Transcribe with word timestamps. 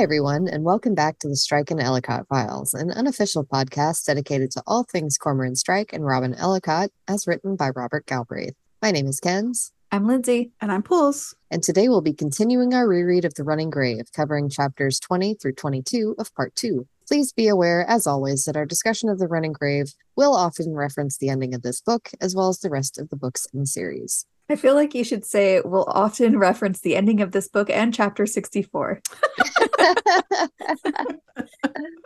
Hi, 0.00 0.04
everyone, 0.04 0.48
and 0.48 0.64
welcome 0.64 0.94
back 0.94 1.18
to 1.18 1.28
the 1.28 1.36
Strike 1.36 1.70
and 1.70 1.78
Ellacott 1.78 2.26
Files, 2.26 2.72
an 2.72 2.90
unofficial 2.90 3.44
podcast 3.44 4.06
dedicated 4.06 4.50
to 4.52 4.62
all 4.66 4.82
things 4.82 5.18
Cormoran 5.18 5.56
Strike 5.56 5.92
and 5.92 6.06
Robin 6.06 6.32
Ellacott, 6.36 6.88
as 7.06 7.26
written 7.26 7.54
by 7.54 7.68
Robert 7.76 8.06
Galbraith. 8.06 8.54
My 8.80 8.92
name 8.92 9.06
is 9.06 9.20
Kenz, 9.20 9.72
I'm 9.92 10.06
Lindsay. 10.06 10.52
And 10.62 10.72
I'm 10.72 10.82
Pools. 10.82 11.34
and 11.50 11.62
today 11.62 11.90
we'll 11.90 12.00
be 12.00 12.14
continuing 12.14 12.72
our 12.72 12.88
reread 12.88 13.26
of 13.26 13.34
The 13.34 13.44
Running 13.44 13.68
Grave, 13.68 14.06
covering 14.16 14.48
chapters 14.48 14.98
20 15.00 15.34
through 15.34 15.52
22 15.52 16.14
of 16.18 16.34
Part 16.34 16.56
2. 16.56 16.88
Please 17.06 17.34
be 17.34 17.48
aware, 17.48 17.84
as 17.86 18.06
always, 18.06 18.46
that 18.46 18.56
our 18.56 18.64
discussion 18.64 19.10
of 19.10 19.18
The 19.18 19.28
Running 19.28 19.52
Grave 19.52 19.92
will 20.16 20.34
often 20.34 20.74
reference 20.74 21.18
the 21.18 21.28
ending 21.28 21.52
of 21.54 21.60
this 21.60 21.82
book, 21.82 22.08
as 22.22 22.34
well 22.34 22.48
as 22.48 22.60
the 22.60 22.70
rest 22.70 22.98
of 22.98 23.10
the 23.10 23.16
books 23.16 23.46
in 23.52 23.60
the 23.60 23.66
series. 23.66 24.24
I 24.50 24.56
feel 24.56 24.74
like 24.74 24.94
you 24.94 25.04
should 25.04 25.24
say 25.24 25.60
we'll 25.64 25.84
often 25.88 26.38
reference 26.38 26.80
the 26.80 26.96
ending 26.96 27.20
of 27.20 27.32
this 27.32 27.48
book 27.48 27.70
and 27.70 27.92
chapter 27.94 28.26
64. 28.26 29.00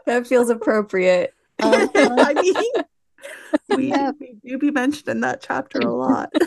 That 0.06 0.26
feels 0.26 0.50
appropriate. 0.50 1.32
Uh-huh. 1.60 1.88
I 2.18 2.34
mean, 2.34 2.54
we, 3.76 3.88
Yeah. 3.88 4.12
we 4.20 4.36
do 4.44 4.58
be 4.58 4.70
mentioned 4.70 5.08
in 5.08 5.20
that 5.22 5.40
chapter 5.42 5.78
a 5.78 5.92
lot. 5.94 6.30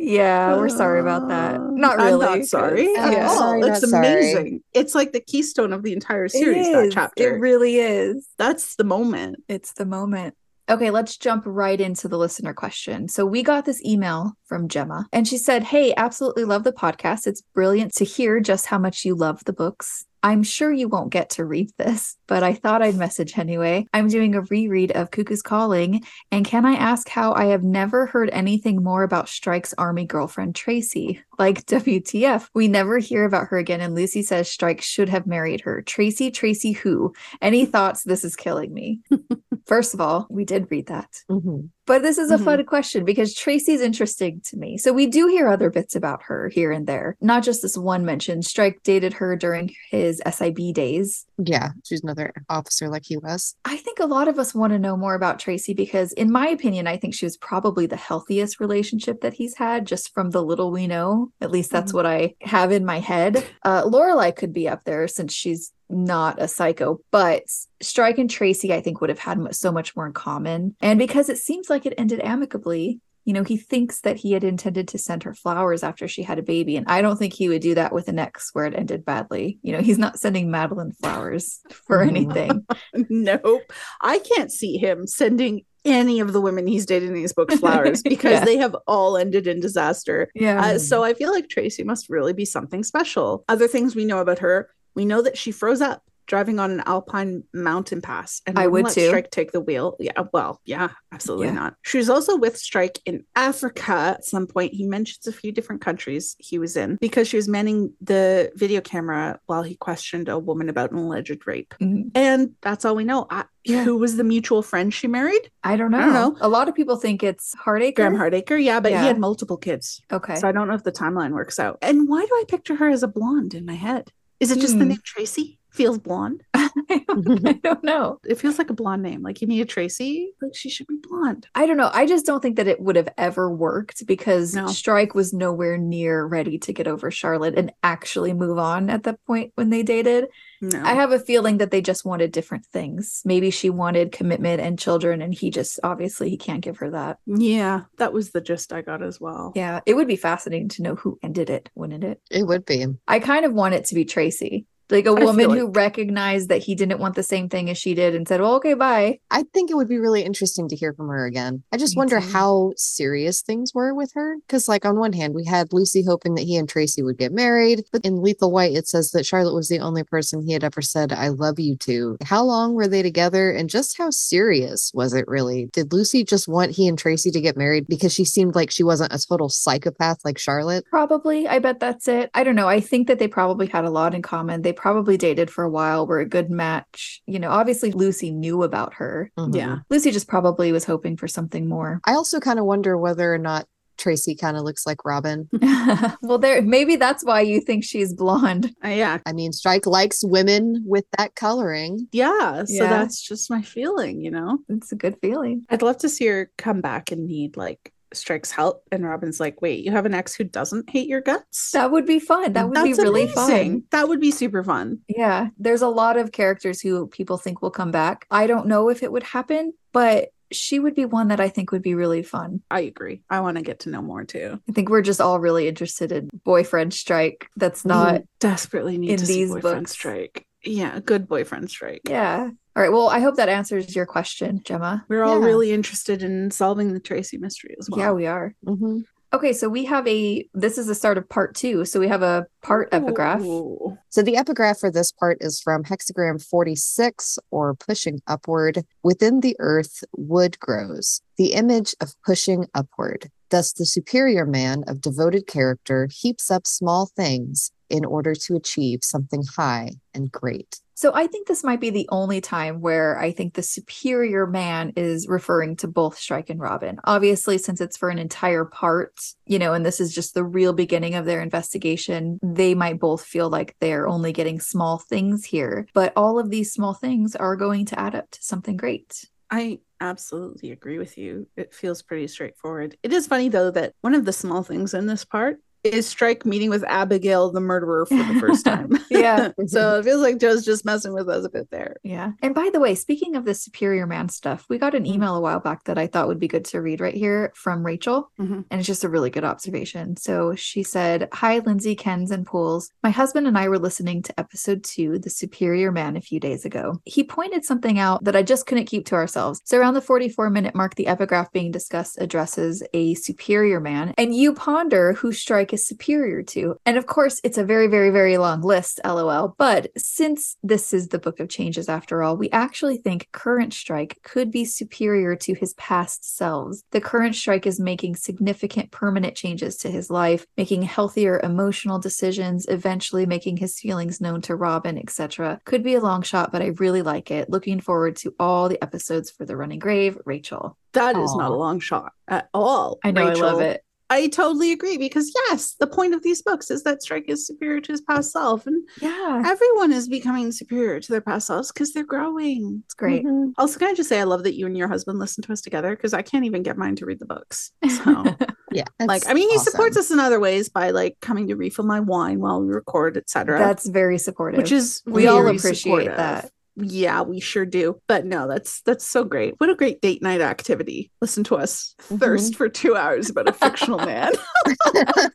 Yeah, 0.00 0.56
we're 0.56 0.68
sorry 0.68 1.00
about 1.00 1.28
that. 1.28 1.56
Uh, 1.56 1.70
Not 1.72 1.98
I'm 1.98 2.06
really. 2.06 2.38
not 2.38 2.44
sorry 2.46 2.94
at 2.96 3.12
Yeah. 3.12 3.26
all. 3.28 3.36
sorry, 3.38 3.60
not 3.60 3.68
it's 3.70 3.90
sorry. 3.90 4.06
amazing. 4.08 4.62
It's 4.72 4.94
like 4.94 5.10
the 5.12 5.20
keystone 5.20 5.72
of 5.72 5.82
the 5.82 5.92
entire 5.92 6.28
series. 6.28 6.68
That 6.68 6.84
is. 6.84 6.94
chapter. 6.94 7.34
It 7.34 7.40
really 7.40 7.76
is. 7.78 8.26
That's 8.38 8.76
the 8.76 8.84
moment. 8.84 9.42
It's 9.48 9.72
the 9.72 9.84
moment. 9.84 10.34
Okay, 10.70 10.90
let's 10.90 11.16
jump 11.16 11.44
right 11.46 11.80
into 11.80 12.08
the 12.08 12.18
listener 12.18 12.52
question. 12.52 13.08
So, 13.08 13.24
we 13.24 13.42
got 13.42 13.64
this 13.64 13.82
email 13.84 14.34
from 14.44 14.68
Gemma, 14.68 15.06
and 15.12 15.26
she 15.26 15.38
said, 15.38 15.62
Hey, 15.62 15.94
absolutely 15.96 16.44
love 16.44 16.64
the 16.64 16.72
podcast. 16.72 17.26
It's 17.26 17.40
brilliant 17.54 17.94
to 17.94 18.04
hear 18.04 18.38
just 18.38 18.66
how 18.66 18.78
much 18.78 19.04
you 19.04 19.14
love 19.14 19.44
the 19.44 19.54
books. 19.54 20.04
I'm 20.22 20.42
sure 20.42 20.72
you 20.72 20.88
won't 20.88 21.10
get 21.12 21.30
to 21.30 21.44
read 21.44 21.70
this, 21.78 22.16
but 22.26 22.42
I 22.42 22.52
thought 22.54 22.82
I'd 22.82 22.96
message 22.96 23.38
anyway. 23.38 23.86
I'm 23.92 24.08
doing 24.08 24.34
a 24.34 24.42
reread 24.42 24.92
of 24.92 25.10
Cuckoo's 25.10 25.42
Calling, 25.42 26.02
and 26.32 26.44
can 26.44 26.64
I 26.64 26.74
ask 26.74 27.08
how 27.08 27.32
I 27.34 27.46
have 27.46 27.62
never 27.62 28.06
heard 28.06 28.30
anything 28.32 28.82
more 28.82 29.02
about 29.04 29.28
Strike's 29.28 29.74
army 29.78 30.04
girlfriend, 30.04 30.54
Tracy? 30.54 31.22
Like, 31.38 31.64
WTF, 31.66 32.48
we 32.54 32.68
never 32.68 32.98
hear 32.98 33.24
about 33.24 33.48
her 33.48 33.58
again, 33.58 33.80
and 33.80 33.94
Lucy 33.94 34.22
says 34.22 34.50
Strike 34.50 34.80
should 34.80 35.08
have 35.08 35.26
married 35.26 35.60
her. 35.62 35.82
Tracy, 35.82 36.30
Tracy, 36.30 36.72
who? 36.72 37.14
Any 37.40 37.64
thoughts? 37.64 38.02
This 38.02 38.24
is 38.24 38.34
killing 38.34 38.74
me. 38.74 39.00
First 39.66 39.94
of 39.94 40.00
all, 40.00 40.26
we 40.30 40.44
did 40.44 40.68
read 40.70 40.86
that. 40.86 41.22
Mhm. 41.30 41.68
But 41.88 42.02
this 42.02 42.18
is 42.18 42.30
a 42.30 42.36
fun 42.36 42.64
question 42.66 43.06
because 43.06 43.32
Tracy's 43.34 43.80
interesting 43.80 44.42
to 44.44 44.58
me. 44.58 44.76
So 44.76 44.92
we 44.92 45.06
do 45.06 45.26
hear 45.26 45.48
other 45.48 45.70
bits 45.70 45.96
about 45.96 46.22
her 46.24 46.50
here 46.50 46.70
and 46.70 46.86
there, 46.86 47.16
not 47.22 47.42
just 47.42 47.62
this 47.62 47.78
one 47.78 48.04
mention. 48.04 48.42
Strike 48.42 48.82
dated 48.82 49.14
her 49.14 49.34
during 49.36 49.74
his 49.90 50.20
SIB 50.30 50.74
days. 50.74 51.24
Yeah, 51.38 51.70
she's 51.84 52.02
another 52.02 52.34
officer 52.50 52.90
like 52.90 53.04
he 53.06 53.16
was. 53.16 53.56
I 53.64 53.78
think 53.78 54.00
a 54.00 54.06
lot 54.06 54.28
of 54.28 54.38
us 54.38 54.54
want 54.54 54.74
to 54.74 54.78
know 54.78 54.98
more 54.98 55.14
about 55.14 55.38
Tracy 55.38 55.72
because, 55.72 56.12
in 56.12 56.30
my 56.30 56.48
opinion, 56.48 56.86
I 56.86 56.98
think 56.98 57.14
she 57.14 57.24
was 57.24 57.38
probably 57.38 57.86
the 57.86 57.96
healthiest 57.96 58.60
relationship 58.60 59.22
that 59.22 59.32
he's 59.32 59.56
had, 59.56 59.86
just 59.86 60.12
from 60.12 60.30
the 60.30 60.42
little 60.42 60.70
we 60.70 60.86
know. 60.86 61.30
At 61.40 61.50
least 61.50 61.70
that's 61.70 61.92
Mhm. 61.92 61.94
what 61.94 62.06
I 62.06 62.34
have 62.42 62.70
in 62.70 62.84
my 62.84 63.00
head. 63.00 63.44
Uh, 63.64 63.84
Lorelei 63.86 64.30
could 64.30 64.52
be 64.52 64.68
up 64.68 64.84
there 64.84 65.08
since 65.08 65.32
she's 65.32 65.72
not 65.90 66.40
a 66.40 66.48
psycho, 66.48 67.00
but 67.10 67.44
Strike 67.80 68.18
and 68.18 68.28
Tracy, 68.30 68.72
I 68.74 68.80
think, 68.80 69.00
would 69.00 69.10
have 69.10 69.18
had 69.18 69.54
so 69.54 69.72
much 69.72 69.94
more 69.96 70.06
in 70.06 70.12
common. 70.12 70.76
And 70.80 70.98
because 70.98 71.28
it 71.28 71.38
seems 71.38 71.70
like 71.70 71.86
it 71.86 71.94
ended 71.96 72.20
amicably, 72.22 73.00
you 73.24 73.34
know, 73.34 73.42
he 73.42 73.58
thinks 73.58 74.00
that 74.00 74.16
he 74.16 74.32
had 74.32 74.42
intended 74.42 74.88
to 74.88 74.96
send 74.98 75.22
her 75.24 75.34
flowers 75.34 75.82
after 75.82 76.08
she 76.08 76.22
had 76.22 76.38
a 76.38 76.42
baby. 76.42 76.76
And 76.76 76.86
I 76.88 77.02
don't 77.02 77.18
think 77.18 77.34
he 77.34 77.48
would 77.50 77.60
do 77.60 77.74
that 77.74 77.92
with 77.92 78.08
an 78.08 78.18
ex 78.18 78.50
where 78.54 78.64
it 78.64 78.74
ended 78.74 79.04
badly. 79.04 79.58
You 79.62 79.72
know, 79.72 79.82
he's 79.82 79.98
not 79.98 80.18
sending 80.18 80.50
Madeline 80.50 80.92
flowers 80.92 81.60
for 81.86 82.00
anything. 82.02 82.66
Nope. 83.10 83.70
I 84.00 84.18
can't 84.18 84.50
see 84.50 84.78
him 84.78 85.06
sending 85.06 85.64
any 85.84 86.20
of 86.20 86.32
the 86.32 86.40
women 86.40 86.66
he's 86.66 86.86
dated 86.86 87.08
in 87.08 87.14
these 87.14 87.32
books 87.32 87.56
flowers 87.58 88.02
because 88.04 88.32
Yeah. 88.32 88.44
they 88.44 88.56
have 88.56 88.74
all 88.86 89.16
ended 89.16 89.46
in 89.46 89.60
disaster. 89.60 90.30
Yeah. 90.34 90.60
Uh, 90.60 90.78
so 90.78 91.04
I 91.04 91.14
feel 91.14 91.30
like 91.30 91.48
Tracy 91.48 91.84
must 91.84 92.08
really 92.10 92.32
be 92.32 92.44
something 92.44 92.82
special. 92.82 93.44
Other 93.48 93.68
things 93.68 93.94
we 93.94 94.04
know 94.04 94.18
about 94.18 94.38
her, 94.40 94.70
we 94.98 95.04
know 95.04 95.22
that 95.22 95.38
she 95.38 95.52
froze 95.52 95.80
up 95.80 96.02
driving 96.26 96.58
on 96.60 96.70
an 96.70 96.82
alpine 96.84 97.42
mountain 97.54 98.02
pass 98.02 98.42
and 98.46 98.58
I 98.58 98.66
wouldn't 98.66 98.88
let 98.88 98.94
too. 99.02 99.06
Strike 99.08 99.30
take 99.30 99.52
the 99.52 99.62
wheel. 99.62 99.96
Yeah, 99.98 100.24
well, 100.34 100.60
yeah, 100.66 100.90
absolutely 101.10 101.46
Yeah. 101.46 101.54
not. 101.54 101.74
She 101.80 101.96
was 101.96 102.10
also 102.10 102.36
with 102.36 102.58
Strike 102.58 102.98
in 103.06 103.24
Africa 103.34 103.92
at 104.18 104.26
some 104.26 104.46
point. 104.46 104.74
He 104.74 104.84
mentions 104.86 105.26
a 105.26 105.32
few 105.32 105.52
different 105.52 105.80
countries 105.80 106.36
he 106.38 106.58
was 106.58 106.76
in 106.76 106.96
because 106.96 107.28
she 107.28 107.36
was 107.36 107.48
manning 107.48 107.94
the 108.02 108.52
video 108.56 108.82
camera 108.82 109.40
while 109.46 109.62
he 109.62 109.74
questioned 109.76 110.28
a 110.28 110.38
woman 110.38 110.68
about 110.68 110.90
an 110.92 110.98
alleged 110.98 111.46
rape. 111.46 111.74
Mhm. 111.80 112.10
And 112.14 112.50
that's 112.60 112.84
all 112.84 112.94
we 112.94 113.04
know. 113.04 113.26
I, 113.30 113.44
Yeah. 113.64 113.84
Who 113.84 113.96
was 113.98 114.16
the 114.16 114.24
mutual 114.24 114.62
friend 114.62 114.92
she 114.94 115.06
married? 115.08 115.50
I 115.64 115.76
don't 115.76 115.90
know. 115.90 115.98
I 115.98 116.02
don't 116.02 116.12
know. 116.14 116.36
A 116.40 116.48
lot 116.48 116.68
of 116.68 116.74
people 116.74 116.96
think 116.96 117.22
it's 117.22 117.54
Hardacre. 117.66 117.96
Graham 117.96 118.14
Hardacre. 118.16 118.62
Yeah, 118.62 118.80
but 118.80 118.92
Yeah. 118.92 119.00
he 119.02 119.06
had 119.06 119.18
multiple 119.18 119.56
kids. 119.58 120.00
Okay. 120.12 120.36
So 120.36 120.48
I 120.48 120.52
don't 120.52 120.68
know 120.68 120.74
if 120.74 120.84
the 120.84 120.92
timeline 120.92 121.32
works 121.32 121.58
out. 121.58 121.78
And 121.82 122.08
why 122.08 122.24
do 122.24 122.32
I 122.32 122.44
picture 122.48 122.76
her 122.76 122.88
as 122.88 123.02
a 123.02 123.08
blonde 123.08 123.52
in 123.54 123.64
my 123.66 123.74
head? 123.74 124.10
Is 124.40 124.50
it 124.50 124.60
just 124.60 124.78
the 124.78 124.84
Hmm. 124.84 124.90
name 124.90 125.00
Tracy? 125.04 125.58
Feels 125.70 125.98
blonde. 125.98 126.42
I 126.54 126.70
don't 127.08 127.46
I 127.46 127.52
don't 127.52 127.84
know. 127.84 128.18
It 128.26 128.38
feels 128.38 128.58
like 128.58 128.70
a 128.70 128.74
blonde 128.74 129.02
name. 129.02 129.22
Like 129.22 129.40
you 129.40 129.46
need 129.46 129.60
a 129.60 129.64
Tracy. 129.64 130.32
Like 130.40 130.54
she 130.54 130.70
should 130.70 130.86
be 130.86 130.96
blonde. 131.02 131.46
I 131.54 131.66
don't 131.66 131.76
know. 131.76 131.90
I 131.92 132.06
just 132.06 132.24
don't 132.26 132.40
think 132.42 132.56
that 132.56 132.66
it 132.68 132.80
would 132.80 132.96
have 132.96 133.08
ever 133.18 133.50
worked 133.50 134.06
because 134.06 134.54
No. 134.54 134.66
Strike 134.68 135.14
was 135.14 135.32
nowhere 135.32 135.76
near 135.76 136.24
ready 136.24 136.58
to 136.58 136.72
get 136.72 136.88
over 136.88 137.10
Charlotte 137.10 137.56
and 137.58 137.72
actually 137.82 138.32
move 138.32 138.58
on 138.58 138.90
at 138.90 139.02
that 139.04 139.24
point 139.26 139.52
when 139.56 139.70
they 139.70 139.82
dated. 139.82 140.26
No. 140.60 140.82
I 140.82 140.94
have 140.94 141.12
a 141.12 141.18
feeling 141.18 141.58
that 141.58 141.70
they 141.70 141.80
just 141.80 142.04
wanted 142.04 142.32
different 142.32 142.66
things. 142.66 143.22
Maybe 143.24 143.50
she 143.50 143.70
wanted 143.70 144.12
commitment 144.12 144.60
and 144.60 144.78
children, 144.78 145.22
and 145.22 145.32
he 145.32 145.50
just 145.50 145.78
obviously 145.82 146.30
he 146.30 146.36
can't 146.36 146.60
give 146.60 146.78
her 146.78 146.90
that. 146.90 147.18
yeah, 147.26 147.82
that 147.98 148.12
was 148.12 148.30
the 148.30 148.40
gist 148.40 148.72
I 148.72 148.82
got 148.82 149.02
as 149.02 149.20
well. 149.20 149.52
Yeah, 149.54 149.80
it 149.86 149.94
would 149.94 150.08
be 150.08 150.16
fascinating 150.16 150.68
to 150.70 150.82
know 150.82 150.94
who 150.94 151.18
ended 151.22 151.50
it, 151.50 151.70
wouldn't 151.74 152.04
it? 152.04 152.20
It 152.30 152.46
would 152.46 152.64
be. 152.64 152.86
I 153.06 153.20
kind 153.20 153.44
of 153.44 153.52
want 153.52 153.74
it 153.74 153.86
to 153.86 153.94
be 153.94 154.04
Tracy. 154.04 154.66
Like 154.90 155.06
a 155.06 155.14
woman 155.14 155.50
who 155.50 155.68
recognized 155.68 156.48
that 156.48 156.62
he 156.62 156.74
didn't 156.74 156.98
want 156.98 157.14
the 157.14 157.22
same 157.22 157.48
thing 157.48 157.68
as 157.68 157.78
she 157.78 157.94
did 157.94 158.14
and 158.14 158.26
said, 158.26 158.40
Well, 158.40 158.54
okay, 158.54 158.74
bye. 158.74 159.18
I 159.30 159.44
think 159.52 159.70
it 159.70 159.76
would 159.76 159.88
be 159.88 159.98
really 159.98 160.22
interesting 160.22 160.68
to 160.68 160.76
hear 160.76 160.92
from 160.94 161.08
her 161.08 161.26
again. 161.26 161.62
I 161.72 161.76
just 161.76 161.94
Me 161.94 162.00
wonder 162.00 162.20
too. 162.20 162.28
how 162.28 162.72
serious 162.76 163.42
things 163.42 163.74
were 163.74 163.94
with 163.94 164.12
her. 164.14 164.36
Because, 164.46 164.68
like, 164.68 164.84
on 164.84 164.98
one 164.98 165.12
hand, 165.12 165.34
we 165.34 165.44
had 165.44 165.72
Lucy 165.72 166.02
hoping 166.06 166.34
that 166.34 166.42
he 166.44 166.56
and 166.56 166.68
Tracy 166.68 167.02
would 167.02 167.18
get 167.18 167.32
married, 167.32 167.84
but 167.92 168.04
in 168.04 168.22
Lethal 168.22 168.50
White, 168.50 168.76
it 168.76 168.88
says 168.88 169.10
that 169.10 169.26
Charlotte 169.26 169.54
was 169.54 169.68
the 169.68 169.78
only 169.80 170.04
person 170.04 170.42
he 170.42 170.52
had 170.52 170.64
ever 170.64 170.80
said, 170.80 171.12
I 171.12 171.28
love 171.28 171.58
you 171.58 171.76
to. 171.76 172.16
How 172.24 172.42
long 172.42 172.74
were 172.74 172.88
they 172.88 173.02
together? 173.02 173.50
And 173.50 173.68
just 173.68 173.98
how 173.98 174.10
serious 174.10 174.90
was 174.94 175.12
it 175.12 175.26
really? 175.28 175.66
Did 175.72 175.92
Lucy 175.92 176.24
just 176.24 176.48
want 176.48 176.72
he 176.72 176.88
and 176.88 176.98
Tracy 176.98 177.30
to 177.30 177.40
get 177.40 177.56
married 177.56 177.86
because 177.88 178.12
she 178.14 178.24
seemed 178.24 178.54
like 178.54 178.70
she 178.70 178.82
wasn't 178.82 179.12
a 179.12 179.18
total 179.18 179.48
psychopath 179.48 180.24
like 180.24 180.38
Charlotte? 180.38 180.84
Probably. 180.90 181.46
I 181.46 181.58
bet 181.58 181.80
that's 181.80 182.08
it. 182.08 182.30
I 182.34 182.44
don't 182.44 182.56
know. 182.56 182.68
I 182.68 182.80
think 182.80 183.06
that 183.08 183.18
they 183.18 183.28
probably 183.28 183.66
had 183.66 183.84
a 183.84 183.90
lot 183.90 184.14
in 184.14 184.22
common. 184.22 184.62
They 184.62 184.72
probably 184.78 185.16
dated 185.16 185.50
for 185.50 185.64
a 185.64 185.70
while, 185.70 186.06
were 186.06 186.20
a 186.20 186.24
good 186.28 186.50
match. 186.50 187.20
You 187.26 187.38
know, 187.38 187.50
obviously 187.50 187.90
Lucy 187.92 188.30
knew 188.30 188.62
about 188.62 188.94
her. 188.94 189.30
Mhm. 189.36 189.54
Yeah. 189.54 189.78
Lucy 189.90 190.10
just 190.12 190.28
probably 190.28 190.72
was 190.72 190.84
hoping 190.84 191.16
for 191.16 191.26
something 191.28 191.68
more. 191.68 192.00
I 192.06 192.12
also 192.14 192.38
kind 192.40 192.58
of 192.58 192.64
wonder 192.64 192.96
whether 192.96 193.34
or 193.34 193.38
not 193.38 193.66
Tracy 193.98 194.36
kind 194.36 194.56
of 194.56 194.62
looks 194.62 194.86
like 194.86 195.04
Robin. 195.04 195.48
well, 196.22 196.38
there 196.38 196.62
maybe 196.62 196.94
that's 196.94 197.24
why 197.24 197.40
you 197.40 197.60
think 197.60 197.82
she's 197.82 198.14
blonde. 198.14 198.70
Uh, 198.84 198.88
yeah. 198.90 199.18
I 199.26 199.32
mean, 199.32 199.52
Strike 199.52 199.86
likes 199.86 200.22
women 200.22 200.84
with 200.86 201.04
that 201.18 201.34
coloring. 201.34 202.06
Yeah. 202.12 202.62
So 202.64 202.84
Yeah. 202.84 202.88
that's 202.90 203.20
just 203.20 203.50
my 203.50 203.60
feeling, 203.60 204.20
you 204.20 204.30
know? 204.30 204.58
It's 204.68 204.92
a 204.92 204.96
good 204.96 205.16
feeling. 205.20 205.64
I'd 205.68 205.82
love 205.82 205.98
to 205.98 206.08
see 206.08 206.26
her 206.26 206.50
come 206.56 206.80
back 206.80 207.10
and 207.10 207.26
need 207.26 207.56
like 207.56 207.92
Strike's 208.12 208.50
help. 208.50 208.82
And 208.92 209.04
Robin's 209.04 209.40
like, 209.40 209.60
wait, 209.62 209.84
you 209.84 209.90
have 209.92 210.06
an 210.06 210.14
ex 210.14 210.34
who 210.34 210.44
doesn't 210.44 210.88
hate 210.90 211.08
your 211.08 211.20
guts? 211.20 211.72
That 211.72 211.90
would 211.90 212.06
be 212.06 212.18
fun. 212.18 212.52
That 212.52 212.68
would 212.68 212.82
be 212.82 212.94
really 212.94 213.24
amazing. 213.24 213.72
fun. 213.72 213.82
That 213.90 214.08
would 214.08 214.20
be 214.20 214.30
super 214.30 214.62
fun. 214.64 215.00
Yeah, 215.08 215.48
there's 215.58 215.82
a 215.82 215.88
lot 215.88 216.16
of 216.16 216.32
characters 216.32 216.80
who 216.80 217.06
people 217.08 217.36
think 217.38 217.62
will 217.62 217.70
come 217.70 217.90
back. 217.90 218.26
I 218.30 218.46
don't 218.46 218.66
know 218.66 218.88
if 218.88 219.02
it 219.02 219.12
would 219.12 219.22
happen, 219.22 219.72
but 219.92 220.28
she 220.50 220.78
would 220.78 220.94
be 220.94 221.04
one 221.04 221.28
that 221.28 221.40
I 221.40 221.50
think 221.50 221.72
would 221.72 221.82
be 221.82 221.94
really 221.94 222.22
fun. 222.22 222.62
I 222.70 222.80
agree. 222.80 223.20
I 223.28 223.40
want 223.40 223.58
to 223.58 223.62
get 223.62 223.80
to 223.80 223.90
know 223.90 224.00
more 224.00 224.24
too. 224.24 224.58
I 224.66 224.72
think 224.72 224.88
we're 224.88 225.02
just 225.02 225.20
all 225.20 225.38
really 225.40 225.68
interested 225.68 226.10
in 226.10 226.30
boyfriend 226.44 226.94
strike 226.94 227.50
that's 227.56 227.84
not 227.84 228.14
We 228.14 228.20
desperately 228.40 228.96
need 228.96 229.10
in 229.10 229.16
to 229.18 229.26
see 229.26 229.44
these 229.44 229.52
boyfriend 229.52 229.80
books. 229.80 229.92
strike. 229.92 230.46
Yeah, 230.64 230.96
a 230.96 231.00
good 231.00 231.28
boyfriend 231.28 231.70
strike. 231.70 232.02
Yeah. 232.08 232.50
All 232.76 232.82
right. 232.82 232.92
Well, 232.92 233.08
I 233.08 233.20
hope 233.20 233.36
that 233.36 233.48
answers 233.48 233.94
your 233.94 234.06
question, 234.06 234.60
Gemma. 234.64 235.04
We're 235.08 235.22
all 235.24 235.40
Yeah. 235.40 235.46
really 235.46 235.72
interested 235.72 236.22
in 236.22 236.50
solving 236.50 236.92
the 236.94 237.00
Tracy 237.00 237.38
mystery 237.38 237.76
as 237.78 237.88
well. 237.90 238.00
Yeah, 238.00 238.12
we 238.12 238.26
are. 238.26 238.54
Mhm. 238.66 239.04
Okay, 239.34 239.52
so 239.52 239.68
we 239.68 239.84
have 239.84 240.06
a 240.08 240.48
this 240.54 240.78
is 240.78 240.86
the 240.86 240.94
start 240.94 241.18
of 241.18 241.28
part 241.28 241.54
two. 241.54 241.84
So 241.84 242.00
we 242.00 242.08
have 242.08 242.22
a 242.22 242.46
part 242.62 242.88
epigraph. 242.92 243.42
Ooh. 243.42 243.98
So 244.08 244.22
the 244.22 244.36
epigraph 244.36 244.78
for 244.78 244.90
this 244.90 245.12
part 245.12 245.36
is 245.42 245.60
from 245.60 245.84
hexagram 245.84 246.42
46 246.42 247.38
or 247.50 247.74
pushing 247.74 248.20
upward. 248.26 248.84
Within 249.02 249.40
the 249.40 249.54
earth, 249.58 250.02
wood 250.16 250.58
grows, 250.60 251.20
the 251.36 251.52
image 251.52 251.94
of 252.00 252.14
pushing 252.24 252.66
upward. 252.74 253.30
Thus, 253.50 253.72
the 253.72 253.86
superior 253.86 254.46
man 254.46 254.84
of 254.86 255.00
devoted 255.00 255.46
character 255.46 256.08
heaps 256.10 256.50
up 256.50 256.66
small 256.66 257.06
things, 257.06 257.70
in 257.90 258.04
order 258.04 258.34
to 258.34 258.56
achieve 258.56 259.00
something 259.02 259.42
high 259.56 259.92
and 260.14 260.30
great. 260.30 260.80
So 260.94 261.12
I 261.14 261.28
think 261.28 261.46
this 261.46 261.62
might 261.62 261.80
be 261.80 261.90
the 261.90 262.08
only 262.10 262.40
time 262.40 262.80
where 262.80 263.16
I 263.20 263.30
think 263.30 263.54
the 263.54 263.62
superior 263.62 264.48
man 264.48 264.92
is 264.96 265.28
referring 265.28 265.76
to 265.76 265.86
both 265.86 266.18
Strike 266.18 266.50
and 266.50 266.58
Robin. 266.58 266.98
Obviously, 267.04 267.56
since 267.56 267.80
it's 267.80 267.96
for 267.96 268.10
an 268.10 268.18
entire 268.18 268.64
part, 268.64 269.14
you 269.46 269.60
know, 269.60 269.74
and 269.74 269.86
this 269.86 270.00
is 270.00 270.12
just 270.12 270.34
the 270.34 270.42
real 270.42 270.72
beginning 270.72 271.14
of 271.14 271.24
their 271.24 271.40
investigation, 271.40 272.40
they 272.42 272.74
might 272.74 272.98
both 272.98 273.24
feel 273.24 273.48
like 273.48 273.76
they're 273.78 274.08
only 274.08 274.32
getting 274.32 274.58
small 274.58 274.98
things 274.98 275.44
here. 275.44 275.86
But 275.94 276.12
all 276.16 276.36
of 276.40 276.50
these 276.50 276.72
small 276.72 276.94
things 276.94 277.36
are 277.36 277.54
going 277.54 277.86
to 277.86 278.00
add 278.00 278.16
up 278.16 278.32
to 278.32 278.42
something 278.42 278.76
great. 278.76 279.24
I 279.50 279.78
absolutely 280.00 280.72
agree 280.72 280.98
with 280.98 281.16
you. 281.16 281.46
It 281.56 281.72
feels 281.72 282.02
pretty 282.02 282.26
straightforward. 282.26 282.96
It 283.02 283.12
is 283.12 283.26
funny 283.26 283.48
though 283.48 283.70
that 283.70 283.92
one 284.00 284.14
of 284.14 284.24
the 284.24 284.32
small 284.32 284.62
things 284.62 284.94
in 284.94 285.06
this 285.06 285.24
part 285.24 285.60
is 285.84 286.06
Strike 286.06 286.44
meeting 286.44 286.70
with 286.70 286.84
Abigail, 286.84 287.50
the 287.52 287.60
murderer, 287.60 288.06
for 288.06 288.16
the 288.16 288.40
first 288.40 288.64
time. 288.64 288.98
Yeah. 289.10 289.52
so 289.66 289.98
it 289.98 290.04
feels 290.04 290.20
like 290.22 290.38
Jo's 290.38 290.64
just 290.64 290.84
messing 290.84 291.12
with 291.14 291.28
us 291.28 291.44
a 291.44 291.48
bit 291.50 291.70
there. 291.70 291.96
Yeah. 292.02 292.32
And 292.42 292.54
by 292.54 292.70
the 292.72 292.80
way, 292.80 292.94
speaking 292.94 293.36
of 293.36 293.44
the 293.44 293.54
superior 293.54 294.06
man 294.06 294.28
stuff, 294.28 294.66
we 294.68 294.78
got 294.78 294.94
an 294.94 295.04
Mhm. 295.04 295.14
email 295.14 295.36
a 295.36 295.40
while 295.40 295.60
back 295.60 295.84
that 295.84 295.98
I 295.98 296.06
thought 296.06 296.28
would 296.28 296.40
be 296.40 296.48
good 296.48 296.64
to 296.66 296.82
read 296.82 297.00
right 297.00 297.14
here 297.14 297.52
from 297.54 297.84
Rachel. 297.86 298.30
Mhm. 298.40 298.64
And 298.70 298.80
it's 298.80 298.86
just 298.86 299.04
a 299.04 299.08
really 299.08 299.30
good 299.30 299.44
observation. 299.44 300.16
So 300.16 300.54
she 300.54 300.82
said, 300.82 301.28
Hi, 301.34 301.58
Lindsay, 301.60 301.94
Kens, 301.94 302.30
and 302.30 302.44
Pools. 302.46 302.90
My 303.02 303.10
husband 303.10 303.46
and 303.46 303.56
I 303.56 303.68
were 303.68 303.78
listening 303.78 304.22
to 304.22 304.40
episode 304.40 304.82
two, 304.84 305.18
The 305.18 305.30
Superior 305.30 305.92
Man, 305.92 306.16
a 306.16 306.20
few 306.20 306.40
days 306.40 306.64
ago. 306.64 307.00
He 307.04 307.22
pointed 307.24 307.64
something 307.64 307.98
out 307.98 308.24
that 308.24 308.36
I 308.36 308.42
just 308.42 308.66
couldn't 308.66 308.86
keep 308.86 309.06
to 309.06 309.14
ourselves. 309.14 309.60
So 309.64 309.78
around 309.78 309.94
the 309.94 310.00
44 310.00 310.50
minute 310.50 310.74
mark, 310.74 310.94
the 310.96 311.06
epigraph 311.06 311.52
being 311.52 311.70
discussed 311.70 312.18
addresses 312.20 312.82
a 312.94 313.14
superior 313.14 313.80
man, 313.80 314.14
and 314.18 314.34
you 314.34 314.52
ponder 314.52 315.12
who 315.14 315.32
Strike 315.32 315.67
is 315.72 315.86
superior 315.86 316.42
to. 316.42 316.76
And 316.86 316.96
of 316.96 317.06
course, 317.06 317.40
it's 317.44 317.58
a 317.58 317.64
very, 317.64 317.86
very, 317.86 318.10
very 318.10 318.38
long 318.38 318.62
list, 318.62 319.00
lol. 319.04 319.54
But 319.58 319.88
since 319.96 320.56
this 320.62 320.92
is 320.92 321.08
the 321.08 321.18
Book 321.18 321.40
of 321.40 321.48
Changes 321.48 321.88
after 321.88 322.22
all, 322.22 322.36
we 322.36 322.50
actually 322.50 322.98
think 322.98 323.28
current 323.32 323.72
Strike 323.72 324.18
could 324.22 324.50
be 324.50 324.64
superior 324.64 325.36
to 325.36 325.54
his 325.54 325.74
past 325.74 326.36
selves. 326.36 326.84
The 326.90 327.00
current 327.00 327.34
Strike 327.34 327.66
is 327.66 327.80
making 327.80 328.16
significant 328.16 328.90
permanent 328.90 329.34
changes 329.34 329.76
to 329.78 329.90
his 329.90 330.10
life, 330.10 330.46
making 330.56 330.82
healthier 330.82 331.40
emotional 331.42 331.98
decisions, 331.98 332.66
eventually 332.68 333.26
making 333.26 333.58
his 333.58 333.78
feelings 333.78 334.20
known 334.20 334.40
to 334.42 334.56
Robin, 334.56 334.98
etc. 334.98 335.60
Could 335.64 335.82
be 335.82 335.94
a 335.94 336.00
long 336.00 336.22
shot, 336.22 336.52
but 336.52 336.62
I 336.62 336.68
really 336.78 337.02
like 337.02 337.30
it. 337.30 337.50
Looking 337.50 337.80
forward 337.80 338.16
to 338.16 338.34
all 338.38 338.68
the 338.68 338.82
episodes 338.82 339.30
for 339.30 339.44
The 339.44 339.56
Running 339.56 339.78
Grave, 339.78 340.18
Rachel. 340.24 340.76
That 340.92 341.16
is 341.16 341.34
not 341.36 341.50
a 341.50 341.54
long 341.54 341.80
shot 341.80 342.12
at 342.26 342.48
all. 342.54 342.98
I 343.04 343.10
know 343.10 343.28
I 343.28 343.34
love 343.34 343.60
it. 343.60 343.82
I 344.10 344.28
totally 344.28 344.72
agree 344.72 344.96
because 344.96 345.30
yes, 345.48 345.74
the 345.78 345.86
point 345.86 346.14
of 346.14 346.22
these 346.22 346.40
books 346.42 346.70
is 346.70 346.82
that 346.84 347.02
Strike 347.02 347.26
is 347.28 347.46
superior 347.46 347.80
to 347.82 347.92
his 347.92 348.00
past 348.00 348.32
self, 348.32 348.66
and 348.66 348.82
Yeah, 349.02 349.42
everyone 349.44 349.92
is 349.92 350.08
becoming 350.08 350.50
superior 350.52 350.98
to 351.00 351.12
their 351.12 351.20
past 351.20 351.46
selves 351.48 351.70
because 351.70 351.92
they're 351.92 352.04
growing. 352.04 352.82
it's 352.86 352.94
great. 352.94 353.24
Mhm. 353.24 353.52
Also, 353.58 353.78
can 353.78 353.88
I 353.88 353.94
just 353.94 354.08
say 354.08 354.18
I 354.20 354.24
love 354.24 354.44
that 354.44 354.56
you 354.56 354.66
and 354.66 354.76
your 354.76 354.88
husband 354.88 355.18
listen 355.18 355.42
to 355.44 355.52
us 355.52 355.60
together 355.60 355.94
because 355.94 356.14
I 356.14 356.22
can't 356.22 356.44
even 356.46 356.62
get 356.62 356.78
mine 356.78 356.96
to 356.96 357.06
read 357.06 357.18
the 357.18 357.26
books. 357.26 357.70
So, 358.02 358.24
Yeah. 358.72 358.84
like, 359.00 359.26
I 359.28 359.34
mean, 359.34 359.48
he 359.50 359.58
supports 359.58 359.96
us 359.96 360.10
in 360.10 360.18
other 360.20 360.40
ways 360.40 360.68
by 360.68 360.90
like 360.90 361.16
coming 361.20 361.48
to 361.48 361.56
refill 361.56 361.84
my 361.86 362.00
wine 362.00 362.38
while 362.40 362.60
we 362.62 362.68
record, 362.72 363.16
etc. 363.16 363.58
That's 363.58 363.86
very 363.88 364.18
supportive. 364.18 364.58
which 364.58 364.72
is 364.72 365.02
we 365.06 365.26
all 365.26 365.46
appreciate 365.46 365.76
supportive. 365.82 366.16
that. 366.16 366.50
Yeah, 366.80 367.22
we 367.22 367.40
sure 367.40 367.66
do. 367.66 368.00
But 368.06 368.24
no, 368.24 368.46
that's 368.48 368.80
that's 368.82 369.04
so 369.04 369.24
great. 369.24 369.54
What 369.58 369.70
a 369.70 369.74
great 369.74 370.00
date 370.00 370.22
night 370.22 370.40
activity. 370.40 371.10
Listen 371.20 371.44
to 371.44 371.56
us 371.56 371.94
Mhm. 372.10 372.18
thirst 372.20 372.54
for 372.56 372.68
two 372.68 372.96
hours 372.96 373.28
about 373.30 373.48
a 373.48 373.52
fictional 373.52 373.98
man. 373.98 374.32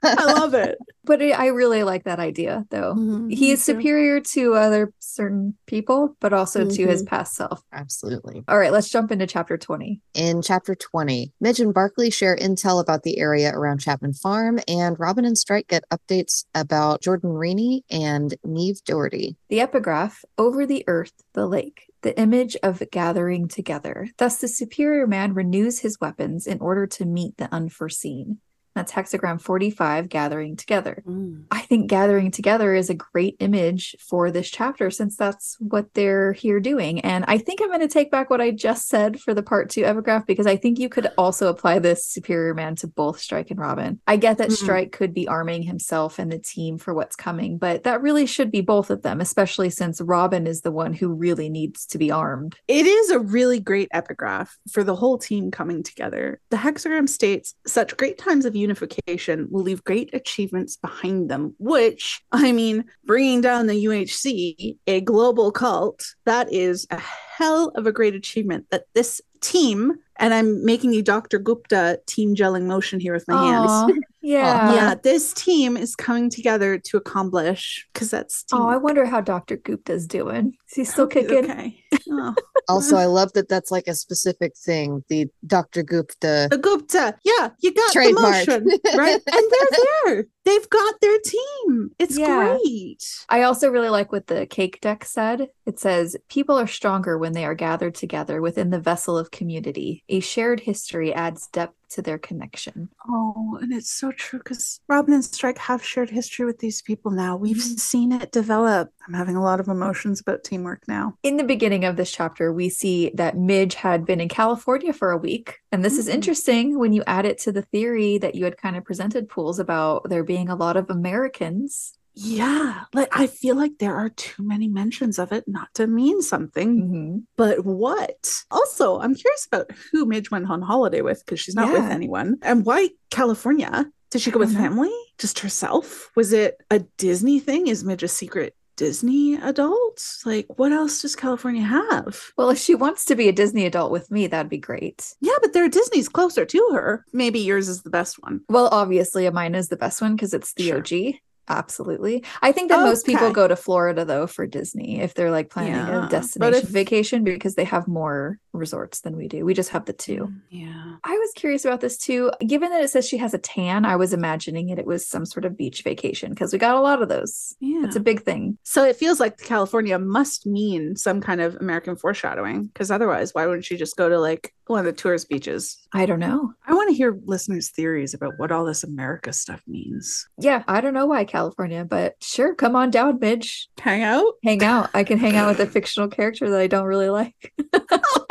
I 0.03 0.25
love 0.39 0.53
it. 0.53 0.77
But 1.05 1.21
I 1.21 1.31
I 1.31 1.45
really 1.47 1.83
like 1.83 2.05
that 2.05 2.19
idea, 2.19 2.65
though. 2.69 2.93
Mhm, 2.95 3.33
He 3.33 3.51
is 3.51 3.59
too. 3.65 3.73
superior 3.73 4.19
to 4.21 4.53
other 4.55 4.93
certain 4.99 5.55
people, 5.67 6.15
but 6.21 6.31
also 6.33 6.65
to 6.65 6.87
his 6.87 7.03
Mhm. 7.03 7.07
past 7.07 7.35
self. 7.35 7.61
Absolutely. 7.73 8.43
All 8.47 8.57
right, 8.57 8.71
let's 8.71 8.89
jump 8.89 9.11
into 9.11 9.27
chapter 9.27 9.57
20. 9.57 10.01
In 10.13 10.41
chapter 10.41 10.75
20, 10.75 11.33
Midge 11.41 11.59
and 11.59 11.73
Barclay 11.73 12.09
share 12.09 12.37
intel 12.37 12.81
about 12.81 13.03
the 13.03 13.19
area 13.19 13.51
around 13.53 13.79
Chapman 13.79 14.13
Farm, 14.13 14.59
and 14.67 14.97
Robin 14.99 15.25
and 15.25 15.37
Strike 15.37 15.67
get 15.67 15.83
updates 15.91 16.45
about 16.55 17.01
Jordan 17.01 17.31
Reaney 17.31 17.81
and 17.91 18.35
Niamh 18.45 18.81
Doherty. 18.85 19.35
The 19.49 19.59
epigraph 19.59 20.23
Over 20.37 20.65
the 20.65 20.83
earth, 20.87 21.11
the 21.33 21.47
lake, 21.47 21.91
the 22.01 22.17
image 22.19 22.55
of 22.63 22.83
gathering 22.91 23.47
together. 23.47 24.07
Thus, 24.17 24.37
the 24.37 24.47
superior 24.47 25.07
man 25.07 25.33
renews 25.33 25.79
his 25.79 25.99
weapons 25.99 26.47
in 26.47 26.59
order 26.59 26.87
to 26.87 27.05
meet 27.05 27.37
the 27.37 27.53
unforeseen. 27.53 28.39
That's 28.75 28.91
hexagram 28.91 29.41
45, 29.41 30.09
gathering 30.09 30.55
together. 30.55 31.03
Mm. 31.07 31.43
I 31.51 31.61
think 31.61 31.89
gathering 31.89 32.31
together 32.31 32.73
is 32.73 32.89
a 32.89 32.95
great 32.95 33.35
image 33.39 33.95
for 33.99 34.31
this 34.31 34.49
chapter 34.49 34.89
since 34.89 35.15
that's 35.15 35.57
what 35.59 35.93
they're 35.93 36.33
here 36.33 36.59
doing. 36.59 37.01
And 37.01 37.25
I 37.27 37.37
think 37.37 37.61
I'm 37.61 37.67
going 37.67 37.81
to 37.81 37.87
take 37.87 38.09
back 38.11 38.29
what 38.29 38.41
I 38.41 38.51
just 38.51 38.87
said 38.87 39.19
for 39.19 39.33
the 39.33 39.43
part 39.43 39.69
two 39.69 39.85
epigraph 39.85 40.25
because 40.25 40.47
I 40.47 40.55
think 40.55 40.79
you 40.79 40.89
could 40.89 41.11
also 41.17 41.47
apply 41.47 41.79
this 41.79 42.05
superior 42.05 42.53
man 42.53 42.75
to 42.77 42.87
both 42.87 43.19
Strike 43.19 43.51
and 43.51 43.59
Robin. 43.59 43.99
I 44.07 44.17
get 44.17 44.37
that 44.39 44.49
Mhm. 44.49 44.53
Strike 44.57 44.91
could 44.91 45.13
be 45.13 45.27
arming 45.27 45.63
himself 45.63 46.17
and 46.19 46.31
the 46.31 46.39
team 46.39 46.77
for 46.77 46.93
what's 46.93 47.15
coming, 47.15 47.57
but 47.57 47.83
that 47.83 48.01
really 48.01 48.25
should 48.25 48.51
be 48.51 48.61
both 48.61 48.89
of 48.89 49.01
them, 49.03 49.21
especially 49.21 49.69
since 49.69 50.01
Robin 50.01 50.47
is 50.47 50.61
the 50.61 50.71
one 50.71 50.93
who 50.93 51.09
really 51.13 51.49
needs 51.49 51.85
to 51.87 51.97
be 51.97 52.11
armed. 52.11 52.55
It 52.67 52.85
is 52.85 53.09
a 53.09 53.19
really 53.19 53.59
great 53.59 53.89
epigraph 53.93 54.57
for 54.71 54.83
the 54.83 54.95
whole 54.95 55.17
team 55.17 55.51
coming 55.51 55.83
together. 55.83 56.39
The 56.49 56.57
hexagram 56.57 57.07
states 57.07 57.55
such 57.67 57.97
great 57.97 58.17
times 58.17 58.45
of 58.45 58.55
unification 58.63 59.47
will 59.51 59.61
leave 59.61 59.83
great 59.83 60.09
achievements 60.13 60.77
behind 60.77 61.29
them, 61.29 61.55
which, 61.59 62.21
I 62.31 62.51
mean, 62.51 62.85
bringing 63.05 63.41
down 63.41 63.67
the 63.67 63.85
UHC, 63.85 64.77
a 64.87 65.01
global 65.01 65.51
cult, 65.51 66.03
that 66.25 66.51
is 66.51 66.87
a 66.89 66.99
hell 66.99 67.71
of 67.75 67.85
a 67.85 67.91
great 67.91 68.15
achievement 68.15 68.65
that 68.71 68.85
this 68.95 69.21
team, 69.41 69.93
and 70.17 70.33
I'm 70.33 70.65
making 70.65 70.95
a 70.95 71.01
Dr. 71.01 71.37
Gupta 71.37 71.99
team 72.07 72.35
gelling 72.35 72.65
motion 72.65 72.99
here 72.99 73.13
with 73.13 73.27
my 73.27 73.35
hands. 73.45 73.99
Aw, 74.23 74.27
yeah. 74.27 74.73
yeah, 74.73 74.95
this 74.95 75.33
team 75.33 75.75
is 75.75 75.95
coming 75.95 76.29
together 76.29 76.77
to 76.77 76.97
accomplish 76.97 77.87
because 77.93 78.09
that's 78.09 78.45
Oh, 78.53 78.67
I 78.67 78.77
wonder 78.77 79.05
how 79.05 79.19
Dr. 79.21 79.57
Gupta's 79.57 80.07
doing. 80.07 80.53
Is 80.69 80.75
he 80.75 80.83
still 80.85 81.07
kicking? 81.07 81.49
Okay. 81.49 81.79
Oh. 82.15 82.35
Also, 82.69 82.95
I 82.97 83.05
love 83.05 83.33
that 83.33 83.49
that's 83.49 83.71
like 83.71 83.87
a 83.87 83.93
specific 83.95 84.53
thing. 84.57 85.03
The 85.09 85.27
Dr. 85.45 85.83
Gupta. 85.83 86.47
The 86.51 86.57
Gupta. 86.57 87.15
Yeah, 87.23 87.49
you 87.59 87.73
got 87.73 87.91
Trademark. 87.91 88.45
the 88.45 88.59
motion, 88.59 88.79
right? 88.97 89.21
And 89.33 89.51
they're 89.51 89.79
there. 90.05 90.25
They've 90.45 90.69
got 90.69 90.95
their 91.01 91.17
team. 91.19 91.91
It's 91.99 92.17
Yeah. 92.17 92.57
great. 92.57 93.03
I 93.29 93.43
also 93.43 93.69
really 93.69 93.89
like 93.89 94.11
what 94.11 94.27
the 94.27 94.45
cake 94.45 94.79
deck 94.81 95.05
said. 95.05 95.47
It 95.65 95.79
says, 95.79 96.15
People 96.29 96.59
are 96.59 96.67
stronger 96.67 97.17
when 97.17 97.33
they 97.33 97.45
are 97.45 97.55
gathered 97.55 97.95
together 97.95 98.41
within 98.41 98.69
the 98.69 98.79
vessel 98.79 99.17
of 99.17 99.31
community. 99.31 100.03
A 100.09 100.19
shared 100.19 100.61
history 100.61 101.13
adds 101.13 101.47
depth 101.47 101.75
to 101.93 102.01
their 102.01 102.17
connection. 102.17 102.89
Oh, 103.09 103.57
and 103.61 103.71
it's 103.73 103.89
so 103.91 104.11
true 104.11 104.39
because 104.39 104.79
Robin 104.87 105.13
and 105.13 105.23
Strike 105.25 105.57
have 105.57 105.83
shared 105.83 106.09
history 106.09 106.45
with 106.45 106.59
these 106.59 106.81
people 106.81 107.11
now. 107.11 107.35
We've 107.37 107.57
Mhm. 107.57 107.79
seen 107.79 108.11
it 108.11 108.31
develop. 108.31 108.91
I'm 109.07 109.13
having 109.13 109.35
a 109.35 109.43
lot 109.43 109.59
of 109.59 109.67
emotions 109.67 110.19
about 110.21 110.43
teamwork 110.43 110.87
now. 110.87 111.15
In 111.23 111.37
the 111.37 111.43
beginning 111.43 111.85
of 111.85 111.95
this 111.95 112.11
chapter, 112.11 112.51
we 112.53 112.69
see 112.69 113.11
that 113.15 113.37
Midge 113.37 113.75
had 113.75 114.05
been 114.05 114.19
in 114.21 114.29
California 114.29 114.93
for 114.93 115.11
a 115.11 115.17
week. 115.17 115.59
And 115.71 115.83
this 115.83 115.97
is 115.97 116.07
Mhm. 116.07 116.13
interesting 116.13 116.79
when 116.79 116.93
you 116.93 117.03
add 117.07 117.25
it 117.25 117.37
to 117.39 117.51
the 117.51 117.61
theory 117.63 118.17
that 118.17 118.35
you 118.35 118.43
had 118.45 118.57
kind 118.57 118.75
of 118.75 118.83
presented, 118.83 119.29
Pools, 119.29 119.59
about 119.59 120.09
there 120.09 120.23
being 120.23 120.49
a 120.49 120.55
lot 120.55 120.77
of 120.77 120.89
Americans. 120.89 121.97
Yeah, 122.15 122.83
like 122.93 123.09
I 123.11 123.27
feel 123.27 123.55
like 123.55 123.79
there 123.79 123.95
are 123.95 124.09
too 124.09 124.43
many 124.43 124.67
mentions 124.67 125.17
of 125.17 125.31
it 125.31 125.45
not 125.47 125.69
to 125.75 125.87
mean 125.87 126.21
something. 126.21 126.81
Mhm. 126.81 127.23
But 127.35 127.65
what? 127.65 128.43
Also, 128.51 128.99
I'm 128.99 129.15
curious 129.15 129.45
about 129.47 129.71
who 129.91 130.05
Midge 130.05 130.29
went 130.29 130.49
on 130.49 130.61
holiday 130.61 131.01
with 131.01 131.23
because 131.25 131.39
she's 131.39 131.55
not 131.55 131.71
with 131.71 131.83
anyone. 131.83 132.37
And 132.41 132.65
why 132.65 132.89
California? 133.09 133.91
Did 134.11 134.21
she 134.21 134.29
go 134.29 134.37
with 134.39 134.53
know. 134.53 134.59
family? 134.59 134.91
Just 135.17 135.39
herself? 135.39 136.11
Was 136.15 136.33
it 136.33 136.57
a 136.69 136.79
Disney 136.97 137.39
thing? 137.39 137.65
Is 137.65 137.83
Midge 137.83 138.03
a 138.03 138.07
secret 138.07 138.55
Disney 138.75 139.33
adult? 139.35 140.05
Like, 140.23 140.45
what 140.57 140.71
else 140.71 141.01
does 141.01 141.15
California 141.15 141.63
have? 141.63 142.31
Well, 142.37 142.51
if 142.51 142.59
she 142.59 142.75
wants 142.75 143.05
to 143.05 143.15
be 143.15 143.27
a 143.27 143.31
Disney 143.31 143.65
adult 143.65 143.91
with 143.91 144.11
me, 144.11 144.27
that'd 144.27 144.49
be 144.49 144.57
great. 144.59 145.13
Yeah, 145.19 145.33
but 145.41 145.53
there 145.53 145.63
are 145.65 145.69
Disney's 145.69 146.09
closer 146.09 146.45
to 146.45 146.69
her. 146.73 147.05
Maybe 147.11 147.39
yours 147.39 147.67
is 147.67 147.81
the 147.81 147.89
best 147.89 148.17
one. 148.21 148.41
Well, 148.49 148.69
obviously, 148.71 149.27
mine 149.31 149.55
is 149.55 149.69
the 149.69 149.77
best 149.77 149.99
one 149.99 150.15
because 150.15 150.33
it's 150.35 150.53
the 150.53 150.67
Sure. 150.67 150.77
OG. 150.77 151.15
Absolutely. 151.49 152.23
I 152.41 152.51
think 152.51 152.69
that 152.69 152.79
most 152.83 153.05
people 153.05 153.31
go 153.31 153.47
to 153.47 153.55
Florida 153.55 154.05
though 154.05 154.27
for 154.27 154.47
Disney 154.47 155.01
if 155.01 155.13
they're 155.13 155.31
like 155.31 155.49
planning 155.49 155.73
Yeah, 155.73 156.05
a 156.05 156.09
destination 156.09 156.67
if- 156.67 156.69
vacation 156.69 157.23
because 157.23 157.55
they 157.55 157.65
have 157.65 157.87
more 157.87 158.39
resorts 158.53 159.01
than 159.01 159.17
we 159.17 159.27
do. 159.27 159.45
We 159.45 159.53
just 159.53 159.69
have 159.71 159.85
the 159.85 159.93
two. 159.93 160.27
Mm, 160.27 160.41
yeah. 160.49 160.95
I 161.03 161.11
was 161.11 161.31
curious 161.35 161.65
about 161.65 161.81
this 161.81 161.97
too. 161.97 162.31
Given 162.45 162.69
that 162.69 162.83
it 162.83 162.89
says 162.89 163.07
she 163.07 163.17
has 163.17 163.33
a 163.33 163.39
tan, 163.39 163.85
I 163.85 163.95
was 163.95 164.13
imagining 164.13 164.69
it, 164.69 164.79
it 164.79 164.85
was 164.85 165.07
some 165.07 165.25
sort 165.25 165.45
of 165.45 165.57
beach 165.57 165.83
vacation 165.83 166.29
because 166.29 166.53
we 166.53 166.59
got 166.59 166.75
a 166.75 166.81
lot 166.81 167.01
of 167.01 167.09
those. 167.09 167.55
Yeah. 167.59 167.83
It's 167.83 167.95
a 167.95 167.99
big 167.99 168.21
thing. 168.23 168.57
so 168.63 168.83
it 168.83 168.95
feels 168.95 169.19
like 169.19 169.37
California 169.37 169.97
must 169.99 170.45
mean 170.45 170.95
some 170.95 171.19
kind 171.19 171.41
of 171.41 171.55
American 171.55 171.95
foreshadowing 171.95 172.65
because 172.65 172.91
otherwise, 172.91 173.33
why 173.33 173.45
wouldn't 173.45 173.65
she 173.65 173.75
just 173.75 173.97
go 173.97 174.07
to 174.09 174.19
like 174.19 174.53
one 174.67 174.79
of 174.79 174.85
the 174.85 174.93
tourist 174.93 175.29
beaches? 175.29 175.77
I 175.93 176.05
don't 176.05 176.19
know. 176.19 176.53
I 176.67 176.73
want 176.73 176.89
to 176.89 176.95
hear 176.95 177.19
listeners' 177.25 177.69
theories 177.69 178.13
about 178.13 178.33
what 178.37 178.51
all 178.51 178.65
this 178.65 178.83
America 178.83 179.33
stuff 179.33 179.61
means. 179.67 180.27
Yeah, 180.37 180.63
I 180.67 180.81
don't 180.81 180.93
know 180.93 181.05
why 181.05 181.25
California, 181.25 181.85
but 181.85 182.15
sure, 182.21 182.55
come 182.55 182.75
on 182.75 182.91
down, 182.91 183.19
Midge. 183.19 183.67
Hang 183.79 184.03
out? 184.03 184.33
Hang 184.43 184.63
out. 184.63 184.89
I 184.93 185.03
can 185.03 185.17
hang 185.17 185.35
out 185.35 185.49
with 185.49 185.59
a 185.59 185.71
fictional 185.71 186.07
character 186.07 186.49
that 186.49 186.59
I 186.59 186.67
don't 186.67 186.85
really 186.85 187.09
like. 187.09 187.53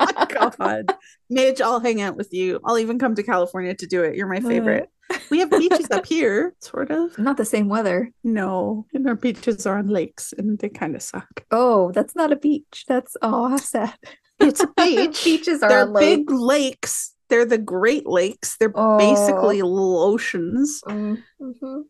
God. 0.51 0.95
Midge, 1.31 1.61
I'll 1.61 1.81
hang 1.81 2.01
out 2.03 2.17
with 2.17 2.33
you. 2.33 2.61
I'll 2.65 2.79
even 2.79 2.99
come 2.99 3.15
to 3.15 3.23
California 3.23 3.75
to 3.75 3.87
do 3.87 4.03
it. 4.03 4.17
You're 4.17 4.27
my 4.29 4.41
favorite. 4.41 4.89
We 5.31 5.41
have 5.41 5.51
beaches 5.51 5.91
up 5.91 6.07
here, 6.07 6.55
sort 6.61 6.91
of. 6.91 7.19
Not 7.19 7.37
the 7.37 7.45
same 7.45 7.69
weather. 7.69 8.11
No, 8.25 8.87
and 8.95 9.07
our 9.07 9.15
beaches 9.15 9.67
are 9.67 9.79
on 9.79 9.89
lakes 9.89 10.33
and 10.37 10.59
they 10.59 10.69
kind 10.71 10.95
of 10.97 11.03
suck. 11.03 11.45
Oh, 11.51 11.93
that's 11.93 12.17
not 12.17 12.33
a 12.33 12.37
beach. 12.37 12.85
That's 12.89 13.17
oh, 13.23 13.49
how 13.51 13.57
sad. 13.59 13.95
It's 14.41 14.61
a 14.61 14.69
beach. 14.77 15.23
Beaches 15.25 15.63
are 15.63 15.69
They're 15.69 15.81
a 15.87 15.91
lake. 15.91 16.27
big 16.27 16.31
lakes. 16.31 17.15
They're 17.29 17.45
the 17.45 17.59
Great 17.59 18.07
Lakes. 18.07 18.57
They're 18.59 18.73
Oh. 18.75 18.99
basically 18.99 19.63
little 19.63 20.03
oceans. 20.03 20.83
Mhm. 20.87 21.23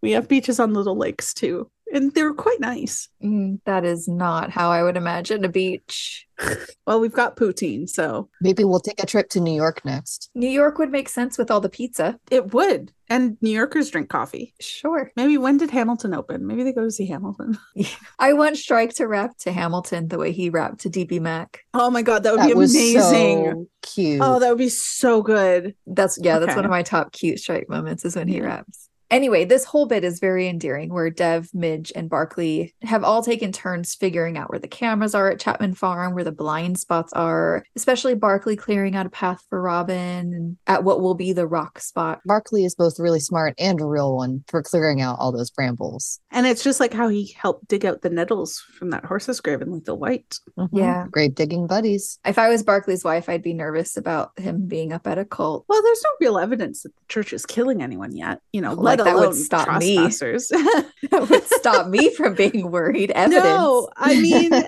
We 0.02 0.12
have 0.12 0.28
beaches 0.28 0.60
on 0.60 0.72
little 0.74 0.96
lakes 0.96 1.32
too, 1.34 1.70
and 1.92 2.12
they 2.14 2.22
were 2.24 2.34
quite 2.34 2.58
nice. 2.60 3.08
Mm, 3.22 3.60
that 3.66 3.84
is 3.84 4.08
not 4.08 4.50
how 4.50 4.70
I 4.70 4.82
would 4.82 4.96
imagine 4.96 5.44
a 5.44 5.48
beach. 5.48 6.26
Well, 6.88 6.98
we've 6.98 7.12
got 7.12 7.36
poutine, 7.36 7.88
so 7.88 8.28
Maybe 8.40 8.64
we'll 8.64 8.80
take 8.80 9.00
a 9.00 9.06
trip 9.06 9.28
to 9.30 9.40
New 9.40 9.54
York 9.54 9.84
next. 9.84 10.28
New 10.34 10.48
York 10.48 10.76
would 10.78 10.90
make 10.90 11.08
sense 11.08 11.38
with 11.38 11.52
all 11.52 11.60
the 11.60 11.68
pizza. 11.68 12.18
it 12.32 12.52
would. 12.52 12.90
And 13.08 13.36
New 13.40 13.50
Yorkers 13.50 13.90
drink 13.90 14.08
coffee. 14.08 14.52
Sure. 14.58 15.12
Maybe 15.14 15.38
when 15.38 15.56
did 15.58 15.70
Hamilton 15.70 16.14
open? 16.14 16.44
Maybe 16.44 16.64
they 16.64 16.72
go 16.72 16.82
to 16.82 16.90
see 16.90 17.06
Hamilton. 17.06 17.56
I 18.18 18.32
want 18.32 18.56
Strike 18.56 18.94
to 18.94 19.06
rap 19.06 19.38
to 19.40 19.52
Hamilton 19.52 20.08
the 20.08 20.18
way 20.18 20.32
he 20.32 20.50
rapped 20.50 20.80
to 20.80 20.90
DB 20.90 21.20
Mac. 21.20 21.60
Oh 21.74 21.90
my 21.90 22.02
god, 22.02 22.24
that 22.24 22.32
would 22.32 22.40
That 22.40 22.48
be 22.48 22.54
was 22.54 22.74
amazing. 22.74 23.44
so 23.44 23.66
cute. 23.82 24.20
Oh, 24.20 24.40
that 24.40 24.48
would 24.48 24.58
be 24.58 24.68
so 24.68 25.22
good. 25.22 25.76
That's 25.86 26.18
yeah, 26.20 26.40
that's 26.40 26.56
one 26.56 26.64
of 26.64 26.70
my 26.72 26.82
top 26.82 27.12
cute 27.12 27.38
Strike 27.38 27.68
moments 27.68 28.04
is 28.04 28.16
when 28.16 28.26
he 28.26 28.40
raps. 28.40 28.88
Anyway, 29.12 29.44
this 29.44 29.64
whole 29.66 29.84
bit 29.86 30.04
is 30.04 30.18
very 30.20 30.48
endearing 30.48 30.92
where 30.92 31.10
Dev, 31.10 31.50
Midge, 31.52 31.92
and 31.94 32.08
Barclay 32.08 32.72
have 32.80 33.04
all 33.04 33.22
taken 33.22 33.52
turns 33.52 33.94
figuring 33.94 34.38
out 34.38 34.48
where 34.50 34.58
the 34.58 34.66
cameras 34.66 35.14
are 35.14 35.30
at 35.30 35.38
Chapman 35.38 35.74
Farm, 35.74 36.14
where 36.14 36.24
the 36.24 36.32
blind 36.32 36.78
spots 36.78 37.12
are, 37.12 37.62
especially 37.76 38.14
Barclay 38.14 38.56
clearing 38.56 38.96
out 38.96 39.04
a 39.04 39.10
path 39.10 39.44
for 39.50 39.60
Robin 39.60 40.56
at 40.66 40.82
what 40.82 41.02
will 41.02 41.14
be 41.14 41.34
the 41.34 41.46
rock 41.46 41.78
spot. 41.78 42.20
Barclay 42.24 42.64
is 42.64 42.74
both 42.74 42.98
really 42.98 43.20
smart 43.20 43.54
and 43.58 43.80
a 43.82 43.84
real 43.84 44.16
one 44.16 44.44
for 44.48 44.62
clearing 44.62 45.02
out 45.02 45.18
all 45.18 45.30
those 45.30 45.50
brambles. 45.50 46.18
And 46.30 46.46
it's 46.46 46.64
just 46.64 46.80
like 46.80 46.94
how 46.94 47.08
he 47.08 47.36
helped 47.38 47.68
dig 47.68 47.84
out 47.84 48.00
the 48.00 48.08
nettles 48.08 48.64
from 48.78 48.88
that 48.90 49.04
horse's 49.04 49.40
grave 49.42 49.60
in 49.60 49.70
Lethal 49.72 49.98
White. 49.98 50.38
Mhm. 50.58 50.70
Yeah. 50.72 51.06
Grave 51.10 51.34
digging 51.34 51.66
buddies. 51.66 52.18
If 52.24 52.38
I 52.38 52.48
was 52.48 52.62
Barclay's 52.62 53.04
wife, 53.04 53.28
I'd 53.28 53.42
be 53.42 53.52
nervous 53.52 53.98
about 53.98 54.30
him 54.38 54.66
being 54.66 54.90
up 54.90 55.06
at 55.06 55.18
a 55.18 55.26
cult. 55.26 55.66
Well, 55.68 55.82
there's 55.82 56.02
no 56.02 56.10
real 56.18 56.38
evidence 56.38 56.82
that 56.84 56.94
the 56.96 57.04
church 57.08 57.34
is 57.34 57.44
killing 57.44 57.82
anyone 57.82 58.16
yet, 58.16 58.40
you 58.54 58.62
know, 58.62 58.72
Like, 58.72 58.98
let 58.98 59.01
that 59.04 59.16
would 59.16 59.34
stop 59.34 59.78
me. 59.80 59.96
That 61.10 61.26
would 61.28 61.44
stop 61.44 61.88
me 61.88 62.14
from 62.14 62.34
being 62.34 62.70
worried. 62.70 63.10
Evidence. 63.14 63.44
no, 63.44 63.88
I 63.96 64.20
mean, 64.20 64.52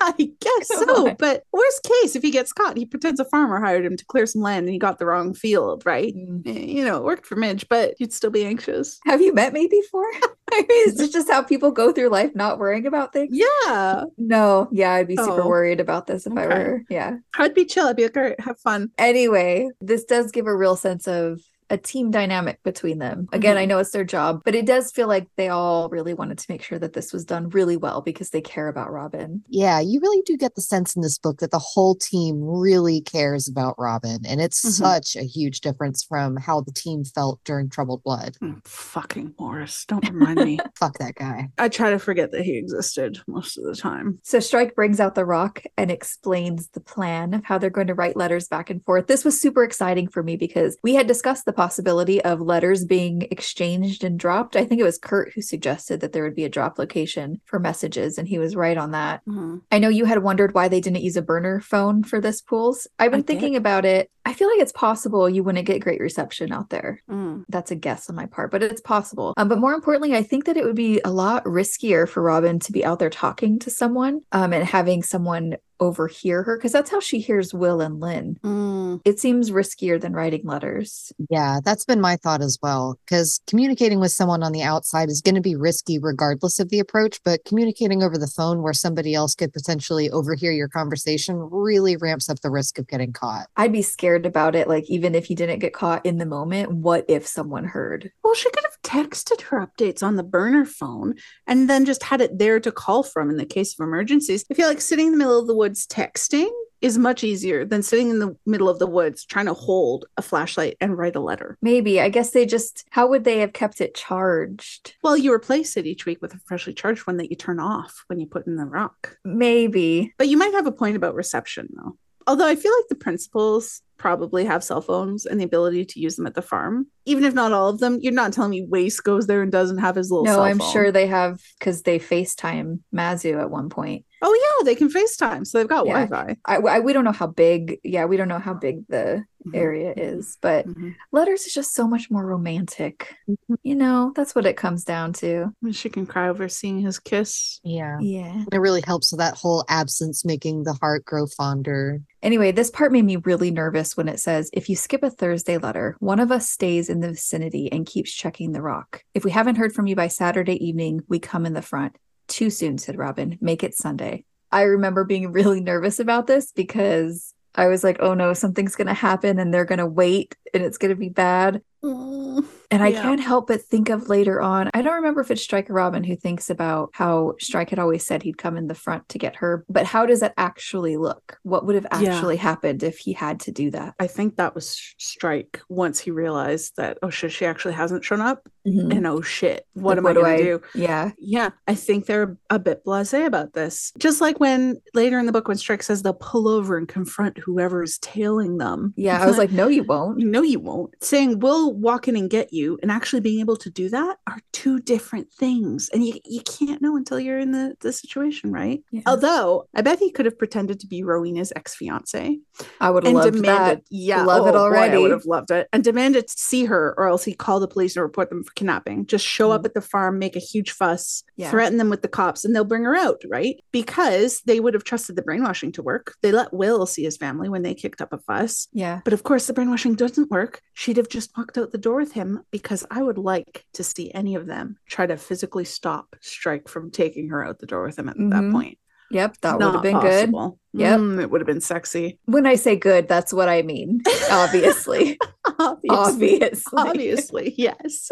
I 0.00 0.12
guess 0.16 0.68
Come 0.68 0.84
so. 0.88 1.08
on. 1.08 1.16
But 1.18 1.42
worst 1.52 1.82
case, 1.82 2.14
if 2.14 2.22
he 2.22 2.30
gets 2.30 2.52
caught, 2.52 2.76
he 2.76 2.86
pretends 2.86 3.18
a 3.18 3.24
farmer 3.24 3.60
hired 3.60 3.84
him 3.84 3.96
to 3.96 4.04
clear 4.04 4.26
some 4.26 4.42
land 4.42 4.66
and 4.66 4.72
he 4.72 4.78
got 4.78 4.98
the 5.00 5.06
wrong 5.06 5.34
field, 5.34 5.84
right? 5.84 6.14
Mm. 6.14 6.46
Eh, 6.46 6.52
You 6.66 6.84
know, 6.84 6.98
it 6.98 7.02
worked 7.04 7.26
for 7.26 7.34
Midge, 7.34 7.68
but 7.68 7.94
you'd 7.98 8.12
still 8.12 8.30
be 8.30 8.44
anxious. 8.44 9.00
Have 9.06 9.20
you 9.20 9.34
met 9.34 9.52
me 9.52 9.66
before? 9.68 10.08
I 10.52 10.64
mean, 10.68 10.88
is 10.88 10.98
this 10.98 11.10
just 11.10 11.28
how 11.28 11.42
people 11.42 11.72
go 11.72 11.92
through 11.92 12.10
life 12.10 12.30
not 12.36 12.58
worrying 12.60 12.86
about 12.86 13.12
things? 13.12 13.30
Yeah, 13.36 14.04
No, 14.16 14.68
yeah, 14.70 14.92
I'd 14.92 15.08
be 15.08 15.16
super 15.16 15.42
Oh. 15.42 15.48
worried 15.48 15.80
about 15.80 16.06
this 16.06 16.26
if 16.28 16.36
I 16.36 16.46
were. 16.46 16.82
Yeah. 16.88 17.16
I'd 17.36 17.54
be 17.54 17.64
chill. 17.64 17.88
I'd 17.88 17.96
be 17.96 18.04
like, 18.04 18.16
all 18.16 18.22
right, 18.22 18.40
have 18.40 18.58
fun. 18.60 18.90
Anyway, 18.98 19.68
this 19.80 20.04
does 20.04 20.30
give 20.30 20.46
a 20.46 20.56
real 20.56 20.76
sense 20.76 21.08
of 21.08 21.40
a 21.70 21.76
team 21.78 22.10
dynamic 22.10 22.62
between 22.62 22.98
them. 22.98 23.28
Again, 23.32 23.56
I 23.56 23.64
know 23.64 23.78
it's 23.78 23.90
their 23.90 24.04
job, 24.04 24.42
but 24.44 24.54
it 24.54 24.66
does 24.66 24.90
feel 24.90 25.08
like 25.08 25.28
they 25.36 25.48
all 25.48 25.88
really 25.88 26.14
wanted 26.14 26.38
to 26.38 26.46
make 26.48 26.62
sure 26.62 26.78
that 26.78 26.92
this 26.94 27.12
was 27.12 27.24
done 27.24 27.48
really 27.50 27.76
well 27.76 28.00
because 28.00 28.30
they 28.30 28.40
care 28.40 28.68
about 28.68 28.90
Robin. 28.90 29.42
Yeah, 29.48 29.80
you 29.80 30.00
really 30.00 30.22
do 30.22 30.36
get 30.36 30.54
the 30.54 30.62
sense 30.62 30.96
in 30.96 31.02
this 31.02 31.18
book 31.18 31.38
that 31.38 31.50
the 31.50 31.58
whole 31.58 31.94
team 31.94 32.40
really 32.42 33.00
cares 33.00 33.48
about 33.48 33.74
Robin. 33.78 34.20
And 34.26 34.40
it's 34.40 34.64
Mhm. 34.64 34.70
such 34.70 35.16
a 35.16 35.22
huge 35.22 35.60
difference 35.60 36.02
from 36.02 36.36
how 36.36 36.60
the 36.60 36.72
team 36.72 37.04
felt 37.04 37.40
during 37.44 37.68
Troubled 37.68 38.02
Blood. 38.02 38.36
Mm, 38.42 38.66
fucking 38.66 39.34
Morris. 39.38 39.84
Don't 39.86 40.08
remind 40.08 40.38
me. 40.40 40.58
Fuck 40.76 40.98
that 40.98 41.14
guy. 41.14 41.48
I 41.58 41.68
try 41.68 41.90
to 41.90 41.98
forget 41.98 42.32
that 42.32 42.42
he 42.42 42.56
existed 42.56 43.18
most 43.26 43.58
of 43.58 43.64
the 43.64 43.74
time. 43.74 44.18
So 44.22 44.40
Strike 44.40 44.74
brings 44.74 45.00
out 45.00 45.14
the 45.14 45.24
rock 45.24 45.62
and 45.76 45.90
explains 45.90 46.68
the 46.68 46.80
plan 46.80 47.34
of 47.34 47.44
how 47.44 47.58
they're 47.58 47.70
going 47.70 47.86
to 47.88 47.94
write 47.94 48.16
letters 48.16 48.48
back 48.48 48.70
and 48.70 48.84
forth. 48.84 49.06
This 49.06 49.24
was 49.24 49.40
super 49.40 49.62
exciting 49.64 50.08
for 50.08 50.22
me 50.22 50.36
because 50.36 50.76
we 50.82 50.94
had 50.94 51.06
discussed 51.06 51.44
the 51.44 51.52
possibility 51.58 52.22
of 52.22 52.40
letters 52.40 52.84
being 52.84 53.22
exchanged 53.32 54.04
and 54.04 54.16
dropped. 54.16 54.54
I 54.54 54.64
think 54.64 54.80
it 54.80 54.84
was 54.84 54.96
Kurt 54.96 55.32
who 55.34 55.42
suggested 55.42 55.98
that 56.00 56.12
there 56.12 56.22
would 56.22 56.36
be 56.36 56.44
a 56.44 56.48
drop 56.48 56.78
location 56.78 57.40
for 57.46 57.58
messages, 57.58 58.16
and 58.16 58.28
he 58.28 58.38
was 58.38 58.54
right 58.54 58.78
on 58.78 58.92
that. 58.92 59.22
Mhm. 59.26 59.62
I 59.72 59.80
know 59.80 59.88
you 59.88 60.04
had 60.04 60.22
wondered 60.22 60.54
why 60.54 60.68
they 60.68 60.80
didn't 60.80 61.02
use 61.02 61.16
a 61.16 61.22
burner 61.22 61.58
phone 61.58 62.04
for 62.04 62.20
this 62.20 62.40
pools. 62.40 62.86
I've 63.00 63.10
been 63.10 63.18
I 63.18 63.22
did. 63.22 63.26
thinking 63.26 63.56
about 63.56 63.84
it. 63.84 64.08
I 64.24 64.34
feel 64.34 64.48
like 64.48 64.60
it's 64.60 64.72
possible 64.72 65.28
you 65.28 65.42
wouldn't 65.42 65.66
get 65.66 65.80
great 65.80 66.00
reception 66.00 66.52
out 66.52 66.70
there. 66.70 67.00
Mm. 67.10 67.44
That's 67.48 67.72
a 67.72 67.74
guess 67.76 68.08
on 68.08 68.14
my 68.14 68.26
part, 68.26 68.52
but 68.52 68.62
it's 68.62 68.80
possible. 68.82 69.34
Um, 69.36 69.48
but 69.48 69.58
more 69.58 69.72
importantly, 69.74 70.14
I 70.14 70.22
think 70.22 70.44
that 70.44 70.56
it 70.56 70.64
would 70.64 70.76
be 70.76 71.00
a 71.04 71.10
lot 71.10 71.42
riskier 71.44 72.08
for 72.08 72.22
Robin 72.22 72.60
to 72.60 72.70
be 72.70 72.84
out 72.84 72.98
there 73.00 73.10
talking 73.10 73.58
to 73.60 73.70
someone 73.70 74.20
um, 74.30 74.52
and 74.52 74.64
having 74.64 75.02
someone 75.02 75.56
overhear 75.80 76.42
her 76.42 76.56
because 76.56 76.72
that's 76.72 76.90
how 76.90 77.00
she 77.00 77.20
hears 77.20 77.54
Will 77.54 77.80
and 77.80 78.00
Lin. 78.00 78.38
Mm. 78.42 79.00
It 79.04 79.20
seems 79.20 79.50
riskier 79.50 80.00
than 80.00 80.12
writing 80.12 80.42
letters. 80.44 81.12
Yeah, 81.30 81.60
that's 81.64 81.84
been 81.84 82.00
my 82.00 82.16
thought 82.16 82.42
as 82.42 82.58
well. 82.62 82.98
Because 83.04 83.40
communicating 83.46 84.00
with 84.00 84.12
someone 84.12 84.42
on 84.42 84.52
the 84.52 84.62
outside 84.62 85.08
is 85.08 85.20
going 85.20 85.34
to 85.34 85.40
be 85.40 85.56
risky 85.56 85.98
regardless 85.98 86.58
of 86.58 86.70
the 86.70 86.78
approach, 86.78 87.20
but 87.24 87.44
communicating 87.44 88.02
over 88.02 88.18
the 88.18 88.26
phone 88.26 88.62
where 88.62 88.72
somebody 88.72 89.14
else 89.14 89.34
could 89.34 89.52
potentially 89.52 90.10
overhear 90.10 90.52
your 90.52 90.68
conversation 90.68 91.36
really 91.36 91.96
ramps 91.96 92.28
up 92.28 92.40
the 92.40 92.50
risk 92.50 92.78
of 92.78 92.86
getting 92.88 93.12
caught. 93.12 93.46
I'd 93.56 93.72
be 93.72 93.82
scared 93.82 94.26
about 94.26 94.54
it. 94.54 94.68
Like, 94.68 94.88
even 94.90 95.14
if 95.14 95.30
you 95.30 95.36
didn't 95.36 95.58
get 95.60 95.72
caught 95.72 96.04
in 96.04 96.18
the 96.18 96.26
moment, 96.26 96.72
what 96.72 97.04
if 97.08 97.26
someone 97.26 97.64
heard? 97.64 98.10
Well, 98.22 98.34
she 98.34 98.50
could 98.50 98.64
have 98.64 98.78
texted 98.82 99.42
her 99.42 99.66
updates 99.66 100.02
on 100.02 100.16
the 100.16 100.22
burner 100.22 100.64
phone 100.64 101.14
and 101.46 101.68
then 101.68 101.84
just 101.84 102.02
had 102.02 102.20
it 102.20 102.38
there 102.38 102.60
to 102.60 102.72
call 102.72 103.02
from 103.02 103.30
in 103.30 103.36
the 103.36 103.44
case 103.44 103.74
of 103.74 103.84
emergencies. 103.84 104.44
If 104.48 104.58
you're 104.58 104.68
like 104.68 104.80
sitting 104.80 105.06
in 105.06 105.12
the 105.12 105.18
middle 105.18 105.38
of 105.38 105.46
the 105.46 105.54
woods 105.54 105.67
texting 105.76 106.50
is 106.80 106.96
much 106.96 107.24
easier 107.24 107.64
than 107.64 107.82
sitting 107.82 108.10
in 108.10 108.18
the 108.20 108.36
middle 108.46 108.68
of 108.68 108.78
the 108.78 108.86
woods 108.86 109.24
trying 109.24 109.46
to 109.46 109.54
hold 109.54 110.04
a 110.16 110.22
flashlight 110.22 110.76
and 110.80 110.96
write 110.96 111.16
a 111.16 111.20
letter. 111.20 111.58
Maybe. 111.60 112.00
I 112.00 112.08
guess 112.08 112.30
they 112.30 112.46
just, 112.46 112.84
how 112.90 113.08
would 113.08 113.24
they 113.24 113.38
have 113.38 113.52
kept 113.52 113.80
it 113.80 113.94
charged? 113.94 114.94
Well, 115.02 115.16
you 115.16 115.32
replace 115.32 115.76
it 115.76 115.86
each 115.86 116.06
week 116.06 116.22
with 116.22 116.34
a 116.34 116.40
freshly 116.46 116.72
charged 116.72 117.06
one 117.06 117.16
that 117.16 117.30
you 117.30 117.36
turn 117.36 117.58
off 117.58 118.04
when 118.06 118.20
you 118.20 118.26
put 118.26 118.46
in 118.46 118.56
the 118.56 118.64
rock. 118.64 119.16
Maybe. 119.24 120.14
But 120.18 120.28
you 120.28 120.36
might 120.36 120.52
have 120.52 120.66
a 120.66 120.72
point 120.72 120.96
about 120.96 121.14
reception, 121.14 121.68
though. 121.72 121.96
Although 122.26 122.46
I 122.46 122.56
feel 122.56 122.72
like 122.72 122.88
the 122.88 122.94
principals 122.94 123.82
probably 123.98 124.44
have 124.44 124.64
cell 124.64 124.80
phones 124.80 125.26
and 125.26 125.38
the 125.40 125.44
ability 125.44 125.84
to 125.84 126.00
use 126.00 126.16
them 126.16 126.26
at 126.26 126.34
the 126.34 126.42
farm. 126.42 126.86
Even 127.04 127.24
if 127.24 127.34
not 127.34 127.52
all 127.52 127.68
of 127.68 127.80
them, 127.80 127.98
you're 128.00 128.12
not 128.12 128.32
telling 128.32 128.50
me 128.50 128.66
Wace 128.68 129.00
goes 129.00 129.26
there 129.26 129.42
and 129.42 129.50
doesn't 129.52 129.78
have 129.78 129.96
his 129.96 130.10
little 130.10 130.24
No, 130.24 130.40
I'm 130.40 130.58
phone. 130.58 130.72
sure 130.72 130.92
they 130.92 131.06
have 131.06 131.40
because 131.58 131.82
they 131.82 131.98
FaceTime 131.98 132.80
Mazu 132.94 133.40
at 133.40 133.50
one 133.50 133.68
point. 133.68 134.04
Oh 134.22 134.58
yeah, 134.60 134.64
they 134.64 134.74
can 134.74 134.88
FaceTime, 134.88 135.46
so 135.46 135.58
they've 135.58 135.68
got 135.68 135.86
Yeah. 135.86 136.06
Wi-Fi. 136.06 136.36
I, 136.44 136.56
I 136.56 136.80
we 136.80 136.92
don't 136.92 137.04
know 137.04 137.12
how 137.12 137.26
big. 137.28 137.78
Yeah, 137.84 138.04
we 138.06 138.16
don't 138.16 138.28
know 138.28 138.38
how 138.38 138.54
big 138.54 138.86
the 138.88 139.24
Mhm. 139.52 139.56
area 139.56 139.94
is, 139.96 140.38
but 140.40 140.66
Mhm. 140.66 140.94
letters 141.12 141.46
is 141.46 141.52
just 141.54 141.74
so 141.74 141.86
much 141.88 142.10
more 142.10 142.24
romantic. 142.26 143.14
You 143.62 143.74
know, 143.74 144.12
that's 144.14 144.34
what 144.34 144.46
it 144.46 144.56
comes 144.56 144.84
down 144.84 145.12
to. 145.14 145.52
She 145.72 145.88
can 145.88 146.06
cry 146.06 146.28
over 146.28 146.48
seeing 146.48 146.80
his 146.80 146.98
kiss. 146.98 147.60
Yeah. 147.62 147.98
Yeah. 148.00 148.44
It 148.52 148.58
really 148.58 148.82
helps 148.86 149.12
with 149.12 149.18
that 149.18 149.36
whole 149.36 149.64
absence 149.68 150.24
making 150.24 150.62
the 150.64 150.74
heart 150.74 151.04
grow 151.04 151.26
fonder. 151.26 152.00
Anyway, 152.22 152.50
this 152.52 152.70
part 152.70 152.92
made 152.92 153.04
me 153.04 153.16
really 153.16 153.50
nervous 153.50 153.96
when 153.96 154.08
it 154.08 154.18
says 154.20 154.50
if 154.52 154.68
you 154.68 154.76
skip 154.76 155.02
a 155.02 155.10
Thursday 155.10 155.58
letter, 155.58 155.96
one 156.00 156.20
of 156.20 156.32
us 156.32 156.48
stays 156.48 156.88
in 156.88 157.00
the 157.00 157.08
vicinity 157.10 157.70
and 157.70 157.86
keeps 157.86 158.12
checking 158.12 158.52
the 158.52 158.62
rock. 158.62 159.02
If 159.14 159.24
we 159.24 159.30
haven't 159.30 159.56
heard 159.56 159.72
from 159.72 159.86
you 159.86 159.94
by 159.96 160.08
Saturday 160.08 160.62
evening, 160.64 161.02
we 161.08 161.18
come 161.18 161.46
in 161.46 161.52
the 161.54 161.62
front. 161.62 161.96
Too 162.26 162.50
soon, 162.50 162.78
said 162.78 162.98
Robin. 162.98 163.38
Make 163.40 163.62
it 163.64 163.74
Sunday. 163.74 164.24
I 164.50 164.62
remember 164.62 165.04
being 165.04 165.30
really 165.32 165.60
nervous 165.60 165.98
about 166.00 166.26
this 166.26 166.52
because 166.52 167.34
I 167.58 167.66
was 167.66 167.82
like, 167.84 167.98
oh 168.00 168.14
no, 168.14 168.32
something's 168.32 168.76
going 168.76 168.86
to 168.86 168.94
happen 168.94 169.38
and 169.38 169.52
they're 169.52 169.64
going 169.64 169.78
to 169.80 169.86
wait 169.86 170.36
and 170.54 170.62
it's 170.62 170.78
going 170.78 170.90
to 170.90 170.96
be 170.96 171.08
bad. 171.08 171.60
Mm, 171.84 172.44
And 172.70 172.82
I 172.82 172.88
Yeah. 172.88 173.02
can't 173.02 173.20
help 173.20 173.48
but 173.48 173.62
think 173.62 173.88
of 173.88 174.08
later 174.08 174.40
on. 174.40 174.68
I 174.74 174.82
don't 174.82 174.94
remember 174.94 175.20
if 175.20 175.30
it's 175.30 175.42
Strike 175.42 175.70
or 175.70 175.74
Robin 175.74 176.04
who 176.04 176.16
thinks 176.16 176.50
about 176.50 176.90
how 176.92 177.34
Strike 177.40 177.70
had 177.70 177.78
always 177.78 178.04
said 178.04 178.22
he'd 178.22 178.38
come 178.38 178.56
in 178.56 178.66
the 178.68 178.74
front 178.74 179.08
to 179.10 179.18
get 179.18 179.36
her, 179.36 179.64
but 179.68 179.86
how 179.86 180.04
does 180.06 180.20
that 180.20 180.34
actually 180.36 180.96
look? 180.96 181.38
What 181.42 181.66
would 181.66 181.74
have 181.74 181.86
Yeah. 182.00 182.14
actually 182.14 182.36
happened 182.36 182.82
if 182.82 182.98
he 182.98 183.12
had 183.12 183.40
to 183.40 183.52
do 183.52 183.70
that? 183.72 183.94
I 183.98 184.06
think 184.06 184.36
that 184.36 184.54
was 184.54 184.94
Strike 184.98 185.60
once 185.68 185.98
he 186.00 186.10
realized 186.10 186.74
that, 186.76 186.98
oh 187.02 187.10
shit, 187.10 187.32
she 187.32 187.44
actually 187.46 187.74
hasn't 187.74 188.04
shown 188.04 188.20
up. 188.20 188.48
Mhm. 188.68 188.96
And 188.96 189.06
oh 189.06 189.20
shit, 189.22 189.66
what 189.74 189.96
Like, 189.96 189.98
am 189.98 190.06
I 190.06 190.12
going 190.12 190.38
to 190.38 190.44
do? 190.44 190.62
Yeah. 190.74 191.12
Yeah, 191.18 191.50
I 191.66 191.74
think 191.74 192.06
they're 192.06 192.36
a 192.50 192.58
bit 192.58 192.84
blasé 192.84 193.26
about 193.26 193.54
this. 193.54 193.92
Just 193.98 194.20
like 194.20 194.40
when 194.40 194.80
later 194.94 195.18
in 195.18 195.26
the 195.26 195.32
book, 195.32 195.48
when 195.48 195.56
Strike 195.56 195.82
says 195.82 196.02
they'll 196.02 196.14
pull 196.14 196.48
over 196.48 196.76
and 196.76 196.88
confront 196.88 197.38
whoever's 197.38 197.98
tailing 197.98 198.58
them. 198.58 198.92
Yeah. 198.96 199.22
I 199.22 199.26
was 199.26 199.38
like, 199.38 199.50
no, 199.52 199.68
you 199.68 199.84
won't. 199.84 200.18
no, 200.18 200.42
you 200.42 200.60
won't. 200.60 200.94
Saying 201.02 201.40
we'll 201.40 201.72
walk 201.72 202.08
in 202.08 202.16
and 202.16 202.28
get 202.30 202.52
you 202.52 202.78
and 202.82 202.90
actually 202.90 203.20
being 203.20 203.40
able 203.40 203.56
to 203.56 203.70
do 203.70 203.88
that 203.90 204.18
are 204.26 204.38
two 204.52 204.80
different 204.80 205.32
things. 205.32 205.88
And 205.92 206.04
you, 206.04 206.14
you 206.24 206.42
can't 206.42 206.82
know 206.82 206.96
until 206.96 207.18
you're 207.20 207.38
in 207.38 207.52
the, 207.52 207.76
the 207.80 207.92
situation, 207.92 208.52
right? 208.52 208.82
Yeah. 208.90 209.02
Although 209.06 209.68
I 209.74 209.82
bet 209.82 209.98
he 209.98 210.10
could 210.10 210.26
have 210.26 210.38
pretended 210.38 210.80
to 210.80 210.86
be 210.86 211.02
Rowena's 211.02 211.52
ex 211.56 211.74
fiance 211.74 212.38
I 212.80 212.90
would 212.90 213.04
have 213.04 213.12
loved 213.14 213.34
demanded, 213.34 213.78
that. 213.78 213.84
yeah, 213.90 214.22
Love 214.24 214.46
it 214.46 214.54
oh, 214.54 214.70
boy, 214.70 214.76
I 214.76 214.98
would 214.98 215.10
have 215.10 215.24
loved 215.26 215.50
it, 215.50 215.68
and 215.72 215.84
demanded 215.84 216.28
to 216.28 216.34
see 216.36 216.64
her, 216.64 216.94
or 216.98 217.08
else 217.08 217.24
he'd 217.24 217.38
call 217.38 217.60
the 217.60 217.68
police 217.68 217.96
and 217.96 218.02
report 218.02 218.30
them 218.30 218.42
for 218.44 218.52
kidnapping. 218.58 219.06
Just 219.06 219.24
show 219.24 219.50
up 219.50 219.62
Mm. 219.62 219.66
at 219.66 219.74
the 219.74 219.80
farm, 219.80 220.18
make 220.18 220.36
a 220.36 220.40
huge 220.40 220.70
fuss, 220.72 221.22
Yeah. 221.36 221.50
threaten 221.50 221.78
them 221.78 221.90
with 221.90 222.02
the 222.02 222.08
cops, 222.08 222.44
and 222.44 222.54
they'll 222.54 222.64
bring 222.64 222.84
her 222.84 222.94
out, 222.96 223.22
right? 223.28 223.56
Because 223.72 224.40
they 224.46 224.60
would 224.60 224.74
have 224.74 224.84
trusted 224.84 225.16
the 225.16 225.22
brainwashing 225.22 225.72
to 225.72 225.82
work. 225.82 226.14
They 226.22 226.32
let 226.32 226.52
Will 226.52 226.86
see 226.86 227.04
his 227.04 227.16
family 227.16 227.48
when 227.48 227.62
they 227.62 227.74
kicked 227.74 228.00
up 228.00 228.12
a 228.12 228.18
fuss. 228.18 228.68
Yeah. 228.72 229.00
But 229.04 229.12
of 229.12 229.22
course, 229.22 229.46
the 229.46 229.52
brainwashing 229.52 229.94
doesn't 229.94 230.30
work. 230.30 230.60
She'd 230.74 230.96
have 230.96 231.08
just 231.08 231.30
walked 231.36 231.56
out 231.58 231.72
the 231.72 231.78
door 231.78 231.96
with 231.96 232.12
him 232.12 232.42
because 232.50 232.84
I 232.90 233.02
would 233.02 233.18
like 233.18 233.64
to 233.74 233.84
see 233.84 234.10
any 234.12 234.34
of 234.34 234.46
them 234.46 234.76
try 234.88 235.06
to 235.06 235.16
physically 235.16 235.64
stop 235.64 236.16
Strike 236.20 236.68
from 236.68 236.90
taking 236.90 237.28
her 237.30 237.44
out 237.44 237.58
the 237.60 237.66
door 237.66 237.84
with 237.84 237.98
him 237.98 238.08
at 238.08 238.16
that 238.16 238.24
Mhm. 238.24 238.52
point. 238.52 238.78
Yep. 239.10 239.38
That 239.40 239.58
would 239.58 239.74
have 239.74 239.82
been 239.82 240.00
good. 240.00 240.32
possible. 240.32 240.58
Yep. 240.74 241.00
Mm, 241.00 241.22
it 241.22 241.30
would 241.30 241.40
have 241.40 241.46
been 241.46 241.60
sexy. 241.60 242.18
When 242.26 242.46
I 242.46 242.56
say 242.56 242.76
good, 242.76 243.08
that's 243.08 243.32
what 243.32 243.48
I 243.48 243.62
mean. 243.62 244.02
Obviously. 244.30 245.18
Obviously. 245.58 245.88
Obviously. 245.90 246.62
Obviously, 246.78 247.54
yes. 247.56 248.10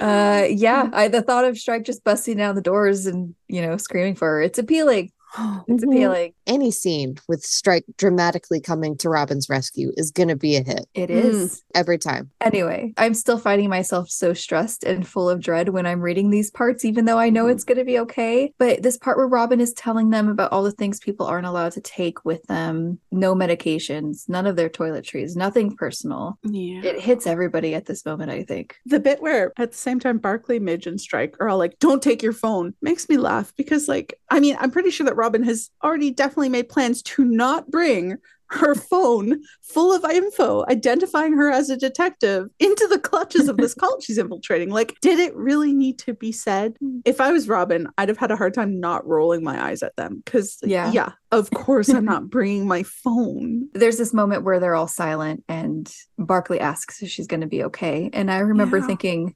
Uh 0.00 0.46
yeah. 0.48 0.88
I 0.92 1.08
the 1.08 1.22
thought 1.22 1.44
of 1.44 1.58
Strike 1.58 1.84
just 1.84 2.04
busting 2.04 2.36
down 2.36 2.54
the 2.54 2.62
doors 2.62 3.06
and, 3.06 3.34
you 3.48 3.62
know, 3.62 3.76
screaming 3.76 4.14
for 4.14 4.28
her. 4.28 4.42
It's 4.42 4.58
appealing. 4.58 5.10
It's 5.68 5.84
Mhm. 5.84 5.88
appealing. 5.88 6.32
Any 6.46 6.70
scene 6.70 7.16
with 7.28 7.42
Strike 7.42 7.84
dramatically 7.96 8.60
coming 8.60 8.96
to 8.98 9.08
Robin's 9.08 9.48
rescue 9.48 9.90
is 9.96 10.10
going 10.10 10.28
to 10.28 10.36
be 10.36 10.56
a 10.56 10.62
hit 10.62 10.86
It 10.94 11.10
is. 11.10 11.54
Mm. 11.56 11.60
every 11.74 11.98
time. 11.98 12.30
Anyway, 12.40 12.92
I'm 12.96 13.14
still 13.14 13.38
finding 13.38 13.68
myself 13.70 14.10
so 14.10 14.34
stressed 14.34 14.84
and 14.84 15.06
full 15.06 15.30
of 15.30 15.40
dread 15.40 15.70
when 15.70 15.86
I'm 15.86 16.00
reading 16.00 16.30
these 16.30 16.50
parts, 16.50 16.84
even 16.84 17.04
though 17.06 17.18
I 17.18 17.30
know 17.30 17.46
Mhm. 17.46 17.52
it's 17.52 17.64
going 17.64 17.78
to 17.78 17.84
be 17.84 17.98
okay. 18.00 18.52
But 18.58 18.82
this 18.82 18.98
part 18.98 19.16
where 19.16 19.26
Robin 19.26 19.60
is 19.60 19.72
telling 19.72 20.10
them 20.10 20.28
about 20.28 20.52
all 20.52 20.62
the 20.62 20.72
things 20.72 21.00
people 21.00 21.26
aren't 21.26 21.46
allowed 21.46 21.72
to 21.72 21.80
take 21.80 22.24
with 22.24 22.42
them 22.44 22.98
no 23.10 23.34
medications, 23.34 24.28
none 24.28 24.46
of 24.46 24.56
their 24.56 24.68
toiletries, 24.68 25.36
nothing 25.36 25.74
personal. 25.76 26.38
Yeah. 26.42 26.82
It 26.84 27.00
hits 27.00 27.26
everybody 27.26 27.74
at 27.74 27.86
this 27.86 28.04
moment, 28.04 28.30
I 28.30 28.42
think. 28.42 28.76
the 28.84 29.00
bit 29.00 29.22
where 29.22 29.52
at 29.58 29.70
the 29.72 29.76
same 29.78 29.98
time 30.00 30.18
Barclay, 30.18 30.58
Midge, 30.58 30.86
and 30.86 31.00
Strike 31.00 31.36
are 31.40 31.48
all 31.48 31.56
like, 31.58 31.78
"Don't 31.78 32.02
take 32.02 32.22
your 32.22 32.32
phone," 32.32 32.74
makes 32.82 33.08
me 33.08 33.16
laugh 33.16 33.52
because, 33.56 33.88
like, 33.88 34.14
I 34.30 34.40
mean, 34.40 34.56
I'm 34.60 34.70
pretty 34.70 34.90
sure 34.90 35.04
that 35.06 35.16
Robin 35.22 35.44
has 35.44 35.70
already 35.84 36.10
definitely 36.10 36.48
made 36.48 36.68
plans 36.68 37.00
to 37.02 37.24
not 37.24 37.70
bring 37.70 38.16
her 38.50 38.74
phone 38.74 39.40
full 39.62 39.94
of 39.94 40.04
info 40.10 40.62
identifying 40.68 41.32
her 41.32 41.48
as 41.48 41.70
a 41.70 41.76
detective 41.76 42.48
into 42.58 42.86
the 42.88 42.98
clutches 42.98 43.48
of 43.48 43.56
this 43.56 43.72
cult 43.80 44.02
she's 44.02 44.18
infiltrating. 44.18 44.68
Like, 44.70 44.94
did 45.00 45.20
it 45.20 45.34
really 45.36 45.72
need 45.72 45.98
to 46.00 46.12
be 46.12 46.32
said? 46.32 46.76
Mm. 46.82 47.02
If 47.04 47.20
I 47.20 47.30
was 47.30 47.48
Robin, 47.48 47.86
I'd 47.96 48.08
have 48.08 48.18
had 48.18 48.32
a 48.32 48.36
hard 48.36 48.52
time 48.52 48.80
not 48.80 49.06
rolling 49.06 49.44
my 49.44 49.64
eyes 49.68 49.82
at 49.84 49.94
them 49.96 50.20
because, 50.24 50.58
Yeah. 50.64 50.90
yeah, 50.92 51.12
of 51.30 51.50
course, 51.52 51.88
I'm 51.88 52.04
not 52.04 52.28
bringing 52.36 52.66
my 52.66 52.82
phone. 52.82 53.68
There's 53.74 53.96
this 53.96 54.12
moment 54.12 54.42
where 54.42 54.58
they're 54.58 54.74
all 54.74 54.88
silent 54.88 55.44
and 55.48 55.90
Barclay 56.18 56.58
asks 56.58 57.00
if 57.00 57.08
she's 57.10 57.28
going 57.28 57.40
to 57.42 57.46
be 57.46 57.62
okay. 57.64 58.10
And 58.12 58.28
I 58.30 58.38
remember 58.40 58.78
Yeah. 58.78 58.86
thinking, 58.88 59.34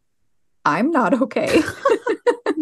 I'm 0.66 0.90
not 0.90 1.14
okay. 1.22 1.62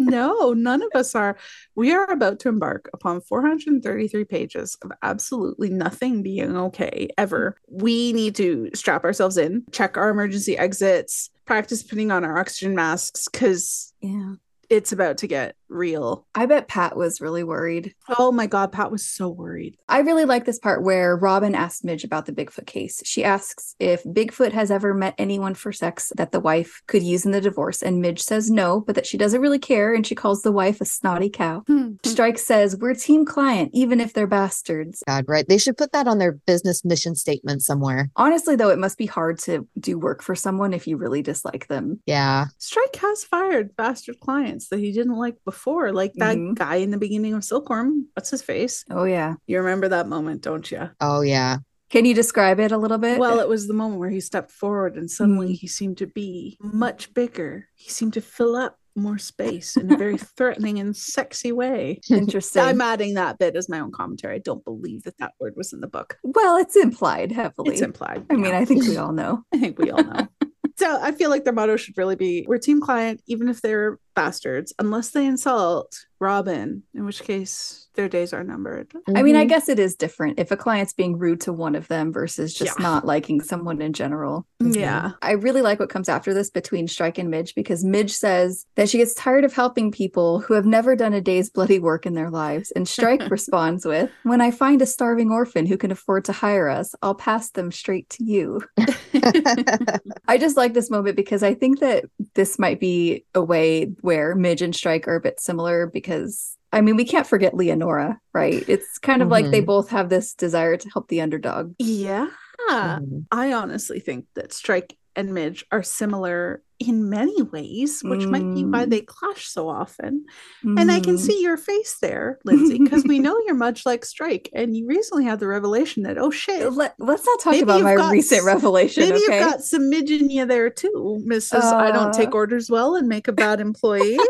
no, 0.06 0.52
none 0.52 0.82
of 0.82 0.88
us 0.94 1.14
are. 1.14 1.36
We 1.74 1.92
are 1.92 2.10
about 2.10 2.40
to 2.40 2.48
embark 2.48 2.88
upon 2.92 3.20
433 3.20 4.24
pages 4.24 4.76
of 4.82 4.92
absolutely 5.02 5.70
nothing 5.70 6.22
being 6.22 6.56
okay 6.56 7.08
ever. 7.18 7.56
We 7.68 8.12
need 8.12 8.34
to 8.36 8.70
strap 8.74 9.04
ourselves 9.04 9.36
in, 9.36 9.64
check 9.72 9.96
our 9.96 10.10
emergency 10.10 10.56
exits, 10.56 11.30
practice 11.44 11.82
putting 11.82 12.10
on 12.10 12.24
our 12.24 12.38
oxygen 12.38 12.74
masks 12.74 13.28
because 13.30 13.92
yeah. 14.00 14.34
it's 14.70 14.92
about 14.92 15.18
to 15.18 15.26
get 15.26 15.56
real. 15.74 16.26
I 16.34 16.46
bet 16.46 16.68
Pat 16.68 16.96
was 16.96 17.20
really 17.20 17.44
worried. 17.44 17.94
Oh 18.18 18.32
my 18.32 18.46
God, 18.46 18.72
Pat 18.72 18.90
was 18.90 19.06
so 19.06 19.28
worried. 19.28 19.76
I 19.88 20.00
really 20.00 20.24
like 20.24 20.44
this 20.44 20.58
part 20.58 20.82
where 20.82 21.16
Robin 21.16 21.54
asks 21.54 21.84
Midge 21.84 22.04
about 22.04 22.26
the 22.26 22.32
Bigfoot 22.32 22.66
case. 22.66 23.02
She 23.04 23.24
asks 23.24 23.74
if 23.78 24.02
Bigfoot 24.04 24.52
has 24.52 24.70
ever 24.70 24.94
met 24.94 25.14
anyone 25.18 25.54
for 25.54 25.72
sex 25.72 26.12
that 26.16 26.32
the 26.32 26.40
wife 26.40 26.82
could 26.86 27.02
use 27.02 27.26
in 27.26 27.32
the 27.32 27.40
divorce, 27.40 27.82
and 27.82 28.00
Midge 28.00 28.22
says 28.22 28.50
no, 28.50 28.80
but 28.80 28.94
that 28.94 29.06
she 29.06 29.18
doesn't 29.18 29.40
really 29.40 29.58
care, 29.58 29.94
and 29.94 30.06
she 30.06 30.14
calls 30.14 30.42
the 30.42 30.52
wife 30.52 30.80
a 30.80 30.84
snotty 30.84 31.28
cow. 31.28 31.62
Hmm, 31.66 31.82
hmm. 31.82 31.94
Strike 32.04 32.38
says, 32.38 32.76
We're 32.76 32.94
team 32.94 33.24
client, 33.24 33.70
even 33.74 34.00
if 34.00 34.12
they're 34.12 34.26
bastards. 34.26 35.02
God, 35.06 35.24
right? 35.28 35.46
They 35.48 35.58
should 35.58 35.76
put 35.76 35.92
that 35.92 36.06
on 36.06 36.18
their 36.18 36.32
business 36.32 36.84
mission 36.84 37.14
statement 37.14 37.62
somewhere. 37.62 38.10
Honestly, 38.16 38.56
though, 38.56 38.70
it 38.70 38.78
must 38.78 38.98
be 38.98 39.06
hard 39.06 39.38
to 39.40 39.66
do 39.78 39.98
work 39.98 40.22
for 40.22 40.34
someone 40.34 40.72
if 40.72 40.86
you 40.86 40.96
really 40.96 41.22
dislike 41.22 41.66
them. 41.68 42.00
Yeah. 42.06 42.46
Strike 42.58 42.96
has 42.96 43.24
fired 43.24 43.76
bastard 43.76 44.20
clients 44.20 44.68
that 44.68 44.78
he 44.78 44.92
didn't 44.92 45.18
like 45.18 45.36
before, 45.44 45.63
like 45.66 46.12
that 46.16 46.36
Mhm. 46.36 46.54
guy 46.54 46.76
in 46.76 46.90
the 46.90 46.98
beginning 46.98 47.34
of 47.34 47.42
Silkworm. 47.44 48.06
What's 48.14 48.30
his 48.30 48.42
face? 48.42 48.84
Oh, 48.90 49.04
yeah. 49.04 49.34
You 49.46 49.58
remember 49.58 49.88
that 49.88 50.08
moment, 50.08 50.42
don't 50.42 50.70
you? 50.70 50.90
Oh, 51.00 51.20
yeah. 51.22 51.58
Can 51.90 52.04
you 52.04 52.14
describe 52.14 52.58
it 52.60 52.72
a 52.72 52.78
little 52.78 52.98
bit? 52.98 53.18
Well, 53.18 53.38
it 53.40 53.48
was 53.48 53.66
the 53.68 53.74
moment 53.74 54.00
where 54.00 54.10
he 54.10 54.20
stepped 54.20 54.50
forward 54.50 54.96
and 54.96 55.10
suddenly 55.10 55.54
he 55.54 55.66
seemed 55.68 55.98
to 55.98 56.06
be 56.06 56.58
much 56.60 57.14
bigger. 57.14 57.68
He 57.74 57.90
seemed 57.90 58.14
to 58.14 58.20
fill 58.20 58.56
up 58.56 58.78
more 58.96 59.18
space 59.18 59.76
in 59.76 59.92
a 59.92 59.96
very 59.96 60.16
threatening 60.36 60.78
and 60.78 60.96
sexy 60.96 61.52
way. 61.52 62.00
Interesting. 62.10 62.62
I'm 62.62 62.80
adding 62.80 63.14
that 63.14 63.38
bit 63.38 63.54
as 63.56 63.68
my 63.68 63.80
own 63.80 63.92
commentary. 63.92 64.36
I 64.36 64.38
don't 64.38 64.64
believe 64.64 65.02
that 65.04 65.18
that 65.18 65.32
word 65.40 65.54
was 65.56 65.72
in 65.72 65.80
the 65.80 65.86
book. 65.88 66.16
well, 66.24 66.56
it's 66.56 66.76
implied 66.76 67.30
heavily. 67.32 67.72
It's 67.72 67.80
implied. 67.82 68.24
I 68.30 68.34
mean. 68.34 68.54
I 68.54 68.64
think 68.64 68.84
we 68.84 68.96
all 69.02 69.12
know. 69.12 69.44
I 69.52 69.58
think 69.58 69.78
we 69.78 69.90
all 69.90 70.02
know. 70.02 70.26
so 70.76 70.98
I 71.00 71.12
feel 71.12 71.30
like 71.30 71.44
their 71.44 71.52
motto 71.52 71.76
should 71.76 71.96
really 71.98 72.16
be 72.16 72.44
we're 72.48 72.58
team 72.58 72.80
client, 72.80 73.20
even 73.26 73.48
if 73.48 73.60
they're 73.62 73.98
bastards, 74.14 74.72
unless 74.78 75.10
they 75.10 75.26
insult 75.26 76.06
Robin, 76.20 76.82
in 76.94 77.04
which 77.04 77.22
case 77.22 77.88
their 77.94 78.08
days 78.08 78.32
are 78.32 78.42
numbered. 78.42 78.90
I 79.14 79.22
mean, 79.22 79.36
I 79.36 79.44
Mhm. 79.44 79.48
guess 79.50 79.68
it 79.68 79.78
is 79.78 79.94
different 79.94 80.38
if 80.40 80.50
a 80.50 80.56
client's 80.56 80.92
being 80.94 81.18
rude 81.18 81.40
to 81.42 81.52
one 81.52 81.74
of 81.74 81.86
them 81.88 82.12
versus 82.12 82.54
just 82.54 82.78
Yeah. 82.78 82.82
not 82.82 83.04
liking 83.04 83.40
someone 83.42 83.82
in 83.82 83.92
general. 83.92 84.46
Yeah. 84.60 85.12
I 85.20 85.32
really 85.32 85.60
like 85.60 85.78
what 85.78 85.90
comes 85.90 86.08
after 86.08 86.32
this 86.32 86.48
between 86.50 86.88
Strike 86.88 87.18
and 87.18 87.30
Midge 87.30 87.54
because 87.54 87.84
Midge 87.84 88.12
says 88.12 88.64
that 88.76 88.88
she 88.88 88.98
gets 88.98 89.12
tired 89.14 89.44
of 89.44 89.52
helping 89.52 89.90
people 89.92 90.40
who 90.40 90.54
have 90.54 90.64
never 90.64 90.96
done 90.96 91.12
a 91.12 91.20
day's 91.20 91.50
bloody 91.50 91.78
work 91.78 92.06
in 92.06 92.14
their 92.14 92.30
lives. 92.30 92.70
And 92.72 92.88
Strike 92.88 93.28
responds 93.30 93.84
with, 93.84 94.10
When 94.22 94.40
I 94.40 94.50
find 94.50 94.80
a 94.80 94.86
starving 94.86 95.30
orphan 95.30 95.66
who 95.66 95.76
can 95.76 95.90
afford 95.90 96.24
to 96.26 96.32
hire 96.32 96.68
us, 96.68 96.94
I'll 97.02 97.14
pass 97.14 97.50
them 97.50 97.70
straight 97.70 98.08
to 98.10 98.24
you. 98.24 98.62
I 100.26 100.38
just 100.38 100.56
like 100.56 100.72
this 100.74 100.90
moment 100.90 101.16
because 101.16 101.42
I 101.42 101.54
think 101.54 101.80
that 101.80 102.04
this 102.34 102.58
might 102.58 102.80
be 102.80 103.24
a 103.34 103.42
way 103.42 103.92
where 104.04 104.34
Midge 104.34 104.60
and 104.60 104.76
Strike 104.76 105.08
are 105.08 105.16
a 105.16 105.20
bit 105.20 105.40
similar 105.40 105.86
because 105.86 106.58
I 106.72 106.80
mean, 106.82 106.96
we 106.96 107.04
can't 107.04 107.26
forget 107.26 107.54
Leonora, 107.54 108.18
right? 108.34 108.64
It's 108.68 108.98
kind 108.98 109.22
of 109.22 109.28
like 109.28 109.50
they 109.50 109.62
Mhm. 109.62 109.66
both 109.66 109.88
have 109.90 110.08
this 110.10 110.34
desire 110.34 110.76
to 110.76 110.88
help 110.90 111.08
the 111.08 111.20
underdog. 111.22 111.72
Yeah. 111.78 112.26
Mhm. 112.68 113.24
I 113.30 113.52
honestly 113.52 114.00
think 114.00 114.26
that 114.34 114.52
Strike 114.52 114.96
and 115.16 115.32
Midge 115.34 115.64
are 115.72 115.82
similar 115.82 116.62
in 116.80 117.08
many 117.08 117.40
ways, 117.40 118.02
which 118.02 118.26
might 118.26 118.52
be 118.52 118.64
why 118.64 118.84
Mm. 118.84 118.90
they 118.90 119.00
clash 119.00 119.46
so 119.46 119.68
often. 119.68 120.26
And 120.64 120.90
I 120.90 120.98
can 120.98 121.14
Mm. 121.14 121.20
see 121.20 121.40
your 121.40 121.56
face 121.56 121.98
there, 122.02 122.40
Lindsay, 122.44 122.78
because 122.78 123.04
we 123.04 123.20
know 123.20 123.38
you're 123.46 123.54
much 123.54 123.86
like 123.86 124.04
Strike, 124.04 124.50
and 124.52 124.76
you 124.76 124.84
recently 124.86 125.24
had 125.24 125.38
the 125.38 125.46
revelation 125.46 126.02
that, 126.02 126.18
oh 126.18 126.30
shit, 126.32 126.72
Let, 126.72 126.94
us 127.00 127.24
not 127.24 127.40
talk 127.40 127.52
Maybe 127.52 127.62
about 127.62 127.82
my 127.82 127.94
got 127.94 128.10
recent 128.12 128.44
revelation, 128.44 129.04
maybe 129.04 129.16
okay? 129.24 129.38
you've 129.38 129.50
got 129.50 129.62
some 129.62 129.88
midge 129.88 130.10
in 130.10 130.28
you 130.30 130.44
there 130.46 130.68
too, 130.68 131.22
Mrs. 131.26 131.62
I 131.62 131.92
don't 131.92 132.08
Uh. 132.08 132.12
take 132.12 132.34
orders 132.34 132.68
well 132.68 132.96
and 132.96 133.08
make 133.08 133.28
a 133.28 133.32
bad 133.32 133.60
employee. 133.60 134.18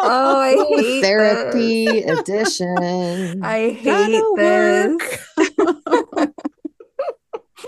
Oh, 0.00 0.40
I 0.40 0.64
hate 0.68 1.02
Therapy 1.02 1.98
edition. 2.02 3.40
I 3.42 3.70
hate 3.70 3.84
Gotta 3.84 4.32
this. 4.36 6.07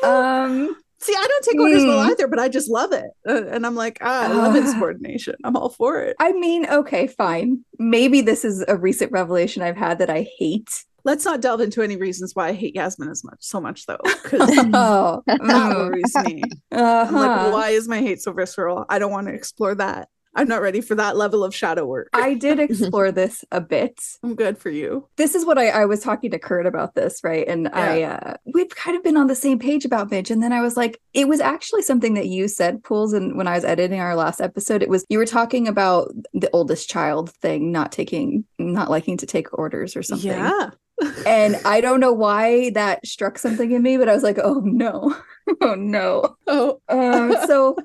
Um, 0.02 0.76
See, 1.02 1.14
I 1.16 1.26
don't 1.26 1.44
take 1.44 1.58
orders 1.58 1.82
well 1.86 2.02
Hmm. 2.04 2.10
either, 2.10 2.28
but 2.28 2.38
I 2.38 2.50
just 2.50 2.68
love 2.68 2.92
it. 2.92 3.06
Uh, 3.26 3.46
and 3.46 3.64
I'm 3.64 3.74
like, 3.74 3.96
ah, 4.02 4.24
I 4.24 4.28
love 4.34 4.54
Ah. 4.54 4.58
insubordination. 4.58 5.34
I'm 5.44 5.56
all 5.56 5.70
for 5.70 6.02
it. 6.02 6.14
I 6.20 6.32
mean, 6.32 6.66
okay, 6.66 7.06
fine. 7.06 7.64
Maybe 7.78 8.20
this 8.20 8.44
is 8.44 8.62
a 8.68 8.76
recent 8.76 9.10
revelation 9.10 9.62
I've 9.62 9.78
had 9.78 9.98
that 10.00 10.10
I 10.10 10.26
hate 10.38 10.84
Let's 11.02 11.24
not 11.24 11.40
delve 11.40 11.62
into 11.62 11.80
any 11.80 11.96
reasons 11.96 12.34
why 12.34 12.48
I 12.48 12.52
hate 12.52 12.74
Yasmin 12.74 13.08
as 13.08 13.24
much 13.24 13.38
so 13.40 13.58
much 13.58 13.86
though, 13.86 13.96
because 14.22 14.50
Oh, 14.74 15.22
that 15.26 15.40
mm, 15.40 15.74
worries 15.74 16.14
me. 16.24 16.42
I'm 16.70 16.78
uh-huh. 16.78 17.18
like, 17.18 17.52
why 17.54 17.70
is 17.70 17.88
my 17.88 18.00
hate 18.02 18.20
so 18.20 18.34
visceral? 18.34 18.84
I 18.86 18.98
don't 18.98 19.10
want 19.10 19.26
to 19.28 19.32
explore 19.32 19.74
that. 19.76 20.08
I'm 20.34 20.48
not 20.48 20.62
ready 20.62 20.80
for 20.80 20.94
that 20.94 21.16
level 21.16 21.42
of 21.42 21.54
shadow 21.54 21.86
work. 21.86 22.08
I 22.12 22.34
did 22.34 22.58
explore 22.60 23.10
this 23.10 23.44
a 23.50 23.60
bit. 23.60 24.00
I'm 24.22 24.34
good 24.34 24.58
for 24.58 24.70
you. 24.70 25.08
This 25.16 25.34
is 25.34 25.44
what 25.44 25.58
I, 25.58 25.68
I 25.68 25.84
was 25.84 26.00
talking 26.00 26.30
to 26.30 26.38
Kurt 26.38 26.66
about 26.66 26.94
this, 26.94 27.20
right? 27.24 27.46
And 27.46 27.68
I 27.68 28.02
uh 28.02 28.34
we've 28.54 28.68
kind 28.70 28.96
of 28.96 29.02
been 29.02 29.16
on 29.16 29.26
the 29.26 29.34
same 29.34 29.58
page 29.58 29.84
about 29.84 30.10
Midge. 30.10 30.30
And 30.30 30.42
then 30.42 30.52
I 30.52 30.60
was 30.60 30.76
like, 30.76 31.00
it 31.14 31.28
was 31.28 31.40
actually 31.40 31.82
something 31.82 32.14
that 32.14 32.28
you 32.28 32.48
said, 32.48 32.82
Pools, 32.84 33.12
and 33.12 33.36
when 33.36 33.48
I 33.48 33.54
was 33.54 33.64
editing 33.64 34.00
our 34.00 34.14
last 34.14 34.40
episode, 34.40 34.82
it 34.82 34.88
was 34.88 35.04
you 35.08 35.18
were 35.18 35.26
talking 35.26 35.66
about 35.66 36.12
the 36.32 36.50
oldest 36.52 36.88
child 36.88 37.30
thing, 37.30 37.72
not 37.72 37.92
taking 37.92 38.44
not 38.58 38.90
liking 38.90 39.16
to 39.18 39.26
take 39.26 39.56
orders 39.58 39.96
or 39.96 40.02
something. 40.02 40.30
Yeah. 40.30 40.70
And 41.26 41.56
I 41.64 41.80
don't 41.80 41.98
know 41.98 42.12
why 42.12 42.70
that 42.70 43.06
struck 43.06 43.38
something 43.38 43.70
in 43.72 43.82
me, 43.82 43.96
but 43.96 44.10
I 44.10 44.12
was 44.12 44.22
like, 44.22 44.38
oh 44.42 44.60
no. 44.62 45.16
oh 45.62 45.74
no. 45.74 46.36
Oh, 46.46 46.78
Um, 46.90 47.34
so 47.46 47.76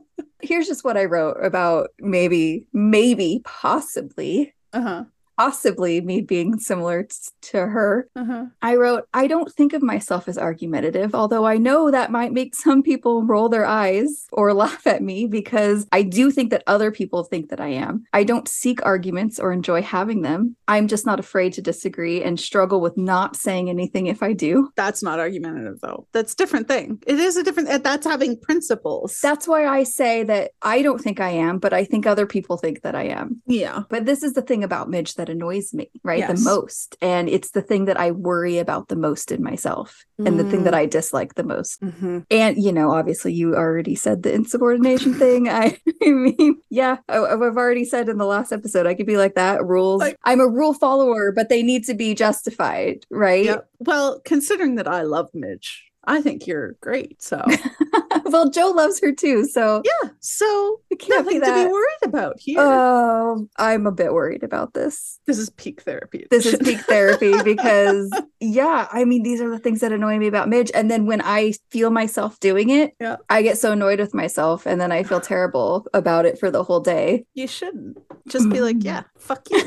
here's 0.47 0.67
just 0.67 0.83
what 0.83 0.97
I 0.97 1.05
wrote 1.05 1.37
about 1.43 1.89
maybe, 1.99 2.65
maybe, 2.73 3.41
possibly, 3.43 4.53
uh-huh. 4.73 5.05
Possibly 5.37 6.01
me 6.01 6.21
being 6.21 6.59
similar 6.59 7.03
t- 7.03 7.15
to 7.41 7.65
her. 7.67 8.07
Uh-huh. 8.15 8.45
I 8.61 8.75
wrote, 8.75 9.07
I 9.13 9.27
don't 9.27 9.51
think 9.51 9.73
of 9.73 9.81
myself 9.81 10.27
as 10.27 10.37
argumentative, 10.37 11.13
although 11.13 11.45
I 11.45 11.57
know 11.57 11.91
that 11.91 12.11
might 12.11 12.33
make 12.33 12.55
some 12.65 12.83
people 12.83 13.23
roll 13.23 13.49
their 13.49 13.65
eyes 13.65 14.27
or 14.31 14.53
laugh 14.53 14.85
at 14.87 15.01
me 15.01 15.27
because 15.27 15.87
I 15.91 16.03
do 16.03 16.31
think 16.31 16.51
that 16.51 16.63
other 16.67 16.91
people 16.91 17.23
think 17.23 17.49
that 17.49 17.59
I 17.59 17.67
am. 17.69 18.05
I 18.13 18.23
don't 18.23 18.47
seek 18.47 18.85
arguments 18.85 19.39
or 19.39 19.51
enjoy 19.51 19.81
having 19.81 20.21
them. 20.21 20.55
I'm 20.67 20.87
just 20.87 21.05
not 21.05 21.19
afraid 21.19 21.53
to 21.53 21.61
disagree 21.61 22.23
and 22.23 22.39
struggle 22.39 22.81
with 22.81 22.97
not 22.97 23.35
saying 23.35 23.69
anything 23.69 24.07
if 24.07 24.23
I 24.23 24.33
do. 24.33 24.71
That's 24.75 25.03
not 25.03 25.19
argumentative 25.19 25.79
though. 25.81 26.07
That's 26.11 26.33
a 26.33 26.37
different 26.37 26.67
thing. 26.67 27.01
It 27.05 27.19
is 27.19 27.37
a 27.37 27.43
different 27.43 27.69
uh, 27.69 27.77
that's 27.79 28.05
having 28.05 28.39
principles. 28.39 29.19
That's 29.21 29.47
why 29.47 29.67
I 29.67 29.83
say 29.83 30.23
that 30.23 30.51
I 30.61 30.81
don't 30.81 31.01
think 31.01 31.19
I 31.19 31.29
am, 31.29 31.59
but 31.59 31.73
I 31.73 31.83
think 31.83 32.05
other 32.05 32.25
people 32.25 32.57
think 32.57 32.81
that 32.81 32.95
I 32.95 33.03
am. 33.03 33.41
yeah. 33.47 33.83
But 33.89 34.05
this 34.05 34.23
is 34.23 34.33
the 34.33 34.41
thing 34.41 34.63
about 34.63 34.89
Midge 34.89 35.15
that 35.15 35.24
annoys 35.29 35.73
me, 35.73 35.89
right? 36.03 36.19
Yes. 36.19 36.43
The 36.43 36.49
most. 36.49 36.95
And 37.01 37.29
it's 37.29 37.51
the 37.51 37.61
thing 37.61 37.85
that 37.85 37.99
I 37.99 38.11
worry 38.11 38.57
about 38.57 38.87
the 38.87 38.95
most 38.95 39.31
in 39.31 39.43
myself 39.43 40.05
and 40.17 40.39
the 40.39 40.49
thing 40.49 40.63
that 40.63 40.73
I 40.73 40.85
dislike 40.85 41.35
the 41.35 41.43
most. 41.43 41.81
Mm-hmm. 41.81 42.19
And, 42.31 42.63
you 42.63 42.71
know, 42.71 42.91
obviously 42.91 43.33
you 43.33 43.55
already 43.55 43.95
said 43.95 44.23
the 44.23 44.33
insubordination 44.33 45.13
thing. 45.13 45.49
I, 45.49 45.77
I 46.03 46.09
mean, 46.09 46.61
yeah, 46.69 46.97
I, 47.09 47.17
I've 47.17 47.41
already 47.41 47.85
said 47.85 48.07
in 48.07 48.17
the 48.17 48.25
last 48.25 48.51
episode, 48.51 48.87
I 48.87 48.93
could 48.93 49.07
be 49.07 49.17
like 49.17 49.35
that. 49.35 49.65
Rules. 49.65 50.01
Like- 50.01 50.17
I'm 50.23 50.39
a 50.39 50.47
rule 50.47 50.73
follower, 50.73 51.31
but 51.31 51.49
they 51.49 51.63
need 51.63 51.83
to 51.85 51.93
be 51.93 52.13
justified, 52.13 53.05
right? 53.09 53.45
Yeah. 53.45 53.57
Well, 53.79 54.21
considering 54.25 54.75
that 54.75 54.87
I 54.87 55.01
love 55.01 55.29
Midge, 55.33 55.85
I 56.07 56.21
think 56.21 56.47
you're 56.47 56.73
great. 56.81 57.21
So 57.21 57.43
well, 58.25 58.49
Jo 58.49 58.69
loves 58.71 58.99
her 59.01 59.11
too. 59.11 59.45
So 59.45 59.81
yeah. 59.85 60.09
So 60.19 60.81
it 60.89 60.99
can't 60.99 61.25
nothing 61.25 61.39
be 61.41 61.45
to 61.45 61.53
be 61.53 61.71
worried 61.71 62.03
about 62.03 62.39
here. 62.39 62.57
Oh, 62.59 63.47
I'm 63.57 63.85
a 63.87 63.91
bit 63.91 64.13
worried 64.13 64.43
about 64.43 64.73
this. 64.73 65.19
this 65.25 65.37
is 65.37 65.49
peak 65.51 65.81
therapy. 65.81 66.25
this 66.31 66.45
is 66.45 66.57
peak 66.59 66.79
therapy 66.87 67.33
because 67.43 68.11
yeah 68.39 68.87
i 68.91 69.05
mean 69.05 69.23
these 69.23 69.41
are 69.41 69.49
the 69.49 69.57
things 69.59 69.79
that 69.79 69.91
annoy 69.91 70.17
me 70.17 70.27
about 70.27 70.47
midge 70.49 70.69
and 70.75 70.91
then 70.91 71.05
when 71.05 71.21
i 71.23 71.51
feel 71.71 71.89
myself 71.89 72.39
doing 72.39 72.69
it 72.69 72.93
Yeah. 72.99 73.15
i 73.29 73.41
get 73.41 73.57
so 73.57 73.71
annoyed 73.71 73.99
with 73.99 74.13
myself 74.13 74.65
and 74.65 74.79
then 74.79 74.91
i 74.91 75.03
feel 75.03 75.19
terrible 75.33 75.87
about 75.93 76.25
it 76.25 76.37
for 76.37 76.51
the 76.51 76.63
whole 76.63 76.79
day 76.81 77.25
you 77.33 77.47
shouldn't 77.47 77.97
just 78.27 78.49
be 78.49 78.59
like, 78.61 78.77
yeah, 78.79 79.03
fuck 79.19 79.47
you. 79.51 79.61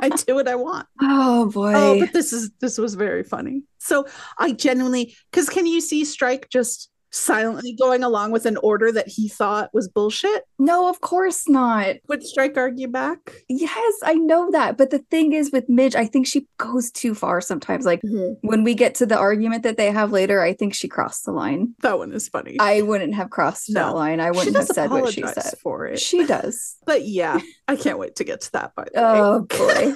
I 0.00 0.08
do 0.26 0.34
what 0.34 0.48
I 0.48 0.54
want. 0.54 0.86
oh 1.00 1.50
boy 1.50 1.72
Oh, 1.74 2.00
but 2.00 2.12
this 2.12 2.32
is 2.32 2.50
this 2.60 2.78
was 2.78 2.94
very 2.94 3.22
funny. 3.22 3.62
So 3.78 4.06
I 4.38 4.52
genuinely 4.52 5.14
because 5.30 5.48
can 5.50 5.66
you 5.66 5.80
see 5.80 6.04
Strike 6.04 6.48
just 6.50 6.88
silently 7.12 7.74
going 7.78 8.02
along 8.02 8.30
with 8.32 8.46
an 8.46 8.56
order 8.58 8.90
that 8.92 9.08
he 9.08 9.28
thought 9.28 9.70
was 9.72 9.88
bullshit? 9.88 10.44
no 10.58 10.88
of 10.88 11.00
course 11.00 11.48
not 11.48 11.96
Would 12.08 12.22
Strike 12.22 12.56
argue 12.56 12.88
back? 12.88 13.18
yes 13.48 13.94
i 14.04 14.14
know 14.14 14.50
that 14.52 14.76
but 14.76 14.90
the 14.90 14.98
thing 15.10 15.32
is 15.32 15.50
with 15.52 15.68
midge 15.68 15.94
i 15.94 16.06
think 16.06 16.26
she 16.26 16.46
goes 16.58 16.90
too 16.90 17.14
far 17.14 17.40
sometimes 17.40 17.84
like 17.84 18.00
mm-hmm. 18.02 18.34
when 18.46 18.64
we 18.64 18.74
get 18.74 18.94
to 18.96 19.06
the 19.06 19.18
argument 19.18 19.62
that 19.62 19.76
they 19.76 19.90
have 19.90 20.12
later 20.12 20.40
i 20.40 20.52
think 20.52 20.74
she 20.74 20.88
crossed 20.88 21.24
the 21.24 21.32
line 21.32 21.74
That 21.80 21.98
one 21.98 22.12
is 22.12 22.28
funny. 22.28 22.56
i 22.60 22.82
wouldn't 22.82 23.14
have 23.14 23.30
crossed 23.30 23.72
that 23.74 23.94
line 23.94 24.20
i 24.20 24.30
wouldn't 24.30 24.56
have 24.56 24.66
said 24.66 24.90
what 24.90 25.12
she 25.12 25.22
said 25.26 25.54
for 25.62 25.86
it. 25.86 25.98
she 26.00 26.26
does 26.26 26.76
But 26.86 27.06
yeah, 27.06 27.38
I 27.68 27.76
can't 27.76 27.98
wait 27.98 28.16
to 28.16 28.24
get 28.24 28.40
to 28.42 28.52
that 28.52 28.74
by 28.74 28.86
the 28.92 29.00
way. 29.00 29.06
oh 29.06 29.40
boy 29.42 29.94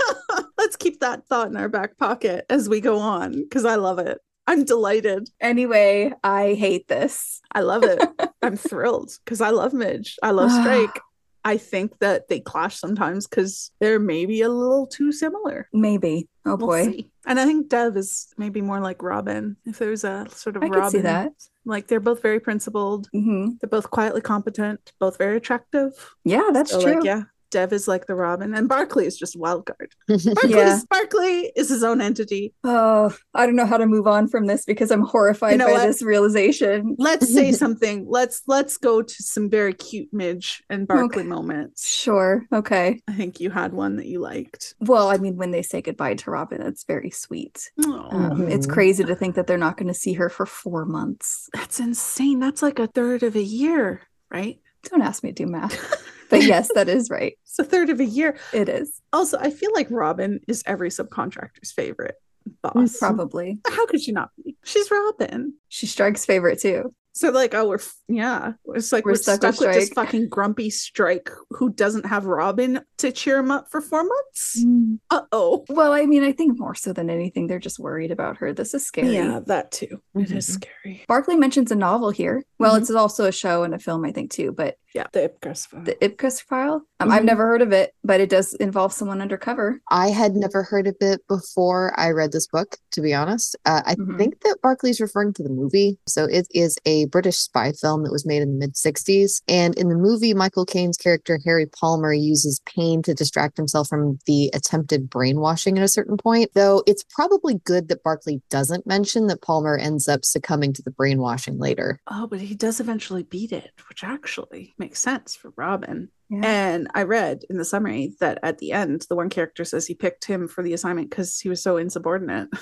Let's 0.59 0.77
keep 0.77 1.01
that 1.01 1.27
thought 1.27 1.49
in 1.49 1.57
our 1.57 1.69
back 1.69 1.97
pocket 1.99 2.47
as 2.49 2.69
we 2.69 2.81
go 2.81 2.99
on 2.99 3.33
because 3.43 3.65
I 3.65 3.75
love 3.77 3.99
it. 3.99 4.19
I'm 4.47 4.65
delighted. 4.65 5.29
anyway 5.41 6.13
i 6.23 6.55
hate 6.55 6.89
this 6.89 7.41
I 7.53 7.61
love 7.61 7.85
it. 7.85 8.01
I'm 8.43 8.57
thrilled 8.71 9.13
because 9.25 9.41
I 9.41 9.51
love 9.51 9.73
Midge. 9.73 10.17
I 10.23 10.31
love 10.33 10.51
Strike. 10.61 11.01
I 11.45 11.57
think 11.59 11.99
that 12.01 12.27
they 12.29 12.41
clash 12.41 12.77
sometimes 12.77 13.27
because 13.27 13.71
they're 13.81 14.01
maybe 14.01 14.43
a 14.43 14.49
little 14.49 14.87
too 14.87 15.13
similar. 15.13 15.69
maybe 15.73 16.29
oh 16.45 16.57
We'll 16.57 16.69
boy 16.69 16.85
see. 16.85 17.11
And 17.25 17.39
I 17.41 17.45
think 17.45 17.69
Dev 17.69 17.97
is 17.97 18.29
maybe 18.37 18.61
more 18.61 18.81
like 18.81 19.03
Robin. 19.03 19.57
If 19.65 19.79
there's 19.79 20.05
a 20.05 20.27
sort 20.31 20.57
of 20.57 20.63
I 20.65 20.67
Robin, 20.69 21.03
that. 21.05 21.33
like 21.65 21.87
they're 21.89 22.01
both 22.01 22.21
very 22.23 22.41
principled. 22.41 23.09
hmm 23.13 23.51
They're 23.61 23.71
both 23.71 23.91
quietly 23.91 24.21
competent. 24.21 24.93
Both 25.01 25.19
very 25.19 25.37
attractive. 25.37 25.93
Yeah, 26.25 26.51
that's 26.53 26.71
So, 26.73 26.83
true. 26.83 26.95
Like, 26.97 27.05
yeah, 27.05 27.23
Dev 27.51 27.73
is 27.73 27.87
like 27.89 28.07
the 28.07 28.15
Robin, 28.15 28.55
and 28.55 28.69
Barclay 28.69 29.07
is 29.07 29.17
just 29.19 29.37
a 29.37 29.39
wild 29.39 29.67
card. 29.67 29.93
Barclay's, 30.09 30.27
Yeah. 30.49 30.81
Barclay 30.91 31.53
is 31.57 31.69
his 31.69 31.83
own 31.83 32.01
entity. 32.01 32.55
Oh, 32.65 33.15
I 33.35 33.47
don't 33.47 33.57
know 33.57 33.67
how 33.67 33.77
to 33.79 33.87
move 33.87 34.07
on 34.07 34.29
from 34.29 34.47
this 34.47 34.65
because 34.65 34.91
I'm 34.91 35.03
horrified 35.03 35.53
You 35.53 35.59
know 35.59 35.67
by 35.67 35.73
what? 35.73 35.87
this 35.87 36.03
realization. 36.03 36.97
Let's 36.99 37.33
say 37.33 37.53
something. 37.63 38.07
Let's 38.09 38.43
let's 38.47 38.77
go 38.79 39.03
to 39.03 39.15
some 39.23 39.49
very 39.51 39.73
cute 39.75 40.09
Midge 40.13 40.63
and 40.71 40.87
Barclay 40.87 41.21
Okay. 41.23 41.29
moments. 41.29 41.89
Sure. 41.89 42.45
Okay. 42.53 43.01
I 43.09 43.13
think 43.13 43.41
you 43.41 43.51
had 43.51 43.73
one 43.73 43.97
that 43.97 44.07
you 44.07 44.21
liked. 44.21 44.75
Well, 44.81 45.09
I 45.09 45.17
mean, 45.19 45.37
when 45.37 45.51
they 45.51 45.63
say 45.63 45.83
goodbye 45.83 46.15
to 46.15 46.31
Robin, 46.31 46.61
it's 46.63 46.85
very 46.85 47.11
sweet. 47.11 47.71
Aw. 47.85 48.09
Um, 48.33 48.49
It's 48.49 48.67
crazy 48.67 49.05
to 49.05 49.15
think 49.15 49.35
that 49.37 49.47
they're 49.47 49.57
not 49.59 49.77
going 49.77 49.89
to 49.89 49.95
see 49.95 50.15
her 50.15 50.29
for 50.29 50.47
four 50.47 50.85
months. 50.85 51.49
That's 51.55 51.81
insane. 51.81 52.41
That's 52.41 52.63
like 52.63 52.79
a 52.79 52.87
third 52.87 53.23
of 53.23 53.37
a 53.37 53.43
year, 53.43 54.03
right? 54.31 54.59
Don't 54.91 55.03
ask 55.03 55.23
me 55.25 55.33
to 55.33 55.45
do 55.45 55.51
math. 55.51 55.75
But 56.31 56.43
yes, 56.43 56.71
that 56.75 56.89
is 56.89 57.11
right. 57.11 57.37
It's 57.45 57.59
a 57.59 57.65
third 57.65 57.89
of 57.89 58.01
a 58.01 58.05
year. 58.05 58.37
It 58.53 58.69
is. 58.69 59.01
Also, 59.15 59.39
I 59.41 59.49
feel 59.51 59.71
like 59.75 59.87
Robin 59.91 60.41
is 60.47 60.63
every 60.67 60.91
subcontractor's 60.91 61.73
favorite 61.73 62.17
boss. 62.63 62.99
Probably. 62.99 63.59
How 63.67 63.87
could 63.87 64.03
she 64.03 64.13
not 64.13 64.31
be? 64.45 64.57
She's 64.63 64.91
Robin. 64.91 65.55
She 65.69 65.87
strikes 65.87 66.27
favorite 66.27 66.61
too. 66.61 66.95
So 67.15 67.31
like, 67.31 67.55
oh, 67.55 67.67
we're 67.67 67.79
yeah, 68.09 68.53
it's 68.75 68.93
like 68.93 69.07
We're 69.07 69.13
we're, 69.13 69.17
stuck 69.17 69.37
stuck, 69.39 69.59
with 69.59 69.69
with, 69.69 69.75
this 69.77 69.89
fucking 69.89 70.29
grumpy 70.29 70.69
Strike 70.69 71.31
who 71.49 71.71
doesn't 71.73 72.05
have 72.05 72.27
Robin 72.27 72.83
to 72.99 73.11
cheer 73.11 73.39
him 73.39 73.51
up 73.51 73.71
for 73.71 73.81
four 73.81 74.05
months. 74.05 74.63
Uh 75.09 75.23
oh. 75.33 75.65
Well, 75.71 75.95
I 75.95 76.05
mean, 76.05 76.25
I 76.25 76.33
think 76.33 76.59
more 76.59 76.75
so 76.75 76.93
than 76.93 77.09
anything, 77.09 77.47
they're 77.47 77.59
just 77.59 77.79
worried 77.79 78.11
about 78.11 78.37
her. 78.37 78.53
This 78.53 78.75
is 78.75 78.85
scary. 78.85 79.15
Yeah, 79.15 79.41
that 79.47 79.71
too. 79.73 80.03
It 80.15 80.31
is 80.31 80.47
Mhm. 80.47 80.53
scary. 80.53 81.05
Barclay 81.09 81.37
mentions 81.37 81.71
a 81.73 81.75
novel 81.75 82.11
here. 82.11 82.45
Well, 82.59 82.75
Mhm. 82.77 82.81
it's 82.81 82.91
also 82.91 83.27
a 83.27 83.33
show 83.33 83.63
and 83.65 83.75
a 83.75 83.79
film, 83.79 84.05
I 84.05 84.13
think, 84.13 84.31
too. 84.31 84.53
But 84.53 84.77
Yeah, 84.95 85.05
the 85.13 85.29
Ipcress 85.29 85.67
file. 85.67 85.85
the 85.85 85.95
Ipcress 85.97 86.41
file, 86.43 86.81
um, 87.01 87.11
I've 87.13 87.21
Mhm. 87.23 87.27
never 87.27 87.47
heard 87.47 87.61
of 87.61 87.71
it, 87.71 87.93
but 88.03 88.19
it 88.19 88.31
does 88.31 88.55
involve 88.55 88.95
someone 88.95 89.21
undercover. 89.21 89.79
I 89.91 90.09
had 90.09 90.35
never 90.35 90.63
heard 90.63 90.87
of 90.87 90.97
it 91.03 91.21
before 91.29 91.93
I 92.01 92.11
read 92.13 92.33
this 92.33 92.47
book, 92.47 92.79
to 92.93 93.03
be 93.03 93.13
honest. 93.13 93.57
Uh, 93.67 93.83
I 93.85 93.95
Mhm. 93.97 94.17
think 94.17 94.41
that 94.45 94.57
Barclay's 94.63 94.99
referring 94.99 95.35
to 95.35 95.43
the 95.43 95.51
movie. 95.51 95.99
So 96.09 96.25
it 96.25 96.47
is 96.53 96.79
a 96.87 97.05
British 97.07 97.37
spy 97.37 97.73
film 97.73 98.05
that 98.05 98.13
was 98.13 98.25
made 98.25 98.41
in 98.41 98.53
the 98.53 98.59
mid 98.59 98.75
60s. 98.75 99.43
And 99.47 99.75
in 99.75 99.91
the 99.91 99.95
movie, 99.97 100.33
Michael 100.33 100.65
Caine's 100.65 100.97
character, 100.97 101.39
Harry 101.45 101.67
Palmer, 101.67 102.15
uses 102.15 102.63
pain 102.65 103.03
to 103.03 103.13
distract 103.13 103.59
himself 103.59 103.89
from 103.89 104.19
the 104.25 104.51
attempted 104.55 105.11
brainwashing 105.11 105.77
at 105.77 105.85
a 105.85 105.89
certain 105.89 106.17
point. 106.17 106.53
Though 106.55 106.83
it's 106.87 107.05
probably 107.11 107.61
good 107.65 107.89
that 107.89 108.03
Barclay 108.03 108.41
doesn't 108.49 108.87
mention 108.87 109.27
that 109.27 109.43
Palmer 109.43 109.77
ends 109.77 110.09
up 110.09 110.25
succumbing 110.25 110.73
to 110.75 110.83
the 110.83 110.91
brainwashing 110.91 111.59
later. 111.59 112.01
Oh, 112.11 112.27
but 112.27 112.41
he 112.47 112.55
does 112.55 112.81
eventually 112.81 113.23
beat 113.23 113.53
it, 113.53 113.73
which 113.89 114.05
actually 114.05 114.75
makes 114.79 115.01
sense 115.01 115.37
for 115.37 115.53
Robin. 115.57 116.11
Yeah. 116.29 116.41
And 116.45 116.89
I 116.95 117.03
read 117.05 117.45
in 117.49 117.57
the 117.57 117.65
summary 117.65 118.15
that 118.21 118.39
at 118.43 118.59
the 118.59 118.73
end, 118.73 119.07
the 119.09 119.15
one 119.17 119.29
character 119.31 119.65
says 119.65 119.87
he 119.87 119.95
picked 119.95 120.25
him 120.25 120.49
for 120.49 120.63
the 120.65 120.73
assignment 120.73 121.09
because 121.11 121.39
he 121.39 121.49
was 121.49 121.63
so 121.63 121.77
insubordinate. 121.77 122.49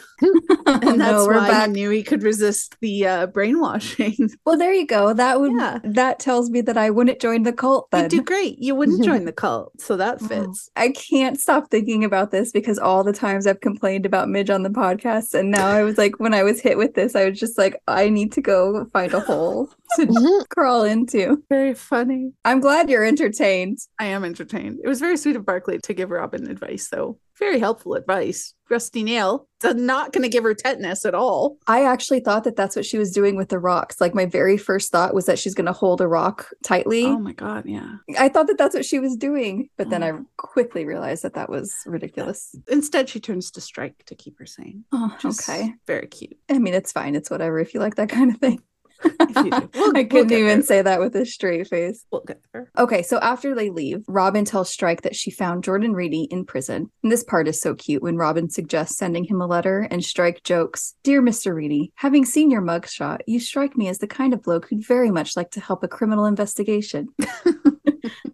Oh, 0.66 0.78
And 0.82 0.98
that's 0.98 1.12
no, 1.12 1.26
why 1.26 1.48
back. 1.50 1.66
he 1.66 1.72
knew 1.74 1.90
he 1.90 2.02
could 2.02 2.22
resist 2.22 2.76
the 2.80 3.06
uh, 3.06 3.26
brainwashing. 3.26 4.30
Well, 4.46 4.56
there 4.56 4.72
you 4.72 4.86
go. 4.86 5.12
That 5.12 5.38
would 5.40 5.52
Yeah. 5.52 5.78
that 5.84 6.18
tells 6.18 6.48
me 6.50 6.62
that 6.62 6.78
I 6.78 6.88
wouldn't 6.88 7.20
join 7.20 7.42
the 7.42 7.52
cult 7.52 7.90
then. 7.90 8.04
You'd 8.04 8.08
do 8.10 8.22
great. 8.22 8.58
You 8.58 8.74
wouldn't 8.74 9.04
join 9.10 9.26
the 9.26 9.32
cult. 9.32 9.78
So 9.80 9.96
that 9.98 10.18
Oh, 10.22 10.26
fits. 10.26 10.70
I 10.76 10.88
can't 10.90 11.38
stop 11.38 11.70
thinking 11.70 12.02
about 12.02 12.30
this 12.30 12.50
because 12.50 12.78
all 12.78 13.04
the 13.04 13.12
times 13.12 13.46
I've 13.46 13.60
complained 13.60 14.06
about 14.06 14.28
Midge 14.30 14.48
on 14.48 14.62
the 14.62 14.70
podcast, 14.70 15.34
and 15.34 15.50
now 15.50 15.66
I 15.68 15.82
was 15.82 15.98
like, 15.98 16.18
when 16.18 16.32
I 16.32 16.42
was 16.42 16.60
hit 16.60 16.78
with 16.78 16.94
this, 16.94 17.14
I 17.14 17.28
was 17.28 17.38
just 17.38 17.58
like, 17.58 17.78
I 17.86 18.08
need 18.08 18.32
to 18.32 18.40
go 18.40 18.86
find 18.86 19.12
a 19.12 19.20
hole 19.20 19.68
to 20.00 20.06
Mhm. 20.06 20.48
crawl 20.48 20.84
into. 20.84 21.42
Very 21.48 21.74
funny. 21.74 22.32
I'm 22.44 22.60
glad 22.60 22.88
you're 22.90 23.04
entertained. 23.04 23.78
I 23.98 24.06
am 24.06 24.24
entertained. 24.24 24.80
It 24.82 24.88
was 24.88 25.00
very 25.00 25.16
sweet 25.16 25.36
of 25.36 25.44
Barclay 25.46 25.78
to 25.84 25.94
give 25.94 26.10
Robin 26.10 26.48
advice, 26.50 26.88
though. 26.88 27.18
Very 27.38 27.58
helpful 27.58 27.94
advice. 27.94 28.54
Rusty 28.70 29.02
nail. 29.02 29.48
Not 29.64 30.12
going 30.12 30.22
to 30.22 30.28
give 30.28 30.44
her 30.44 30.54
tetanus 30.54 31.04
at 31.04 31.14
all. 31.14 31.56
I 31.66 31.84
actually 31.84 32.20
thought 32.20 32.44
that 32.44 32.54
that's 32.54 32.76
what 32.76 32.84
she 32.84 32.96
was 32.98 33.10
doing 33.10 33.34
with 33.34 33.48
the 33.48 33.58
rocks. 33.58 34.00
Like 34.00 34.14
my 34.14 34.24
very 34.26 34.56
first 34.56 34.92
thought 34.92 35.14
was 35.14 35.26
that 35.26 35.38
she's 35.38 35.54
going 35.54 35.66
to 35.66 35.72
hold 35.72 36.00
a 36.00 36.06
rock 36.06 36.48
tightly. 36.62 37.04
Oh 37.06 37.18
my 37.18 37.32
god, 37.32 37.64
yeah. 37.66 37.96
I 38.18 38.28
thought 38.28 38.46
that 38.48 38.58
that's 38.58 38.74
what 38.74 38.84
she 38.84 39.00
was 39.00 39.16
doing, 39.16 39.68
but 39.76 39.90
then 39.90 40.02
I 40.02 40.12
Oh. 40.12 40.24
quickly 40.36 40.84
realized 40.84 41.24
that 41.24 41.34
that 41.34 41.48
was 41.48 41.74
ridiculous. 41.86 42.54
Instead, 42.68 43.08
she 43.08 43.18
turns 43.20 43.50
to 43.52 43.60
Strike 43.60 44.04
to 44.06 44.14
keep 44.14 44.38
her 44.38 44.46
sane. 44.46 44.84
Oh, 44.92 45.16
okay. 45.24 45.74
Very 45.86 46.06
cute. 46.06 46.36
I 46.50 46.58
mean, 46.58 46.74
it's 46.74 46.92
fine. 46.92 47.14
It's 47.16 47.30
whatever 47.30 47.58
if 47.58 47.74
you 47.74 47.80
like 47.80 47.96
that 47.96 48.10
kind 48.10 48.32
of 48.32 48.38
thing. 48.38 48.60
If 49.04 49.36
you 49.44 49.50
do. 49.50 49.70
We'll- 49.74 49.96
I 49.96 50.04
couldn't 50.04 50.28
get 50.28 50.38
even 50.38 50.58
there. 50.58 50.62
say 50.62 50.82
that 50.82 51.00
with 51.00 51.14
a 51.16 51.26
straight 51.26 51.68
face. 51.68 52.04
We'll 52.10 52.22
get 52.24 52.40
there. 52.52 52.70
Okay, 52.78 53.02
so 53.02 53.18
after 53.18 53.54
they 53.54 53.70
leave, 53.70 54.02
Robin 54.08 54.44
tells 54.44 54.70
Strike 54.70 55.02
that 55.02 55.14
she 55.16 55.30
found 55.30 55.64
Jordan 55.64 55.92
Reaney 55.92 56.26
in 56.30 56.44
prison. 56.44 56.90
And 57.02 57.12
this 57.12 57.24
part 57.24 57.48
is 57.48 57.60
so 57.60 57.74
cute 57.74 58.02
when 58.02 58.16
Robin 58.16 58.48
suggests 58.48 58.96
sending 58.98 59.24
him 59.24 59.40
a 59.40 59.46
letter, 59.46 59.86
and 59.90 60.04
Strike 60.04 60.42
jokes, 60.44 60.94
Dear 61.02 61.22
Mr. 61.22 61.54
Reaney, 61.54 61.90
having 61.96 62.24
seen 62.24 62.50
your 62.50 62.62
mugshot, 62.62 63.18
you 63.26 63.40
strike 63.40 63.76
me 63.76 63.88
as 63.88 63.98
the 63.98 64.06
kind 64.06 64.32
of 64.32 64.42
bloke 64.42 64.68
who'd 64.68 64.86
very 64.86 65.10
much 65.10 65.36
like 65.36 65.50
to 65.52 65.60
help 65.60 65.82
a 65.84 65.88
criminal 65.88 66.24
investigation. 66.26 67.08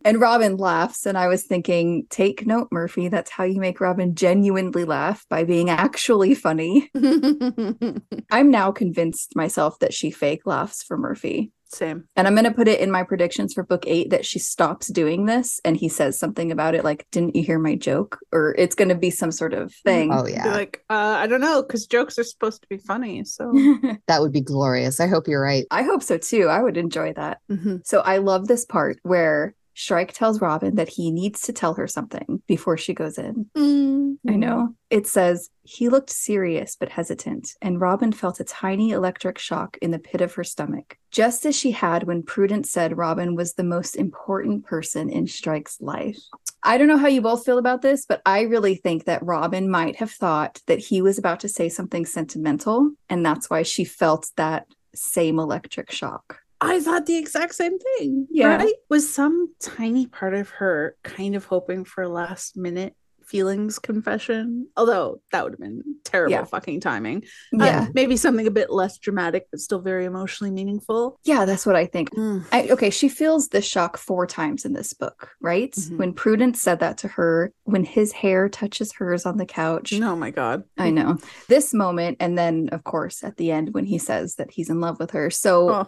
and 0.04 0.20
Robin 0.20 0.56
laughs, 0.56 1.06
and 1.06 1.16
I 1.16 1.28
was 1.28 1.44
thinking, 1.44 2.06
take 2.10 2.46
note, 2.46 2.68
Murphy. 2.70 3.08
That's 3.08 3.30
how 3.30 3.44
you 3.44 3.60
make 3.60 3.80
Robin 3.80 4.14
genuinely 4.14 4.84
laugh 4.84 5.24
by 5.28 5.44
being 5.44 5.70
actually 5.70 6.34
funny. 6.34 6.90
I'm 8.30 8.50
now 8.50 8.72
convinced 8.72 9.36
myself 9.36 9.78
that 9.80 9.94
she 9.94 10.10
fake 10.10 10.42
laughs 10.46 10.82
for 10.82 10.96
Murphy. 10.96 11.52
Same. 11.72 12.08
And 12.16 12.26
I'm 12.26 12.34
going 12.34 12.44
to 12.46 12.50
put 12.50 12.66
it 12.66 12.80
in 12.80 12.90
my 12.90 13.04
predictions 13.04 13.54
for 13.54 13.62
book 13.62 13.84
eight 13.86 14.10
that 14.10 14.26
she 14.26 14.40
stops 14.40 14.88
doing 14.88 15.26
this 15.26 15.60
and 15.64 15.76
he 15.76 15.88
says 15.88 16.18
something 16.18 16.50
about 16.50 16.74
it, 16.74 16.82
like, 16.82 17.06
didn't 17.12 17.36
you 17.36 17.44
hear 17.44 17.60
my 17.60 17.76
joke? 17.76 18.18
Or 18.32 18.56
it's 18.58 18.74
going 18.74 18.88
to 18.88 18.96
be 18.96 19.10
some 19.10 19.30
sort 19.30 19.54
of 19.54 19.72
thing. 19.84 20.12
Oh 20.12 20.24
Be 20.24 20.32
yeah, 20.32 20.52
like, 20.52 20.84
uh, 20.90 20.94
I 21.18 21.28
don't 21.28 21.40
know, 21.40 21.62
because 21.62 21.86
jokes 21.86 22.18
are 22.18 22.24
supposed 22.24 22.62
to 22.62 22.68
be 22.68 22.78
funny. 22.78 23.24
So 23.24 23.52
that 24.08 24.20
would 24.20 24.32
be 24.32 24.40
glorious. 24.40 24.98
I 24.98 25.06
hope 25.06 25.28
you're 25.28 25.40
right. 25.40 25.64
I 25.70 25.82
hope 25.82 26.02
so 26.02 26.18
too. 26.18 26.48
I 26.48 26.60
would 26.60 26.76
enjoy 26.76 27.12
that. 27.12 27.38
Mhm. 27.48 27.86
So 27.86 28.00
I 28.00 28.18
love 28.18 28.48
this 28.48 28.64
part 28.64 28.98
where 29.04 29.54
Strike 29.74 30.12
tells 30.12 30.40
Robin 30.40 30.74
that 30.76 30.88
he 30.88 31.10
needs 31.10 31.42
to 31.42 31.52
tell 31.52 31.74
her 31.74 31.86
something 31.86 32.42
before 32.46 32.76
she 32.76 32.94
goes 32.94 33.18
in. 33.18 33.46
Mm-hmm. 33.56 34.28
I 34.28 34.36
know. 34.36 34.74
It 34.90 35.06
says, 35.06 35.50
he 35.62 35.88
looked 35.88 36.10
serious 36.10 36.76
but 36.76 36.88
hesitant, 36.88 37.54
and 37.62 37.80
Robin 37.80 38.12
felt 38.12 38.40
a 38.40 38.44
tiny 38.44 38.90
electric 38.90 39.38
shock 39.38 39.78
in 39.80 39.92
the 39.92 39.98
pit 39.98 40.20
of 40.20 40.34
her 40.34 40.44
stomach, 40.44 40.98
just 41.10 41.46
as 41.46 41.56
she 41.56 41.70
had 41.70 42.02
when 42.02 42.22
Prudence 42.22 42.70
said 42.70 42.98
Robin 42.98 43.34
was 43.34 43.54
the 43.54 43.64
most 43.64 43.96
important 43.96 44.64
person 44.66 45.08
in 45.08 45.26
Strike's 45.26 45.80
life. 45.80 46.18
I 46.62 46.76
don't 46.76 46.88
know 46.88 46.98
how 46.98 47.08
you 47.08 47.22
both 47.22 47.44
feel 47.44 47.58
about 47.58 47.82
this, 47.82 48.04
but 48.04 48.20
I 48.26 48.42
really 48.42 48.74
think 48.74 49.04
that 49.04 49.24
Robin 49.24 49.70
might 49.70 49.96
have 49.96 50.10
thought 50.10 50.60
that 50.66 50.80
he 50.80 51.00
was 51.00 51.18
about 51.18 51.40
to 51.40 51.48
say 51.48 51.68
something 51.68 52.04
sentimental, 52.04 52.90
and 53.08 53.24
that's 53.24 53.48
why 53.48 53.62
she 53.62 53.84
felt 53.84 54.30
that 54.36 54.66
same 54.94 55.38
electric 55.38 55.90
shock. 55.90 56.40
I 56.60 56.80
thought 56.80 57.06
the 57.06 57.16
exact 57.16 57.54
same 57.54 57.78
thing. 57.78 58.26
Yeah. 58.30 58.56
Right? 58.56 58.74
Was 58.88 59.12
some 59.12 59.54
tiny 59.60 60.06
part 60.06 60.34
of 60.34 60.50
her 60.50 60.96
kind 61.02 61.34
of 61.34 61.44
hoping 61.46 61.84
for 61.84 62.02
a 62.02 62.08
last 62.08 62.56
minute 62.56 62.94
feelings 63.24 63.78
confession? 63.78 64.66
Although 64.76 65.22
that 65.30 65.44
would 65.44 65.52
have 65.52 65.60
been 65.60 65.82
terrible 66.04 66.32
Yeah. 66.32 66.44
fucking 66.44 66.80
timing. 66.80 67.22
Uh, 67.54 67.64
Yeah. 67.64 67.86
maybe 67.94 68.16
something 68.16 68.46
a 68.46 68.50
bit 68.50 68.70
less 68.70 68.98
dramatic, 68.98 69.46
but 69.52 69.60
still 69.60 69.78
very 69.80 70.04
emotionally 70.04 70.50
meaningful. 70.50 71.18
Yeah, 71.22 71.44
that's 71.44 71.64
what 71.64 71.76
I 71.76 71.86
think. 71.86 72.10
Mm. 72.10 72.44
I, 72.50 72.68
okay, 72.70 72.90
she 72.90 73.08
feels 73.08 73.48
this 73.48 73.64
shock 73.64 73.96
four 73.96 74.26
times 74.26 74.64
in 74.64 74.72
this 74.72 74.92
book, 74.92 75.30
right? 75.40 75.70
Mhm. 75.72 75.96
When 75.96 76.12
Prudence 76.12 76.60
said 76.60 76.80
that 76.80 76.98
to 76.98 77.08
her, 77.08 77.52
when 77.64 77.84
his 77.84 78.10
hair 78.12 78.48
touches 78.48 78.92
hers 78.94 79.24
on 79.24 79.36
the 79.36 79.46
couch. 79.46 79.92
Oh 79.94 80.16
my 80.16 80.30
God. 80.32 80.64
I 80.76 80.90
know 80.90 81.16
this 81.48 81.72
moment, 81.72 82.16
and 82.20 82.36
then 82.36 82.68
of 82.72 82.82
course 82.82 83.22
at 83.22 83.36
the 83.36 83.52
end 83.52 83.74
when 83.74 83.84
he 83.84 83.98
says 83.98 84.34
that 84.34 84.50
he's 84.50 84.68
in 84.68 84.80
love 84.80 84.98
with 84.98 85.12
her. 85.12 85.30
So 85.30 85.70
Oh, 85.70 85.86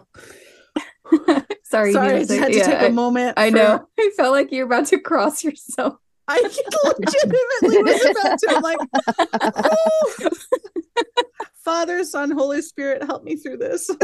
sorry, 1.63 1.93
sorry, 1.93 2.15
I 2.15 2.19
just 2.19 2.31
had 2.31 2.51
to 2.51 2.57
yeah, 2.57 2.79
take 2.79 2.89
a 2.89 2.93
moment. 2.93 3.37
I 3.37 3.49
for- 3.49 3.57
know. 3.57 3.87
I 3.99 4.11
felt 4.15 4.31
like 4.31 4.51
you're 4.51 4.65
about 4.65 4.87
to 4.87 4.99
cross 4.99 5.43
yourself. 5.43 5.95
I 6.27 6.39
legitimately 6.41 7.83
was 7.83 8.05
about 8.05 8.39
to. 8.39 8.47
I'm 8.49 8.61
like, 8.61 8.77
"Oh." 9.65 10.29
Father, 11.63 12.03
Son, 12.03 12.31
Holy 12.31 12.61
Spirit, 12.61 13.03
help 13.03 13.23
me 13.23 13.35
through 13.37 13.57
this. 13.57 13.89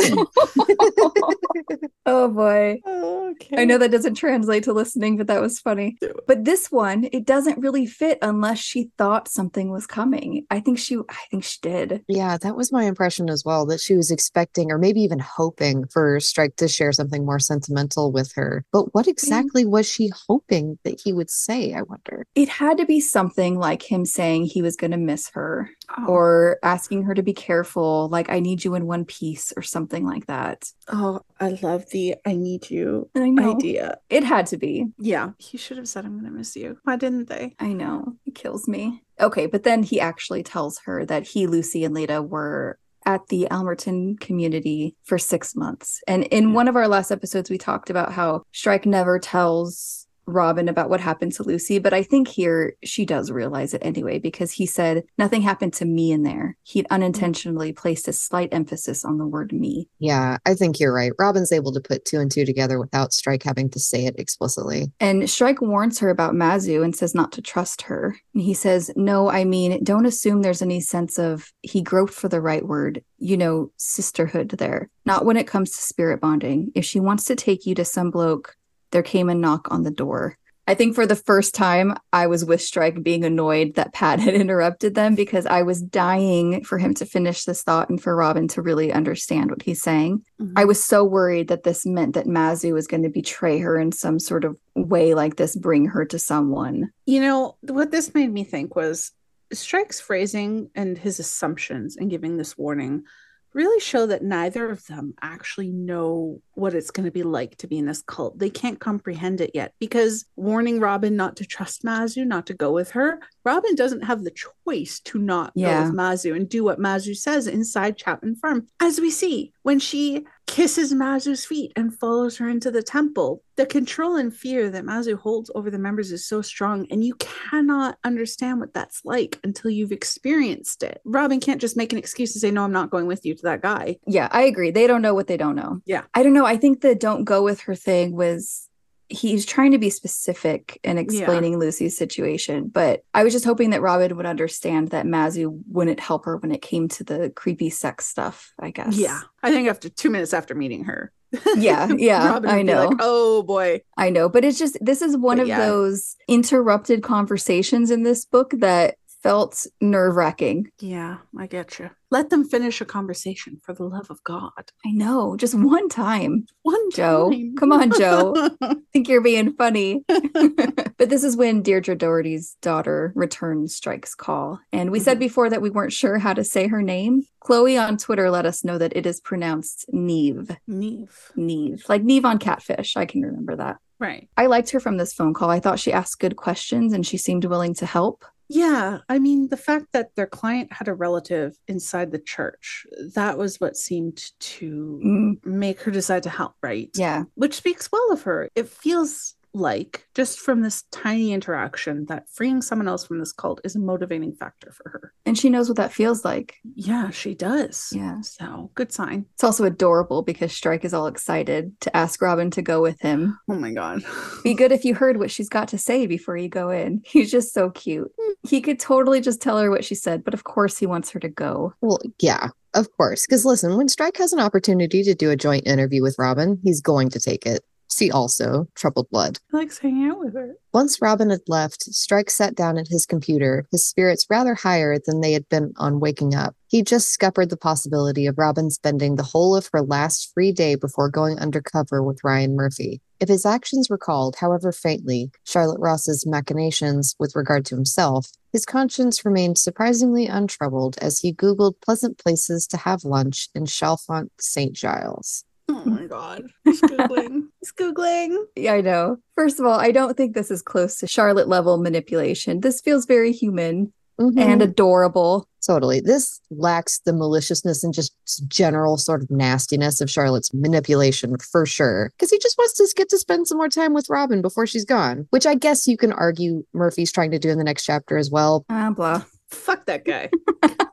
oh 2.06 2.30
boy. 2.30 2.80
okay. 2.88 3.62
I 3.62 3.66
know 3.66 3.78
that 3.78 3.92
doesn't 3.92 4.16
translate 4.16 4.64
to 4.64 4.74
listening, 4.74 5.18
but 5.18 5.28
that 5.28 5.42
was 5.42 5.60
funny. 5.60 5.98
But 6.26 6.46
this 6.46 6.72
one, 6.72 7.10
it 7.12 7.26
doesn't 7.26 7.60
really 7.60 7.86
fit 7.86 8.18
unless 8.22 8.60
she 8.60 8.92
thought 8.98 9.28
something 9.28 9.72
was 9.72 9.86
coming. 9.86 10.46
I 10.50 10.60
think 10.62 10.80
she 10.80 10.98
I 11.10 11.26
think 11.30 11.44
she 11.44 11.58
did. 11.62 12.04
Yeah, 12.08 12.38
that 12.38 12.56
was 12.56 12.72
my 12.72 12.84
impression 12.84 13.30
as 13.30 13.44
well. 13.44 13.66
That 13.66 13.82
she 13.82 13.96
was 13.96 14.12
expecting, 14.12 14.72
or 14.72 14.78
maybe 14.78 15.02
even 15.02 15.20
hoping, 15.20 15.86
for 15.88 16.20
Strike 16.20 16.56
to 16.58 16.68
share 16.68 16.94
something 16.94 17.26
more 17.26 17.40
sentimental 17.40 18.12
with 18.12 18.32
her. 18.36 18.66
But 18.72 18.94
what 18.94 19.08
exactly 19.08 19.66
was 19.66 19.88
she 19.88 20.12
hoping 20.28 20.80
that 20.84 21.02
he 21.04 21.14
would 21.14 21.30
say? 21.30 21.74
I 21.74 21.82
wonder. 21.82 22.26
It 22.36 22.50
had 22.50 22.78
to 22.78 22.86
be 22.86 23.00
something 23.00 23.58
like 23.58 23.84
him 23.84 24.06
saying 24.06 24.46
he 24.46 24.62
was 24.62 24.76
going 24.76 24.92
to 24.92 24.98
miss 24.98 25.30
her 25.34 25.70
Oh. 25.98 26.06
or 26.08 26.60
asking 26.62 27.04
her 27.04 27.16
to 27.16 27.24
be 27.24 27.34
careful, 27.34 28.10
like, 28.10 28.30
I 28.30 28.40
need 28.40 28.64
you 28.64 28.76
in 28.76 28.86
one 28.86 29.06
piece 29.06 29.52
or 29.58 29.64
something 29.64 30.06
like 30.06 30.28
that. 30.28 30.72
Oh, 30.88 31.22
I 31.40 31.58
love 31.64 31.90
the 31.92 32.16
I 32.26 32.34
need 32.36 32.70
you 32.70 33.10
I 33.16 33.22
idea. 33.40 33.98
It 34.10 34.24
had 34.24 34.46
to 34.48 34.58
be. 34.58 34.86
Yeah. 35.00 35.32
He 35.40 35.58
should 35.58 35.78
have 35.78 35.88
said, 35.88 36.06
I'm 36.06 36.14
going 36.20 36.32
to 36.32 36.38
miss 36.38 36.56
you. 36.56 36.78
Why 36.84 36.96
didn't 36.96 37.28
they? 37.28 37.56
I 37.60 37.74
know. 37.74 38.16
It 38.28 38.36
kills 38.36 38.68
me. 38.68 39.02
Okay, 39.20 39.48
but 39.48 39.64
then 39.64 39.82
he 39.84 40.00
actually 40.00 40.44
tells 40.44 40.78
her 40.86 41.06
that 41.06 41.28
he, 41.28 41.48
Lucy, 41.48 41.84
and 41.84 41.96
Leda 41.96 42.22
were 42.22 42.78
at 43.06 43.28
the 43.30 43.48
Aylmerton 43.50 44.18
community 44.20 44.96
for 45.06 45.18
six 45.18 45.56
months. 45.56 46.02
And 46.08 46.24
in 46.26 46.50
Yeah. 46.50 46.54
one 46.56 46.68
of 46.68 46.76
our 46.76 46.88
last 46.88 47.10
episodes, 47.12 47.50
we 47.50 47.58
talked 47.58 47.90
about 47.90 48.12
how 48.14 48.44
Strike 48.52 48.86
never 48.86 49.18
tells 49.18 50.06
Robin 50.34 50.70
about 50.70 50.90
what 50.90 51.00
happened 51.00 51.34
to 51.34 51.44
Lucy, 51.44 51.80
but 51.80 51.94
I 51.94 52.04
think 52.04 52.28
here 52.28 52.76
she 52.84 53.06
does 53.06 53.32
realize 53.32 53.74
it 53.74 53.82
anyway 53.84 54.20
because 54.20 54.52
he 54.52 54.66
said, 54.66 55.04
Nothing 55.18 55.42
happened 55.42 55.74
to 55.74 55.86
me 55.86 56.12
in 56.12 56.24
there. 56.24 56.58
He'd 56.64 56.88
unintentionally 56.90 57.74
placed 57.74 58.08
a 58.08 58.14
slight 58.14 58.50
emphasis 58.52 59.04
on 59.04 59.18
the 59.18 59.26
word 59.26 59.52
me. 59.52 59.88
Yeah, 60.00 60.38
I 60.46 60.54
think 60.54 60.80
you're 60.80 60.94
right. 60.94 61.12
Robin's 61.20 61.52
able 61.52 61.74
to 61.74 61.82
put 61.82 62.06
two 62.06 62.20
and 62.20 62.32
two 62.32 62.46
together 62.46 62.80
without 62.80 63.14
Strike 63.14 63.44
having 63.44 63.70
to 63.72 63.80
say 63.80 64.06
it 64.06 64.16
explicitly. 64.18 64.92
And 65.00 65.30
Strike 65.30 65.62
warns 65.62 66.00
her 66.00 66.10
about 66.10 66.34
Mazu 66.34 66.84
and 66.84 66.96
says 66.96 67.16
not 67.16 67.32
to 67.34 67.42
trust 67.42 67.84
her. 67.84 68.16
And 68.34 68.44
he 68.44 68.54
says, 68.54 68.92
No, 68.96 69.30
I 69.30 69.44
mean, 69.44 69.84
don't 69.84 70.06
assume 70.06 70.42
there's 70.42 70.62
any 70.62 70.82
sense 70.82 71.18
of, 71.18 71.52
he 71.62 71.82
groped 71.82 72.14
for 72.14 72.30
the 72.30 72.42
right 72.42 72.66
word, 72.66 73.04
you 73.18 73.38
know, 73.38 73.72
sisterhood 73.78 74.50
there. 74.52 74.90
Not 75.06 75.26
when 75.26 75.38
it 75.38 75.48
comes 75.48 75.72
to 75.72 75.82
spirit 75.82 76.22
bonding. 76.22 76.72
If 76.76 76.86
she 76.86 77.00
wants 77.00 77.26
to 77.26 77.36
take 77.36 77.66
you 77.66 77.76
to 77.76 77.86
some 77.86 78.12
bloke, 78.12 78.56
there 78.92 79.04
came 79.04 79.30
a 79.30 79.36
knock 79.36 79.68
on 79.72 79.84
the 79.84 79.92
door. 79.92 80.38
I 80.70 80.76
think 80.76 80.94
for 80.94 81.08
the 81.08 81.16
first 81.16 81.56
time, 81.56 81.96
I 82.14 82.28
was 82.28 82.46
with 82.46 82.62
Strike 82.62 83.02
being 83.02 83.26
annoyed 83.26 83.74
that 83.74 83.92
Pat 83.92 84.20
had 84.20 84.34
interrupted 84.36 84.94
them 84.94 85.16
because 85.16 85.48
I 85.48 85.64
was 85.64 85.82
dying 85.82 86.64
for 86.64 86.78
him 86.78 86.94
to 86.94 87.08
finish 87.08 87.44
this 87.44 87.64
thought 87.64 87.90
and 87.90 88.00
for 88.00 88.16
Robin 88.16 88.48
to 88.50 88.62
really 88.62 88.94
understand 88.94 89.50
what 89.50 89.64
he's 89.64 89.82
saying. 89.82 90.24
Mm-hmm. 90.40 90.54
I 90.56 90.66
was 90.66 90.82
so 90.82 91.04
worried 91.04 91.48
that 91.48 91.64
this 91.64 91.88
meant 91.88 92.14
that 92.14 92.28
Mazu 92.28 92.72
was 92.72 92.86
going 92.86 93.02
to 93.02 93.10
betray 93.10 93.58
her 93.58 93.80
in 93.80 93.92
some 93.92 94.20
sort 94.20 94.46
of 94.46 94.60
way 94.76 95.16
like 95.16 95.38
this, 95.38 95.56
bring 95.56 95.88
her 95.88 96.06
to 96.06 96.20
someone. 96.20 96.92
You 97.08 97.22
know, 97.22 97.58
what 97.62 97.90
this 97.90 98.14
made 98.14 98.32
me 98.32 98.44
think 98.44 98.76
was 98.76 99.12
Strike's 99.52 100.00
phrasing 100.00 100.70
and 100.76 101.00
his 101.00 101.20
assumptions 101.20 101.96
in 101.96 102.10
giving 102.10 102.38
this 102.38 102.56
warning 102.56 103.06
really 103.54 103.80
show 103.80 104.06
that 104.06 104.24
neither 104.24 104.70
of 104.70 104.86
them 104.88 105.14
actually 105.22 105.70
know 105.70 106.42
what 106.54 106.74
it's 106.74 106.92
going 106.92 107.06
to 107.06 107.12
be 107.12 107.24
like 107.24 107.58
to 107.58 107.68
be 107.68 107.78
in 107.78 107.86
this 107.86 108.02
cult. 108.02 108.38
They 108.38 108.50
can't 108.50 108.80
comprehend 108.80 109.42
it 109.42 109.52
yet 109.54 109.74
because 109.80 110.26
warning 110.36 110.80
Robin 110.80 111.16
not 111.16 111.36
to 111.38 111.46
trust 111.46 111.84
Mazu, 111.84 112.26
not 112.26 112.46
to 112.48 112.54
go 112.54 112.72
with 112.72 112.92
her, 112.92 113.20
Robin 113.44 113.76
doesn't 113.76 114.04
have 114.04 114.24
the 114.24 114.34
choice 114.66 115.00
to 115.02 115.18
not 115.18 115.52
Yeah. 115.56 115.82
go 115.82 115.88
with 115.90 115.98
Mazu 115.98 116.36
and 116.36 116.48
do 116.48 116.64
what 116.64 116.80
Mazu 116.80 117.16
says 117.16 117.48
inside 117.48 117.98
Chapman 117.98 118.36
Farm. 118.36 118.68
As 118.80 119.00
we 119.02 119.10
see, 119.10 119.54
when 119.64 119.80
she 119.80 120.26
kisses 120.50 120.92
Mazu's 120.92 121.46
feet 121.46 121.72
and 121.76 121.94
follows 121.94 122.38
her 122.38 122.50
into 122.50 122.72
the 122.72 122.82
temple, 122.82 123.44
the 123.56 123.68
control 123.68 124.16
and 124.16 124.36
fear 124.36 124.72
that 124.72 124.84
Mazu 124.84 125.16
holds 125.16 125.52
over 125.54 125.70
the 125.70 125.78
members 125.78 126.12
is 126.12 126.26
so 126.26 126.42
strong, 126.42 126.88
and 126.90 127.04
you 127.04 127.14
cannot 127.16 128.00
understand 128.04 128.60
what 128.60 128.74
that's 128.74 129.06
like 129.06 129.40
until 129.44 129.70
you've 129.70 129.92
experienced 129.92 130.82
it. 130.82 131.02
Robin 131.06 131.40
can't 131.40 131.62
just 131.62 131.78
make 131.78 131.94
an 131.94 132.00
excuse 132.00 132.34
to 132.34 132.40
say, 132.40 132.50
No, 132.50 132.64
I'm 132.64 132.72
not 132.72 132.90
going 132.90 133.06
with 133.06 133.26
you 133.28 133.36
to 133.36 133.44
that 133.44 133.62
guy. 133.62 133.98
Yeah, 134.08 134.28
I 134.32 134.42
agree. 134.42 134.72
They 134.72 134.88
don't 134.88 135.04
know 135.04 135.14
what 135.14 135.28
they 135.28 135.38
don't 135.38 135.56
know. 135.56 135.82
Yeah. 135.86 136.04
I 136.16 136.24
don't 136.24 136.34
know. 136.34 136.46
I 136.46 136.58
think 136.58 136.82
the 136.82 136.96
don't 136.96 137.26
go 137.26 137.44
with 137.44 137.62
her 137.62 137.76
thing 137.76 138.16
was 138.16 138.69
he's 139.10 139.46
trying 139.46 139.72
to 139.72 139.78
be 139.78 139.90
specific 139.90 140.80
in 140.84 140.98
explaining 140.98 141.58
Lucy's 141.58 141.98
situation, 141.98 142.68
but 142.68 143.04
I 143.14 143.24
was 143.24 143.34
just 143.34 143.46
hoping 143.46 143.72
that 143.72 143.82
Robin 143.82 144.16
would 144.16 144.26
understand 144.26 144.90
that 144.90 145.06
Mazu 145.06 145.62
wouldn't 145.68 146.00
help 146.00 146.26
her 146.26 146.38
when 146.38 146.52
it 146.52 146.62
came 146.62 146.88
to 146.90 147.04
the 147.04 147.32
creepy 147.36 147.70
sex 147.70 148.06
stuff, 148.06 148.54
I 148.60 148.72
guess. 148.72 148.96
Yeah. 148.98 149.22
I 149.44 149.52
think 149.52 149.68
after 149.68 149.90
two 149.90 150.10
minutes 150.10 150.34
after 150.34 150.54
meeting 150.56 150.84
her, 150.86 151.12
Yeah, 151.56 151.88
yeah, 151.98 152.36
I 152.36 152.40
be 152.40 152.48
like, 152.48 152.66
know. 152.66 152.98
oh 153.00 153.44
boy. 153.44 153.82
I 153.98 154.10
know, 154.10 154.30
but 154.30 154.44
it's 154.46 154.58
just 154.60 154.78
this 154.82 155.02
is 155.02 155.18
one 155.18 155.38
But 155.38 155.44
of 155.44 155.48
yeah. 155.50 155.66
those 155.66 156.16
interrupted 156.28 157.04
conversations 157.04 157.92
in 157.92 158.04
this 158.04 158.26
book 158.26 158.52
that 158.58 158.96
felt 159.22 159.66
nerve 159.82 160.16
wracking. 160.16 160.72
Yeah, 160.80 161.18
I 161.38 161.48
get 161.48 161.78
you. 161.80 161.90
Let 162.12 162.30
them 162.30 162.44
finish 162.44 162.82
a 162.82 162.86
conversation 162.86 163.60
for 163.64 163.74
the 163.74 163.84
love 163.84 164.08
of 164.10 164.24
God. 164.24 164.52
I 164.86 164.92
know, 164.92 165.36
just 165.38 165.54
one 165.54 165.90
time. 165.90 166.46
One 166.64 166.90
Jo, 166.92 167.30
time. 167.32 167.56
come 167.58 167.72
on, 167.72 167.92
Jo. 167.92 168.50
think 168.94 169.08
you're 169.08 169.22
being 169.22 169.54
funny. 169.54 170.04
but 170.08 171.10
this 171.10 171.24
is 171.24 171.38
when 171.38 171.62
Deirdre 171.62 171.96
Doherty's 171.96 172.56
daughter 172.62 173.12
returns 173.16 173.76
Strike's 173.76 174.16
call. 174.16 174.60
And 174.72 174.90
we 174.92 175.00
said 175.00 175.18
Mhm. 175.18 175.22
before 175.22 175.50
that 175.50 175.62
we 175.62 175.70
weren't 175.70 175.94
sure 175.94 176.18
how 176.18 176.34
to 176.34 176.44
say 176.44 176.68
her 176.68 176.82
name. 176.82 177.24
Chloe 177.42 177.78
on 177.78 177.98
Twitter 177.98 178.30
let 178.32 178.46
us 178.46 178.64
know 178.64 178.78
that 178.78 178.96
it 178.96 179.06
is 179.06 179.20
pronounced 179.22 179.86
Neve. 179.92 180.50
Neve. 180.68 181.32
Neve. 181.36 181.84
Like 181.88 182.04
Neve 182.04 182.26
on 182.26 182.40
Catfish. 182.40 182.98
I 182.98 183.06
can 183.06 183.22
remember 183.22 183.56
that. 183.58 183.78
Right. 184.00 184.30
I 184.38 184.46
liked 184.48 184.70
her 184.72 184.80
from 184.80 184.98
this 184.98 185.14
phone 185.14 185.34
call. 185.34 185.50
I 185.50 185.60
thought 185.60 185.80
she 185.80 185.92
asked 185.94 186.20
good 186.20 186.38
questions 186.38 186.94
and 186.94 187.06
she 187.06 187.18
seemed 187.18 187.46
willing 187.46 187.74
to 187.76 187.86
help. 187.86 188.24
Yeah, 188.52 189.00
I 189.08 189.20
mean, 189.20 189.50
the 189.50 189.58
fact 189.58 189.88
that 189.94 190.16
their 190.16 190.26
client 190.26 190.74
had 190.74 190.88
a 190.88 190.94
relative 190.94 191.56
inside 191.68 192.12
the 192.12 192.20
church, 192.20 192.86
that 193.14 193.38
was 193.38 193.60
what 193.62 193.78
seemed 193.78 194.32
to 194.40 195.00
Mm, 195.06 195.46
make 195.46 195.82
her 195.82 195.92
decide 195.92 196.24
to 196.24 196.30
help, 196.30 196.56
right? 196.64 196.90
yeah. 196.96 197.24
Which 197.36 197.56
speaks 197.56 197.92
well 197.92 198.12
of 198.12 198.24
her. 198.24 198.50
It 198.56 198.68
feels 198.68 199.36
like, 199.54 200.08
just 200.16 200.40
from 200.40 200.62
this 200.62 200.84
tiny 200.92 201.34
interaction, 201.34 202.06
that 202.06 202.30
freeing 202.30 202.62
someone 202.62 202.88
else 202.88 203.06
from 203.06 203.20
this 203.20 203.32
cult 203.32 203.62
is 203.64 203.76
a 203.76 203.80
motivating 203.80 204.34
factor 204.34 204.72
for 204.72 204.90
her. 204.90 205.14
And 205.26 205.38
she 205.38 205.50
knows 205.50 205.68
what 205.68 205.78
that 205.78 205.94
feels 205.94 206.24
like. 206.24 206.58
Yeah, 206.76 207.10
she 207.10 207.36
does. 207.36 207.92
Yeah. 207.96 208.22
So, 208.22 208.72
good 208.76 208.92
sign. 208.92 209.26
It's 209.34 209.44
also 209.44 209.66
adorable 209.66 210.22
because 210.22 210.54
Strike 210.54 210.86
is 210.86 210.94
all 210.94 211.08
excited 211.08 211.80
to 211.82 211.96
ask 211.96 212.22
Robin 212.22 212.52
to 212.52 212.62
go 212.62 212.82
with 212.82 213.00
him. 213.02 213.38
Oh 213.50 213.56
my 213.56 213.72
God. 213.72 214.04
Be 214.44 214.54
good 214.54 214.72
if 214.72 214.86
you 214.86 214.94
heard 215.00 215.18
what 215.18 215.32
she's 215.32 215.50
got 215.50 215.68
to 215.70 215.78
say 215.78 216.06
before 216.06 216.38
you 216.38 216.50
go 216.50 216.70
in. 216.70 217.02
He's 217.06 217.32
just 217.32 217.54
so 217.54 217.70
cute. 217.70 218.12
He 218.48 218.62
could 218.62 218.80
totally 218.80 219.22
just 219.22 219.42
tell 219.42 219.60
her 219.60 219.70
what 219.70 219.86
she 219.86 219.96
said, 219.96 220.24
but 220.24 220.34
of 220.34 220.44
course 220.44 220.78
he 220.78 220.86
wants 220.86 221.10
her 221.12 221.20
to 221.20 221.30
go. 221.30 221.74
Well, 221.82 222.00
yeah, 222.20 222.50
of 222.74 222.88
course. 222.98 223.26
Because 223.26 223.46
listen, 223.46 223.78
when 223.78 223.90
Strike 223.90 224.18
has 224.18 224.34
an 224.34 224.40
opportunity 224.40 225.04
to 225.04 225.16
do 225.16 225.32
a 225.32 225.36
joint 225.36 225.68
interview 225.68 226.02
with 226.02 226.16
Robin, 226.20 226.60
he's 226.64 226.82
going 226.82 227.10
to 227.10 227.20
take 227.20 227.46
it. 227.46 227.64
See 227.90 228.12
also 228.12 228.68
Troubled 228.76 229.10
Blood. 229.10 229.40
He 229.52 229.58
likes 229.58 229.80
hanging 229.80 230.10
out 230.10 230.20
with 230.20 230.34
her. 230.36 230.56
Once 230.74 231.02
Robin 231.02 231.32
had 231.32 231.42
left, 231.48 231.84
Strike 231.84 232.30
sat 232.30 232.56
down 232.56 232.78
at 232.78 232.88
his 232.88 233.06
computer, 233.06 233.68
his 233.72 233.88
spirits 233.88 234.28
rather 234.30 234.54
higher 234.54 234.98
than 235.04 235.22
they 235.22 235.34
had 235.34 235.50
been 235.50 235.74
on 235.78 236.00
waking 236.00 236.36
up. 236.36 236.56
He 236.68 236.84
just 236.84 237.10
scuppered 237.10 237.50
the 237.50 237.58
possibility 237.58 238.28
of 238.28 238.38
Robin 238.38 238.70
spending 238.70 239.16
the 239.16 239.24
whole 239.24 239.56
of 239.56 239.70
her 239.74 239.82
last 239.82 240.32
free 240.34 240.52
day 240.52 240.76
before 240.76 241.10
going 241.10 241.40
undercover 241.40 242.04
with 242.04 242.24
Ryan 242.24 242.56
Murphy. 242.56 243.02
If 243.20 243.28
his 243.28 243.46
actions 243.46 243.90
recalled, 243.90 244.38
however 244.38 244.72
faintly, 244.72 245.32
Charlotte 245.44 245.80
Ross's 245.80 246.26
machinations 246.26 247.16
with 247.20 247.36
regard 247.36 247.66
to 247.66 247.76
himself, 247.76 248.28
his 248.54 248.66
conscience 248.66 249.26
remained 249.26 249.58
surprisingly 249.58 250.28
untroubled 250.28 250.98
as 251.00 251.20
he 251.20 251.34
Googled 251.34 251.82
pleasant 251.82 252.18
places 252.18 252.66
to 252.68 252.78
have 252.78 253.04
lunch 253.04 253.50
in 253.54 253.66
Chalfont, 253.66 254.30
St. 254.40 254.74
Giles. 254.74 255.44
Oh 255.70 255.84
my 255.86 256.06
God. 256.08 256.44
He's 256.66 256.82
Googling. 256.82 257.44
He's 257.62 257.72
Googling. 257.72 258.36
Yeah, 258.56 258.74
I 258.74 258.82
know. 258.82 259.18
First 259.36 259.60
of 259.60 259.66
all, 259.66 259.80
I 259.80 259.92
don't 259.92 260.18
think 260.18 260.34
this 260.36 260.50
is 260.52 260.62
close 260.62 260.98
to 260.98 261.08
Charlotte 261.08 261.48
level 261.48 261.78
manipulation. 261.78 262.60
This 262.62 262.82
feels 262.82 263.06
very 263.06 263.32
human 263.32 263.94
Mhm. 264.20 264.38
and 264.38 264.62
adorable. 264.62 265.48
Totally. 265.66 266.02
This 266.02 266.42
lacks 266.52 267.00
the 267.06 267.14
maliciousness 267.14 267.84
and 267.86 267.94
just 267.94 268.14
general 268.50 268.98
sort 268.98 269.22
of 269.24 269.30
nastiness 269.32 270.02
of 270.02 270.10
Charlotte's 270.10 270.54
manipulation 270.54 271.38
for 271.38 271.66
sure. 271.66 272.12
Because 272.18 272.30
he 272.32 272.38
just 272.40 272.58
wants 272.58 272.74
to 272.74 272.88
get 272.98 273.08
to 273.10 273.18
spend 273.18 273.48
some 273.48 273.58
more 273.58 273.70
time 273.70 273.94
with 273.94 274.10
Robin 274.10 274.42
before 274.42 274.66
she's 274.68 274.84
gone, 274.86 275.28
which 275.30 275.46
I 275.46 275.56
guess 275.56 275.88
you 275.88 275.96
can 275.98 276.12
argue 276.12 276.64
Murphy's 276.74 277.12
trying 277.14 277.32
to 277.32 277.40
do 277.40 277.50
in 277.50 277.58
the 277.58 277.64
next 277.64 277.84
chapter 277.86 278.18
as 278.18 278.30
well. 278.32 278.66
Ah, 278.70 278.90
blah. 278.90 279.24
Fuck 279.50 279.86
that 279.88 280.06
guy. 280.06 280.30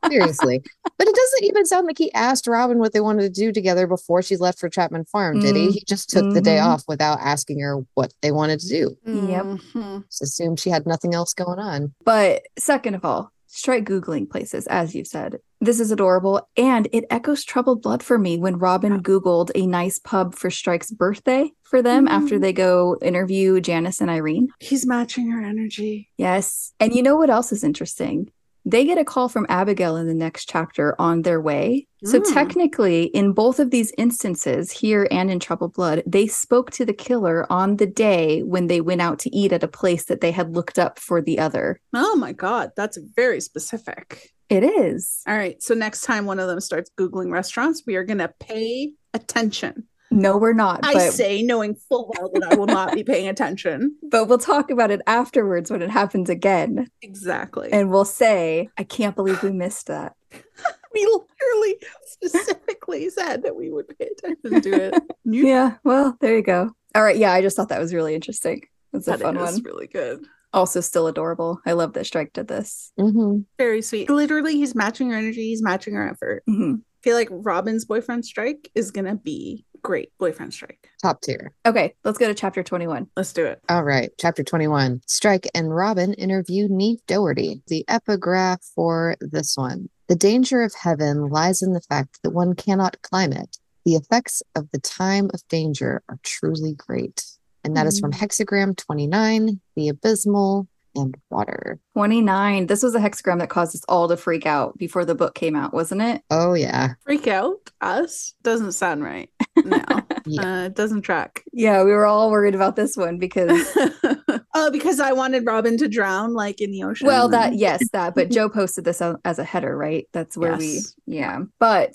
Seriously. 0.08 0.62
but 0.98 1.08
it 1.08 1.14
doesn't 1.14 1.44
even 1.44 1.66
sound 1.66 1.86
like 1.86 1.98
he 1.98 2.12
asked 2.14 2.46
Robin 2.46 2.78
what 2.78 2.92
they 2.92 3.00
wanted 3.00 3.22
to 3.22 3.28
do 3.40 3.52
together 3.52 3.86
before 3.86 4.22
she 4.22 4.36
left 4.36 4.58
for 4.58 4.68
Chapman 4.68 5.04
Farm, 5.06 5.40
did 5.40 5.56
he? 5.56 5.70
He 5.72 5.84
just 5.86 6.08
took 6.10 6.32
the 6.32 6.40
day 6.40 6.56
Mhm. 6.56 6.64
off 6.66 6.84
without 6.88 7.18
asking 7.20 7.60
her 7.60 7.80
what 7.94 8.12
they 8.22 8.30
wanted 8.30 8.60
to 8.60 8.68
do. 8.68 8.96
Yep. 9.04 9.44
Mhm. 9.44 10.04
Just 10.08 10.22
assumed 10.22 10.60
she 10.60 10.70
had 10.70 10.86
nothing 10.86 11.12
else 11.14 11.34
going 11.34 11.58
on. 11.58 11.92
But 12.04 12.42
second 12.58 12.94
of 12.94 13.04
all, 13.04 13.30
strike 13.46 13.84
Googling 13.84 14.30
places, 14.30 14.66
as 14.68 14.94
you've 14.94 15.06
said. 15.06 15.38
This 15.60 15.80
is 15.80 15.90
adorable. 15.90 16.46
And 16.56 16.86
it 16.92 17.04
echoes 17.10 17.42
Troubled 17.42 17.80
Blood 17.82 18.02
for 18.02 18.18
me 18.18 18.38
when 18.38 18.58
Robin 18.58 19.02
Googled 19.02 19.50
a 19.54 19.66
nice 19.66 19.98
pub 19.98 20.34
for 20.34 20.50
Strike's 20.50 20.90
birthday 20.90 21.50
for 21.62 21.80
them 21.82 22.06
after 22.06 22.36
Mm. 22.36 22.40
they 22.42 22.52
go 22.52 22.96
interview 23.00 23.60
Janice 23.60 24.00
and 24.02 24.10
Irene. 24.10 24.48
He's 24.60 24.86
matching 24.86 25.30
her 25.30 25.42
energy. 25.42 26.10
Yes. 26.18 26.72
And 26.78 26.94
you 26.94 27.02
know 27.02 27.16
what 27.16 27.30
else 27.30 27.52
is 27.52 27.64
interesting? 27.64 28.30
They 28.68 28.84
get 28.84 28.98
a 28.98 29.04
call 29.04 29.28
from 29.28 29.46
Abigail 29.48 29.96
in 29.96 30.08
the 30.08 30.14
next 30.14 30.48
chapter 30.48 31.00
on 31.00 31.22
their 31.22 31.40
way. 31.40 31.86
So 32.04 32.18
Mm. 32.20 32.34
technically, 32.34 33.04
in 33.04 33.32
both 33.32 33.60
of 33.60 33.70
these 33.70 33.92
instances, 33.96 34.72
here 34.72 35.06
and 35.10 35.30
in 35.30 35.38
Troubled 35.38 35.72
Blood, 35.74 36.02
they 36.04 36.26
spoke 36.26 36.72
to 36.72 36.84
the 36.84 36.92
killer 36.92 37.46
on 37.50 37.76
the 37.76 37.86
day 37.86 38.42
when 38.42 38.66
they 38.66 38.80
went 38.80 39.00
out 39.00 39.20
to 39.20 39.34
eat 39.34 39.52
at 39.52 39.62
a 39.62 39.68
place 39.68 40.06
that 40.06 40.20
they 40.20 40.32
had 40.32 40.54
looked 40.56 40.78
up 40.80 40.98
for 40.98 41.22
the 41.22 41.38
other. 41.38 41.80
Oh 41.94 42.16
my 42.16 42.32
God. 42.32 42.72
That's 42.76 42.98
very 43.14 43.40
specific. 43.40 44.32
It 44.48 44.62
is. 44.64 45.22
All 45.28 45.36
right. 45.36 45.62
So 45.62 45.74
next 45.74 46.02
time 46.02 46.26
one 46.26 46.38
of 46.40 46.48
them 46.48 46.60
starts 46.60 46.90
Googling 46.98 47.30
restaurants, 47.32 47.84
we 47.86 47.94
are 47.96 48.04
going 48.04 48.18
to 48.18 48.32
pay 48.40 48.92
attention. 49.14 49.84
No, 50.16 50.36
we're 50.38 50.52
not. 50.54 50.80
I 50.82 50.94
but, 50.94 51.12
say, 51.12 51.42
knowing 51.42 51.74
full 51.74 52.12
well 52.16 52.30
that 52.34 52.52
I 52.52 52.54
will 52.56 52.66
not 52.66 52.94
be 52.94 53.04
paying 53.04 53.28
attention. 53.28 53.96
but 54.10 54.26
we'll 54.28 54.38
talk 54.38 54.70
about 54.70 54.90
it 54.90 55.00
afterwards 55.06 55.70
when 55.70 55.82
it 55.82 55.90
happens 55.90 56.30
again. 56.30 56.88
Exactly. 57.02 57.68
And 57.72 57.90
we'll 57.90 58.04
say, 58.06 58.68
I 58.78 58.84
can't 58.84 59.14
believe 59.14 59.42
we 59.42 59.52
missed 59.52 59.86
that. 59.88 60.14
we 60.94 61.04
literally 61.04 61.76
specifically 62.06 63.10
said 63.10 63.42
that 63.42 63.56
we 63.56 63.70
would 63.70 63.86
pay 63.98 64.08
attention 64.18 64.60
to 64.62 64.82
it. 64.86 64.94
You- 65.24 65.46
Yeah, 65.46 65.76
well, 65.84 66.16
there 66.20 66.36
you 66.36 66.42
go. 66.42 66.70
All 66.94 67.02
right. 67.02 67.16
Yeah, 67.16 67.32
I 67.32 67.42
just 67.42 67.56
thought 67.56 67.68
that 67.68 67.80
was 67.80 67.92
really 67.92 68.14
interesting. 68.14 68.62
It's 68.92 69.06
a 69.06 69.12
That 69.12 69.20
fun 69.20 69.36
is 69.36 69.54
one. 69.54 69.62
really 69.64 69.86
good. 69.86 70.24
Also, 70.52 70.80
still 70.80 71.06
adorable. 71.06 71.60
I 71.66 71.72
love 71.72 71.92
that 71.92 72.06
Strike 72.06 72.32
did 72.32 72.48
this. 72.48 72.92
hmm 72.98 73.40
Very 73.58 73.82
sweet. 73.82 74.08
Literally, 74.08 74.54
he's 74.54 74.74
matching 74.74 75.10
her 75.10 75.16
energy. 75.16 75.48
He's 75.48 75.62
matching 75.62 75.94
her 75.94 76.08
effort. 76.08 76.42
Mhm. 76.48 76.78
I 76.78 77.02
feel 77.02 77.16
like 77.16 77.28
Robin's 77.30 77.84
boyfriend 77.84 78.24
strike 78.24 78.70
is 78.74 78.90
going 78.90 79.04
to 79.04 79.14
be 79.14 79.64
great 79.86 80.10
boyfriend 80.18 80.52
strike. 80.52 80.90
Top 81.00 81.20
tier. 81.20 81.52
Okay, 81.64 81.94
let's 82.02 82.18
go 82.18 82.26
to 82.26 82.34
chapter 82.34 82.64
21. 82.64 83.06
Let's 83.16 83.32
do 83.32 83.46
it. 83.46 83.60
All 83.68 83.84
right, 83.84 84.10
chapter 84.18 84.42
21. 84.42 85.00
Strike 85.06 85.46
and 85.54 85.72
Robin 85.72 86.12
interview 86.14 86.66
Niamh 86.66 86.98
Doherty. 87.06 87.62
The 87.68 87.84
epigraph 87.86 88.64
for 88.74 89.14
this 89.20 89.56
one. 89.56 89.88
The 90.08 90.16
danger 90.16 90.62
of 90.62 90.74
heaven 90.74 91.28
lies 91.28 91.62
in 91.62 91.72
the 91.72 91.80
fact 91.80 92.18
that 92.24 92.30
one 92.30 92.56
cannot 92.56 93.00
climb 93.02 93.32
it. 93.32 93.58
The 93.84 93.94
effects 93.94 94.42
of 94.56 94.68
the 94.72 94.80
time 94.80 95.30
of 95.32 95.46
danger 95.48 96.02
are 96.08 96.18
truly 96.24 96.74
great. 96.74 97.24
And 97.62 97.76
that 97.76 97.86
is 97.86 98.00
from 98.00 98.10
mm-hmm. 98.10 98.24
Hexagram 98.24 98.76
29, 98.76 99.60
The 99.76 99.88
Abysmal, 99.88 100.66
and 100.96 101.16
Water. 101.30 101.78
29. 101.94 102.66
This 102.66 102.82
was 102.82 102.94
a 102.94 102.98
hexagram 102.98 103.38
that 103.40 103.48
caused 103.50 103.74
us 103.74 103.84
all 103.88 104.08
to 104.08 104.16
freak 104.16 104.46
out 104.46 104.76
before 104.78 105.04
the 105.04 105.14
book 105.14 105.34
came 105.34 105.54
out, 105.56 105.72
wasn't 105.74 106.02
it? 106.02 106.22
Oh, 106.30 106.54
yeah. 106.54 106.94
Freak 107.04 107.26
out 107.26 107.56
us 107.80 108.34
doesn't 108.42 108.72
sound 108.72 109.02
right. 109.04 109.30
No, 109.64 109.82
Yeah. 110.26 110.42
uh, 110.64 110.64
it 110.66 110.74
doesn't 110.74 111.00
track. 111.02 111.42
Yeah, 111.52 111.82
we 111.82 111.90
were 111.92 112.04
all 112.04 112.30
worried 112.30 112.54
about 112.54 112.76
this 112.76 112.94
one 112.94 113.16
because, 113.18 113.74
oh, 114.54 114.70
because 114.70 115.00
I 115.00 115.12
wanted 115.12 115.46
Robin 115.46 115.78
to 115.78 115.88
drown 115.88 116.34
like 116.34 116.60
in 116.60 116.70
the 116.70 116.82
ocean. 116.82 117.06
well, 117.06 117.28
that, 117.30 117.54
yes, 117.54 117.82
that, 117.92 118.14
but 118.14 118.30
Jo 118.30 118.50
posted 118.50 118.84
this 118.84 119.00
as 119.00 119.16
as 119.24 119.38
a 119.38 119.44
header, 119.44 119.74
right? 119.74 120.06
That's 120.12 120.36
where 120.36 120.56
we, 120.58 120.80
yeah. 121.06 121.40
But 121.58 121.94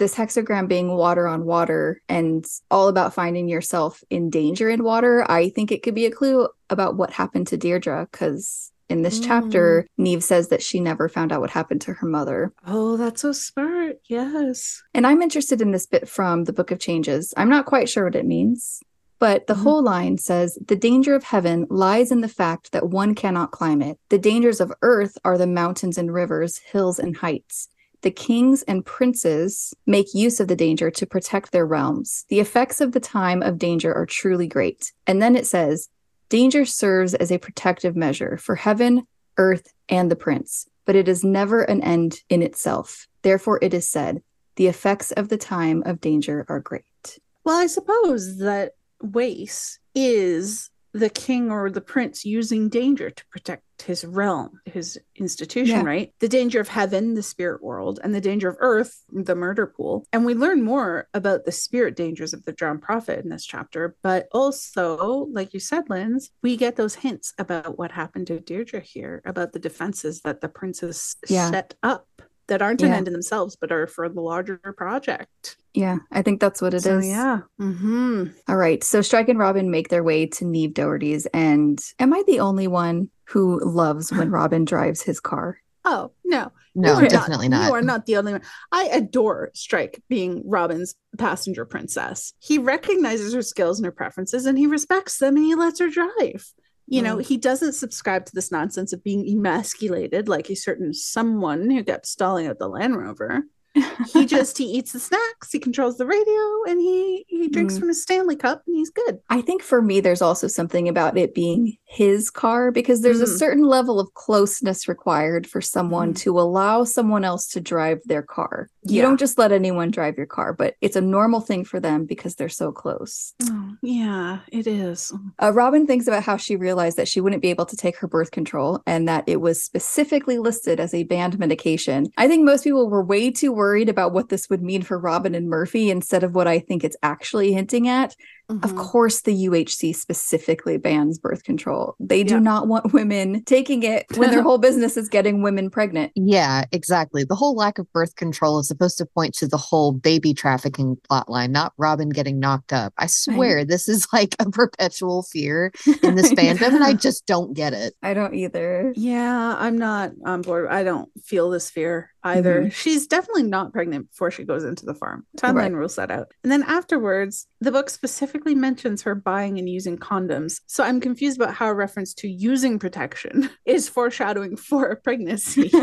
this 0.00 0.16
hexagram 0.16 0.66
being 0.66 0.88
water 0.96 1.28
on 1.28 1.44
water 1.44 2.02
and 2.08 2.44
all 2.72 2.88
about 2.88 3.14
finding 3.14 3.48
yourself 3.48 4.02
in 4.10 4.30
danger 4.30 4.68
in 4.68 4.82
water, 4.82 5.24
I 5.30 5.50
think 5.50 5.70
it 5.70 5.84
could 5.84 5.94
be 5.94 6.06
a 6.06 6.10
clue 6.10 6.48
about 6.68 6.96
what 6.96 7.12
happened 7.12 7.46
to 7.48 7.56
Deirdre 7.56 8.08
because. 8.10 8.72
In 8.88 9.02
this 9.02 9.20
chapter, 9.20 9.86
Niamh 10.00 10.20
says 10.20 10.48
that 10.48 10.64
she 10.64 10.80
never 10.80 11.08
found 11.08 11.30
out 11.30 11.40
what 11.40 11.50
happened 11.50 11.80
to 11.82 11.92
her 11.92 12.08
mother. 12.08 12.52
Oh, 12.66 12.96
that's 12.96 13.20
so 13.22 13.30
smart. 13.30 14.00
Yes. 14.08 14.82
And 14.92 15.06
I'm 15.06 15.22
interested 15.22 15.62
in 15.62 15.70
this 15.70 15.86
bit 15.86 16.08
from 16.08 16.42
the 16.42 16.52
Book 16.52 16.72
of 16.72 16.80
Changes. 16.80 17.32
I'm 17.36 17.48
not 17.48 17.66
quite 17.66 17.88
sure 17.88 18.02
what 18.06 18.16
it 18.16 18.26
means, 18.26 18.82
but 19.20 19.46
the 19.46 19.54
Mhm. 19.54 19.62
whole 19.62 19.82
line 19.84 20.18
says 20.18 20.58
The 20.66 20.74
danger 20.74 21.14
of 21.14 21.22
heaven 21.22 21.68
lies 21.70 22.10
in 22.10 22.20
the 22.20 22.26
fact 22.26 22.72
that 22.72 22.88
one 22.90 23.14
cannot 23.14 23.52
climb 23.52 23.80
it. 23.80 23.96
The 24.08 24.18
dangers 24.18 24.60
of 24.60 24.72
earth 24.82 25.16
are 25.24 25.38
the 25.38 25.46
mountains 25.46 25.96
and 25.96 26.12
rivers, 26.12 26.58
hills 26.72 26.98
and 26.98 27.16
heights. 27.18 27.68
The 28.02 28.10
kings 28.10 28.62
and 28.62 28.84
princes 28.84 29.74
make 29.86 30.14
use 30.14 30.40
of 30.40 30.48
the 30.48 30.56
danger 30.56 30.90
to 30.90 31.06
protect 31.06 31.52
their 31.52 31.66
realms. 31.66 32.24
The 32.28 32.40
effects 32.40 32.80
of 32.80 32.92
the 32.92 33.00
time 33.00 33.42
of 33.42 33.58
danger 33.58 33.92
are 33.94 34.06
truly 34.06 34.46
great. 34.46 34.92
And 35.06 35.20
then 35.20 35.36
it 35.36 35.46
says, 35.46 35.88
Danger 36.30 36.64
serves 36.64 37.12
as 37.14 37.32
a 37.32 37.38
protective 37.38 37.96
measure 37.96 38.36
for 38.36 38.54
heaven, 38.54 39.06
earth, 39.36 39.72
and 39.88 40.10
the 40.10 40.16
prince, 40.16 40.68
but 40.86 40.94
it 40.94 41.08
is 41.08 41.24
never 41.24 41.62
an 41.62 41.82
end 41.82 42.20
in 42.28 42.40
itself. 42.40 43.08
Therefore, 43.22 43.58
it 43.60 43.74
is 43.74 43.88
said, 43.88 44.22
the 44.56 44.68
effects 44.68 45.10
of 45.12 45.28
the 45.28 45.36
time 45.36 45.82
of 45.86 46.00
danger 46.00 46.46
are 46.48 46.60
great. 46.60 47.18
Well, 47.44 47.56
I 47.56 47.66
suppose 47.66 48.38
that 48.38 48.74
Wace 49.02 49.78
is 49.94 50.70
the 50.92 51.10
king 51.10 51.50
or 51.50 51.70
the 51.70 51.80
prince 51.80 52.24
using 52.24 52.68
danger 52.68 53.10
to 53.10 53.24
protect 53.30 53.62
his 53.82 54.04
realm, 54.04 54.60
his 54.66 54.98
institution, 55.16 55.76
Yeah. 55.78 55.84
right? 55.84 56.12
The 56.18 56.28
danger 56.28 56.60
of 56.60 56.68
heaven, 56.68 57.14
the 57.14 57.22
spirit 57.22 57.62
world, 57.62 57.98
and 58.02 58.14
the 58.14 58.20
danger 58.20 58.48
of 58.48 58.56
earth, 58.60 59.02
the 59.10 59.34
murder 59.34 59.66
pool. 59.66 60.04
And 60.12 60.26
we 60.26 60.34
learn 60.34 60.62
more 60.62 61.08
about 61.14 61.44
the 61.46 61.52
spirit 61.52 61.96
dangers 61.96 62.34
of 62.34 62.44
the 62.44 62.52
drowned 62.52 62.82
prophet 62.82 63.20
in 63.24 63.30
this 63.30 63.46
chapter. 63.46 63.96
But 64.02 64.28
also, 64.32 65.28
like 65.32 65.54
you 65.54 65.60
said, 65.60 65.88
Linz, 65.88 66.30
we 66.42 66.56
get 66.58 66.76
those 66.76 66.96
hints 66.96 67.32
about 67.38 67.78
what 67.78 67.92
happened 67.92 68.26
to 68.26 68.40
Deirdre 68.40 68.80
here, 68.80 69.22
about 69.24 69.52
the 69.52 69.58
defenses 69.58 70.20
that 70.22 70.42
the 70.42 70.48
princes 70.48 71.16
Yeah. 71.28 71.50
set 71.50 71.74
up 71.82 72.06
that 72.50 72.60
aren't 72.62 72.82
an 72.82 72.92
end 72.92 73.06
in 73.08 73.12
themselves, 73.12 73.56
but 73.56 73.72
are 73.72 73.86
for 73.86 74.08
the 74.08 74.20
larger 74.20 74.58
project. 74.76 75.56
Yeah, 75.72 75.98
I 76.12 76.22
think 76.22 76.40
that's 76.40 76.60
what 76.60 76.74
it 76.74 76.78
is. 76.78 76.82
so, 76.84 76.98
yeah. 76.98 77.40
hmm 77.58 78.26
All 78.48 78.56
right. 78.56 78.84
So 78.84 79.00
Strike 79.02 79.28
and 79.28 79.38
Robin 79.38 79.70
make 79.70 79.88
their 79.88 80.04
way 80.04 80.26
to 80.26 80.44
Niamh 80.44 80.74
Doherty's. 80.74 81.26
And 81.26 81.80
am 81.98 82.12
I 82.12 82.22
the 82.26 82.40
only 82.40 82.66
one 82.68 83.08
who 83.28 83.60
loves 83.64 84.12
when 84.12 84.30
Robin 84.40 84.64
drives 84.64 85.00
his 85.02 85.20
car? 85.20 85.58
Oh, 85.84 86.12
no. 86.24 86.52
No, 86.74 86.98
You 86.98 87.04
are 87.06 87.08
definitely 87.08 87.48
not. 87.48 87.66
You 87.66 87.74
are 87.74 87.82
not 87.82 88.06
the 88.06 88.16
only 88.16 88.32
one. 88.32 88.42
I 88.70 88.84
adore 88.92 89.50
Strike 89.54 90.02
being 90.08 90.42
Robin's 90.44 90.94
passenger 91.18 91.64
princess. 91.64 92.32
He 92.38 92.58
recognizes 92.58 93.34
her 93.34 93.42
skills 93.42 93.78
and 93.78 93.86
her 93.86 93.90
preferences 93.92 94.46
and 94.46 94.56
he 94.56 94.66
respects 94.68 95.18
them 95.18 95.36
and 95.36 95.44
he 95.44 95.54
lets 95.56 95.80
her 95.80 95.88
drive. 95.88 96.52
You 96.90 97.02
know, 97.02 97.16
Mm. 97.18 97.26
he 97.26 97.36
doesn't 97.36 97.74
subscribe 97.74 98.26
to 98.26 98.34
this 98.34 98.50
nonsense 98.50 98.92
of 98.92 99.04
being 99.04 99.24
emasculated 99.24 100.28
like 100.28 100.50
a 100.50 100.56
certain 100.56 100.92
someone 100.92 101.70
who 101.70 101.84
kept 101.84 102.06
stalling 102.06 102.48
out 102.48 102.58
the 102.58 102.68
Land 102.68 102.96
Rover. 102.98 103.44
He 104.12 104.24
just 104.26 104.56
he 104.58 104.64
eats 104.64 104.92
the 104.92 104.98
snacks, 105.00 105.52
he 105.52 105.58
controls 105.58 105.96
the 105.98 106.06
radio, 106.06 106.64
and 106.66 106.80
he 106.80 107.24
he 107.28 107.48
drinks 107.48 107.74
Mm. 107.74 107.78
from 107.80 107.88
his 107.88 108.02
Stanley 108.02 108.34
cup 108.36 108.62
and 108.66 108.74
he's 108.76 108.90
good. 108.90 109.18
I 109.28 109.40
think 109.42 109.62
for 109.62 109.80
me, 109.82 110.00
there's 110.00 110.22
also 110.22 110.46
something 110.48 110.88
about 110.88 111.16
it 111.18 111.34
being 111.34 111.76
his 111.84 112.30
car 112.30 112.70
because 112.72 113.02
there's 113.02 113.20
a 113.20 113.26
Mm. 113.26 113.38
certain 113.38 113.64
level 113.64 114.00
of 114.00 114.12
closeness 114.14 114.88
required 114.88 115.46
for 115.46 115.60
someone 115.60 116.12
Mm. 116.14 116.18
to 116.18 116.40
allow 116.40 116.84
someone 116.84 117.24
else 117.24 117.46
to 117.48 117.60
drive 117.60 118.00
their 118.06 118.22
car. 118.22 118.68
You 118.84 118.96
Yeah. 118.96 119.02
don't 119.02 119.18
just 119.20 119.38
let 119.38 119.52
anyone 119.52 119.90
drive 119.90 120.16
your 120.16 120.26
car, 120.26 120.52
but 120.54 120.74
it's 120.80 120.96
a 120.96 121.00
normal 121.00 121.40
thing 121.40 121.64
for 121.64 121.78
them 121.78 122.06
because 122.06 122.34
they're 122.36 122.48
so 122.48 122.72
close. 122.72 123.34
Oh, 123.44 123.72
yeah, 123.82 124.38
it 124.50 124.66
is. 124.66 125.12
Uh, 125.42 125.52
Robin 125.52 125.86
thinks 125.86 126.06
about 126.06 126.22
how 126.22 126.36
she 126.36 126.56
realized 126.56 126.96
that 126.96 127.08
she 127.08 127.20
wouldn't 127.20 127.42
be 127.42 127.50
able 127.50 127.66
to 127.66 127.76
take 127.76 127.96
her 127.98 128.08
birth 128.08 128.30
control 128.30 128.80
and 128.86 129.06
that 129.08 129.24
it 129.26 129.40
was 129.40 129.62
specifically 129.62 130.38
listed 130.38 130.80
as 130.80 130.94
a 130.94 131.04
banned 131.04 131.38
medication. 131.38 132.06
I 132.16 132.26
think 132.28 132.44
most 132.44 132.64
people 132.64 132.88
were 132.88 133.04
way 133.04 133.30
too 133.30 133.52
worried 133.60 133.90
about 133.90 134.14
what 134.14 134.30
this 134.30 134.48
would 134.48 134.62
mean 134.62 134.80
for 134.80 134.98
Robin 134.98 135.34
and 135.34 135.50
Murphy 135.50 135.90
instead 135.90 136.24
of 136.24 136.34
what 136.34 136.48
I 136.48 136.60
think 136.60 136.82
it's 136.82 136.96
actually 137.02 137.52
hinting 137.52 137.88
at. 137.88 138.16
Of 138.50 138.72
Mhm. 138.74 138.76
course, 138.76 139.20
the 139.22 139.32
UHC 139.32 139.92
specifically 139.94 140.76
bans 140.76 141.18
birth 141.18 141.44
control. 141.44 141.94
They 142.00 142.24
do 142.24 142.34
Yeah. 142.34 142.40
not 142.40 142.66
want 142.68 142.92
women 142.92 143.42
taking 143.44 143.82
it 143.84 144.06
when 144.16 144.30
their 144.30 144.42
whole 144.42 144.58
business 144.68 144.96
is 144.96 145.08
getting 145.08 145.42
women 145.42 145.70
pregnant. 145.70 146.12
Yeah, 146.16 146.64
exactly. 146.72 147.24
The 147.24 147.36
whole 147.36 147.54
lack 147.54 147.78
of 147.78 147.90
birth 147.92 148.16
control 148.16 148.58
is 148.58 148.68
supposed 148.68 148.98
to 148.98 149.06
point 149.06 149.34
to 149.36 149.46
the 149.46 149.56
whole 149.56 149.92
baby 149.92 150.34
trafficking 150.34 150.96
plotline, 151.10 151.50
not 151.50 151.72
Robin 151.78 152.08
getting 152.08 152.40
knocked 152.40 152.72
up. 152.72 152.92
I 152.98 153.06
swear 153.06 153.64
this 153.64 153.88
is 153.88 154.06
like 154.12 154.34
a 154.40 154.50
perpetual 154.50 155.22
fear 155.22 155.72
in 156.02 156.16
this 156.16 156.32
fandom, 156.32 156.74
and 156.74 156.82
I 156.84 156.94
just 156.94 157.26
don't 157.26 157.54
get 157.54 157.72
it. 157.72 157.94
I 158.02 158.14
don't 158.14 158.34
either. 158.34 158.92
Yeah, 158.96 159.54
I'm 159.58 159.78
not 159.78 160.10
on 160.26 160.42
board. 160.42 160.68
I 160.68 160.82
don't 160.82 161.08
feel 161.22 161.50
this 161.50 161.70
fear 161.70 162.10
either. 162.24 162.60
Mm-hmm. 162.62 162.68
She's 162.70 163.06
definitely 163.06 163.44
not 163.44 163.72
pregnant 163.72 164.10
before 164.10 164.30
she 164.30 164.44
goes 164.44 164.64
into 164.64 164.84
the 164.84 164.94
farm. 164.94 165.24
Timeline 165.38 165.54
Right. 165.54 165.72
rules 165.72 165.96
that 165.96 166.10
out. 166.10 166.32
And 166.42 166.50
then 166.52 166.62
afterwards, 166.64 167.46
the 167.60 167.72
book 167.72 167.88
specifically 167.88 168.39
mentions 168.46 169.02
her 169.02 169.14
buying 169.14 169.58
and 169.58 169.68
using 169.68 169.98
condoms. 169.98 170.60
So 170.66 170.84
I'm 170.84 171.00
confused 171.00 171.40
about 171.40 171.54
how 171.54 171.68
a 171.68 171.74
reference 171.74 172.14
to 172.14 172.28
using 172.28 172.78
protection 172.78 173.50
is 173.64 173.88
foreshadowing 173.88 174.56
for 174.56 174.86
a 174.86 174.96
pregnancy. 174.96 175.70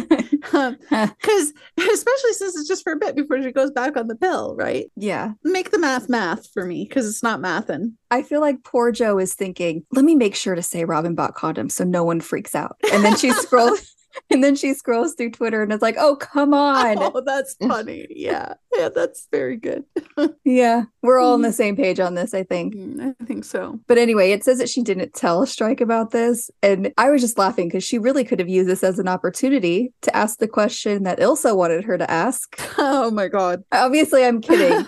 Um, 0.54 0.78
because 0.80 1.54
especially 1.78 2.34
since 2.34 2.58
it's 2.58 2.70
just 2.70 2.84
for 2.84 2.94
a 2.94 2.98
bit 2.98 3.18
before 3.18 3.42
she 3.42 3.52
goes 3.52 3.70
back 3.70 3.98
on 3.98 4.08
the 4.08 4.16
pill, 4.16 4.56
right? 4.56 4.90
yeah. 4.96 5.34
Make 5.44 5.72
the 5.72 5.80
math 5.80 6.08
math 6.08 6.50
for 6.54 6.64
me 6.66 6.86
because 6.88 7.08
it's 7.08 7.22
not 7.22 7.42
mathing. 7.42 7.94
I 8.12 8.24
feel 8.24 8.40
like 8.40 8.64
poor 8.64 8.92
Jo 8.92 9.18
is 9.20 9.34
thinking, 9.34 9.86
let 9.92 10.06
me 10.06 10.16
make 10.16 10.36
sure 10.36 10.56
to 10.56 10.64
say 10.64 10.86
Robin 10.86 11.16
bought 11.16 11.36
condoms 11.36 11.74
so 11.74 11.84
no 11.84 12.04
one 12.04 12.22
freaks 12.22 12.56
out. 12.56 12.78
And 12.94 13.04
then 13.04 13.18
she 13.18 13.32
scrolls 13.34 13.94
and 14.30 14.44
then 14.44 14.56
she 14.56 14.74
scrolls 14.74 15.14
through 15.16 15.32
Twitter 15.32 15.62
and 15.64 15.72
it's 15.74 15.82
like, 15.82 15.96
oh, 16.00 16.16
come 16.16 16.54
on. 16.54 16.98
Oh, 17.00 17.22
that's 17.26 17.56
funny. 17.68 18.08
Yeah. 18.10 18.54
Yeah, 18.76 18.90
that's 18.90 19.28
very 19.32 19.58
good. 19.58 19.84
Yeah. 20.44 20.84
We're 21.02 21.20
all 21.20 21.34
on 21.34 21.42
the 21.42 21.52
same 21.52 21.76
page 21.76 22.00
on 22.00 22.16
this, 22.16 22.34
I 22.34 22.44
think. 22.44 22.74
Mm, 22.74 23.16
I 23.22 23.26
think 23.26 23.44
so. 23.44 23.80
But 23.88 23.98
anyway, 23.98 24.32
it 24.32 24.44
says 24.44 24.58
that 24.60 24.70
she 24.70 24.82
didn't 24.82 25.14
tell 25.14 25.46
Strike 25.46 25.82
about 25.82 26.12
this. 26.12 26.50
And 26.64 26.92
I 26.98 27.10
was 27.10 27.22
just 27.22 27.38
laughing 27.38 27.68
because 27.68 27.84
she 27.84 27.98
really 28.00 28.24
could 28.24 28.40
have 28.40 28.48
used 28.50 28.70
this 28.70 28.84
as 28.84 28.98
an 28.98 29.08
opportunity 29.08 29.94
to 30.04 30.16
ask 30.16 30.40
the 30.40 30.48
question 30.48 31.04
that 31.04 31.20
Ilsa 31.20 31.56
wanted 31.56 31.84
her 31.84 31.98
to 31.98 32.10
ask. 32.10 32.60
Oh 32.78 33.12
my 33.12 33.28
god. 33.28 33.64
Obviously, 33.72 34.26
I'm 34.26 34.42
kidding. 34.42 34.86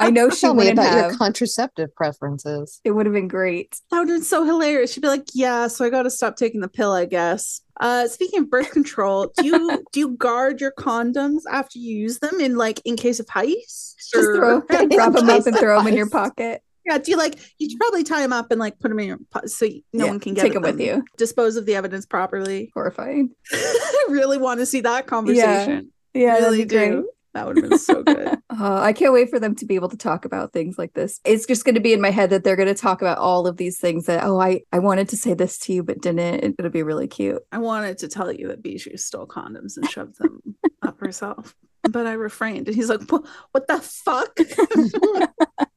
I 0.00 0.10
know 0.10 0.30
she 0.30 0.40
Tell 0.42 0.54
me 0.54 0.58
wouldn't 0.58 0.78
about 0.78 0.90
have. 0.92 1.10
your 1.10 1.18
contraceptive 1.18 1.94
preferences. 1.94 2.80
it 2.84 2.92
would 2.92 3.06
have 3.06 3.12
been 3.14 3.28
great. 3.28 3.76
That 3.90 3.98
would 4.00 4.08
have 4.08 4.16
been 4.18 4.24
so 4.24 4.44
hilarious. 4.44 4.92
She'd 4.92 5.00
be 5.00 5.08
like, 5.08 5.26
"Yeah, 5.34 5.66
so 5.66 5.84
I 5.84 5.90
got 5.90 6.02
to 6.04 6.10
stop 6.10 6.36
taking 6.36 6.60
the 6.60 6.68
pill, 6.68 6.92
I 6.92 7.04
guess." 7.06 7.60
Uh, 7.80 8.08
speaking 8.08 8.40
of 8.40 8.50
birth 8.50 8.70
control, 8.70 9.32
do 9.36 9.44
you 9.46 9.84
do 9.92 10.00
you 10.00 10.08
guard 10.16 10.60
your 10.60 10.72
condoms 10.72 11.42
after 11.50 11.78
you 11.78 11.96
use 11.96 12.18
them 12.20 12.40
in 12.40 12.56
like 12.56 12.80
in 12.84 12.96
case 12.96 13.20
of 13.20 13.26
heists? 13.26 13.94
Just 14.12 14.28
throw, 14.34 14.62
In 14.70 14.96
wrap 14.96 15.12
them 15.12 15.28
up 15.28 15.46
and 15.46 15.56
throw 15.56 15.78
them 15.78 15.86
in 15.88 15.94
your 15.96 16.08
pocket. 16.10 16.62
Yeah, 16.84 16.98
do 16.98 17.10
you 17.10 17.16
like 17.16 17.34
you 17.58 17.68
should 17.68 17.80
probably 17.80 18.04
tie 18.04 18.20
them 18.20 18.32
up 18.32 18.50
and 18.52 18.60
like 18.60 18.78
put 18.78 18.88
them 18.90 18.98
in 19.00 19.08
your 19.08 19.18
po- 19.30 19.46
so 19.46 19.66
no 19.92 20.04
Yeah, 20.04 20.10
one 20.10 20.20
can 20.20 20.34
get 20.34 20.42
take 20.42 20.52
at 20.52 20.56
'em 20.56 20.62
with 20.62 20.80
you. 20.80 21.04
Dispose 21.16 21.56
of 21.56 21.66
the 21.66 21.74
evidence 21.74 22.06
properly. 22.06 22.70
Horrifying. 22.74 23.30
I 23.52 24.06
really 24.08 24.38
want 24.38 24.60
to 24.60 24.66
see 24.66 24.80
that 24.82 25.06
conversation. 25.08 25.92
Yeah, 26.14 26.34
really 26.38 26.64
that'd 26.64 26.68
great. 26.68 27.04
That 27.36 27.46
would 27.46 27.58
have 27.58 27.68
been 27.68 27.78
so 27.78 28.02
good. 28.02 28.28
Uh, 28.28 28.36
I 28.80 28.94
can't 28.94 29.12
wait 29.12 29.28
for 29.28 29.38
them 29.38 29.54
to 29.56 29.66
be 29.66 29.74
able 29.74 29.90
to 29.90 29.96
talk 29.98 30.24
about 30.24 30.54
things 30.54 30.78
like 30.78 30.94
this. 30.94 31.20
It's 31.22 31.44
just 31.44 31.66
going 31.66 31.74
to 31.74 31.82
be 31.82 31.92
in 31.92 32.00
my 32.00 32.10
head 32.10 32.30
that 32.30 32.44
they're 32.44 32.56
going 32.56 32.66
to 32.66 32.74
talk 32.74 33.02
about 33.02 33.18
all 33.18 33.46
of 33.46 33.58
these 33.58 33.78
things 33.78 34.06
that, 34.06 34.24
oh, 34.24 34.40
I, 34.40 34.62
I 34.72 34.78
wanted 34.78 35.10
to 35.10 35.18
say 35.18 35.34
this 35.34 35.58
to 35.58 35.74
you, 35.74 35.82
but 35.82 36.00
didn't. 36.00 36.18
It- 36.42 36.54
It'll 36.58 36.70
be 36.70 36.82
really 36.82 37.08
cute. 37.08 37.42
I 37.52 37.58
wanted 37.58 37.98
to 37.98 38.08
tell 38.08 38.32
you 38.32 38.48
that 38.48 38.62
Bijou 38.62 38.96
stole 38.96 39.26
condoms 39.26 39.76
and 39.76 39.86
shoved 39.90 40.16
them 40.18 40.40
up 40.80 40.98
herself, 40.98 41.54
but 41.90 42.06
I 42.06 42.14
refrained. 42.14 42.68
And 42.68 42.74
he's 42.74 42.88
like, 42.88 43.02
"What 43.10 43.66
the 43.68 43.80
fuck?" 43.82 44.38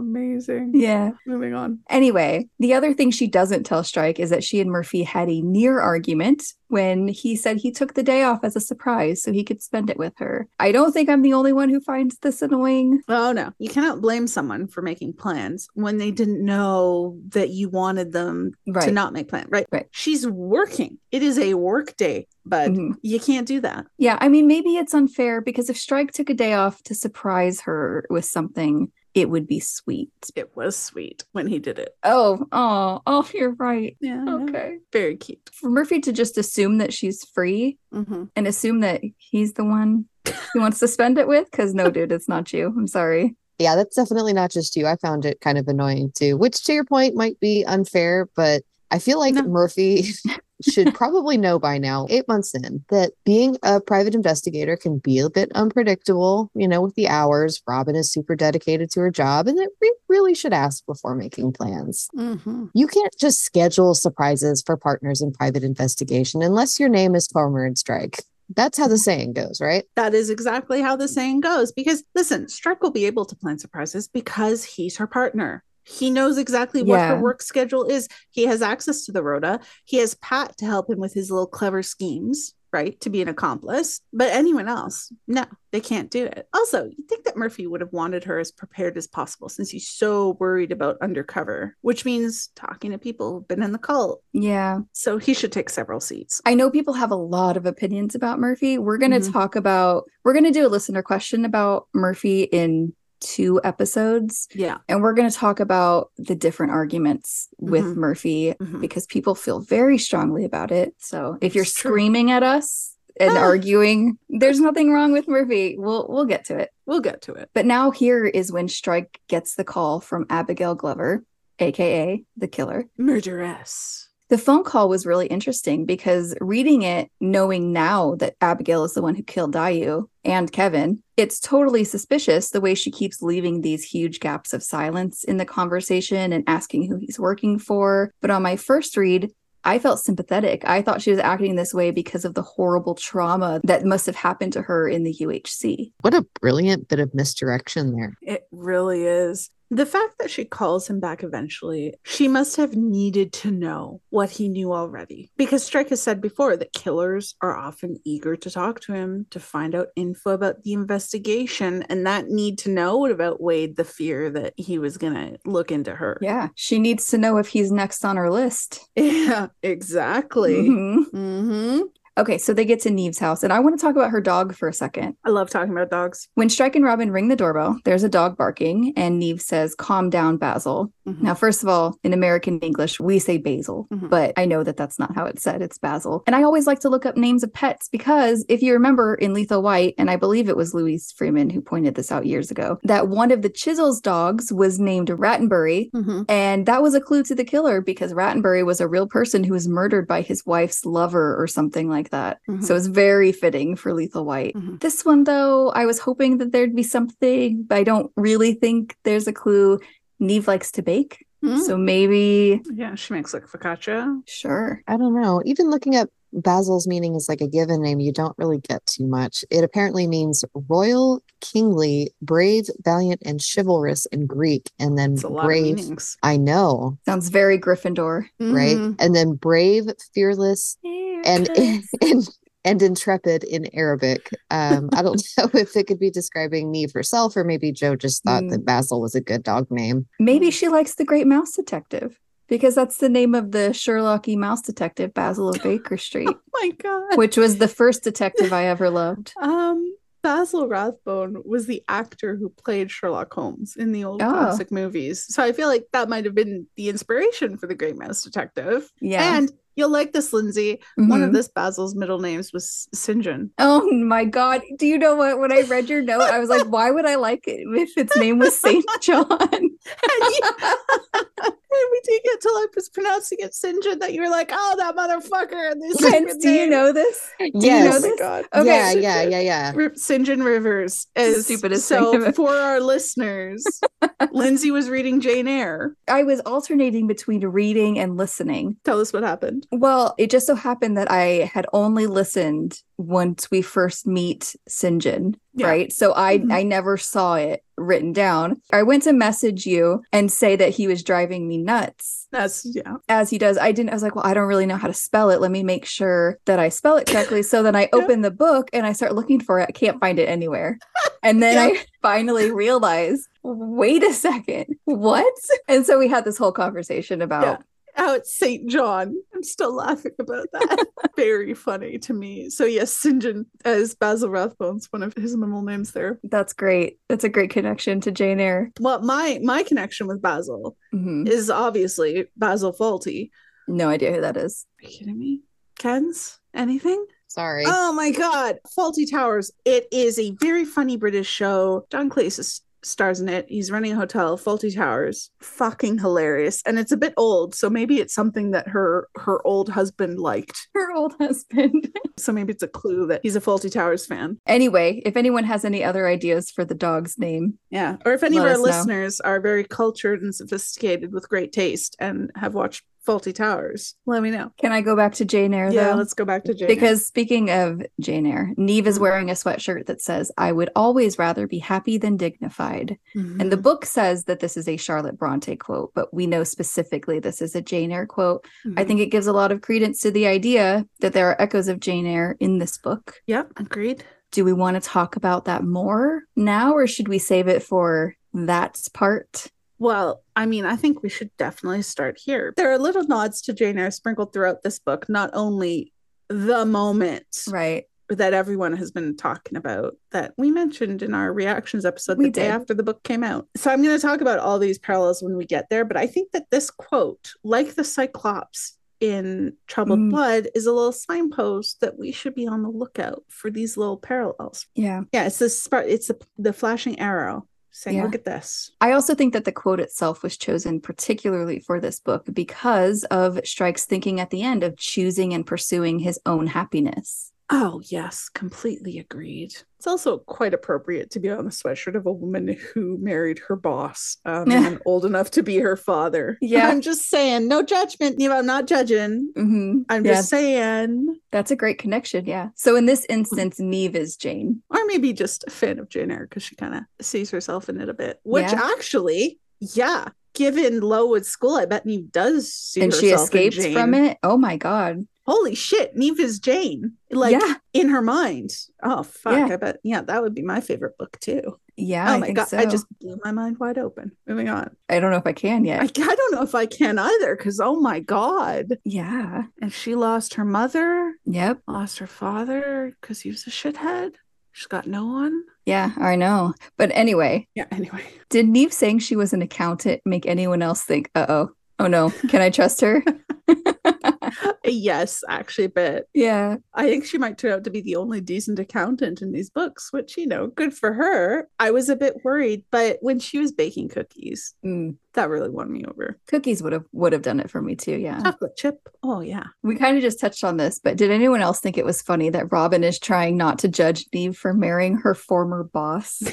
amazing. 0.00 0.72
Yeah. 0.74 1.12
Moving 1.26 1.54
on. 1.54 1.78
Anyway, 1.88 2.48
the 2.58 2.74
other 2.74 2.92
thing 2.92 3.10
she 3.10 3.26
doesn't 3.28 3.64
tell 3.64 3.84
Strike 3.84 4.18
is 4.18 4.30
that 4.30 4.42
she 4.42 4.60
and 4.60 4.70
Murphy 4.70 5.02
had 5.04 5.28
a 5.28 5.40
near 5.42 5.78
argument 5.80 6.42
when 6.68 7.08
he 7.08 7.34
said 7.36 7.56
he 7.56 7.70
took 7.72 7.94
the 7.94 8.02
day 8.02 8.22
off 8.22 8.40
as 8.44 8.54
a 8.56 8.60
surprise 8.60 9.22
so 9.22 9.32
he 9.32 9.42
could 9.44 9.60
spend 9.62 9.90
it 9.90 9.96
with 9.98 10.12
her. 10.18 10.46
I 10.60 10.70
don't 10.72 10.92
think 10.92 11.08
I'm 11.08 11.22
the 11.22 11.32
only 11.32 11.52
one 11.52 11.68
who 11.68 11.80
finds 11.80 12.16
this 12.18 12.42
annoying. 12.42 13.02
Oh 13.08 13.32
no, 13.32 13.50
you 13.58 13.68
cannot 13.68 14.00
blame 14.00 14.26
someone 14.26 14.66
for 14.68 14.80
making 14.82 15.14
plans 15.14 15.68
when 15.74 15.98
they 15.98 16.10
didn't 16.12 16.44
know 16.44 17.18
that 17.30 17.50
you 17.50 17.68
wanted 17.68 18.12
them 18.12 18.52
to 18.80 18.90
not 18.92 19.12
make 19.12 19.28
plans. 19.28 19.48
Right. 19.50 19.66
Right. 19.72 19.86
She's 19.90 20.26
working. 20.26 20.98
It 21.10 21.22
is 21.24 21.38
a 21.40 21.54
work 21.54 21.96
day, 21.96 22.28
but 22.46 22.70
Mhm. 22.70 22.94
you 23.02 23.18
can't 23.18 23.48
do 23.48 23.60
that. 23.62 23.86
Yeah, 23.98 24.16
I 24.20 24.28
mean, 24.28 24.46
maybe 24.46 24.76
it's 24.76 24.94
unfair 24.94 25.40
because 25.40 25.68
if 25.70 25.76
Strike 25.76 26.12
took 26.12 26.30
a 26.30 26.34
day 26.34 26.52
off 26.54 26.82
to 26.84 26.94
surprise 26.94 27.62
her 27.62 28.06
with 28.10 28.24
something, 28.24 28.92
it 29.14 29.28
would 29.28 29.46
be 29.46 29.60
sweet. 29.60 30.10
It 30.36 30.54
was 30.56 30.76
sweet 30.76 31.24
when 31.32 31.46
he 31.46 31.58
did 31.58 31.78
it. 31.78 31.96
Oh, 32.02 32.46
oh, 32.52 33.00
oh, 33.06 33.28
you're 33.34 33.54
right. 33.54 33.96
Yeah. 34.00 34.20
I 34.20 34.24
know. 34.24 34.44
Okay. 34.44 34.78
Very 34.92 35.16
cute. 35.16 35.50
For 35.52 35.68
Murphy 35.68 36.00
to 36.00 36.12
just 36.12 36.38
assume 36.38 36.78
that 36.78 36.92
she's 36.92 37.24
free 37.24 37.78
hmm 37.92 38.24
and 38.36 38.46
assume 38.46 38.80
that 38.80 39.02
he's 39.18 39.54
the 39.54 39.64
one 39.64 40.06
he 40.52 40.58
wants 40.58 40.78
to 40.80 40.88
spend 40.88 41.18
it 41.18 41.26
with, 41.26 41.50
because 41.50 41.74
no, 41.74 41.90
dude, 41.90 42.12
it's 42.12 42.28
not 42.28 42.52
you. 42.52 42.66
I'm 42.76 42.86
sorry. 42.86 43.36
Yeah, 43.58 43.76
that's 43.76 43.96
definitely 43.96 44.32
not 44.32 44.50
just 44.50 44.76
you. 44.76 44.86
I 44.86 44.96
found 44.96 45.24
it 45.24 45.40
kind 45.40 45.58
of 45.58 45.68
annoying 45.68 46.12
too, 46.16 46.36
which 46.36 46.62
to 46.64 46.72
your 46.72 46.84
point 46.84 47.14
might 47.14 47.38
be 47.40 47.64
unfair, 47.66 48.28
but 48.36 48.62
I 48.90 48.98
feel 48.98 49.18
like 49.18 49.34
No. 49.34 49.42
Murphy 49.42 50.04
should 50.62 50.94
probably 50.94 51.36
know 51.36 51.58
by 51.58 51.78
now, 51.78 52.06
eight 52.10 52.26
months 52.28 52.54
in, 52.54 52.84
that 52.90 53.12
being 53.24 53.56
a 53.62 53.80
private 53.80 54.14
investigator 54.14 54.76
can 54.76 54.98
be 54.98 55.18
a 55.18 55.30
bit 55.30 55.50
unpredictable, 55.54 56.50
you 56.54 56.68
know, 56.68 56.82
with 56.82 56.94
the 56.94 57.08
hours. 57.08 57.62
Robin 57.66 57.96
is 57.96 58.12
super 58.12 58.36
dedicated 58.36 58.90
to 58.92 59.00
her 59.00 59.10
job, 59.10 59.46
and 59.46 59.58
that 59.58 59.70
we 59.80 59.92
really 60.08 60.34
should 60.34 60.52
ask 60.52 60.84
before 60.86 61.14
making 61.14 61.52
plans. 61.52 62.08
hmm 62.14 62.66
You 62.74 62.86
can't 62.86 63.14
just 63.18 63.42
schedule 63.42 63.94
surprises 63.94 64.62
for 64.64 64.76
partners 64.76 65.20
in 65.20 65.32
private 65.32 65.64
investigation 65.64 66.42
unless 66.42 66.78
your 66.78 66.88
name 66.88 67.14
is 67.14 67.26
Farmer 67.26 67.64
and 67.64 67.78
Strike. 67.78 68.22
That's 68.56 68.78
how 68.78 68.88
the 68.88 68.98
saying 68.98 69.34
goes, 69.34 69.60
right? 69.60 69.84
That 69.94 70.12
is 70.12 70.28
exactly 70.28 70.82
how 70.82 70.96
the 70.96 71.06
saying 71.06 71.40
goes. 71.40 71.70
Because 71.70 72.02
listen, 72.14 72.48
Strike 72.48 72.82
will 72.82 72.90
be 72.90 73.06
able 73.06 73.24
to 73.26 73.36
plan 73.36 73.58
surprises 73.58 74.08
because 74.08 74.64
he's 74.64 74.96
her 74.96 75.06
partner. 75.06 75.62
He 75.84 76.10
knows 76.10 76.38
exactly 76.38 76.82
what 76.82 76.96
Yeah. 76.96 77.14
her 77.16 77.20
work 77.20 77.42
schedule 77.42 77.84
is. 77.84 78.08
He 78.30 78.44
has 78.46 78.62
access 78.62 79.04
to 79.06 79.12
the 79.12 79.22
rota. 79.22 79.60
He 79.84 79.98
has 79.98 80.14
Pat 80.16 80.56
to 80.58 80.64
help 80.66 80.88
him 80.90 80.98
with 80.98 81.14
his 81.14 81.30
little 81.30 81.46
clever 81.46 81.82
schemes. 81.82 82.54
right, 82.72 83.00
to 83.00 83.10
be 83.10 83.20
an 83.20 83.26
accomplice. 83.26 84.00
But 84.12 84.28
anyone 84.30 84.68
else, 84.68 85.12
no, 85.26 85.44
they 85.72 85.80
can't 85.80 86.08
do 86.08 86.26
it. 86.26 86.46
Also, 86.54 86.84
you 86.84 87.04
think 87.08 87.24
that 87.24 87.36
Murphy 87.36 87.66
would 87.66 87.80
have 87.80 87.92
wanted 87.92 88.22
her 88.22 88.38
as 88.38 88.52
prepared 88.52 88.96
as 88.96 89.08
possible 89.08 89.48
since 89.48 89.70
he's 89.70 89.88
so 89.88 90.36
worried 90.38 90.70
about 90.70 90.96
undercover, 91.02 91.76
which 91.80 92.04
means 92.04 92.50
talking 92.54 92.92
to 92.92 92.98
people 92.98 93.32
who've 93.32 93.48
been 93.48 93.64
in 93.64 93.72
the 93.72 93.78
cult. 93.78 94.22
Yeah. 94.32 94.82
So 94.92 95.18
he 95.18 95.34
should 95.34 95.50
take 95.50 95.68
several 95.68 95.98
seats. 95.98 96.40
I 96.46 96.54
know 96.54 96.70
people 96.70 96.94
have 96.94 97.10
a 97.10 97.16
lot 97.16 97.56
of 97.56 97.66
opinions 97.66 98.14
about 98.14 98.38
Murphy. 98.38 98.78
We're 98.78 98.98
going 98.98 99.10
to 99.10 99.18
Mhm. 99.18 99.32
talk 99.32 99.56
about, 99.56 100.04
we're 100.22 100.32
going 100.34 100.44
to 100.44 100.52
do 100.52 100.64
a 100.64 100.68
listener 100.68 101.02
question 101.02 101.44
about 101.44 101.88
Murphy 101.92 102.42
in 102.42 102.92
two 103.20 103.60
episodes. 103.64 104.48
Yeah. 104.54 104.78
And 104.88 105.02
we're 105.02 105.14
going 105.14 105.30
to 105.30 105.36
talk 105.36 105.60
about 105.60 106.10
the 106.18 106.34
different 106.34 106.72
arguments 106.72 107.48
with 107.58 107.84
Mhm. 107.84 107.96
Murphy 107.96 108.54
Mhm. 108.60 108.80
because 108.80 109.06
people 109.06 109.34
feel 109.34 109.60
very 109.60 109.98
strongly 109.98 110.44
about 110.44 110.72
it. 110.72 110.94
So 110.98 111.36
if 111.40 111.54
you're 111.54 111.64
screaming 111.64 112.30
at 112.30 112.42
us 112.42 112.96
and 113.18 113.36
Ah. 113.36 113.40
arguing, 113.40 114.18
there's 114.28 114.60
nothing 114.60 114.92
wrong 114.92 115.12
with 115.12 115.28
Murphy. 115.28 115.76
We'll 115.78 116.06
we'll 116.08 116.24
get 116.26 116.44
to 116.46 116.56
it. 116.58 116.70
We'll 116.86 117.00
get 117.00 117.22
to 117.22 117.32
it. 117.34 117.50
But 117.54 117.66
now 117.66 117.90
here 117.90 118.24
is 118.26 118.50
when 118.52 118.68
Strike 118.68 119.20
gets 119.28 119.54
the 119.54 119.64
call 119.64 120.00
from 120.00 120.26
Abigail 120.30 120.74
Glover, 120.74 121.24
aka 121.58 122.24
the 122.36 122.48
killer. 122.48 122.86
Murderess. 122.98 124.08
The 124.30 124.38
phone 124.38 124.62
call 124.62 124.88
was 124.88 125.06
really 125.06 125.26
interesting 125.26 125.86
because 125.86 126.36
reading 126.40 126.82
it, 126.82 127.10
knowing 127.20 127.72
now 127.72 128.14
that 128.20 128.36
Abigail 128.40 128.84
is 128.84 128.94
the 128.94 129.02
one 129.02 129.16
who 129.16 129.24
killed 129.24 129.52
Dayu 129.52 130.04
and 130.24 130.52
Kevin, 130.52 131.02
it's 131.16 131.40
totally 131.40 131.82
suspicious 131.82 132.50
the 132.50 132.60
way 132.60 132.76
she 132.76 132.92
keeps 132.92 133.22
leaving 133.22 133.60
these 133.60 133.82
huge 133.82 134.20
gaps 134.20 134.52
of 134.52 134.62
silence 134.62 135.24
in 135.24 135.38
the 135.38 135.44
conversation 135.44 136.32
and 136.32 136.44
asking 136.46 136.86
who 136.86 136.96
he's 136.96 137.18
working 137.18 137.58
for. 137.58 138.12
But 138.20 138.30
on 138.30 138.44
my 138.44 138.54
first 138.54 138.96
read, 138.96 139.32
I 139.64 139.80
felt 139.80 139.98
sympathetic. 139.98 140.62
I 140.64 140.80
thought 140.80 141.02
she 141.02 141.10
was 141.10 141.18
acting 141.18 141.56
this 141.56 141.74
way 141.74 141.90
because 141.90 142.24
of 142.24 142.34
the 142.34 142.42
horrible 142.42 142.94
trauma 142.94 143.60
that 143.64 143.84
must 143.84 144.06
have 144.06 144.14
happened 144.14 144.52
to 144.52 144.62
her 144.62 144.88
in 144.88 145.02
the 145.02 145.14
UHC. 145.22 145.90
What 146.02 146.14
a 146.14 146.24
brilliant 146.40 146.86
bit 146.86 147.00
of 147.00 147.12
misdirection 147.12 147.96
there. 147.96 148.14
It 148.22 148.46
really 148.52 149.04
is. 149.04 149.50
The 149.72 149.86
fact 149.86 150.18
that 150.18 150.30
she 150.30 150.44
calls 150.44 150.90
him 150.90 150.98
back 150.98 151.22
eventually, 151.22 151.94
she 152.04 152.26
must 152.26 152.56
have 152.56 152.74
needed 152.74 153.32
to 153.34 153.52
know 153.52 154.00
what 154.10 154.30
he 154.30 154.48
knew 154.48 154.72
already. 154.72 155.30
Because 155.36 155.62
Strike 155.62 155.90
has 155.90 156.02
said 156.02 156.20
before 156.20 156.56
that 156.56 156.72
killers 156.72 157.36
are 157.40 157.56
often 157.56 158.00
eager 158.04 158.34
to 158.34 158.50
talk 158.50 158.80
to 158.80 158.92
him 158.92 159.26
to 159.30 159.38
find 159.38 159.76
out 159.76 159.88
info 159.94 160.30
about 160.32 160.64
the 160.64 160.72
investigation. 160.72 161.84
And 161.84 162.04
that 162.06 162.26
need 162.28 162.58
to 162.60 162.70
know 162.70 162.98
would 162.98 163.10
have 163.10 163.20
outweighed 163.20 163.76
the 163.76 163.84
fear 163.84 164.28
that 164.30 164.54
he 164.56 164.78
was 164.78 164.98
going 164.98 165.14
to 165.14 165.38
look 165.44 165.70
into 165.70 165.94
her. 165.94 166.18
Yeah, 166.20 166.48
she 166.56 166.80
needs 166.80 167.06
to 167.08 167.18
know 167.18 167.36
if 167.36 167.46
he's 167.46 167.70
next 167.70 168.04
on 168.04 168.16
her 168.16 168.30
list. 168.30 168.80
Yeah, 168.96 169.48
exactly. 169.62 170.68
Mhm. 170.68 171.04
hmm 171.10 171.80
Okay, 172.18 172.38
so 172.38 172.52
they 172.52 172.64
get 172.64 172.80
to 172.80 172.90
Niamh's 172.90 173.18
house, 173.18 173.42
and 173.42 173.52
I 173.52 173.60
want 173.60 173.78
to 173.78 173.82
talk 173.84 173.94
about 173.96 174.10
her 174.10 174.20
dog 174.20 174.54
for 174.54 174.68
a 174.68 174.74
second. 174.74 175.16
I 175.24 175.30
love 175.30 175.48
talking 175.48 175.72
about 175.72 175.90
dogs. 175.90 176.28
When 176.34 176.48
Strike 176.50 176.76
and 176.76 176.84
Robin 176.84 177.10
ring 177.12 177.28
the 177.28 177.36
doorbell, 177.36 177.78
there's 177.84 178.02
a 178.02 178.08
dog 178.08 178.36
barking, 178.36 178.92
and 178.96 179.22
Niamh 179.22 179.40
says, 179.40 179.74
Calm 179.74 180.10
down, 180.10 180.36
Basil. 180.36 180.92
Mhm. 181.08 181.22
Now, 181.22 181.34
first 181.34 181.62
of 181.62 181.68
all, 181.68 181.96
in 182.02 182.12
American 182.12 182.58
English, 182.60 183.00
we 183.00 183.18
say 183.20 183.38
Basil, 183.38 183.86
Mhm. 183.92 184.10
but 184.10 184.32
I 184.36 184.44
know 184.44 184.62
that 184.64 184.76
that's 184.76 184.98
not 184.98 185.14
how 185.14 185.24
it's 185.24 185.42
said. 185.42 185.62
It's 185.62 185.78
Basil. 185.78 186.22
And 186.26 186.34
I 186.36 186.42
always 186.42 186.66
like 186.66 186.80
to 186.80 186.88
look 186.90 187.06
up 187.06 187.16
names 187.16 187.42
of 187.42 187.52
pets 187.52 187.88
because 187.90 188.44
if 188.48 188.60
you 188.60 188.72
remember 188.72 189.14
in 189.14 189.32
Lethal 189.32 189.62
White, 189.62 189.94
and 189.96 190.10
I 190.10 190.16
believe 190.16 190.48
it 190.48 190.56
was 190.56 190.74
Louise 190.74 191.12
Freeman 191.16 191.48
who 191.48 191.60
pointed 191.60 191.94
this 191.94 192.12
out 192.12 192.26
years 192.26 192.50
ago, 192.50 192.78
that 192.84 193.08
one 193.08 193.30
of 193.30 193.42
the 193.42 193.48
Chiswell's 193.50 194.00
dogs 194.00 194.52
was 194.52 194.78
named 194.78 195.08
Rattenbury. 195.08 195.90
Mhm. 195.92 196.24
And 196.28 196.66
that 196.66 196.82
was 196.82 196.94
a 196.94 197.00
clue 197.00 197.22
to 197.24 197.34
the 197.34 197.44
killer 197.44 197.80
because 197.80 198.12
Rattenbury 198.12 198.64
was 198.64 198.80
a 198.80 198.88
real 198.88 199.06
person 199.06 199.44
who 199.44 199.54
was 199.54 199.68
murdered 199.68 200.06
by 200.06 200.20
his 200.22 200.44
wife's 200.44 200.84
lover 200.84 201.36
or 201.40 201.46
something 201.46 201.88
like 201.88 201.99
that. 202.08 202.38
Mhm. 202.48 202.64
So 202.64 202.74
it's 202.74 202.86
very 202.86 203.30
fitting 203.32 203.76
for 203.76 203.92
Lethal 203.92 204.24
White. 204.24 204.54
Mhm. 204.54 204.80
This 204.80 205.04
one, 205.04 205.24
though, 205.24 205.68
I 205.72 205.84
was 205.84 205.98
hoping 205.98 206.38
that 206.38 206.52
there'd 206.52 206.74
be 206.74 206.82
something, 206.82 207.64
but 207.68 207.76
I 207.76 207.84
don't 207.84 208.10
really 208.16 208.54
think 208.54 208.96
there's 209.04 209.26
a 209.28 209.32
clue. 209.34 209.78
Niamh 210.22 210.46
likes 210.46 210.72
to 210.72 210.82
bake. 210.82 211.26
Mm. 211.44 211.60
So 211.60 211.76
maybe, 211.76 212.62
yeah, 212.74 212.94
she 212.94 213.12
makes 213.12 213.34
like 213.34 213.44
focaccia. 213.46 214.20
sure. 214.26 214.82
I 214.88 214.96
don't 214.96 215.14
know. 215.20 215.42
Even 215.44 215.68
looking 215.70 215.96
up 215.96 216.08
Basil's 216.32 216.86
meaning 216.86 217.16
is 217.16 217.28
like 217.28 217.40
a 217.40 217.48
given 217.48 217.82
name, 217.82 217.98
you 218.00 218.12
don't 218.12 218.36
really 218.38 218.58
get 218.58 218.84
too 218.86 219.06
much. 219.06 219.44
It 219.50 219.64
apparently 219.64 220.06
means 220.06 220.44
royal, 220.68 221.20
kingly, 221.40 222.12
brave, 222.22 222.66
valiant, 222.84 223.20
and 223.24 223.40
chivalrous 223.42 224.06
in 224.06 224.26
Greek. 224.26 224.70
And 224.78 224.96
then 224.98 225.14
It's 225.14 225.24
a 225.24 225.28
lot 225.28 225.44
brave. 225.46 225.78
of. 225.90 226.16
I 226.22 226.36
know, 226.36 226.98
Sounds 227.06 227.28
very 227.28 227.58
Gryffindor. 227.58 228.24
right? 228.40 228.76
Mhm. 228.76 228.96
And 228.98 229.14
then 229.14 229.34
brave, 229.34 229.84
fearless, 230.14 230.76
and 230.84 231.48
and 232.02 232.28
and 232.62 232.82
intrepid 232.82 233.42
in 233.44 233.66
Arabic. 233.74 234.28
Um, 234.50 234.90
I 234.92 235.00
don't 235.02 235.22
know 235.38 235.48
if 235.54 235.74
it 235.76 235.86
could 235.86 235.98
be 235.98 236.10
describing 236.10 236.70
Niamh 236.72 236.92
herself, 236.92 237.34
or 237.36 237.42
maybe 237.44 237.72
Jo 237.72 237.96
just 237.96 238.22
thought 238.22 238.44
that 238.50 238.64
Basil 238.66 239.00
was 239.00 239.14
a 239.14 239.20
good 239.20 239.42
dog 239.42 239.70
name. 239.70 240.06
maybe 240.18 240.50
she 240.50 240.68
likes 240.68 240.96
the 240.96 241.04
Great 241.06 241.26
Mouse 241.26 241.52
Detective 241.56 242.18
because 242.48 242.74
that's 242.74 242.98
the 242.98 243.08
name 243.08 243.34
of 243.34 243.52
the 243.52 243.70
Sherlocky 243.70 244.36
mouse 244.36 244.60
detective, 244.60 245.14
Basil 245.14 245.48
of 245.50 245.62
Baker 245.62 245.96
Street, 245.96 246.28
Oh 246.28 246.38
my 246.60 246.70
god. 246.82 247.16
which 247.16 247.36
was 247.38 247.56
the 247.58 247.68
first 247.68 248.02
detective 248.04 248.52
I 248.52 248.66
ever 248.66 248.90
loved. 248.90 249.32
Um, 249.40 249.96
Basil 250.22 250.68
Rathbone 250.68 251.42
was 251.44 251.66
the 251.66 251.82
actor 251.88 252.36
who 252.36 252.48
played 252.50 252.90
Sherlock 252.90 253.32
Holmes 253.32 253.76
in 253.76 253.92
the 253.92 254.04
old 254.04 254.22
Oh. 254.22 254.30
classic 254.30 254.70
movies. 254.70 255.24
So 255.28 255.42
I 255.42 255.52
feel 255.52 255.68
like 255.68 255.86
that 255.92 256.08
might 256.08 256.24
have 256.24 256.34
been 256.34 256.66
the 256.76 256.88
inspiration 256.88 257.56
for 257.56 257.66
the 257.66 257.74
Great 257.74 257.96
Mouse 257.98 258.22
Detective. 258.22 258.90
Yeah. 259.00 259.36
And 259.36 259.50
you'll 259.76 259.88
like 259.90 260.12
this, 260.12 260.32
Lindsay. 260.32 260.80
One 260.96 261.22
of 261.22 261.30
Mhm. 261.30 261.34
this 261.34 261.48
Basil's 261.48 261.94
middle 261.94 262.18
names 262.18 262.52
was 262.52 262.86
St. 262.92 263.22
John. 263.22 263.50
Oh 263.58 263.90
my 263.92 264.24
God. 264.26 264.60
Do 264.78 264.86
you 264.86 264.98
know 264.98 265.14
what? 265.14 265.38
When 265.38 265.52
I 265.52 265.62
read 265.62 265.88
your 265.88 266.02
note, 266.02 266.22
I 266.22 266.38
was 266.38 266.50
like, 266.50 266.66
why 266.68 266.90
would 266.90 267.06
I 267.06 267.14
like 267.14 267.46
it 267.46 267.60
if 267.66 267.96
its 267.96 268.16
name 268.16 268.38
was 268.38 268.58
St. 268.58 268.84
John? 269.00 269.69
And, 270.02 271.54
we 271.90 272.00
didn't 272.04 272.24
get 272.24 272.40
till 272.40 272.52
I 272.52 272.66
was 272.74 272.88
pronouncing 272.88 273.38
it. 273.40 273.54
John 273.54 273.98
that 274.00 274.12
you 274.12 274.22
were 274.22 274.28
like, 274.28 274.50
oh, 274.52 274.74
that 274.78 274.96
motherfucker. 274.96 275.72
And 275.72 275.82
this 275.82 276.00
Vince, 276.00 276.36
do 276.36 276.50
you 276.50 276.68
know 276.68 276.92
this? 276.92 277.30
Do 277.38 277.46
you 277.46 277.52
know 277.54 277.60
Yes. 277.60 278.04
Oh 278.04 278.08
my 278.08 278.16
god. 278.18 278.44
Okay. 278.54 278.66
yeah, 278.66 279.22
yeah, 279.22 279.22
yeah, 279.22 279.72
yeah. 279.72 279.88
St. 279.94 280.26
John 280.26 280.42
Rivers 280.42 281.06
is 281.16 281.44
Stupidest 281.44 281.86
so 281.86 282.32
for 282.32 282.50
our 282.50 282.80
listeners. 282.80 283.64
Lindsay 284.32 284.70
was 284.70 284.88
reading 284.88 285.20
Jane 285.20 285.48
Eyre. 285.48 285.94
I 286.08 286.22
was 286.24 286.40
alternating 286.40 287.06
between 287.06 287.46
reading 287.46 287.98
and 287.98 288.16
listening. 288.16 288.76
Tell 288.84 289.00
us 289.00 289.12
what 289.12 289.22
happened. 289.22 289.66
Well, 289.70 290.14
it 290.18 290.30
just 290.30 290.46
so 290.46 290.54
happened 290.54 290.96
that 290.96 291.10
I 291.10 291.50
had 291.52 291.66
only 291.72 292.06
listened 292.06 292.80
once 293.00 293.50
we 293.50 293.62
first 293.62 294.06
meet 294.06 294.54
Sinjin, 294.68 295.34
Yeah. 295.54 295.66
right? 295.68 295.92
So 295.92 296.12
I 296.14 296.38
Mhm. 296.38 296.52
I 296.52 296.62
never 296.62 296.96
saw 296.96 297.34
it 297.36 297.62
written 297.78 298.12
down. 298.12 298.60
I 298.72 298.82
went 298.82 299.04
to 299.04 299.12
message 299.14 299.64
you 299.64 300.02
and 300.12 300.30
say 300.30 300.54
that 300.56 300.68
he 300.70 300.86
was 300.86 301.02
driving 301.02 301.48
me 301.48 301.56
nuts. 301.56 302.28
That's 302.30 302.66
yeah. 302.74 302.96
As 303.08 303.30
he 303.30 303.38
does, 303.38 303.56
I 303.56 303.72
didn't. 303.72 303.90
I 303.90 303.94
was 303.94 304.02
like, 304.02 304.14
well, 304.14 304.26
I 304.26 304.34
don't 304.34 304.46
really 304.48 304.66
know 304.66 304.76
how 304.76 304.86
to 304.88 304.92
spell 304.94 305.30
it. 305.30 305.40
Let 305.40 305.50
me 305.50 305.62
make 305.62 305.86
sure 305.86 306.38
that 306.44 306.58
I 306.58 306.68
spell 306.68 306.98
it 306.98 307.06
correctly. 307.08 307.42
So 307.42 307.62
then 307.62 307.74
I 307.74 307.88
open 307.92 308.20
the 308.20 308.30
book 308.30 308.68
and 308.74 308.84
I 308.86 308.92
start 308.92 309.14
looking 309.14 309.40
for 309.40 309.58
it. 309.60 309.66
I 309.68 309.72
can't 309.72 309.98
find 309.98 310.18
it 310.18 310.28
anywhere. 310.28 310.78
And 311.22 311.42
then 311.42 311.56
I 311.58 311.82
finally 312.02 312.50
realized, 312.50 313.26
wait 313.42 314.02
a 314.02 314.12
second, 314.12 314.66
what? 314.84 315.34
And 315.68 315.86
so 315.86 315.98
we 315.98 316.08
had 316.08 316.24
this 316.24 316.36
whole 316.38 316.52
conversation 316.52 317.22
about 317.22 317.62
Yeah. 318.00 318.06
Oh, 318.08 318.14
it's 318.14 318.36
St. 318.36 318.68
John. 318.68 319.14
I'm 319.34 319.42
still 319.42 319.74
laughing 319.74 320.12
about 320.18 320.46
that. 320.52 320.86
Very 321.16 321.54
funny 321.54 321.98
to 321.98 322.12
me. 322.14 322.48
So 322.50 322.64
yes, 322.64 322.92
St. 322.92 323.22
John 323.22 323.46
as 323.64 323.94
Basil 323.94 324.30
Rathbone's 324.30 324.88
one 324.90 325.02
of 325.02 325.14
his 325.14 325.36
middle 325.36 325.62
names 325.62 325.92
there. 325.92 326.18
That's 326.24 326.52
great. 326.52 326.98
That's 327.08 327.24
a 327.24 327.28
great 327.28 327.50
connection 327.50 328.00
to 328.02 328.10
Jane 328.10 328.40
Eyre. 328.40 328.70
Well, 328.80 329.02
my 329.02 329.38
my 329.42 329.62
connection 329.62 330.06
with 330.06 330.22
Basil 330.22 330.76
Mhm. 330.94 331.28
is 331.28 331.50
obviously 331.50 332.26
Basil 332.36 332.72
Fawlty. 332.72 333.30
No 333.68 333.88
idea 333.88 334.12
who 334.12 334.20
that 334.22 334.36
is. 334.36 334.66
Are 334.82 334.88
you 334.88 334.98
kidding 334.98 335.18
me? 335.18 335.42
Ken's? 335.78 336.38
Anything? 336.54 337.04
Sorry. 337.28 337.64
Oh 337.66 337.92
my 337.92 338.10
god. 338.10 338.58
Fawlty 338.76 339.08
Towers. 339.08 339.52
It 339.64 339.86
is 339.92 340.18
a 340.18 340.32
very 340.40 340.64
funny 340.64 340.96
British 340.96 341.28
show. 341.28 341.86
John 341.90 342.10
Cleese 342.10 342.38
is- 342.40 342.60
stars 342.82 343.20
in 343.20 343.28
it. 343.28 343.46
He's 343.48 343.70
running 343.70 343.92
a 343.92 343.96
hotel, 343.96 344.36
Fawlty 344.38 344.74
Towers. 344.74 345.30
Fucking 345.40 345.98
hilarious. 345.98 346.62
And 346.66 346.78
it's 346.78 346.92
a 346.92 346.96
bit 346.96 347.14
old, 347.16 347.54
so 347.54 347.68
maybe 347.70 347.98
it's 347.98 348.14
something 348.14 348.50
that 348.52 348.68
her 348.68 349.08
her 349.16 349.44
old 349.46 349.68
husband 349.70 350.18
liked. 350.20 350.68
Her 350.74 350.92
old 350.94 351.14
husband. 351.18 351.88
So 352.18 352.32
maybe 352.32 352.52
it's 352.52 352.62
a 352.62 352.68
clue 352.68 353.06
that 353.06 353.20
he's 353.22 353.34
a 353.34 353.40
Fawlty 353.40 353.72
Towers 353.72 354.04
fan. 354.04 354.36
anyway, 354.46 355.00
if 355.06 355.16
anyone 355.16 355.44
has 355.44 355.64
any 355.64 355.82
other 355.82 356.06
ideas 356.06 356.50
for 356.50 356.66
the 356.66 356.74
dog's 356.74 357.16
name, 357.18 357.58
Yeah. 357.70 357.96
Or 358.04 358.12
if 358.12 358.22
any 358.22 358.36
of 358.36 358.42
our 358.44 358.50
us 358.50 358.56
know. 358.58 358.62
listeners 358.64 359.20
are 359.20 359.40
very 359.40 359.64
cultured 359.64 360.20
and 360.20 360.34
sophisticated 360.34 361.14
with 361.14 361.30
great 361.30 361.50
taste 361.50 361.96
and 361.98 362.30
have 362.36 362.52
watched 362.52 362.84
Fawlty 363.06 363.34
Towers, 363.34 363.94
let 364.06 364.22
me 364.22 364.30
know. 364.30 364.52
Can 364.60 364.72
I 364.72 364.80
go 364.82 364.94
back 364.94 365.14
to 365.14 365.24
Jane 365.24 365.54
Eyre 365.54 365.70
Yeah, 365.72 365.90
though? 365.90 365.96
let's 365.96 366.12
go 366.14 366.24
back 366.24 366.44
to 366.44 366.54
Jane. 366.54 366.68
Because 366.68 367.06
speaking 367.06 367.50
of 367.50 367.82
Jane 367.98 368.26
Eyre, 368.26 368.52
Niamh 368.58 368.86
is 368.86 368.98
Mhm. 368.98 369.00
wearing 369.02 369.30
a 369.30 369.34
sweatshirt 369.34 369.86
that 369.86 370.02
says, 370.02 370.30
I 370.36 370.52
would 370.52 370.68
always 370.76 371.18
rather 371.18 371.46
be 371.46 371.58
happy 371.58 371.96
than 371.98 372.16
dignified. 372.16 372.98
And 373.14 373.40
the 373.50 373.56
Mm-hmm. 373.56 373.62
book 373.62 373.86
says 373.86 374.24
that 374.24 374.40
this 374.40 374.56
is 374.56 374.68
a 374.68 374.76
Charlotte 374.76 375.18
Bronte 375.18 375.56
quote, 375.56 375.92
but 375.94 376.12
we 376.12 376.26
know 376.26 376.44
specifically 376.44 377.18
this 377.20 377.40
is 377.40 377.54
a 377.54 377.62
Jane 377.62 377.90
Eyre 377.90 378.06
quote. 378.06 378.44
Mm-hmm. 378.66 378.78
I 378.78 378.84
think 378.84 379.00
it 379.00 379.06
gives 379.10 379.26
a 379.26 379.32
lot 379.32 379.50
of 379.52 379.62
credence 379.62 380.00
to 380.02 380.10
the 380.10 380.26
idea 380.26 380.86
that 381.00 381.12
there 381.14 381.28
are 381.30 381.40
echoes 381.40 381.68
of 381.68 381.80
Jane 381.80 382.06
Eyre 382.06 382.36
in 382.38 382.58
this 382.58 382.76
book. 382.78 383.14
Yep, 383.26 383.52
agreed. 383.56 384.04
Do 384.32 384.44
we 384.44 384.52
want 384.52 384.74
to 384.80 384.88
talk 384.88 385.16
about 385.16 385.46
that 385.46 385.64
more 385.64 386.22
now, 386.36 386.72
or 386.74 386.86
should 386.86 387.08
we 387.08 387.18
save 387.18 387.48
it 387.48 387.62
for 387.62 388.14
that 388.32 388.78
part? 388.92 389.46
Well, 389.80 390.22
I 390.36 390.46
mean, 390.46 390.64
I 390.66 390.76
think 390.76 391.02
we 391.02 391.08
should 391.08 391.30
definitely 391.38 391.82
start 391.82 392.20
here. 392.22 392.52
There 392.56 392.70
are 392.70 392.78
little 392.78 393.04
nods 393.04 393.40
to 393.42 393.52
Jane 393.52 393.78
Eyre 393.78 393.90
sprinkled 393.90 394.32
throughout 394.32 394.62
this 394.62 394.78
book, 394.78 395.08
not 395.08 395.30
only 395.32 395.92
the 396.28 396.64
moment 396.64 397.44
Right. 397.48 397.84
that 398.10 398.34
everyone 398.34 398.74
has 398.76 398.90
been 398.90 399.16
talking 399.16 399.56
about 399.56 399.96
that 400.12 400.34
we 400.36 400.50
mentioned 400.50 401.02
in 401.02 401.14
our 401.14 401.32
reactions 401.32 401.84
episode 401.86 402.18
We 402.18 402.26
the 402.26 402.30
day 402.32 402.48
after 402.48 402.74
the 402.74 402.82
book 402.82 403.02
came 403.04 403.24
out. 403.24 403.48
So 403.56 403.70
I'm 403.70 403.82
going 403.82 403.96
to 403.96 404.02
talk 404.06 404.20
about 404.20 404.38
all 404.38 404.58
these 404.58 404.78
parallels 404.78 405.22
when 405.22 405.36
we 405.36 405.46
get 405.46 405.70
there, 405.70 405.84
but 405.86 405.96
I 405.96 406.06
think 406.06 406.32
that 406.32 406.46
this 406.50 406.70
quote, 406.70 407.32
like 407.42 407.74
the 407.74 407.82
Cyclops 407.84 408.76
in 409.00 409.54
Troubled 409.66 409.98
Mm. 409.98 410.10
Blood, 410.10 410.48
is 410.54 410.66
a 410.66 410.72
little 410.72 410.92
signpost 410.92 411.80
that 411.80 411.98
we 411.98 412.12
should 412.12 412.34
be 412.34 412.46
on 412.46 412.62
the 412.62 412.68
lookout 412.68 413.24
for 413.28 413.50
these 413.50 413.78
little 413.78 413.96
parallels. 413.96 414.66
Yeah. 414.74 415.04
Yeah, 415.12 415.24
it's 415.24 415.38
this 415.38 415.66
it's 415.72 416.08
the, 416.08 416.20
the 416.36 416.52
flashing 416.52 416.98
arrow 417.00 417.46
saying, 417.70 417.96
Yeah. 417.96 418.04
"Look 418.04 418.14
at 418.14 418.24
this." 418.24 418.72
I 418.80 418.92
also 418.92 419.14
think 419.14 419.32
that 419.32 419.44
the 419.44 419.52
quote 419.52 419.80
itself 419.80 420.22
was 420.22 420.36
chosen 420.36 420.80
particularly 420.80 421.60
for 421.60 421.80
this 421.80 422.00
book 422.00 422.24
because 422.32 423.04
of 423.04 423.40
Strike's 423.44 423.84
thinking 423.84 424.20
at 424.20 424.30
the 424.30 424.42
end 424.42 424.62
of 424.62 424.76
choosing 424.76 425.34
and 425.34 425.46
pursuing 425.46 426.00
his 426.00 426.18
own 426.26 426.48
happiness. 426.48 427.32
Oh, 427.52 427.80
yes, 427.84 428.28
completely 428.32 428.98
agreed. 429.00 429.52
It's 429.78 429.86
also 429.86 430.18
quite 430.18 430.54
appropriate 430.54 431.10
to 431.12 431.20
be 431.20 431.30
on 431.30 431.44
the 431.44 431.50
sweatshirt 431.50 431.96
of 431.96 432.06
a 432.06 432.12
woman 432.12 432.56
who 432.74 432.96
married 433.00 433.40
her 433.48 433.56
boss 433.56 434.18
um, 434.24 434.50
and 434.52 434.80
old 434.84 435.04
enough 435.04 435.30
to 435.32 435.42
be 435.42 435.58
her 435.58 435.76
father. 435.76 436.38
Yeah. 436.42 436.68
I'm 436.68 436.80
just 436.80 437.08
saying, 437.08 437.48
no 437.48 437.62
judgment, 437.62 438.18
Neva. 438.18 438.34
I'm 438.34 438.46
not 438.46 438.66
judging. 438.66 439.32
Mm-hmm. 439.36 439.80
I'm 439.88 440.04
Yeah. 440.06 440.14
just 440.14 440.28
saying. 440.28 441.16
That's 441.32 441.50
a 441.50 441.56
great 441.56 441.78
connection. 441.78 442.24
Yeah. 442.26 442.50
So 442.54 442.76
in 442.76 442.86
this 442.86 443.04
instance, 443.08 443.58
Niamh 443.60 443.94
is 443.94 444.16
Jane. 444.16 444.62
Or 444.70 444.84
maybe 444.86 445.12
just 445.12 445.44
a 445.46 445.50
fan 445.50 445.78
of 445.78 445.88
Jane 445.88 446.10
Eyre 446.10 446.26
because 446.28 446.42
she 446.42 446.54
kind 446.56 446.74
of 446.74 446.82
sees 447.04 447.30
herself 447.30 447.68
in 447.68 447.80
it 447.80 447.88
a 447.88 447.94
bit. 447.94 448.20
Which 448.22 448.52
Yeah. 448.52 448.60
actually, 448.76 449.38
yeah, 449.60 450.08
given 450.34 450.80
Lowood 450.80 451.26
School, 451.26 451.56
I 451.56 451.66
bet 451.66 451.86
Niamh 451.86 452.10
does 452.10 452.52
see 452.52 452.82
and 452.82 452.94
she 452.94 453.08
escapes 453.08 453.64
from 453.66 453.94
it. 453.94 454.18
Oh 454.22 454.36
my 454.36 454.56
God. 454.56 455.06
Holy 455.26 455.54
shit, 455.54 455.94
Niamh 455.94 456.18
is 456.18 456.40
Jane. 456.40 456.94
Like 457.10 457.32
yeah. 457.40 457.54
in 457.72 457.90
her 457.90 458.02
mind. 458.02 458.50
Oh, 458.82 459.02
fuck. 459.02 459.48
Yeah. 459.48 459.54
I 459.54 459.56
bet, 459.56 459.76
yeah, 459.84 460.00
that 460.02 460.22
would 460.22 460.34
be 460.34 460.42
my 460.42 460.60
favorite 460.60 460.98
book 460.98 461.18
too. 461.20 461.58
Yeah. 461.76 462.10
oh 462.10 462.14
I 462.14 462.18
my 462.18 462.26
think 462.26 462.38
god! 462.38 462.48
so. 462.48 462.58
I 462.58 462.66
just 462.66 462.86
blew 462.98 463.18
my 463.24 463.30
mind 463.32 463.58
wide 463.58 463.78
open. 463.78 464.12
Moving 464.26 464.48
on. 464.48 464.74
I 464.88 464.98
don't 464.98 465.10
know 465.10 465.18
if 465.18 465.26
I 465.26 465.32
can 465.32 465.62
I, 465.62 465.66
yet. 465.66 465.80
I 465.82 466.14
don't 466.14 466.34
know 466.34 466.42
if 466.42 466.54
I 466.54 466.66
can 466.66 466.98
either 466.98 467.36
because 467.36 467.60
oh 467.60 467.78
my 467.78 468.00
god! 468.00 468.78
yeah. 468.84 469.44
And 469.62 469.72
she 469.72 469.94
lost 469.94 470.34
her 470.34 470.44
mother, 470.44 471.14
Yep. 471.26 471.60
lost 471.68 471.98
her 471.98 472.06
father 472.06 472.96
because 473.00 473.20
he 473.20 473.30
was 473.30 473.46
a 473.46 473.50
shithead. 473.50 474.14
She's 474.52 474.66
got 474.66 474.86
no 474.86 475.06
one. 475.06 475.44
Yeah. 475.70 475.92
I 475.98 476.16
know. 476.16 476.52
But 476.76 476.90
anyway, 476.92 477.46
Yeah. 477.54 477.66
Anyway, 477.70 478.02
did 478.28 478.46
Niamh 478.46 478.72
saying 478.72 478.98
she 478.98 479.14
was 479.14 479.32
an 479.32 479.40
accountant 479.40 480.00
make 480.04 480.26
anyone 480.26 480.62
else 480.62 480.82
think, 480.82 481.08
uh 481.14 481.26
oh, 481.28 481.50
oh 481.80 481.86
no, 481.88 482.10
can 482.28 482.40
I 482.42 482.50
trust 482.50 482.80
her? 482.82 483.02
yes, 484.64 485.22
actually, 485.28 485.64
a 485.64 485.68
bit. 485.70 486.08
yeah. 486.14 486.56
I 486.74 486.88
think 486.88 487.04
she 487.04 487.18
might 487.18 487.36
turn 487.38 487.52
out 487.52 487.64
to 487.64 487.70
be 487.70 487.80
the 487.80 487.96
only 487.96 488.20
decent 488.20 488.58
accountant 488.58 489.22
in 489.22 489.32
these 489.32 489.50
books, 489.50 489.92
which 489.92 490.16
you 490.16 490.26
know, 490.26 490.46
good 490.48 490.72
for 490.72 490.92
her. 490.92 491.48
I 491.58 491.70
was 491.72 491.88
a 491.88 491.96
bit 491.96 492.14
worried, 492.24 492.64
but 492.70 492.98
when 493.00 493.18
she 493.18 493.38
was 493.38 493.52
baking 493.52 493.88
cookies, 493.88 494.54
Mm. 494.64 494.96
that 495.14 495.28
really 495.28 495.50
won 495.50 495.72
me 495.72 495.84
over. 495.84 496.18
Cookies 496.28 496.62
would 496.62 496.72
have 496.72 496.84
would 496.92 497.12
have 497.12 497.22
done 497.22 497.40
it 497.40 497.50
for 497.50 497.60
me 497.60 497.74
too. 497.74 497.96
Yeah. 497.96 498.22
Chocolate 498.22 498.56
chip. 498.56 498.78
Oh 499.02 499.20
yeah. 499.20 499.44
We 499.62 499.74
kind 499.76 499.96
of 499.96 500.02
just 500.02 500.20
touched 500.20 500.44
on 500.44 500.56
this, 500.58 500.78
but 500.78 500.96
did 500.96 501.10
anyone 501.10 501.40
else 501.40 501.58
think 501.60 501.76
it 501.76 501.84
was 501.84 502.02
funny 502.02 502.30
that 502.30 502.52
Robin 502.52 502.84
is 502.84 502.98
trying 502.98 503.36
not 503.36 503.58
to 503.60 503.68
judge 503.68 504.04
Niamh 504.14 504.36
for 504.36 504.52
marrying 504.54 504.96
her 504.96 505.14
former 505.14 505.64
boss? 505.64 506.22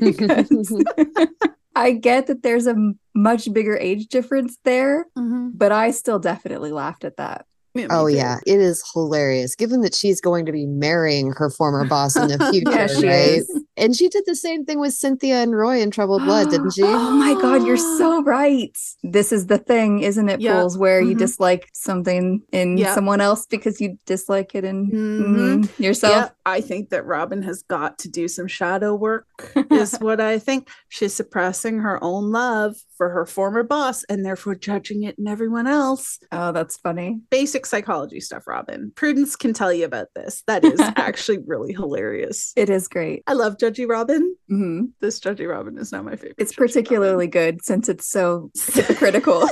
I 1.78 1.92
get 1.92 2.26
that 2.26 2.42
there's 2.42 2.66
a 2.66 2.74
much 3.14 3.52
bigger 3.52 3.76
age 3.76 4.08
difference 4.08 4.58
there, 4.64 5.06
Mhm. 5.16 5.52
but 5.54 5.70
I 5.70 5.92
still 5.92 6.18
definitely 6.18 6.72
laughed 6.72 7.04
at 7.04 7.16
that. 7.18 7.46
Yeah, 7.78 7.86
Oh 7.90 8.08
too. 8.08 8.14
yeah, 8.16 8.38
it 8.46 8.60
is 8.60 8.82
hilarious. 8.92 9.54
Given 9.54 9.80
that 9.82 9.94
she's 9.94 10.20
going 10.20 10.46
to 10.46 10.52
be 10.52 10.66
marrying 10.66 11.32
her 11.36 11.50
former 11.50 11.84
boss 11.84 12.16
in 12.16 12.28
the 12.28 12.38
future, 12.50 12.70
Yeah, 12.70 12.86
she 12.86 13.06
right? 13.06 13.14
is. 13.38 13.62
And 13.76 13.94
she 13.96 14.08
did 14.08 14.24
the 14.26 14.34
same 14.34 14.64
thing 14.64 14.80
with 14.80 14.92
Cynthia 14.94 15.36
and 15.42 15.56
Roy 15.56 15.80
in 15.80 15.90
Troubled 15.90 16.24
Blood, 16.24 16.50
didn't 16.50 16.72
she? 16.72 16.82
Oh 16.84 17.10
my 17.12 17.34
god, 17.34 17.64
you're 17.64 17.76
so 17.98 18.22
right. 18.24 18.76
This 19.04 19.32
is 19.32 19.46
the 19.46 19.58
thing, 19.58 20.00
isn't 20.00 20.28
it, 20.28 20.40
Yeah. 20.40 20.60
Pools, 20.60 20.76
where 20.76 21.00
you 21.00 21.14
Mhm. 21.14 21.18
dislike 21.18 21.68
something 21.74 22.42
in 22.52 22.76
Yeah. 22.78 22.94
someone 22.94 23.20
else 23.20 23.46
because 23.46 23.80
you 23.80 23.96
dislike 24.06 24.54
it 24.54 24.64
in 24.64 24.90
Mhm. 24.90 25.18
mhm, 25.64 25.78
yourself? 25.80 26.12
Yeah, 26.12 26.28
I 26.44 26.60
think 26.60 26.90
that 26.90 27.06
Robin 27.06 27.42
has 27.42 27.62
got 27.62 27.98
to 28.00 28.08
do 28.08 28.26
some 28.28 28.48
shadow 28.48 28.94
work, 28.94 29.26
is 29.70 29.96
what 29.98 30.20
I 30.20 30.38
think. 30.38 30.68
She's 30.88 31.14
suppressing 31.14 31.78
her 31.80 32.02
own 32.02 32.32
love 32.32 32.76
for 32.96 33.10
her 33.10 33.26
former 33.26 33.62
boss 33.62 34.02
and 34.04 34.24
therefore 34.24 34.56
judging 34.56 35.04
it 35.04 35.16
in 35.18 35.28
everyone 35.28 35.66
else. 35.68 36.18
Oh, 36.32 36.50
that's 36.50 36.76
funny. 36.78 37.20
Basic 37.30 37.64
psychology 37.68 38.20
stuff, 38.20 38.46
Robin. 38.46 38.92
Prudence 38.96 39.36
can 39.36 39.52
tell 39.52 39.72
you 39.72 39.84
about 39.84 40.08
this. 40.14 40.42
That 40.46 40.64
is 40.64 40.80
actually 40.96 41.38
really 41.46 41.72
hilarious. 41.72 42.52
It 42.56 42.70
is 42.70 42.88
great. 42.88 43.22
I 43.26 43.34
love 43.34 43.56
Judgy 43.58 43.88
Robin. 43.88 44.34
hmm 44.48 44.86
This 45.00 45.20
Judgy 45.20 45.48
Robin 45.48 45.78
is 45.78 45.92
not 45.92 46.04
my 46.04 46.16
favorite. 46.16 46.34
It's 46.38 46.52
Judgy 46.52 46.58
Robin. 46.60 46.68
particularly 46.68 47.26
good 47.28 47.64
since 47.64 47.88
it's 47.88 48.08
so 48.08 48.50
hypocritical. 48.72 49.48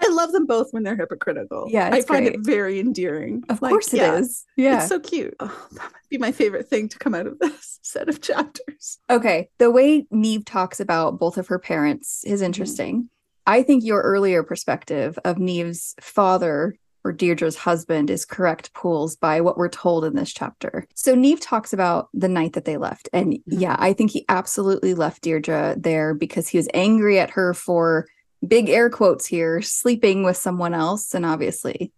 I 0.00 0.08
love 0.10 0.32
them 0.32 0.46
both 0.46 0.68
when 0.70 0.84
they're 0.84 0.96
hypocritical. 0.96 1.66
Yeah, 1.68 1.90
I 1.92 2.00
find 2.02 2.24
great. 2.24 2.36
it 2.36 2.40
very 2.42 2.80
endearing. 2.80 3.42
of 3.48 3.60
Like, 3.60 3.70
course 3.70 3.92
it 3.92 4.00
is. 4.00 4.44
yeah, 4.56 4.64
Yeah. 4.70 4.78
It's 4.78 4.88
so 4.88 4.98
cute. 5.00 5.34
Oh, 5.40 5.66
that 5.72 5.82
might 5.92 6.08
be 6.08 6.18
my 6.18 6.32
favorite 6.32 6.68
thing 6.68 6.88
to 6.88 6.98
come 6.98 7.14
out 7.14 7.26
of 7.26 7.38
this 7.38 7.78
set 7.82 8.08
of 8.08 8.20
chapters. 8.20 8.98
Okay, 9.10 9.50
the 9.58 9.70
way 9.70 10.06
Niamh 10.12 10.44
talks 10.46 10.80
about 10.80 11.18
both 11.18 11.36
of 11.36 11.48
her 11.48 11.58
parents 11.58 12.22
Mm-hmm. 12.24 12.34
is 12.34 12.42
interesting. 12.42 13.10
I 13.46 13.62
think 13.62 13.84
your 13.84 14.00
earlier 14.02 14.42
perspective 14.42 15.18
of 15.24 15.36
Niamh's 15.36 15.94
father 16.00 16.74
Deirdre's 17.12 17.56
husband 17.56 18.10
is 18.10 18.24
correct 18.24 18.72
pools 18.74 19.16
by 19.16 19.40
what 19.40 19.56
we're 19.56 19.68
told 19.68 20.04
in 20.04 20.14
this 20.14 20.32
chapter. 20.32 20.86
So 20.94 21.14
Niamh 21.14 21.38
talks 21.40 21.72
about 21.72 22.08
the 22.14 22.28
night 22.28 22.52
that 22.54 22.64
they 22.64 22.76
left. 22.76 23.08
And 23.12 23.32
Mhm. 23.34 23.42
yeah, 23.48 23.76
I 23.78 23.92
think 23.92 24.10
he 24.10 24.24
absolutely 24.28 24.94
left 24.94 25.22
Deirdre 25.22 25.76
there 25.78 26.14
because 26.14 26.48
he 26.48 26.58
was 26.58 26.68
angry 26.74 27.18
at 27.18 27.30
her 27.30 27.54
for 27.54 28.06
big 28.46 28.68
air 28.68 28.88
quotes 28.88 29.26
here, 29.26 29.60
sleeping 29.62 30.22
with 30.22 30.36
someone 30.36 30.72
else. 30.74 31.14
And 31.14 31.26
obviously, 31.26 31.92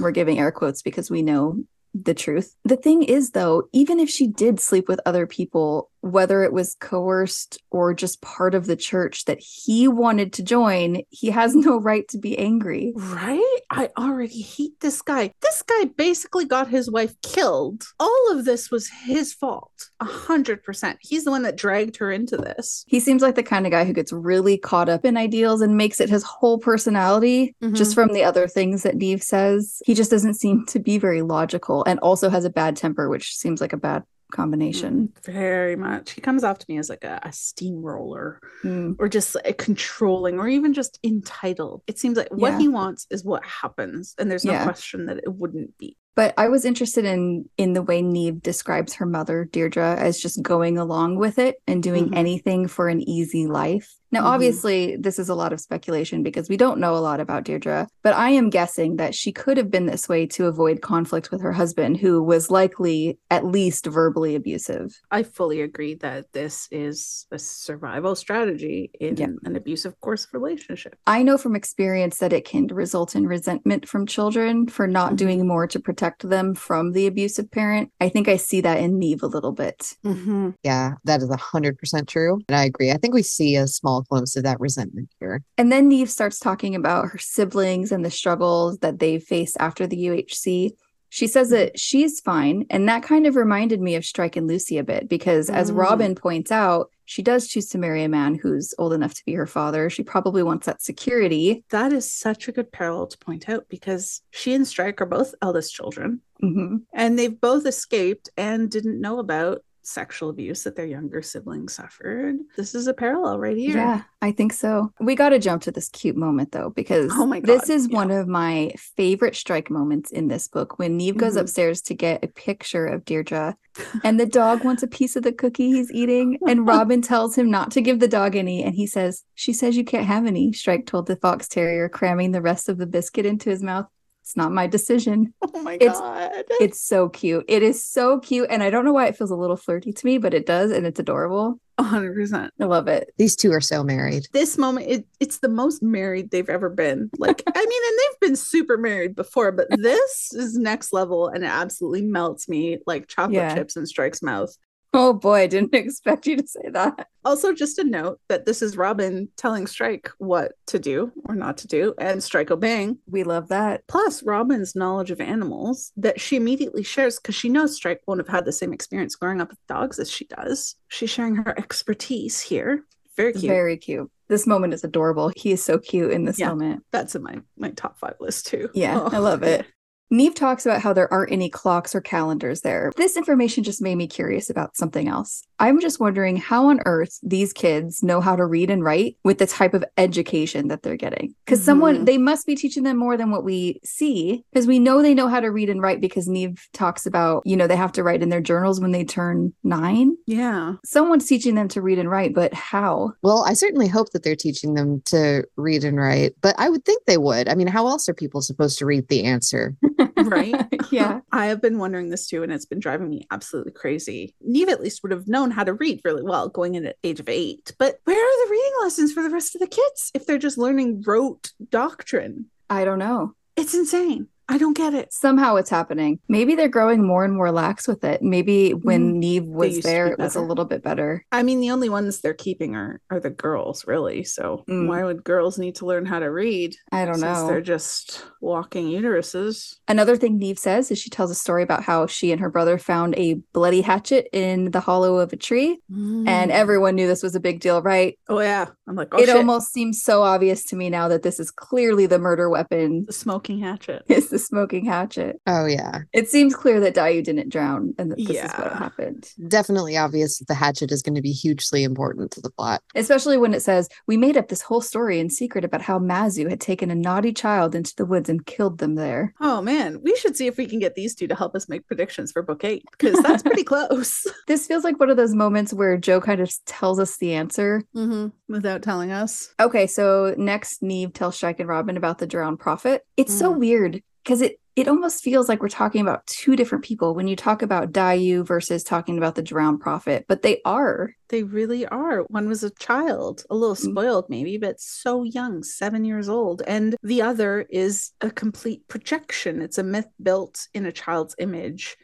we're 0.00 0.12
giving 0.12 0.38
air 0.38 0.52
quotes 0.52 0.82
because 0.82 1.10
we 1.10 1.22
know 1.22 1.64
the 1.92 2.14
truth. 2.14 2.54
The 2.64 2.76
thing 2.76 3.02
is, 3.02 3.32
though, 3.32 3.68
even 3.72 3.98
if 3.98 4.08
she 4.08 4.28
did 4.28 4.60
sleep 4.60 4.86
with 4.88 5.00
other 5.04 5.26
people, 5.26 5.90
whether 6.00 6.42
it 6.42 6.52
was 6.52 6.76
coerced 6.80 7.58
or 7.70 7.94
just 7.94 8.22
part 8.22 8.54
of 8.54 8.66
the 8.66 8.76
church 8.76 9.24
that 9.26 9.40
he 9.40 9.88
wanted 9.88 10.32
to 10.34 10.42
join, 10.42 11.02
he 11.10 11.30
has 11.30 11.54
no 11.60 11.80
right 11.80 12.06
to 12.08 12.18
be 12.18 12.38
angry. 12.38 12.92
Right? 12.96 13.58
I 13.70 13.90
already 13.98 14.40
hate 14.40 14.80
this 14.80 15.02
guy. 15.02 15.32
This 15.40 15.62
guy 15.62 15.84
basically 15.96 16.44
got 16.44 16.68
his 16.68 16.90
wife 16.90 17.14
killed. 17.22 17.84
All 17.98 18.32
of 18.32 18.44
this 18.44 18.70
was 18.70 18.88
his 18.88 19.32
fault. 19.32 19.90
A 20.00 20.04
hundred 20.04 20.62
percent. 20.62 20.98
He's 21.00 21.24
the 21.24 21.30
one 21.30 21.42
that 21.42 21.56
dragged 21.56 21.96
her 21.98 22.10
into 22.10 22.36
this. 22.36 22.84
He 22.88 23.00
seems 23.00 23.22
like 23.22 23.34
the 23.34 23.42
kind 23.42 23.66
of 23.66 23.72
guy 23.72 23.84
who 23.84 23.92
gets 23.92 24.12
really 24.12 24.58
caught 24.58 24.88
up 24.88 25.04
in 25.04 25.16
ideals 25.16 25.60
and 25.60 25.76
makes 25.76 26.00
it 26.00 26.08
his 26.08 26.22
whole 26.22 26.58
personality 26.58 27.54
mm-hmm. 27.62 27.74
just 27.74 27.94
from 27.94 28.12
the 28.12 28.24
other 28.24 28.48
things 28.48 28.82
that 28.82 28.98
Niamh 28.98 29.22
says. 29.22 29.82
He 29.84 29.94
just 29.94 30.10
doesn't 30.10 30.34
seem 30.34 30.64
to 30.66 30.78
be 30.78 30.98
very 30.98 31.22
logical 31.22 31.84
and 31.84 31.98
also 32.00 32.30
has 32.30 32.44
a 32.44 32.50
bad 32.50 32.76
temper, 32.76 33.08
which 33.08 33.34
seems 33.34 33.60
like 33.60 33.72
a 33.72 33.76
bad 33.76 34.04
combination. 34.30 35.12
very 35.24 35.76
much. 35.76 36.12
He 36.12 36.20
comes 36.20 36.44
off 36.44 36.58
to 36.58 36.66
me 36.68 36.78
as 36.78 36.88
like 36.88 37.04
a, 37.04 37.20
a 37.22 37.32
steamroller 37.32 38.40
Mm. 38.64 38.96
or 38.98 39.08
just 39.08 39.34
like 39.34 39.58
controlling 39.58 40.38
or 40.38 40.48
even 40.48 40.72
just 40.74 40.98
entitled. 41.04 41.82
It 41.86 41.98
seems 41.98 42.16
like 42.16 42.28
what 42.30 42.52
Yeah. 42.52 42.58
he 42.58 42.68
wants 42.68 43.06
is 43.10 43.24
what 43.24 43.44
happens. 43.44 44.14
And 44.18 44.30
there's 44.30 44.44
no 44.44 44.52
Yeah. 44.52 44.64
question 44.64 45.06
that 45.06 45.18
it 45.18 45.32
wouldn't 45.34 45.76
be. 45.78 45.96
But 46.16 46.34
I 46.36 46.48
was 46.48 46.64
interested 46.64 47.04
in 47.04 47.48
in 47.56 47.72
the 47.72 47.82
way 47.82 48.02
Niamh 48.02 48.42
describes 48.42 48.94
her 48.94 49.06
mother, 49.06 49.48
Deirdre, 49.50 49.96
as 49.96 50.18
just 50.20 50.42
going 50.42 50.76
along 50.76 51.16
with 51.16 51.38
it 51.38 51.56
and 51.66 51.82
doing 51.82 52.10
Mhm. 52.10 52.16
anything 52.16 52.68
for 52.68 52.88
an 52.88 53.00
easy 53.08 53.46
life. 53.46 53.96
Now, 54.12 54.22
Mhm. 54.22 54.26
obviously, 54.34 54.96
this 54.96 55.18
is 55.18 55.28
a 55.28 55.34
lot 55.34 55.52
of 55.52 55.60
speculation 55.60 56.22
because 56.22 56.48
we 56.48 56.56
don't 56.56 56.80
know 56.80 56.96
a 56.96 56.98
lot 56.98 57.20
about 57.20 57.44
Deirdre, 57.44 57.86
but 58.02 58.14
I 58.14 58.30
am 58.30 58.50
guessing 58.50 58.96
that 58.96 59.14
she 59.14 59.30
could 59.32 59.56
have 59.56 59.70
been 59.70 59.86
this 59.86 60.08
way 60.08 60.26
to 60.26 60.46
avoid 60.46 60.80
conflict 60.82 61.30
with 61.30 61.40
her 61.42 61.52
husband, 61.52 61.98
who 61.98 62.22
was 62.22 62.50
likely 62.50 63.18
at 63.30 63.44
least 63.44 63.86
verbally 63.86 64.34
abusive. 64.34 65.00
I 65.10 65.22
fully 65.22 65.60
agree 65.60 65.94
that 65.96 66.32
this 66.32 66.66
is 66.70 67.26
a 67.30 67.38
survival 67.38 68.14
strategy 68.16 68.90
in 69.00 69.16
Yeah. 69.16 69.26
an 69.44 69.54
abusive 69.56 69.98
course 70.00 70.24
of 70.24 70.34
relationship. 70.34 70.96
I 71.06 71.22
know 71.22 71.38
from 71.38 71.54
experience 71.54 72.18
that 72.18 72.32
it 72.32 72.44
can 72.44 72.66
result 72.68 73.14
in 73.14 73.26
resentment 73.26 73.86
from 73.88 74.06
children 74.06 74.66
for 74.66 74.86
not 74.86 75.12
Mhm. 75.12 75.16
doing 75.16 75.46
more 75.46 75.66
to 75.68 75.78
protect 75.78 76.28
them 76.28 76.54
from 76.54 76.92
the 76.92 77.06
abusive 77.06 77.50
parent. 77.50 77.90
I 78.00 78.08
think 78.08 78.28
I 78.28 78.36
see 78.36 78.60
that 78.62 78.78
in 78.78 78.98
Niamh 78.98 79.22
a 79.22 79.26
little 79.26 79.52
bit. 79.52 79.94
Mm-hmm. 80.04 80.50
Yeah, 80.64 80.94
that 81.04 81.22
is 81.22 81.30
100% 81.30 82.08
true. 82.08 82.38
And 82.48 82.56
I 82.56 82.64
agree. 82.64 82.90
I 82.90 82.96
think 82.96 83.14
we 83.14 83.22
see 83.22 83.54
a 83.56 83.66
small 83.68 83.99
glimpse 84.02 84.36
of 84.36 84.42
that 84.44 84.60
resentment 84.60 85.10
here. 85.20 85.42
And 85.58 85.70
then 85.70 85.90
Niamh 85.90 86.08
starts 86.08 86.38
talking 86.38 86.74
about 86.74 87.08
her 87.08 87.18
siblings 87.18 87.92
and 87.92 88.04
the 88.04 88.10
struggles 88.10 88.78
that 88.78 88.98
they 88.98 89.18
faced 89.18 89.56
after 89.60 89.86
the 89.86 89.96
UHC. 90.06 90.72
She 91.12 91.26
says 91.26 91.50
that 91.50 91.76
she's 91.78 92.20
fine. 92.20 92.66
And 92.70 92.88
that 92.88 93.02
kind 93.02 93.26
of 93.26 93.34
reminded 93.34 93.80
me 93.80 93.96
of 93.96 94.04
Strike 94.04 94.36
and 94.36 94.46
Lucy 94.46 94.78
a 94.78 94.84
bit 94.84 95.08
because, 95.08 95.50
as 95.50 95.72
Mm. 95.72 95.76
Robin 95.78 96.14
points 96.14 96.52
out, 96.52 96.90
she 97.04 97.20
does 97.20 97.48
choose 97.48 97.66
to 97.70 97.78
marry 97.78 98.04
a 98.04 98.08
man 98.08 98.36
who's 98.36 98.72
old 98.78 98.92
enough 98.92 99.14
to 99.14 99.24
be 99.26 99.32
her 99.34 99.46
father. 99.46 99.90
She 99.90 100.04
probably 100.04 100.44
wants 100.44 100.66
that 100.66 100.80
security. 100.80 101.64
That 101.70 101.92
is 101.92 102.08
such 102.08 102.46
a 102.46 102.52
good 102.52 102.70
parallel 102.70 103.08
to 103.08 103.18
point 103.18 103.48
out 103.48 103.66
because 103.68 104.22
she 104.30 104.54
and 104.54 104.64
Strike 104.64 105.00
are 105.00 105.06
both 105.06 105.34
eldest 105.42 105.74
children 105.74 106.20
Mhm. 106.40 106.82
and 106.92 107.18
they've 107.18 107.40
both 107.40 107.66
escaped 107.66 108.30
and 108.36 108.70
didn't 108.70 109.00
know 109.00 109.18
about 109.18 109.64
sexual 109.90 110.30
abuse 110.30 110.62
that 110.64 110.76
their 110.76 110.86
younger 110.86 111.22
siblings 111.22 111.74
suffered. 111.74 112.36
This 112.56 112.74
is 112.74 112.86
a 112.86 112.94
parallel 112.94 113.38
right 113.38 113.56
here. 113.56 113.76
Yeah, 113.76 114.02
I 114.22 114.32
think 114.32 114.52
so. 114.52 114.92
We 115.00 115.14
got 115.14 115.30
to 115.30 115.38
jump 115.38 115.62
to 115.62 115.70
this 115.72 115.88
cute 115.88 116.16
moment 116.16 116.52
though, 116.52 116.70
because 116.70 117.10
Oh 117.14 117.26
my 117.26 117.40
God. 117.40 117.46
this 117.60 117.68
is 117.70 117.88
yeah. 117.88 117.96
one 117.96 118.10
of 118.10 118.28
my 118.28 118.72
favorite 118.96 119.36
strike 119.36 119.70
moments 119.70 120.10
in 120.10 120.28
this 120.28 120.48
book 120.48 120.78
when 120.78 120.98
Niamh 120.98 121.16
goes 121.16 121.34
Mhm. 121.36 121.40
upstairs 121.40 121.82
to 121.82 121.94
get 121.94 122.24
a 122.24 122.28
picture 122.28 122.86
of 122.86 123.04
Deirdre 123.04 123.56
and 124.04 124.18
the 124.18 124.26
dog 124.26 124.64
wants 124.64 124.82
a 124.82 124.86
piece 124.88 125.16
of 125.16 125.22
the 125.22 125.32
cookie 125.32 125.72
he's 125.72 125.92
eating. 125.92 126.38
And 126.46 126.66
Robin 126.66 127.02
tells 127.02 127.36
him 127.36 127.50
not 127.50 127.70
to 127.72 127.80
give 127.80 128.00
the 128.00 128.08
dog 128.08 128.36
any. 128.36 128.62
And 128.62 128.74
he 128.74 128.86
says, 128.86 129.24
She 129.34 129.52
says 129.52 129.76
you 129.76 129.84
can't 129.84 130.06
have 130.06 130.26
any. 130.26 130.52
Strike 130.52 130.86
told 130.86 131.06
the 131.06 131.16
fox 131.16 131.48
terrier, 131.48 131.88
cramming 131.88 132.32
the 132.32 132.42
rest 132.42 132.68
of 132.68 132.78
the 132.78 132.86
biscuit 132.86 133.26
into 133.26 133.50
his 133.50 133.62
mouth. 133.62 133.86
It's 134.30 134.36
not 134.36 134.52
my 134.52 134.68
decision. 134.68 135.34
Oh 135.52 135.62
my 135.62 135.74
It's- 135.74 135.98
god. 135.98 136.44
It's 136.60 136.80
so 136.80 137.08
cute. 137.08 137.44
It 137.48 137.64
is 137.64 137.84
so 137.84 138.20
cute. 138.20 138.46
And 138.50 138.62
I 138.62 138.70
don't 138.70 138.84
know 138.84 138.92
why 138.92 139.06
it 139.08 139.16
feels 139.16 139.32
a 139.32 139.36
little 139.36 139.56
flirty 139.56 139.92
to 139.92 140.06
me, 140.06 140.16
but 140.18 140.32
it 140.32 140.46
does. 140.46 140.70
And 140.70 140.86
it's 140.86 141.00
adorable. 141.00 141.60
100%. 141.80 142.50
I 142.60 142.64
love 142.64 142.86
it. 142.86 143.12
These 143.18 143.34
two 143.34 143.50
are 143.52 143.60
so 143.60 143.82
married. 143.82 144.28
This 144.32 144.56
moment, 144.56 144.86
it, 144.88 145.06
it's 145.18 145.38
the 145.40 145.48
most 145.48 145.82
married 145.82 146.30
they've 146.30 146.48
ever 146.48 146.68
been. 146.70 147.10
Like, 147.18 147.42
I 147.52 147.58
mean, 147.58 147.82
and 147.88 147.98
they've 147.98 148.20
been 148.28 148.36
super 148.36 148.76
married 148.78 149.16
before, 149.16 149.50
but 149.50 149.66
this 149.70 150.32
is 150.32 150.56
next 150.56 150.92
level 150.92 151.26
and 151.26 151.42
it 151.42 151.48
absolutely 151.50 152.02
melts 152.02 152.48
me 152.48 152.78
like 152.86 153.08
chocolate 153.08 153.34
Yeah. 153.34 153.54
chips 153.56 153.76
in 153.76 153.84
Strike's 153.86 154.22
mouth. 154.22 154.56
Oh 154.92 155.12
boy, 155.12 155.42
I 155.42 155.46
didn't 155.46 155.74
expect 155.74 156.26
you 156.26 156.36
to 156.36 156.46
say 156.46 156.68
that. 156.72 157.06
Also, 157.24 157.52
just 157.52 157.78
a 157.78 157.84
note 157.84 158.18
that 158.28 158.44
this 158.44 158.60
is 158.60 158.76
Robin 158.76 159.28
telling 159.36 159.66
Strike 159.66 160.10
what 160.18 160.52
to 160.66 160.78
do 160.78 161.12
or 161.26 161.34
not 161.36 161.58
to 161.58 161.68
do, 161.68 161.94
and 161.98 162.22
Strike 162.22 162.50
obeying. 162.50 162.98
We 163.08 163.22
love 163.22 163.48
that. 163.48 163.82
Plus, 163.86 164.22
Robin's 164.24 164.74
knowledge 164.74 165.10
of 165.12 165.20
animals 165.20 165.92
that 165.96 166.20
she 166.20 166.36
immediately 166.36 166.82
shares 166.82 167.18
because 167.20 167.34
she 167.36 167.48
knows 167.48 167.76
Strike 167.76 168.00
won't 168.06 168.20
have 168.20 168.28
had 168.28 168.44
the 168.44 168.52
same 168.52 168.72
experience 168.72 169.14
growing 169.14 169.40
up 169.40 169.50
with 169.50 169.64
dogs 169.68 169.98
as 170.00 170.10
she 170.10 170.24
does. 170.26 170.74
She's 170.88 171.10
sharing 171.10 171.36
her 171.36 171.56
expertise 171.58 172.40
here. 172.40 172.84
Very 173.16 173.32
cute. 173.32 173.44
Very 173.44 173.76
cute. 173.76 174.10
This 174.28 174.46
moment 174.46 174.72
is 174.74 174.82
adorable. 174.82 175.30
He 175.36 175.52
is 175.52 175.62
so 175.62 175.78
cute 175.78 176.12
in 176.12 176.24
this 176.24 176.38
Yeah. 176.38 176.48
moment. 176.48 176.84
That's 176.90 177.14
in 177.14 177.22
my 177.22 177.40
my 177.58 177.70
top 177.70 177.98
five 177.98 178.14
list 178.18 178.46
too. 178.46 178.70
Yeah, 178.74 178.98
I 178.98 179.16
Oh, 179.18 179.20
love 179.22 179.42
it. 179.42 179.66
Niamh 180.12 180.34
talks 180.34 180.66
about 180.66 180.80
how 180.80 180.92
there 180.92 181.12
aren't 181.12 181.30
any 181.30 181.48
clocks 181.48 181.94
or 181.94 182.00
calendars 182.00 182.62
there. 182.62 182.90
This 182.96 183.16
information 183.16 183.62
just 183.62 183.80
made 183.80 183.94
me 183.94 184.08
curious 184.08 184.50
about 184.50 184.76
something 184.76 185.06
else. 185.06 185.44
I'm 185.60 185.78
just 185.80 186.00
wondering 186.00 186.36
how 186.36 186.66
on 186.68 186.80
earth 186.84 187.18
these 187.22 187.52
kids 187.52 188.02
know 188.02 188.20
how 188.20 188.34
to 188.34 188.44
read 188.44 188.70
and 188.70 188.82
write 188.82 189.16
with 189.24 189.38
the 189.38 189.46
type 189.46 189.72
of 189.74 189.84
education 189.98 190.68
that 190.68 190.82
they're 190.82 190.96
getting. 190.96 191.34
Because 191.44 191.62
someone, 191.62 191.98
Mhm. 191.98 192.06
they 192.06 192.18
must 192.18 192.46
be 192.46 192.56
teaching 192.56 192.82
them 192.82 192.96
more 192.96 193.16
than 193.16 193.30
what 193.30 193.44
we 193.44 193.78
see, 193.84 194.44
because 194.52 194.66
we 194.66 194.78
know 194.78 195.00
they 195.02 195.14
know 195.14 195.28
how 195.28 195.38
to 195.38 195.48
read 195.52 195.70
and 195.70 195.80
write 195.82 196.00
because 196.00 196.28
Niamh 196.28 196.58
talks 196.72 197.06
about, 197.06 197.42
you 197.46 197.56
know, 197.56 197.66
they 197.66 197.76
have 197.76 197.92
to 197.92 198.02
write 198.02 198.22
in 198.22 198.30
their 198.30 198.40
journals 198.40 198.80
when 198.80 198.90
they 198.90 199.04
turn 199.04 199.52
nine. 199.62 200.16
Yeah. 200.26 200.74
Someone's 200.84 201.26
teaching 201.26 201.54
them 201.54 201.68
to 201.68 201.82
read 201.82 201.98
and 201.98 202.10
write, 202.10 202.34
but 202.34 202.52
how? 202.54 203.12
Well, 203.22 203.44
I 203.46 203.52
certainly 203.52 203.86
hope 203.88 204.10
that 204.10 204.22
they're 204.24 204.34
teaching 204.34 204.74
them 204.74 205.02
to 205.06 205.44
read 205.56 205.84
and 205.84 205.98
write, 205.98 206.34
but 206.40 206.54
I 206.58 206.68
would 206.68 206.84
think 206.84 207.04
they 207.06 207.18
would. 207.18 207.48
I 207.48 207.54
mean, 207.54 207.68
how 207.68 207.86
else 207.86 208.08
are 208.08 208.14
people 208.14 208.40
supposed 208.40 208.78
to 208.78 208.86
read 208.86 209.06
the 209.08 209.22
answer? 209.24 209.76
Right. 210.16 210.54
yeah. 210.90 211.20
I 211.32 211.46
have 211.46 211.60
been 211.60 211.78
wondering 211.78 212.10
this 212.10 212.28
too, 212.28 212.42
and 212.42 212.52
it's 212.52 212.66
been 212.66 212.80
driving 212.80 213.08
me 213.08 213.26
absolutely 213.30 213.72
crazy. 213.72 214.34
Niamh 214.46 214.68
at 214.68 214.80
least 214.80 215.02
would 215.02 215.12
have 215.12 215.28
known 215.28 215.50
how 215.50 215.64
to 215.64 215.74
read 215.74 216.00
really 216.04 216.22
well 216.22 216.48
going 216.48 216.74
in 216.74 216.86
at 216.86 216.96
age 217.04 217.20
of 217.20 217.28
eight. 217.28 217.72
But 217.78 217.98
where 218.04 218.16
are 218.16 218.46
the 218.46 218.50
reading 218.50 218.72
lessons 218.82 219.12
for 219.12 219.22
the 219.22 219.30
rest 219.30 219.54
of 219.54 219.60
the 219.60 219.66
kids 219.66 220.10
if 220.14 220.26
they're 220.26 220.38
just 220.38 220.58
learning 220.58 221.02
rote 221.06 221.52
doctrine? 221.70 222.46
I 222.68 222.84
don't 222.84 222.98
know. 222.98 223.34
It's 223.56 223.74
insane. 223.74 224.28
I 224.50 224.58
don't 224.58 224.76
get 224.76 224.92
it. 224.94 225.12
somehow 225.12 225.56
it's 225.56 225.70
happening. 225.70 226.18
Maybe 226.28 226.54
they're 226.56 226.68
growing 226.68 227.06
more 227.06 227.24
and 227.24 227.34
more 227.34 227.50
lax 227.52 227.86
with 227.88 228.02
it. 228.04 228.20
Maybe 228.22 228.72
when 228.72 229.14
Mm, 229.14 229.22
Niamh 229.22 229.46
was 229.46 229.80
there, 229.80 230.06
be 230.08 230.12
it 230.12 230.18
was 230.18 230.34
a 230.36 230.40
little 230.42 230.64
bit 230.64 230.82
better. 230.82 231.24
I 231.32 231.42
mean, 231.42 231.60
the 231.60 231.70
only 231.70 231.88
ones 231.88 232.20
they're 232.20 232.34
keeping 232.34 232.74
are 232.76 233.00
are 233.10 233.20
the 233.20 233.30
girls, 233.30 233.86
really. 233.86 234.24
So 234.24 234.64
Mm. 234.68 234.88
why 234.88 235.04
would 235.04 235.24
girls 235.24 235.58
need 235.58 235.76
to 235.76 235.86
learn 235.86 236.04
how 236.04 236.18
to 236.18 236.30
read? 236.30 236.74
I 236.92 237.04
don't 237.04 237.20
know. 237.20 237.46
They're 237.46 237.60
just 237.60 238.24
walking 238.40 238.86
uteruses. 238.88 239.76
Another 239.88 240.16
thing 240.16 240.38
Niamh 240.40 240.58
says 240.58 240.90
is 240.90 240.98
she 240.98 241.10
tells 241.10 241.30
a 241.30 241.34
story 241.34 241.62
about 241.62 241.82
how 241.84 242.06
she 242.06 242.32
and 242.32 242.40
her 242.40 242.50
brother 242.50 242.76
found 242.78 243.14
a 243.16 243.34
bloody 243.52 243.80
hatchet 243.82 244.28
in 244.32 244.70
the 244.72 244.80
hollow 244.80 245.18
of 245.18 245.32
a 245.32 245.36
tree, 245.36 245.78
and 245.88 246.50
Mm. 246.50 246.54
everyone 246.54 246.94
knew 246.96 247.06
this 247.06 247.22
was 247.22 247.34
a 247.36 247.40
big 247.40 247.60
deal, 247.60 247.82
right? 247.82 248.18
oh 248.28 248.40
yeah, 248.40 248.66
I'm 248.88 248.96
like, 248.96 249.08
oh 249.14 249.18
it 249.18 249.26
shit, 249.26 249.36
almost 249.36 249.72
seems 249.72 250.02
so 250.02 250.22
obvious 250.22 250.64
to 250.66 250.76
me 250.76 250.90
now 250.90 251.08
that 251.08 251.22
this 251.22 251.38
is 251.40 251.50
clearly 251.50 252.06
the 252.06 252.18
murder 252.18 252.48
weapon. 252.50 253.04
the 253.06 253.12
smoking 253.12 253.60
hatchet. 253.60 254.02
Is 254.08 254.28
the 254.30 254.38
smoking 254.46 254.84
hatchet? 254.84 255.40
Oh, 255.46 255.66
yeah. 255.66 256.00
It 256.12 256.28
seems 256.28 256.54
clear 256.54 256.80
that 256.80 256.94
Dayu 256.94 257.22
didn't 257.22 257.48
drown 257.50 257.94
and 257.98 258.10
that 258.10 258.16
this 258.18 258.30
is 258.42 258.50
what 258.52 258.72
happened. 258.72 259.30
Definitely 259.48 259.96
obvious 259.96 260.38
that 260.38 260.48
the 260.48 260.54
hatchet 260.54 260.90
is 260.92 261.02
going 261.02 261.14
to 261.14 261.22
be 261.22 261.32
hugely 261.32 261.84
important 261.84 262.30
to 262.32 262.40
the 262.40 262.50
plot. 262.50 262.82
Especially 262.94 263.36
when 263.38 263.54
it 263.54 263.60
says, 263.62 263.88
We 264.06 264.16
made 264.16 264.36
up 264.36 264.48
this 264.48 264.62
whole 264.62 264.80
story 264.80 265.18
in 265.20 265.30
secret 265.30 265.64
about 265.64 265.82
how 265.82 265.98
Mazu 265.98 266.48
had 266.48 266.60
taken 266.60 266.90
a 266.90 266.94
naughty 266.94 267.32
child 267.32 267.74
into 267.74 267.94
the 267.96 268.04
woods 268.06 268.28
and 268.28 268.44
killed 268.46 268.78
them 268.78 268.94
there. 268.94 269.34
Oh 269.40 269.60
man, 269.62 270.00
we 270.02 270.16
should 270.16 270.36
see 270.36 270.46
if 270.46 270.56
we 270.56 270.66
can 270.66 270.78
get 270.78 270.94
these 270.94 271.14
two 271.14 271.26
to 271.28 271.34
help 271.34 271.54
us 271.54 271.68
make 271.68 271.86
predictions 271.86 272.32
for 272.32 272.42
book 272.42 272.64
eight 272.64 272.84
because 272.92 273.20
that's 273.22 273.42
pretty 273.42 273.64
close. 273.64 274.26
This 274.46 274.66
feels 274.66 274.82
like 274.82 274.98
one 274.98 275.10
of 275.10 275.16
those 275.16 275.34
moments 275.34 275.72
where 275.72 275.96
Jo 275.96 276.20
kind 276.20 276.40
of 276.40 276.52
tells 276.66 276.98
us 276.98 277.16
the 277.18 277.34
answer. 277.34 277.84
mm-hmm. 277.94 278.28
Without 278.52 278.82
telling 278.82 279.12
us. 279.12 279.54
Okay, 279.60 279.86
so 279.86 280.34
next 280.36 280.82
Niamh 280.82 281.14
tells 281.14 281.36
Strike 281.36 281.60
and 281.60 281.68
Robin 281.68 281.96
about 281.96 282.18
the 282.18 282.26
drowned 282.26 282.58
prophet. 282.58 283.02
It's 283.16 283.32
so 283.36 283.54
Mm. 283.54 283.58
weird 283.58 284.02
because 284.24 284.42
it 284.42 284.56
it 284.76 284.86
almost 284.88 285.22
feels 285.22 285.48
like 285.48 285.60
we're 285.60 285.68
talking 285.68 286.00
about 286.00 286.26
two 286.26 286.54
different 286.56 286.84
people 286.84 287.14
when 287.14 287.26
you 287.28 287.34
talk 287.36 287.60
about 287.60 287.92
Dayu 287.92 288.46
versus 288.46 288.82
talking 288.84 289.18
about 289.18 289.34
the 289.34 289.42
drowned 289.42 289.80
prophet, 289.80 290.24
but 290.28 290.42
they 290.42 290.60
are. 290.64 291.12
They 291.28 291.42
really 291.42 291.86
are. 291.86 292.22
One 292.28 292.48
was 292.48 292.62
a 292.62 292.70
child, 292.70 293.44
a 293.50 293.56
little 293.56 293.74
Mm. 293.74 293.90
spoiled 293.90 294.26
maybe, 294.30 294.56
but 294.58 294.80
so 294.80 295.24
young, 295.24 295.64
seven 295.64 296.04
years 296.04 296.28
old. 296.28 296.62
And 296.66 296.94
the 297.02 297.20
other 297.20 297.66
is 297.68 298.12
a 298.20 298.30
complete 298.30 298.86
projection. 298.88 299.60
It's 299.60 299.76
a 299.76 299.82
myth 299.82 300.08
built 300.22 300.68
in 300.72 300.86
a 300.86 300.92
child's 300.92 301.34
image. 301.38 301.96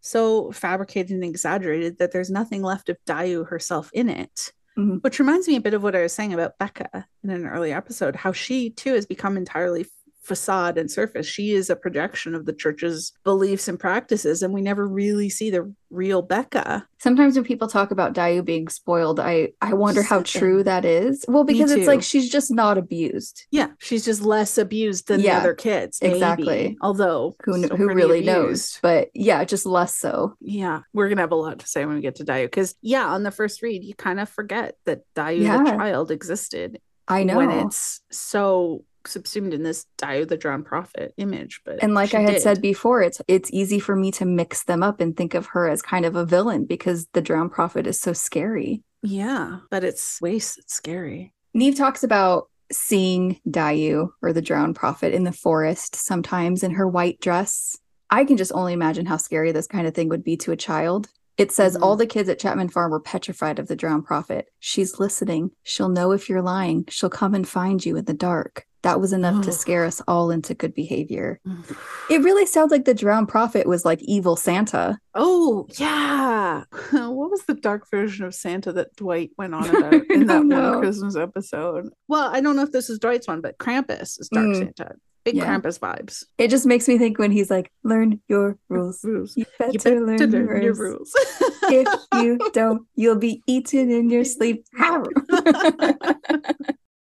So 0.00 0.52
fabricated 0.52 1.10
and 1.10 1.24
exaggerated 1.24 1.98
that 1.98 2.12
there's 2.12 2.30
nothing 2.30 2.62
left 2.62 2.88
of 2.88 2.96
Dayu 3.04 3.46
herself 3.48 3.90
in 3.92 4.08
it. 4.08 4.52
Mhm. 4.78 5.02
Which 5.02 5.18
reminds 5.18 5.48
me 5.48 5.56
a 5.56 5.60
bit 5.60 5.74
of 5.74 5.82
what 5.82 5.94
I 5.96 6.02
was 6.02 6.12
saying 6.14 6.32
about 6.32 6.56
Becca 6.58 7.06
in 7.22 7.30
an 7.30 7.46
early 7.46 7.72
episode, 7.72 8.16
how 8.16 8.32
she 8.32 8.70
too 8.70 8.94
has 8.94 9.04
become 9.06 9.36
entirely 9.36 9.84
facade 10.22 10.78
and 10.78 10.90
surface. 10.90 11.26
She 11.26 11.52
is 11.52 11.68
a 11.68 11.76
projection 11.76 12.34
of 12.34 12.46
the 12.46 12.52
church's 12.52 13.12
beliefs 13.24 13.66
and 13.68 13.78
practices, 13.78 14.42
and 14.42 14.54
we 14.54 14.62
never 14.62 14.86
really 14.86 15.28
see 15.28 15.50
the 15.50 15.72
real 15.90 16.22
Becca. 16.22 16.86
Sometimes 16.98 17.34
when 17.34 17.44
people 17.44 17.68
talk 17.68 17.90
about 17.90 18.14
Dayu 18.14 18.44
being 18.44 18.68
spoiled, 18.68 19.18
I 19.20 19.48
I 19.60 19.74
wonder 19.74 20.00
how 20.02 20.22
true 20.22 20.62
that 20.62 20.84
is. 20.84 21.24
Well, 21.28 21.44
because 21.44 21.72
it's 21.72 21.86
like 21.88 22.02
she's 22.02 22.30
just 22.30 22.50
not 22.50 22.78
abused. 22.78 23.44
Yeah, 23.50 23.68
she's 23.78 24.04
just 24.04 24.22
less 24.22 24.56
abused 24.58 25.08
than 25.08 25.20
Yeah, 25.20 25.34
the 25.34 25.40
other 25.40 25.54
kids. 25.54 25.98
maybe. 26.00 26.14
exactly. 26.14 26.76
Although 26.80 27.34
Who 27.44 27.62
who 27.68 27.88
really 27.92 28.22
knows? 28.22 28.78
But 28.80 29.08
yeah, 29.14 29.44
just 29.44 29.66
less 29.66 29.94
so. 29.96 30.34
Yeah, 30.40 30.80
we're 30.94 31.08
gonna 31.08 31.20
have 31.20 31.32
a 31.32 31.34
lot 31.36 31.58
to 31.58 31.66
say 31.66 31.84
when 31.84 31.96
we 31.96 32.00
get 32.00 32.14
to 32.16 32.24
Dayu 32.24 32.44
because 32.44 32.74
yeah, 32.80 33.06
on 33.06 33.24
the 33.24 33.30
first 33.32 33.60
read, 33.60 33.82
you 33.84 33.94
kind 33.94 34.20
of 34.20 34.28
forget 34.28 34.76
that 34.86 35.00
Dayu 35.16 35.38
the 35.38 35.42
Yeah. 35.44 35.76
child 35.76 36.10
existed 36.12 36.80
I 37.08 37.24
know. 37.24 37.36
when 37.36 37.50
it's 37.50 38.00
so 38.12 38.84
subsumed 39.06 39.52
in 39.54 39.62
this 39.62 39.86
Dayu 39.98 40.26
the 40.28 40.36
drowned 40.36 40.66
prophet 40.66 41.14
image. 41.16 41.60
But 41.64 41.82
And 41.82 41.94
like 41.94 42.14
I 42.14 42.20
had 42.20 42.34
did. 42.34 42.42
said 42.42 42.60
before, 42.62 43.02
it's 43.02 43.20
it's 43.28 43.50
easy 43.52 43.78
for 43.78 43.96
me 43.96 44.10
to 44.12 44.24
mix 44.24 44.64
them 44.64 44.82
up 44.82 45.00
and 45.00 45.16
think 45.16 45.34
of 45.34 45.46
her 45.46 45.68
as 45.68 45.82
kind 45.82 46.04
of 46.04 46.16
a 46.16 46.24
villain 46.24 46.64
because 46.64 47.06
the 47.12 47.22
drowned 47.22 47.52
prophet 47.52 47.86
is 47.86 48.00
so 48.00 48.12
scary. 48.12 48.82
yeah, 49.02 49.58
but 49.70 49.82
it's 49.84 50.20
waste. 50.20 50.58
It's 50.58 50.74
scary. 50.74 51.32
Niamh 51.56 51.76
talks 51.76 52.02
about 52.04 52.48
seeing 52.70 53.38
Dayu 53.48 54.08
or 54.22 54.32
the 54.32 54.40
drowned 54.42 54.76
prophet 54.76 55.12
in 55.12 55.24
the 55.24 55.32
forest 55.32 55.94
sometimes 55.96 56.62
in 56.62 56.70
her 56.72 56.88
white 56.88 57.20
dress. 57.20 57.76
I 58.10 58.24
can 58.24 58.36
just 58.36 58.52
only 58.52 58.72
imagine 58.72 59.06
how 59.06 59.16
scary 59.18 59.52
this 59.52 59.66
kind 59.66 59.86
of 59.86 59.94
thing 59.94 60.08
would 60.08 60.24
be 60.24 60.36
to 60.38 60.52
a 60.52 60.56
child. 60.56 61.08
It 61.38 61.50
says 61.50 61.76
Mhm. 61.76 61.82
all 61.82 61.96
the 61.96 62.06
kids 62.06 62.28
at 62.28 62.38
Chapman 62.38 62.68
Farm 62.68 62.90
were 62.90 63.00
petrified 63.00 63.58
of 63.58 63.66
the 63.68 63.76
drowned 63.76 64.04
prophet. 64.04 64.48
She's 64.60 64.98
listening. 64.98 65.50
She'll 65.62 65.88
know 65.88 66.12
if 66.12 66.28
you're 66.28 66.42
lying. 66.42 66.84
She'll 66.88 67.10
come 67.10 67.34
and 67.34 67.48
find 67.48 67.84
you 67.84 67.96
in 67.96 68.04
the 68.04 68.14
dark. 68.14 68.66
That 68.82 69.00
was 69.00 69.12
enough 69.12 69.42
to 69.44 69.48
Oh. 69.50 69.52
scare 69.52 69.84
us 69.84 70.02
all 70.08 70.30
into 70.30 70.54
good 70.54 70.74
behavior. 70.74 71.40
It 72.10 72.20
really 72.22 72.44
sounds 72.46 72.70
like 72.72 72.84
the 72.84 72.92
drowned 72.94 73.28
prophet 73.28 73.66
was 73.66 73.84
like 73.86 74.02
evil 74.02 74.36
Santa. 74.36 74.98
Oh, 75.14 75.66
yeah. 75.78 76.64
What 76.92 77.30
was 77.30 77.44
the 77.46 77.54
dark 77.54 77.88
version 77.90 78.24
of 78.26 78.34
Santa 78.34 78.72
that 78.72 78.94
Dwight 78.96 79.30
went 79.38 79.54
on 79.54 79.68
about 79.76 79.94
in 80.10 80.26
that 80.26 80.44
know. 80.44 80.72
one 80.72 80.80
Christmas 80.80 81.16
episode? 81.16 81.88
Well, 82.08 82.28
I 82.34 82.40
don't 82.40 82.56
know 82.56 82.62
if 82.64 82.72
this 82.72 82.90
is 82.90 82.98
Dwight's 82.98 83.28
one, 83.28 83.40
but 83.40 83.56
Krampus 83.58 84.20
is 84.20 84.28
Dark 84.32 84.46
Mm. 84.48 84.58
Santa. 84.58 84.94
Big 85.24 85.36
Yeah. 85.36 85.46
Krampus 85.46 85.78
vibes. 85.78 86.24
It 86.36 86.48
just 86.48 86.66
makes 86.66 86.88
me 86.88 86.98
think 86.98 87.18
when 87.18 87.30
he's 87.30 87.48
like, 87.50 87.70
learn 87.84 88.20
your 88.28 88.58
rules. 88.68 89.02
Rules. 89.04 89.36
You 89.36 89.46
better, 89.58 89.72
You 89.72 89.78
better 89.78 90.00
learn, 90.04 90.18
learn 90.18 90.62
your 90.62 90.74
rules. 90.74 91.14
rules. 91.14 91.52
if 91.70 91.88
you 92.14 92.38
don't, 92.52 92.82
you'll 92.96 93.16
be 93.16 93.40
eaten 93.46 93.90
in 93.90 94.10
your 94.10 94.24
sleep. 94.24 94.66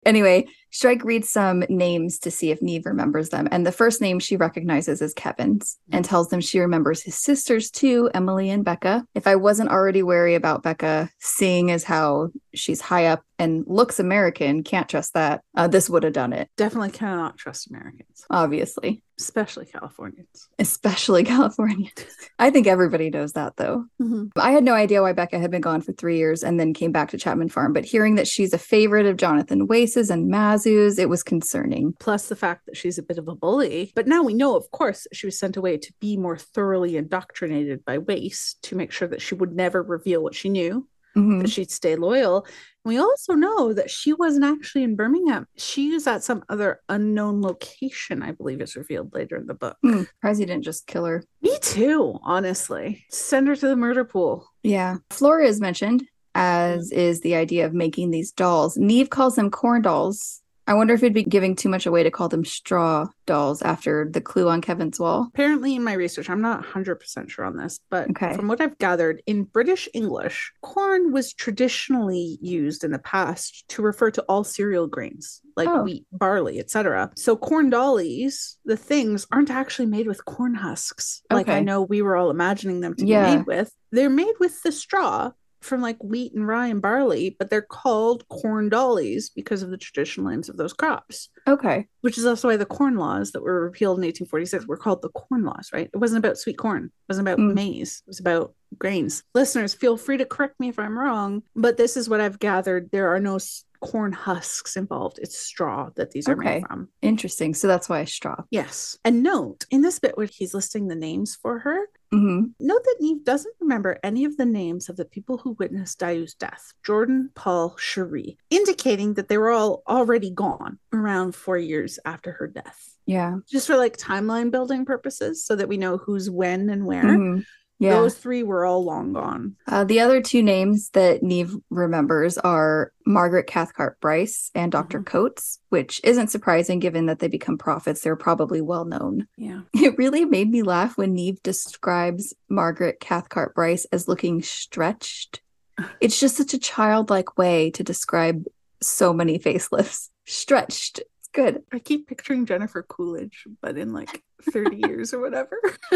Anyway, 0.10 0.48
Strike 0.72 1.04
reads 1.04 1.30
some 1.30 1.64
names 1.70 2.18
to 2.18 2.32
see 2.32 2.50
if 2.50 2.62
Niamh 2.62 2.84
remembers 2.86 3.30
them. 3.30 3.48
And 3.52 3.64
the 3.64 3.72
first 3.72 4.02
name 4.02 4.20
she 4.20 4.38
recognizes 4.38 5.04
is 5.04 5.14
Kevin's 5.14 5.78
and 5.92 6.04
tells 6.04 6.30
them 6.30 6.42
she 6.42 6.60
remembers 6.60 7.04
his 7.04 7.16
sisters 7.16 7.70
too, 7.70 8.10
Emily 8.16 8.50
and 8.50 8.66
Becca. 8.66 9.06
If 9.14 9.28
I 9.28 9.36
wasn't 9.36 9.70
already 9.70 10.02
wary 10.02 10.34
about 10.34 10.64
Becca, 10.64 11.12
seeing 11.20 11.70
as 11.70 11.84
how 11.84 12.30
she's 12.56 12.82
high 12.82 13.06
up 13.06 13.24
and 13.38 13.64
looks 13.68 14.00
American, 14.00 14.64
can't 14.64 14.90
trust 14.90 15.14
that, 15.14 15.42
uh, 15.56 15.68
this 15.68 15.92
would 15.92 16.02
have 16.04 16.14
done 16.14 16.34
it, 16.34 16.50
Definitely 16.58 16.90
cannot 16.90 17.38
trust 17.38 17.70
Americans, 17.70 18.26
obviously, 18.32 19.04
especially 19.20 19.66
Californians. 19.66 20.50
especially 20.58 21.24
Californians. 21.36 22.06
I 22.40 22.50
think 22.50 22.68
everybody 22.68 23.10
knows 23.10 23.34
that 23.34 23.58
though. 23.58 23.86
Mm-hmm. 24.02 24.28
I 24.38 24.52
had 24.52 24.64
no 24.64 24.74
idea 24.74 25.02
why 25.02 25.14
Becca 25.14 25.40
had 25.40 25.52
been 25.52 25.62
gone 25.62 25.82
for 25.82 25.94
three 25.94 26.18
years 26.18 26.44
and 26.44 26.60
then 26.60 26.74
came 26.74 26.92
back 26.92 27.10
to 27.12 27.18
Chapman 27.18 27.50
Farm, 27.50 27.74
but 27.74 27.86
hearing 27.86 28.16
that 28.16 28.28
she's 28.28 28.54
a 28.54 28.58
favorite 28.58 29.06
of 29.06 29.18
Jonathan 29.18 29.68
Wace's 29.68 30.10
and 30.10 30.30
Mazu's, 30.30 30.98
it 31.00 31.10
was 31.10 31.24
concerning. 31.24 31.94
Plus 32.00 32.28
the 32.28 32.36
fact 32.36 32.66
that 32.66 32.78
she's 32.78 32.98
a 32.98 33.04
bit 33.04 33.18
of 33.18 33.28
a 33.28 33.36
bully. 33.36 33.92
But 33.96 34.08
now 34.08 34.24
we 34.24 34.34
know, 34.34 34.56
of 34.56 34.72
course, 34.72 35.08
she 35.14 35.28
was 35.28 35.38
sent 35.38 35.58
away 35.58 35.78
to 35.78 35.94
be 36.00 36.18
more 36.18 36.38
thoroughly 36.38 36.98
indoctrinated 36.98 37.86
by 37.86 38.00
Wace 38.00 38.56
to 38.64 38.76
make 38.76 38.92
sure 38.92 39.08
that 39.08 39.22
she 39.22 39.36
would 39.36 39.56
never 39.56 39.84
reveal 39.84 40.24
what 40.24 40.36
she 40.36 40.50
knew. 40.50 40.88
Mhm. 41.18 41.42
that 41.42 41.50
she'd 41.50 41.72
stay 41.72 41.96
loyal. 41.96 42.46
We 42.86 42.98
also 42.98 43.34
know 43.34 43.74
that 43.74 43.90
she 43.90 44.14
wasn't 44.14 44.46
actually 44.46 44.84
in 44.84 44.96
Birmingham. 44.96 45.48
She 45.58 45.92
was 45.92 46.08
at 46.08 46.24
some 46.24 46.44
other 46.50 46.80
unknown 46.90 47.42
location, 47.42 48.22
I 48.24 48.32
believe 48.32 48.62
is 48.62 48.76
revealed 48.76 49.14
later 49.14 49.36
in 49.36 49.48
the 49.48 49.54
book. 49.54 49.78
Hmm, 49.82 50.04
surprised 50.04 50.40
he 50.40 50.46
didn't 50.46 50.64
just 50.64 50.88
kill 50.88 51.06
her. 51.06 51.24
Me 51.42 51.58
too, 51.62 52.18
honestly. 52.24 53.06
Send 53.10 53.48
her 53.48 53.56
to 53.56 53.68
the 53.68 53.76
murder 53.76 54.06
pool. 54.06 54.48
Yeah. 54.64 54.98
Flora 55.10 55.46
is 55.46 55.60
mentioned, 55.60 56.04
as 56.36 56.92
is 56.92 57.22
the 57.22 57.36
idea 57.36 57.66
of 57.66 57.74
making 57.74 58.12
these 58.12 58.32
dolls. 58.32 58.78
Neve 58.78 59.10
calls 59.10 59.36
them 59.36 59.52
corn 59.52 59.82
dolls. 59.82 60.42
I 60.70 60.76
wonder 60.76 60.94
if 60.94 61.02
it'd 61.02 61.16
be 61.16 61.24
giving 61.24 61.56
too 61.56 61.68
much 61.68 61.88
away 61.88 62.04
to 62.04 62.12
call 62.12 62.30
them 62.30 62.46
straw 62.46 63.08
dolls 63.26 63.64
after 63.64 64.08
the 64.08 64.22
clue 64.22 64.48
on 64.50 64.62
Kevin's 64.62 65.00
wall. 65.00 65.26
Apparently, 65.34 65.74
in 65.76 65.84
my 65.84 65.94
research, 65.94 66.30
I'm 66.30 66.42
not 66.42 66.64
100% 66.64 67.28
sure 67.28 67.44
on 67.44 67.58
this, 67.58 67.80
but 67.90 68.08
Okay. 68.12 68.36
from 68.36 68.48
what 68.48 68.62
I've 68.62 68.78
gathered, 68.78 69.24
in 69.26 69.46
British 69.46 69.90
English, 69.96 70.52
corn 70.62 71.12
was 71.12 71.34
traditionally 71.34 72.38
used 72.40 72.84
in 72.84 72.92
the 72.92 73.00
past 73.00 73.68
to 73.70 73.82
refer 73.82 74.12
to 74.12 74.22
all 74.30 74.44
cereal 74.44 74.86
grains 74.86 75.42
like 75.58 75.68
Oh. 75.68 75.82
wheat, 75.82 76.06
barley, 76.12 76.60
etc. 76.60 77.10
So 77.16 77.36
corn 77.36 77.72
dollies, 77.72 78.60
the 78.64 78.78
things, 78.78 79.26
aren't 79.32 79.50
actually 79.50 79.88
made 79.88 80.06
with 80.06 80.24
corn 80.26 80.54
husks. 80.54 81.24
Like 81.32 81.50
I 81.50 81.62
know 81.62 81.82
we 81.82 82.04
were 82.04 82.16
all 82.16 82.30
imagining 82.30 82.82
them 82.82 82.94
to 82.94 83.06
Yeah. 83.08 83.26
be 83.26 83.38
made 83.38 83.48
with. 83.48 83.74
They're 83.92 84.08
made 84.12 84.36
with 84.40 84.62
the 84.62 84.72
straw 84.72 85.32
from 85.62 85.82
like 85.82 86.02
wheat 86.04 86.34
and 86.34 86.48
rye 86.48 86.68
and 86.68 86.82
barley, 86.82 87.36
but 87.38 87.50
they're 87.50 87.62
called 87.62 88.28
corn 88.30 88.70
dollies 88.70 89.30
because 89.30 89.62
of 89.62 89.70
the 89.70 89.78
traditional 89.78 90.30
names 90.30 90.50
of 90.50 90.58
those 90.58 90.74
crops 90.74 91.30
Okay. 91.48 91.88
which 92.02 92.18
is 92.18 92.26
also 92.26 92.48
why 92.48 92.58
the 92.58 92.66
corn 92.66 92.96
laws 92.96 93.32
that 93.32 93.44
were 93.44 93.62
repealed 93.64 93.98
in 93.98 94.04
1846 94.06 94.66
were 94.68 94.78
called 94.78 95.02
the 95.02 95.10
corn 95.10 95.44
laws, 95.44 95.70
right? 95.74 95.90
It 95.94 95.98
wasn't 95.98 96.24
about 96.24 96.38
sweet 96.38 96.58
corn. 96.58 96.86
It 96.86 96.92
wasn't 97.10 97.28
about 97.28 97.40
Mm. 97.40 97.54
maize. 97.56 98.02
It 98.06 98.10
was 98.10 98.20
about 98.20 98.54
grains. 98.78 99.24
Listeners, 99.36 99.74
feel 99.74 99.98
free 99.98 100.18
to 100.18 100.26
correct 100.26 100.60
me 100.60 100.70
if 100.70 100.80
I'm 100.80 100.98
wrong, 100.98 101.44
but 101.56 101.78
this 101.78 101.98
is 101.98 102.08
what 102.08 102.22
I've 102.22 102.40
gathered. 102.40 102.90
There 102.92 103.14
are 103.14 103.20
no 103.20 103.38
corn 103.82 104.12
husks 104.12 104.76
involved. 104.78 105.20
It's 105.22 105.38
straw 105.38 105.90
that 105.96 106.12
these 106.12 106.28
are 106.28 106.34
Okay. 106.34 106.56
made 106.60 106.68
from. 106.68 106.90
Interesting. 107.02 107.54
So 107.54 107.68
that's 107.68 107.88
why 107.90 108.04
straw. 108.06 108.44
Yes. 108.52 108.98
And 109.06 109.24
note, 109.24 109.66
in 109.72 109.82
this 109.82 110.00
bit 110.00 110.18
where 110.18 110.28
he's 110.28 110.54
listing 110.54 110.88
the 110.88 110.96
names 110.96 111.36
for 111.36 111.60
her, 111.60 111.88
hmm 112.12 112.46
Note 112.60 112.84
that 112.84 112.98
Niamh 113.02 113.24
doesn't 113.24 113.56
remember 113.60 113.98
any 114.04 114.26
of 114.26 114.38
the 114.38 114.46
names 114.46 114.90
of 114.90 114.98
the 114.98 115.06
people 115.06 115.38
who 115.38 115.52
witnessed 115.60 116.00
Dayu's 116.00 116.34
death 116.34 116.74
Jordan, 116.84 117.30
Paul, 117.36 117.76
Cherie, 117.78 118.38
indicating 118.50 119.14
that 119.16 119.28
they 119.30 119.38
were 119.38 119.52
all 119.52 119.84
already 119.88 120.32
gone 120.32 120.80
around 120.94 121.36
four 121.36 121.58
years 121.58 122.00
after 122.06 122.32
her 122.34 122.48
death. 122.48 122.96
Yeah. 123.06 123.38
Just 123.50 123.68
for 123.68 123.78
like 123.78 123.98
timeline 123.98 124.52
building 124.52 124.86
purposes, 124.86 125.44
so 125.44 125.56
that 125.56 125.68
we 125.68 125.78
know 125.78 125.98
who's 125.98 126.30
when 126.30 126.70
and 126.70 126.86
where. 126.86 127.04
Mhm. 127.04 127.46
Yeah. 127.80 127.92
Those 127.92 128.16
three 128.16 128.44
were 128.44 128.66
all 128.66 128.84
long 128.84 129.14
gone. 129.14 129.56
Uh, 129.66 129.86
the 129.86 130.02
other 130.02 130.22
two 130.22 130.44
names 130.44 130.90
that 130.90 131.22
Niamh 131.22 131.62
remembers 131.70 132.38
are 132.38 132.92
Margaret 133.06 133.48
Cathcart 133.48 134.00
Bryce 134.02 134.52
and 134.54 134.70
doctor 134.72 135.00
Mhm. 135.00 135.06
Coates, 135.06 135.60
which 135.70 136.02
isn't 136.04 136.28
surprising 136.30 136.80
given 136.80 137.06
that 137.06 137.20
they 137.20 137.30
become 137.30 137.58
prophets. 137.58 138.02
They're 138.02 138.18
probably 138.18 138.60
well 138.60 138.84
known. 138.86 139.28
Yeah. 139.38 139.62
It 139.74 139.98
really 139.98 140.26
made 140.26 140.50
me 140.50 140.62
laugh 140.62 140.98
when 140.98 141.16
Niamh 141.16 141.42
describes 141.42 142.34
Margaret 142.50 143.00
Cathcart 143.00 143.56
Bryce 143.56 143.86
as 143.94 144.08
looking 144.10 144.42
stretched. 144.42 145.42
It's 146.02 146.20
just 146.20 146.36
such 146.36 146.54
a 146.54 146.60
childlike 146.60 147.38
way 147.38 147.72
to 147.72 147.84
describe 147.84 148.44
so 148.82 149.14
many 149.14 149.40
facelifts. 149.40 150.10
Stretched. 150.26 151.02
Good. 151.40 151.64
I 151.72 151.80
keep 151.80 152.08
picturing 152.08 152.46
Jennifer 152.46 152.84
Coolidge, 152.84 153.46
but 153.62 153.78
in 153.78 153.94
like 153.94 154.24
30 154.52 154.78
years 154.88 155.14
or 155.14 155.20
whatever. 155.22 155.58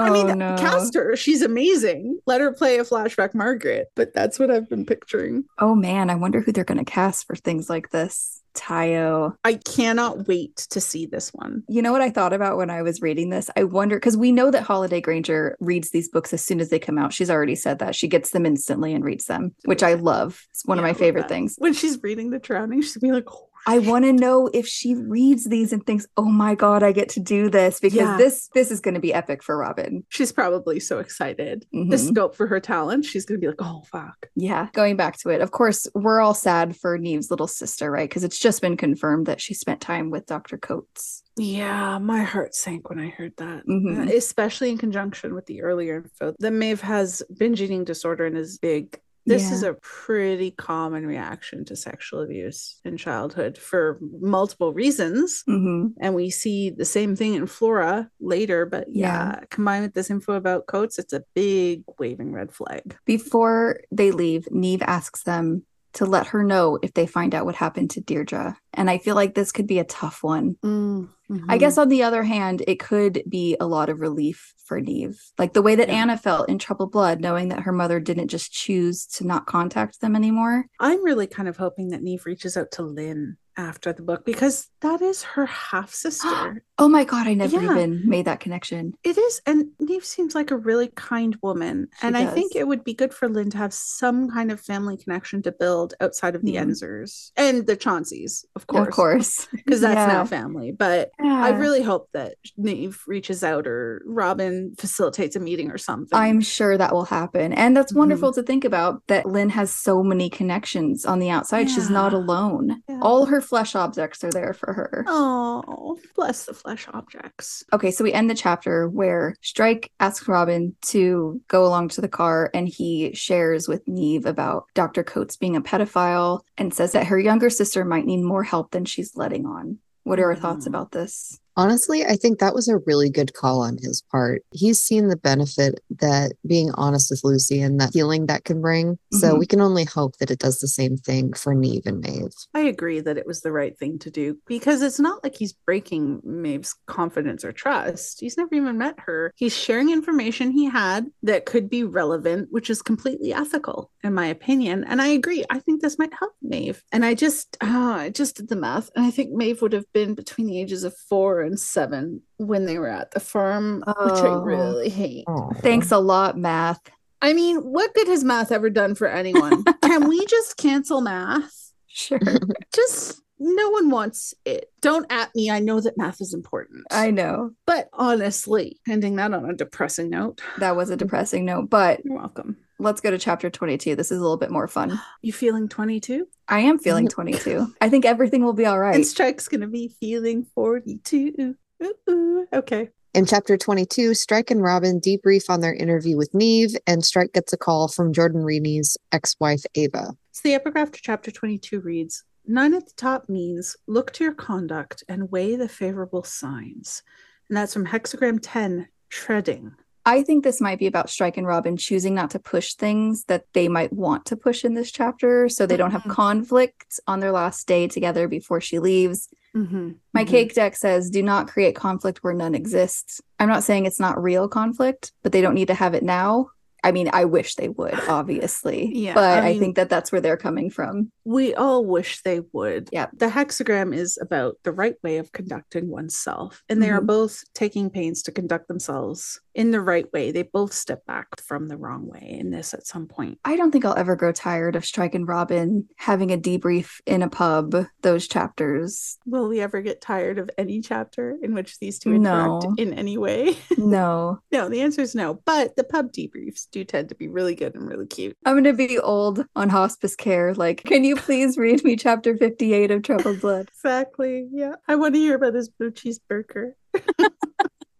I 0.00 0.10
Oh, 0.10 0.12
mean, 0.12 0.38
no. 0.38 0.56
cast 0.56 0.94
her. 0.94 1.16
She's 1.16 1.42
amazing. 1.42 2.20
Let 2.24 2.40
her 2.40 2.52
play 2.52 2.78
a 2.78 2.84
flashback 2.84 3.34
Margaret, 3.34 3.88
but 3.96 4.14
that's 4.14 4.38
what 4.38 4.48
I've 4.48 4.68
been 4.68 4.86
picturing. 4.86 5.44
Oh 5.58 5.74
man, 5.74 6.08
I 6.08 6.14
wonder 6.14 6.40
who 6.40 6.52
they're 6.52 6.62
going 6.62 6.78
to 6.78 6.84
cast 6.84 7.26
for 7.26 7.34
things 7.34 7.68
like 7.68 7.90
this. 7.90 8.40
Tayo. 8.54 9.34
I 9.44 9.54
cannot 9.54 10.26
wait 10.28 10.56
to 10.70 10.80
see 10.80 11.06
this 11.06 11.30
one. 11.30 11.62
You 11.68 11.82
know 11.82 11.90
what 11.92 12.00
I 12.00 12.10
thought 12.10 12.32
about 12.32 12.56
when 12.56 12.70
I 12.70 12.82
was 12.82 13.00
reading 13.02 13.30
this? 13.30 13.50
I 13.56 13.64
wonder 13.64 13.96
because 13.96 14.16
we 14.16 14.30
know 14.32 14.50
that 14.50 14.62
Holliday 14.64 15.00
Grainger 15.00 15.56
reads 15.60 15.90
these 15.90 16.08
books 16.08 16.32
as 16.32 16.44
soon 16.44 16.60
as 16.60 16.68
they 16.70 16.78
come 16.78 16.98
out. 16.98 17.12
She's 17.12 17.30
already 17.30 17.54
said 17.56 17.78
that. 17.80 17.94
She 17.96 18.08
gets 18.08 18.30
them 18.30 18.46
instantly 18.46 18.94
and 18.94 19.04
reads 19.04 19.26
them, 19.26 19.54
which 19.64 19.82
I 19.82 19.94
love. 19.94 20.44
It's 20.50 20.64
one 20.64 20.78
of 20.78 20.82
Yeah, 20.82 20.88
I 20.88 20.92
my 20.92 20.98
favorite 20.98 21.28
things. 21.28 21.54
When 21.58 21.72
she's 21.72 22.00
reading 22.02 22.30
The 22.30 22.38
Drowning, 22.40 22.82
she's 22.82 22.96
be 22.98 23.12
like, 23.12 23.26
I 23.66 23.78
want 23.80 24.04
to 24.04 24.12
know 24.12 24.48
if 24.54 24.66
she 24.66 24.94
reads 24.94 25.44
these 25.44 25.72
and 25.72 25.84
thinks, 25.84 26.06
"Oh 26.16 26.24
my 26.30 26.54
god, 26.54 26.82
I 26.82 26.92
get 26.92 27.08
to 27.10 27.20
do 27.20 27.50
this 27.50 27.80
because 27.80 27.96
Yeah. 27.98 28.16
this 28.16 28.48
this 28.54 28.70
is 28.70 28.80
going 28.80 28.94
to 28.94 29.00
be 29.00 29.12
epic 29.12 29.42
for 29.42 29.56
Robin." 29.56 30.04
she's 30.08 30.32
probably 30.32 30.80
so 30.80 30.98
excited. 30.98 31.66
The 31.72 31.96
Mhm. 31.96 32.08
scope 32.12 32.34
for 32.34 32.46
her 32.46 32.60
talent, 32.60 33.04
she's 33.04 33.24
gonna 33.24 33.38
be 33.40 33.46
like, 33.48 33.60
oh 33.60 33.82
fuck. 33.90 34.28
Yeah, 34.34 34.68
going 34.72 34.96
back 34.96 35.16
to 35.18 35.30
it. 35.30 35.40
Of 35.40 35.50
course, 35.50 35.86
we're 35.94 36.20
all 36.20 36.34
sad 36.34 36.76
for 36.76 36.98
Niamh's 36.98 37.30
little 37.30 37.46
sister, 37.46 37.90
right? 37.90 38.08
Because 38.08 38.24
it's 38.24 38.38
just 38.38 38.60
been 38.62 38.76
confirmed 38.76 39.26
that 39.26 39.40
she 39.40 39.54
spent 39.54 39.80
time 39.80 40.10
with 40.10 40.26
Dr. 40.26 40.56
Coates. 40.58 41.22
Yeah, 41.36 41.98
my 41.98 42.22
heart 42.22 42.54
sank 42.54 42.88
when 42.90 42.98
I 42.98 43.08
heard 43.10 43.32
that. 43.36 43.64
Mhm. 43.66 44.08
Uh, 44.08 44.12
especially 44.16 44.70
in 44.70 44.78
conjunction 44.78 45.34
with 45.34 45.46
the 45.46 45.62
earlier 45.62 45.98
info. 45.98 46.34
that 46.40 46.52
Maeve 46.52 46.80
has 46.80 47.22
binge 47.38 47.60
eating 47.60 47.84
disorder 47.84 48.26
and 48.26 48.36
is 48.36 48.58
big. 48.58 48.98
This 49.28 49.52
is 49.52 49.62
a 49.62 49.74
pretty 49.74 50.50
common 50.50 51.06
reaction 51.06 51.64
to 51.66 51.76
sexual 51.76 52.20
abuse 52.22 52.80
in 52.84 52.96
childhood 52.96 53.58
for 53.58 53.98
multiple 54.20 54.72
reasons. 54.72 55.42
hmm 55.46 55.88
And 56.00 56.14
we 56.14 56.30
see 56.30 56.70
the 56.70 56.84
same 56.84 57.14
thing 57.16 57.34
in 57.34 57.46
Flora 57.46 58.10
later, 58.20 58.66
but 58.66 58.86
Yeah. 58.90 59.34
yeah, 59.34 59.40
combined 59.50 59.84
with 59.84 59.94
this 59.94 60.10
info 60.10 60.34
about 60.34 60.66
Coates, 60.66 60.98
it's 60.98 61.12
a 61.12 61.24
big 61.34 61.84
waving 61.98 62.32
red 62.32 62.52
flag. 62.52 62.96
Before 63.04 63.80
they 63.92 64.10
leave, 64.10 64.48
Niamh 64.52 64.82
asks 64.82 65.22
them 65.24 65.64
to 65.94 66.04
let 66.06 66.28
her 66.28 66.44
know 66.44 66.78
if 66.82 66.94
they 66.94 67.06
find 67.06 67.34
out 67.34 67.46
what 67.46 67.54
happened 67.56 67.90
to 67.90 68.00
Deirdre. 68.00 68.56
And 68.74 68.90
I 68.90 68.98
feel 68.98 69.14
like 69.14 69.34
this 69.34 69.52
could 69.52 69.66
be 69.66 69.78
a 69.78 69.84
tough 69.84 70.22
one. 70.22 70.56
I 70.62 70.66
mm-hmm. 70.66 71.56
guess 71.58 71.78
on 71.78 71.88
the 71.88 72.02
other 72.02 72.22
hand, 72.22 72.62
it 72.66 72.78
could 72.78 73.22
be 73.28 73.56
a 73.58 73.66
lot 73.66 73.88
of 73.88 74.00
relief 74.00 74.54
for 74.64 74.80
Niamh. 74.80 75.18
Like 75.38 75.54
the 75.54 75.62
way 75.62 75.74
that 75.74 75.88
Yeah. 75.88 75.94
Anna 75.94 76.16
felt 76.16 76.48
in 76.48 76.58
Troubled 76.58 76.92
Blood, 76.92 77.20
knowing 77.20 77.48
that 77.48 77.60
her 77.60 77.72
mother 77.72 78.00
didn't 78.00 78.28
just 78.28 78.52
choose 78.52 79.06
to 79.06 79.26
not 79.26 79.46
contact 79.46 80.00
them 80.00 80.14
anymore. 80.14 80.66
I'm 80.78 81.02
really 81.04 81.26
kind 81.26 81.48
of 81.48 81.56
hoping 81.56 81.88
that 81.88 82.02
Niamh 82.02 82.24
reaches 82.24 82.56
out 82.56 82.70
to 82.72 82.82
Lin 82.82 83.36
after 83.58 83.92
the 83.92 84.02
book 84.02 84.24
because 84.24 84.68
that 84.80 85.02
is 85.02 85.22
her 85.22 85.46
half 85.46 85.92
sister. 85.92 86.62
Oh 86.80 86.86
my 86.86 87.02
god, 87.02 87.26
I 87.26 87.34
never 87.34 87.60
Yeah. 87.60 87.72
even 87.72 88.08
made 88.08 88.26
that 88.26 88.38
connection. 88.38 88.92
it 89.02 89.18
is, 89.18 89.40
and 89.46 89.72
Niamh 89.82 90.04
seems 90.04 90.36
like 90.36 90.52
a 90.52 90.56
really 90.56 90.86
kind 90.94 91.36
woman. 91.42 91.88
She 92.00 92.06
and 92.06 92.16
I 92.16 92.24
think 92.26 92.54
it 92.54 92.68
would 92.68 92.84
be 92.84 92.94
good 92.94 93.12
for 93.12 93.28
Lin 93.28 93.50
to 93.50 93.58
have 93.58 93.74
some 93.74 94.30
kind 94.30 94.52
of 94.52 94.60
family 94.60 94.96
connection 94.96 95.42
to 95.42 95.50
build 95.50 95.94
outside 96.00 96.36
of 96.36 96.42
the 96.44 96.54
Mhm. 96.54 96.68
Enzers 96.68 97.32
and 97.36 97.66
the 97.66 97.76
Chaunceys, 97.76 98.44
of 98.54 98.68
course. 98.68 98.86
Of 98.86 98.94
course. 98.94 99.48
Because 99.64 99.80
that's 99.80 99.96
Yeah. 99.96 100.06
now 100.06 100.24
family. 100.24 100.70
But 100.70 101.10
I 101.20 101.50
really 101.50 101.82
hope 101.82 102.10
that 102.12 102.34
Niamh 102.56 102.96
reaches 103.08 103.42
out 103.42 103.66
or 103.66 104.00
Robin 104.06 104.74
facilitates 104.78 105.34
a 105.34 105.40
meeting 105.40 105.72
or 105.72 105.78
something. 105.78 106.16
I'm 106.16 106.40
sure 106.40 106.78
that 106.78 106.92
will 106.94 107.06
happen. 107.06 107.52
And 107.52 107.76
that's 107.76 107.92
Mhm. 107.92 107.96
wonderful 107.96 108.32
to 108.34 108.42
think 108.44 108.64
about 108.64 109.02
that 109.08 109.26
Lin 109.26 109.48
has 109.50 109.72
so 109.72 110.04
many 110.04 110.30
connections 110.30 111.04
on 111.04 111.18
the 111.18 111.30
outside. 111.30 111.68
She's 111.68 111.90
not 111.90 112.12
alone. 112.14 112.82
Yeah. 112.88 113.00
All 113.02 113.26
her 113.26 113.40
flesh 113.48 113.74
objects 113.74 114.22
are 114.22 114.30
there 114.30 114.52
for 114.52 114.72
her. 114.72 115.04
Oh, 115.06 115.98
bless 116.14 116.44
the 116.44 116.54
flesh 116.54 116.86
objects. 116.92 117.64
Okay, 117.72 117.90
so 117.90 118.04
we 118.04 118.12
end 118.12 118.28
the 118.30 118.34
chapter 118.34 118.88
where 118.88 119.34
Strike 119.42 119.90
asks 120.00 120.28
Robin 120.28 120.76
to 120.82 121.40
go 121.48 121.64
along 121.66 121.88
to 121.90 122.00
the 122.00 122.08
car 122.08 122.50
and 122.54 122.68
he 122.68 123.12
shares 123.14 123.66
with 123.68 123.84
Niamh 123.86 124.26
about 124.26 124.66
Dr. 124.74 125.02
Coates 125.02 125.36
being 125.36 125.56
a 125.56 125.62
pedophile 125.62 126.40
and 126.56 126.72
says 126.74 126.92
that 126.92 127.06
her 127.06 127.18
younger 127.18 127.50
sister 127.50 127.84
might 127.84 128.06
need 128.06 128.22
more 128.22 128.44
help 128.44 128.70
than 128.70 128.84
she's 128.84 129.16
letting 129.16 129.46
on. 129.46 129.78
What 130.04 130.20
are 130.20 130.26
our 130.30 130.36
thoughts 130.36 130.64
Mm. 130.64 130.68
about 130.68 130.92
this? 130.92 131.38
Honestly, 131.58 132.04
I 132.06 132.14
think 132.14 132.38
that 132.38 132.54
was 132.54 132.68
a 132.68 132.78
really 132.78 133.10
good 133.10 133.34
call 133.34 133.62
on 133.62 133.78
his 133.78 134.00
part. 134.12 134.44
He's 134.52 134.78
seen 134.80 135.08
the 135.08 135.16
benefit 135.16 135.80
that 135.98 136.34
being 136.46 136.70
honest 136.74 137.10
with 137.10 137.24
Lucy 137.24 137.60
and 137.60 137.80
that 137.80 137.92
healing 137.92 138.26
that 138.26 138.44
can 138.44 138.60
bring. 138.60 138.96
So 139.12 139.34
Mhm. 139.34 139.38
we 139.40 139.46
can 139.46 139.60
only 139.60 139.82
hope 139.82 140.18
that 140.18 140.30
it 140.30 140.38
does 140.38 140.60
the 140.60 140.68
same 140.68 140.96
thing 140.96 141.32
for 141.32 141.56
Niamh 141.56 141.84
and 141.84 142.00
Maeve. 142.00 142.32
I 142.54 142.60
agree 142.60 143.00
that 143.00 143.18
it 143.18 143.26
was 143.26 143.40
the 143.40 143.50
right 143.50 143.76
thing 143.76 143.98
to 143.98 144.10
do 144.10 144.36
because 144.46 144.82
it's 144.82 145.00
not 145.00 145.24
like 145.24 145.34
he's 145.34 145.52
breaking 145.52 146.20
Maeve's 146.22 146.76
confidence 146.86 147.44
or 147.44 147.50
trust. 147.50 148.20
He's 148.20 148.36
never 148.36 148.54
even 148.54 148.78
met 148.78 148.94
her. 149.00 149.32
He's 149.34 149.56
sharing 149.56 149.90
information 149.90 150.52
he 150.52 150.66
had 150.66 151.10
that 151.24 151.44
could 151.44 151.68
be 151.68 151.82
relevant, 151.82 152.52
which 152.52 152.70
is 152.70 152.82
completely 152.82 153.34
ethical, 153.34 153.90
in 154.04 154.14
my 154.14 154.26
opinion. 154.26 154.84
And 154.84 155.02
I 155.02 155.08
agree. 155.08 155.44
I 155.50 155.58
think 155.58 155.82
this 155.82 155.98
might 155.98 156.14
help 156.16 156.34
Maeve. 156.40 156.84
And 156.92 157.04
I 157.04 157.14
just, 157.14 157.56
uh, 157.60 157.66
I 157.98 158.10
just 158.10 158.36
did 158.36 158.48
the 158.48 158.54
math, 158.54 158.90
and 158.94 159.04
I 159.04 159.10
think 159.10 159.32
Maeve 159.32 159.60
would 159.60 159.72
have 159.72 159.92
been 159.92 160.14
between 160.14 160.46
the 160.46 160.60
ages 160.60 160.84
of 160.84 160.96
four 160.96 161.47
and 161.48 161.58
seven 161.58 162.22
when 162.36 162.64
they 162.66 162.78
were 162.78 162.88
at 162.88 163.10
the 163.10 163.20
farm, 163.20 163.80
which 163.86 164.20
I 164.22 164.28
Oh. 164.28 164.42
really 164.42 164.88
hate. 164.88 165.24
Oh. 165.26 165.50
Thanks 165.56 165.90
a 165.90 165.98
lot, 165.98 166.38
Math. 166.38 166.78
I 167.20 167.32
mean, 167.32 167.56
what 167.58 167.92
good 167.94 168.06
has 168.06 168.22
math 168.22 168.52
ever 168.52 168.70
done 168.70 168.94
for 168.94 169.08
anyone? 169.08 169.64
Can 169.82 170.08
we 170.08 170.24
just 170.26 170.56
cancel 170.56 171.00
math? 171.00 171.72
Sure. 171.88 172.20
just 172.74 173.20
no 173.40 173.70
one 173.70 173.90
wants 173.90 174.34
it. 174.44 174.70
Don't 174.82 175.10
at 175.10 175.34
me. 175.34 175.50
I 175.50 175.58
know 175.58 175.80
that 175.80 175.98
math 175.98 176.20
is 176.20 176.32
important. 176.34 176.84
I 176.92 177.10
know. 177.10 177.50
but 177.66 177.88
honestly, 177.92 178.78
ending 178.88 179.16
that 179.16 179.32
on 179.34 179.48
a 179.50 179.54
depressing 179.54 180.10
note. 180.10 180.40
That 180.58 180.76
was 180.76 180.90
a 180.90 180.96
depressing 181.04 181.44
note, 181.44 181.70
but 181.70 182.04
You're 182.04 182.16
welcome. 182.18 182.56
Let's 182.80 183.00
go 183.00 183.10
to 183.10 183.18
chapter 183.18 183.50
22. 183.50 183.96
This 183.96 184.12
is 184.12 184.18
a 184.18 184.20
little 184.20 184.36
bit 184.36 184.50
more 184.50 184.68
fun. 184.68 185.00
You 185.20 185.32
feeling 185.32 185.68
22? 185.68 186.28
I 186.46 186.60
am 186.60 186.78
feeling 186.78 187.08
22. 187.08 187.74
I 187.80 187.88
think 187.88 188.04
everything 188.04 188.44
will 188.44 188.52
be 188.52 188.66
all 188.66 188.78
right. 188.78 188.94
And 188.94 189.06
Strike's 189.06 189.48
gonna 189.48 189.66
be 189.66 189.88
feeling 190.00 190.46
42. 190.54 191.56
Ooh, 191.82 191.94
ooh. 192.08 192.46
Okay. 192.52 192.90
In 193.14 193.26
chapter 193.26 193.56
22, 193.56 194.14
Strike 194.14 194.52
and 194.52 194.62
Robin 194.62 195.00
debrief 195.00 195.50
on 195.50 195.60
their 195.60 195.74
interview 195.74 196.16
with 196.16 196.30
Niamh, 196.32 196.76
and 196.86 197.04
Strike 197.04 197.32
gets 197.32 197.52
a 197.52 197.56
call 197.56 197.88
from 197.88 198.12
Jordan 198.12 198.42
Reaney's 198.42 198.96
ex 199.10 199.34
wife, 199.40 199.64
Ava. 199.74 200.12
So 200.30 200.42
the 200.44 200.54
epigraph 200.54 200.92
to 200.92 201.00
chapter 201.02 201.32
22 201.32 201.80
reads 201.80 202.22
Nine 202.46 202.74
at 202.74 202.86
the 202.86 202.94
top 202.96 203.28
means 203.28 203.76
look 203.88 204.12
to 204.12 204.24
your 204.24 204.34
conduct 204.34 205.02
and 205.08 205.32
weigh 205.32 205.56
the 205.56 205.68
favorable 205.68 206.22
signs. 206.22 207.02
And 207.48 207.56
that's 207.56 207.72
from 207.72 207.86
hexagram 207.86 208.38
10, 208.40 208.88
treading. 209.10 209.74
I 210.08 210.22
think 210.22 210.42
this 210.42 210.58
might 210.58 210.78
be 210.78 210.86
about 210.86 211.10
Strike 211.10 211.36
and 211.36 211.46
Robin 211.46 211.76
choosing 211.76 212.14
not 212.14 212.30
to 212.30 212.38
push 212.38 212.72
things 212.72 213.24
that 213.24 213.44
they 213.52 213.68
might 213.68 213.92
want 213.92 214.24
to 214.26 214.36
push 214.36 214.64
in 214.64 214.72
this 214.72 214.90
chapter 214.90 215.50
so 215.50 215.66
they 215.66 215.76
don't 215.76 215.90
have 215.90 216.04
Mhm. 216.04 216.10
conflict 216.12 216.98
on 217.06 217.20
their 217.20 217.30
last 217.30 217.66
day 217.66 217.86
together 217.88 218.26
before 218.26 218.58
she 218.62 218.78
leaves. 218.78 219.28
Mhm, 219.54 219.96
My 220.14 220.24
mhm. 220.24 220.28
cake 220.28 220.54
deck 220.54 220.76
says 220.76 221.10
do 221.10 221.22
not 221.22 221.46
create 221.48 221.74
conflict 221.74 222.24
where 222.24 222.32
none 222.32 222.54
exists. 222.54 223.20
I'm 223.38 223.50
not 223.50 223.64
saying 223.64 223.84
it's 223.84 224.00
not 224.00 224.22
real 224.22 224.48
conflict, 224.48 225.12
but 225.22 225.32
they 225.32 225.42
don't 225.42 225.54
need 225.54 225.68
to 225.68 225.74
have 225.74 225.92
it 225.92 226.02
now. 226.02 226.52
I 226.84 226.92
mean, 226.92 227.10
I 227.12 227.24
wish 227.24 227.54
they 227.56 227.68
would, 227.68 227.98
obviously. 228.08 228.90
Yeah, 228.94 229.14
but 229.14 229.38
I 229.42 229.48
I, 229.48 229.58
think 229.58 229.76
that 229.76 229.88
that's 229.88 230.12
where 230.12 230.20
they're 230.20 230.36
coming 230.36 230.70
from. 230.70 231.10
We 231.24 231.54
all 231.54 231.84
wish 231.84 232.22
they 232.22 232.40
would. 232.52 232.88
Yeah. 232.92 233.06
The 233.14 233.26
hexagram 233.28 233.94
is 233.94 234.18
about 234.20 234.56
the 234.62 234.72
right 234.72 234.96
way 235.02 235.18
of 235.18 235.32
conducting 235.32 235.88
oneself, 235.90 236.62
and 236.68 236.82
they 236.82 236.90
are 236.90 237.00
Mhm. 237.00 237.06
both 237.06 237.44
taking 237.54 237.90
pains 237.90 238.22
to 238.24 238.32
conduct 238.32 238.68
themselves 238.68 239.40
in 239.54 239.70
the 239.72 239.80
right 239.80 240.10
way. 240.12 240.30
They 240.30 240.42
both 240.44 240.72
step 240.72 241.04
back 241.06 241.26
from 241.40 241.66
the 241.68 241.76
wrong 241.76 242.06
way 242.06 242.36
in 242.40 242.50
this 242.50 242.72
at 242.72 242.86
some 242.86 243.06
point. 243.06 243.38
I 243.44 243.56
don't 243.56 243.70
think 243.72 243.84
I'll 243.84 243.96
ever 243.98 244.14
grow 244.16 244.30
tired 244.32 244.76
of 244.76 244.84
Strike 244.84 245.14
and 245.14 245.26
Robin 245.26 245.88
having 245.96 246.30
a 246.32 246.38
debrief 246.38 247.00
in 247.06 247.22
a 247.22 247.28
pub, 247.28 247.74
those 248.02 248.28
chapters. 248.28 249.18
Will 249.26 249.48
we 249.48 249.60
ever 249.60 249.80
get 249.82 250.00
tired 250.00 250.38
of 250.38 250.48
any 250.56 250.80
chapter 250.80 251.36
in 251.42 251.54
which 251.54 251.78
these 251.80 251.98
two 251.98 252.12
interact 252.14 252.64
No. 252.64 252.74
in 252.78 252.94
any 252.94 253.18
way? 253.18 253.56
No. 253.78 254.40
no, 254.52 254.68
the 254.68 254.80
answer 254.82 255.00
is 255.02 255.14
no. 255.14 255.40
But 255.44 255.76
the 255.76 255.84
pub 255.84 256.12
debriefs 256.12 256.67
do 256.70 256.84
tend 256.84 257.08
to 257.08 257.14
be 257.14 257.28
really 257.28 257.54
good 257.54 257.74
and 257.74 257.88
really 257.88 258.06
cute. 258.06 258.36
I'm 258.44 258.54
going 258.54 258.64
to 258.64 258.72
be 258.72 258.98
old 258.98 259.44
on 259.56 259.68
hospice 259.68 260.16
care. 260.16 260.54
Like, 260.54 260.84
can 260.84 261.04
you 261.04 261.16
please 261.16 261.56
read 261.56 261.84
me 261.84 261.96
chapter 261.96 262.36
58 262.36 262.90
of 262.90 263.02
Troubled 263.02 263.40
Blood? 263.40 263.68
Exactly. 263.68 264.48
Yeah. 264.52 264.74
I 264.86 264.96
want 264.96 265.14
to 265.14 265.20
hear 265.20 265.36
about 265.36 265.54
his 265.54 265.68
blue 265.68 265.90
cheeseburger. 265.90 266.72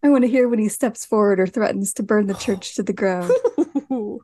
I 0.01 0.07
want 0.09 0.23
to 0.23 0.29
hear 0.29 0.47
when 0.47 0.59
he 0.59 0.69
steps 0.69 1.05
forward 1.05 1.39
or 1.39 1.47
threatens 1.47 1.93
to 1.93 2.03
burn 2.03 2.27
the 2.27 2.33
church 2.35 2.75
to 2.75 2.83
the 2.83 2.93
ground. 2.93 3.31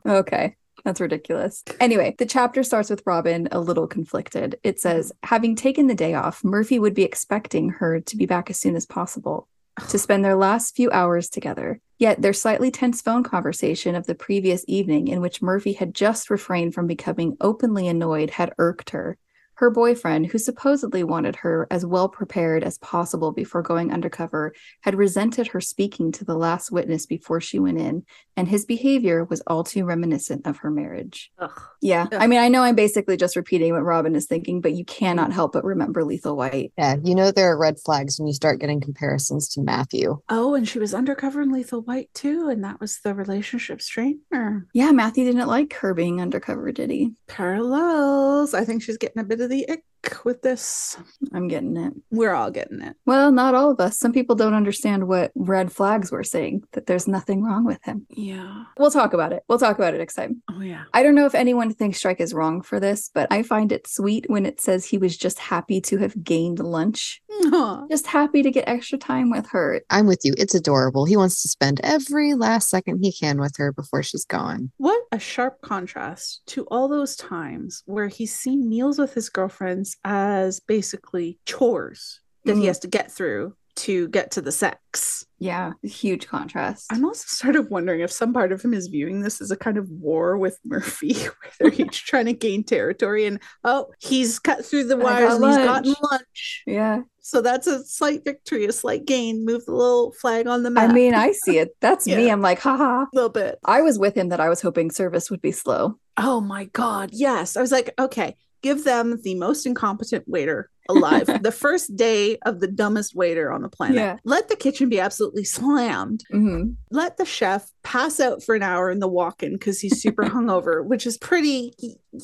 Okay. 0.06 0.54
That's 0.84 1.00
ridiculous. 1.00 1.64
Anyway, 1.80 2.14
the 2.16 2.26
chapter 2.26 2.62
starts 2.62 2.90
with 2.90 3.02
Robin 3.04 3.48
a 3.50 3.58
little 3.58 3.88
conflicted. 3.88 4.56
It 4.62 4.78
says, 4.78 5.10
having 5.24 5.56
taken 5.56 5.88
the 5.88 5.96
day 5.96 6.14
off, 6.14 6.44
Murphy 6.44 6.78
would 6.78 6.94
be 6.94 7.02
expecting 7.02 7.70
her 7.70 8.00
to 8.00 8.16
be 8.16 8.24
back 8.24 8.48
as 8.48 8.60
soon 8.60 8.76
as 8.76 8.86
possible 8.86 9.48
to 9.88 9.98
spend 9.98 10.24
their 10.24 10.36
last 10.36 10.74
few 10.76 10.90
hours 10.90 11.28
together. 11.28 11.80
Yet 11.98 12.20
their 12.20 12.32
slightly 12.32 12.70
tense 12.70 13.00
phone 13.00 13.22
conversation 13.22 13.94
of 13.94 14.06
the 14.06 14.14
previous 14.14 14.64
evening, 14.68 15.08
in 15.08 15.20
which 15.20 15.42
Murphy 15.42 15.72
had 15.72 15.94
just 15.94 16.30
refrained 16.30 16.74
from 16.74 16.86
becoming 16.86 17.36
openly 17.40 17.88
annoyed, 17.88 18.30
had 18.30 18.52
irked 18.58 18.90
her. 18.90 19.16
Her 19.56 19.70
boyfriend, 19.70 20.26
who 20.26 20.38
supposedly 20.38 21.02
wanted 21.02 21.36
her 21.36 21.66
as 21.70 21.84
well 21.84 22.08
prepared 22.08 22.62
as 22.62 22.78
possible 22.78 23.32
before 23.32 23.62
going 23.62 23.92
undercover, 23.92 24.54
had 24.82 24.94
resented 24.94 25.48
her 25.48 25.60
speaking 25.60 26.12
to 26.12 26.24
the 26.24 26.36
last 26.36 26.70
witness 26.70 27.06
before 27.06 27.40
she 27.40 27.58
went 27.58 27.78
in, 27.78 28.04
and 28.36 28.48
his 28.48 28.64
behavior 28.64 29.24
was 29.24 29.42
all 29.46 29.64
too 29.64 29.84
reminiscent 29.84 30.46
of 30.46 30.58
her 30.58 30.70
marriage. 30.70 31.30
Ugh. 31.38 31.60
Yeah. 31.80 32.06
Ugh. 32.12 32.18
I 32.20 32.26
mean, 32.26 32.38
I 32.38 32.48
know 32.48 32.62
I'm 32.62 32.74
basically 32.74 33.16
just 33.16 33.34
repeating 33.34 33.72
what 33.72 33.82
Robin 33.82 34.14
is 34.14 34.26
thinking, 34.26 34.60
but 34.60 34.74
you 34.74 34.84
cannot 34.84 35.32
help 35.32 35.52
but 35.52 35.64
remember 35.64 36.04
Lethal 36.04 36.36
White. 36.36 36.72
Yeah, 36.76 36.96
you 37.02 37.14
know 37.14 37.30
there 37.30 37.50
are 37.50 37.58
red 37.58 37.80
flags 37.80 38.18
when 38.18 38.26
you 38.26 38.34
start 38.34 38.60
getting 38.60 38.80
comparisons 38.80 39.48
to 39.50 39.62
Matthew. 39.62 40.20
Oh, 40.28 40.54
and 40.54 40.68
she 40.68 40.78
was 40.78 40.92
undercover 40.92 41.40
in 41.40 41.50
Lethal 41.50 41.80
White 41.80 42.10
too, 42.12 42.48
and 42.50 42.62
that 42.62 42.78
was 42.78 43.00
the 43.02 43.14
relationship 43.14 43.80
strainer. 43.80 44.66
Yeah, 44.74 44.92
Matthew 44.92 45.24
didn't 45.24 45.48
like 45.48 45.72
her 45.74 45.94
being 45.94 46.20
undercover, 46.20 46.70
did 46.72 46.90
he? 46.90 47.14
Parallels. 47.26 48.52
I 48.52 48.64
think 48.64 48.82
she's 48.82 48.98
getting 48.98 49.20
a 49.20 49.24
bit 49.24 49.40
of 49.40 49.45
the 49.48 49.68
ick 49.68 49.82
with 50.24 50.42
this. 50.42 50.96
I'm 51.32 51.48
getting 51.48 51.76
it. 51.76 51.92
We're 52.10 52.34
all 52.34 52.50
getting 52.50 52.80
it. 52.80 52.96
Well, 53.06 53.32
not 53.32 53.54
all 53.54 53.70
of 53.70 53.80
us. 53.80 53.98
Some 53.98 54.12
people 54.12 54.36
don't 54.36 54.54
understand 54.54 55.08
what 55.08 55.32
red 55.34 55.72
flags 55.72 56.12
were 56.12 56.22
saying, 56.22 56.62
that 56.72 56.86
there's 56.86 57.08
nothing 57.08 57.42
wrong 57.42 57.64
with 57.64 57.82
him. 57.84 58.06
Yeah. 58.10 58.64
We'll 58.78 58.90
talk 58.90 59.12
about 59.12 59.32
it. 59.32 59.42
We'll 59.48 59.58
talk 59.58 59.76
about 59.76 59.94
it 59.94 59.98
next 59.98 60.14
time. 60.14 60.42
Oh 60.50 60.60
yeah. 60.60 60.84
I 60.94 61.02
don't 61.02 61.14
know 61.14 61.26
if 61.26 61.34
anyone 61.34 61.72
thinks 61.72 61.98
Strike 61.98 62.20
is 62.20 62.34
wrong 62.34 62.62
for 62.62 62.78
this, 62.78 63.10
but 63.12 63.26
I 63.32 63.42
find 63.42 63.72
it 63.72 63.88
sweet 63.88 64.26
when 64.28 64.46
it 64.46 64.60
says 64.60 64.84
he 64.84 64.98
was 64.98 65.16
just 65.16 65.38
happy 65.38 65.80
to 65.82 65.98
have 65.98 66.22
gained 66.22 66.60
lunch, 66.60 67.20
Aw. 67.52 67.86
just 67.90 68.06
happy 68.06 68.42
to 68.42 68.50
get 68.50 68.68
extra 68.68 68.98
time 68.98 69.30
with 69.30 69.46
her. 69.50 69.80
I'm 69.90 70.06
with 70.06 70.20
you. 70.24 70.34
It's 70.36 70.54
adorable. 70.54 71.04
He 71.04 71.16
wants 71.16 71.42
to 71.42 71.48
spend 71.48 71.80
every 71.82 72.34
last 72.34 72.68
second 72.70 72.98
he 73.02 73.12
can 73.12 73.40
with 73.40 73.56
her 73.58 73.72
before 73.72 74.02
she's 74.02 74.24
gone. 74.24 74.70
What 74.78 75.00
a 75.12 75.18
sharp 75.18 75.60
contrast 75.62 76.42
to 76.48 76.64
all 76.66 76.88
those 76.88 77.16
times 77.16 77.82
where 77.86 78.08
he's 78.08 78.34
seen 78.34 78.68
meals 78.68 78.98
with 78.98 79.14
his 79.14 79.28
girlfriends 79.28 79.96
as 80.04 80.60
basically 80.60 81.38
chores 81.46 82.20
that 82.44 82.56
he 82.56 82.62
Mhm. 82.64 82.66
has 82.68 82.78
to 82.80 82.88
get 82.88 83.10
through 83.10 83.54
to 83.76 84.08
get 84.08 84.32
to 84.32 84.40
the 84.40 84.52
sex. 84.52 85.24
Yeah, 85.38 85.72
huge 85.82 86.26
contrast. 86.26 86.86
I'm 86.90 87.04
also 87.04 87.24
sort 87.26 87.56
of 87.56 87.70
wondering 87.70 88.00
if 88.00 88.10
some 88.10 88.32
part 88.32 88.52
of 88.52 88.62
him 88.62 88.72
is 88.72 88.86
viewing 88.86 89.20
this 89.20 89.40
as 89.40 89.50
a 89.50 89.56
kind 89.56 89.76
of 89.76 89.88
war 89.90 90.38
with 90.38 90.58
Murphy, 90.64 91.14
where 91.14 91.52
they're 91.60 91.86
each 91.86 92.06
trying 92.06 92.26
to 92.26 92.32
gain 92.32 92.64
territory 92.64 93.26
and 93.26 93.40
oh, 93.62 93.92
he's 94.00 94.38
cut 94.38 94.64
through 94.64 94.84
the 94.84 94.96
wires 94.96 95.34
and 95.34 95.44
he's 95.44 95.56
gotten 95.56 95.88
lunch. 95.88 95.98
lunch. 96.10 96.62
Yeah. 96.66 97.02
So 97.20 97.42
that's 97.42 97.66
a 97.66 97.84
slight 97.84 98.24
victory, 98.24 98.66
a 98.66 98.72
slight 98.72 99.04
gain. 99.04 99.44
Move 99.44 99.66
the 99.66 99.72
little 99.72 100.12
flag 100.12 100.46
on 100.46 100.62
the 100.62 100.70
map. 100.70 100.90
I 100.90 100.92
mean, 100.92 101.12
I 101.12 101.32
see 101.32 101.58
it. 101.58 101.76
That's 101.80 102.06
me. 102.06 102.30
I'm 102.30 102.40
like, 102.40 102.60
haha. 102.60 103.02
a 103.02 103.08
little 103.12 103.30
bit. 103.30 103.58
I 103.64 103.82
was 103.82 103.98
with 103.98 104.16
him 104.16 104.28
that 104.28 104.40
I 104.40 104.48
was 104.48 104.62
hoping 104.62 104.92
service 104.92 105.28
would 105.28 105.42
be 105.42 105.50
slow. 105.50 105.98
Oh 106.16 106.40
my 106.40 106.66
God. 106.66 107.10
Yes. 107.12 107.56
I 107.56 107.60
was 107.60 107.72
like, 107.72 107.92
okay, 107.98 108.36
give 108.66 108.82
them 108.82 109.20
the 109.22 109.36
most 109.36 109.64
incompetent 109.64 110.24
waiter 110.26 110.68
alive. 110.88 111.26
the 111.42 111.52
first 111.52 111.94
day 111.94 112.36
of 112.46 112.58
the 112.58 112.66
dumbest 112.66 113.14
waiter 113.14 113.52
on 113.52 113.62
the 113.62 113.68
planet. 113.68 113.96
Yeah. 113.96 114.16
Let 114.24 114.48
the 114.48 114.56
kitchen 114.56 114.88
be 114.88 114.98
absolutely 114.98 115.44
slammed. 115.44 116.24
hmm 116.32 116.70
Let 116.90 117.16
the 117.16 117.24
chef 117.24 117.70
pass 117.84 118.18
out 118.18 118.42
for 118.42 118.56
an 118.56 118.64
hour 118.64 118.90
in 118.90 118.98
the 118.98 119.06
walk-in 119.06 119.52
because 119.52 119.80
he's 119.80 120.00
super 120.00 120.24
hungover, 120.34 120.84
which 120.84 121.06
is 121.06 121.16
pretty. 121.16 121.74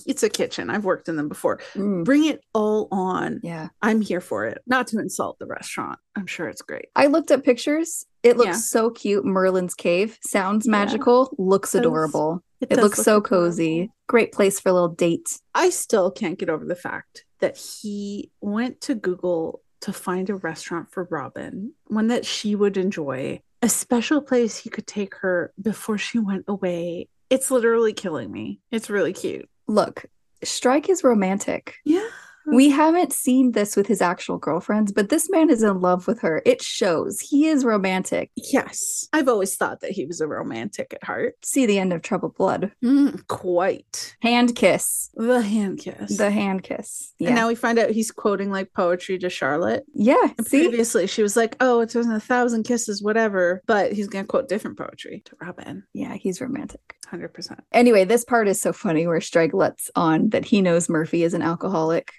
It's 0.06 0.24
a 0.24 0.28
kitchen. 0.28 0.68
I've 0.68 0.84
worked 0.84 1.08
in 1.08 1.14
them 1.14 1.28
before. 1.28 1.60
Mm. 1.74 2.04
Bring 2.04 2.24
it 2.24 2.42
all 2.54 2.88
on. 2.90 3.40
Yeah. 3.44 3.68
I'm 3.80 4.00
here 4.00 4.20
for 4.20 4.44
it. 4.46 4.62
Not 4.66 4.88
to 4.88 4.98
insult 4.98 5.38
the 5.38 5.46
restaurant. 5.46 6.00
I'm 6.16 6.26
sure 6.26 6.48
it's 6.48 6.62
great. 6.62 6.86
I 6.96 7.06
looked 7.06 7.30
up 7.30 7.44
pictures. 7.44 8.04
It 8.22 8.36
looks 8.36 8.46
Yeah. 8.48 8.52
so 8.54 8.90
cute. 8.90 9.24
Merlin's 9.24 9.74
cave 9.74 10.18
sounds 10.24 10.66
Yeah. 10.66 10.70
magical, 10.72 11.34
looks 11.38 11.74
adorable. 11.74 12.42
It 12.60 12.68
does 12.70 12.78
looks 12.78 12.98
look 12.98 13.04
so 13.04 13.16
adorable. 13.18 13.28
cozy. 13.28 13.90
Great 14.06 14.32
place 14.32 14.60
for 14.60 14.68
a 14.68 14.72
little 14.72 14.88
date. 14.88 15.40
I 15.54 15.70
still 15.70 16.10
can't 16.10 16.38
get 16.38 16.48
over 16.48 16.64
the 16.64 16.76
fact 16.76 17.24
that 17.40 17.56
he 17.56 18.30
went 18.40 18.80
to 18.82 18.94
Google 18.94 19.62
to 19.80 19.92
find 19.92 20.30
a 20.30 20.36
restaurant 20.36 20.90
for 20.92 21.08
Robin, 21.10 21.72
one 21.88 22.06
that 22.06 22.24
she 22.24 22.54
would 22.54 22.76
enjoy, 22.76 23.42
a 23.60 23.68
special 23.68 24.20
place 24.22 24.58
he 24.58 24.70
could 24.70 24.86
take 24.86 25.16
her 25.16 25.52
before 25.60 25.98
she 25.98 26.18
went 26.20 26.44
away. 26.46 27.08
It's 27.30 27.50
literally 27.50 27.92
killing 27.92 28.30
me. 28.30 28.60
It's 28.70 28.88
really 28.90 29.12
cute. 29.12 29.48
Look, 29.66 30.04
Strike 30.44 30.88
is 30.88 31.02
romantic. 31.02 31.74
Yeah. 31.84 32.06
We 32.46 32.70
haven't 32.70 33.12
seen 33.12 33.52
this 33.52 33.76
with 33.76 33.86
his 33.86 34.02
actual 34.02 34.38
girlfriends, 34.38 34.92
but 34.92 35.08
this 35.08 35.30
man 35.30 35.50
is 35.50 35.62
in 35.62 35.80
love 35.80 36.06
with 36.06 36.20
her. 36.20 36.42
It 36.44 36.62
shows. 36.62 37.20
He 37.20 37.46
is 37.46 37.64
romantic. 37.64 38.30
Yes. 38.36 39.08
I've 39.12 39.28
always 39.28 39.56
thought 39.56 39.80
that 39.80 39.92
he 39.92 40.04
was 40.06 40.20
a 40.20 40.26
romantic 40.26 40.92
at 40.92 41.04
heart. 41.04 41.34
See 41.44 41.66
the 41.66 41.78
end 41.78 41.92
of 41.92 42.02
Troubled 42.02 42.36
Blood. 42.36 42.72
Mm, 42.84 43.26
quite. 43.28 44.16
Hand 44.22 44.56
kiss. 44.56 45.10
The 45.14 45.42
hand 45.42 45.78
kiss. 45.78 46.16
The 46.16 46.30
hand 46.30 46.62
kiss. 46.62 47.12
Yeah. 47.18 47.28
And 47.28 47.36
now 47.36 47.48
we 47.48 47.54
find 47.54 47.78
out 47.78 47.90
he's 47.90 48.10
quoting 48.10 48.50
like 48.50 48.72
poetry 48.72 49.18
to 49.18 49.30
Charlotte. 49.30 49.84
yeah. 49.94 50.32
Previously 50.48 51.06
she 51.06 51.22
was 51.22 51.36
like, 51.36 51.56
oh, 51.60 51.80
it's 51.80 51.94
a 51.94 52.20
thousand 52.20 52.64
kisses, 52.64 53.02
whatever. 53.02 53.62
But 53.66 53.92
he's 53.92 54.08
going 54.08 54.24
to 54.24 54.28
quote 54.28 54.48
different 54.48 54.78
poetry 54.78 55.22
to 55.26 55.36
Robin. 55.40 55.84
Yeah, 55.92 56.14
he's 56.14 56.40
romantic. 56.40 56.80
100%. 57.12 57.58
Anyway, 57.72 58.04
this 58.04 58.24
part 58.24 58.48
is 58.48 58.60
so 58.60 58.72
funny 58.72 59.06
where 59.06 59.20
Strike 59.20 59.52
lets 59.52 59.90
on 59.94 60.30
that 60.30 60.46
he 60.46 60.62
knows 60.62 60.88
Murphy 60.88 61.24
is 61.24 61.34
an 61.34 61.42
alcoholic. 61.42 62.10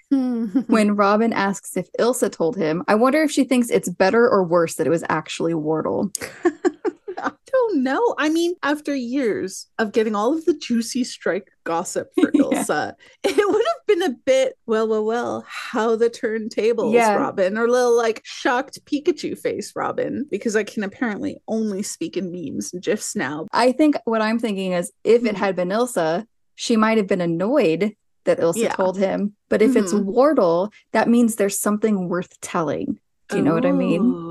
When 0.66 0.96
Robin 0.96 1.32
asks 1.32 1.76
if 1.76 1.88
Ilsa 1.98 2.30
told 2.30 2.56
him, 2.56 2.82
I 2.88 2.94
wonder 2.94 3.22
if 3.22 3.30
she 3.30 3.44
thinks 3.44 3.70
it's 3.70 3.88
better 3.88 4.28
or 4.28 4.44
worse 4.44 4.74
that 4.74 4.86
it 4.86 4.90
was 4.90 5.04
actually 5.08 5.54
Wardle. 5.54 6.10
I 7.16 7.30
don't 7.46 7.82
know. 7.82 8.14
I 8.18 8.28
mean, 8.28 8.54
after 8.62 8.94
years 8.94 9.68
of 9.78 9.92
getting 9.92 10.14
all 10.14 10.36
of 10.36 10.44
the 10.44 10.54
juicy 10.58 11.04
strike 11.04 11.48
gossip 11.64 12.08
for 12.20 12.30
Yeah. 12.34 12.42
Ilsa, 12.42 12.92
it 13.22 13.36
would 13.36 13.64
have 13.66 13.86
been 13.86 14.02
a 14.02 14.14
bit, 14.26 14.58
well, 14.66 14.88
well, 14.88 15.04
well, 15.04 15.44
how 15.48 15.96
the 15.96 16.10
turntables, 16.10 16.92
Yeah. 16.92 17.14
Robin, 17.14 17.56
or 17.56 17.68
little 17.68 17.96
like 17.96 18.20
shocked 18.24 18.84
Pikachu 18.84 19.38
face, 19.38 19.72
Robin, 19.76 20.26
because 20.30 20.56
I 20.56 20.64
can 20.64 20.82
apparently 20.82 21.38
only 21.48 21.82
speak 21.82 22.16
in 22.16 22.30
memes 22.32 22.72
and 22.74 22.82
GIFs 22.82 23.14
now. 23.16 23.46
I 23.52 23.72
think 23.72 23.94
what 24.04 24.20
I'm 24.20 24.38
thinking 24.38 24.72
is 24.72 24.92
if 25.04 25.24
it 25.24 25.34
Mhm. 25.34 25.38
had 25.38 25.56
been 25.56 25.68
Ilsa, 25.68 26.26
she 26.56 26.76
might 26.76 26.98
have 26.98 27.06
been 27.06 27.20
annoyed 27.22 27.94
that 28.24 28.40
Ilsa 28.40 28.56
Yeah. 28.56 28.74
told 28.74 28.98
him. 28.98 29.34
But 29.48 29.62
if 29.62 29.76
it's 29.76 29.92
Mhm. 29.92 30.04
Wardle, 30.04 30.70
that 30.92 31.08
means 31.08 31.36
there's 31.36 31.58
something 31.58 32.08
worth 32.08 32.40
telling. 32.40 32.98
Do 33.28 33.36
you 33.36 33.42
know 33.42 33.54
what 33.54 33.66
I 33.66 33.72
mean? 33.72 34.02
Ooh. 34.02 34.30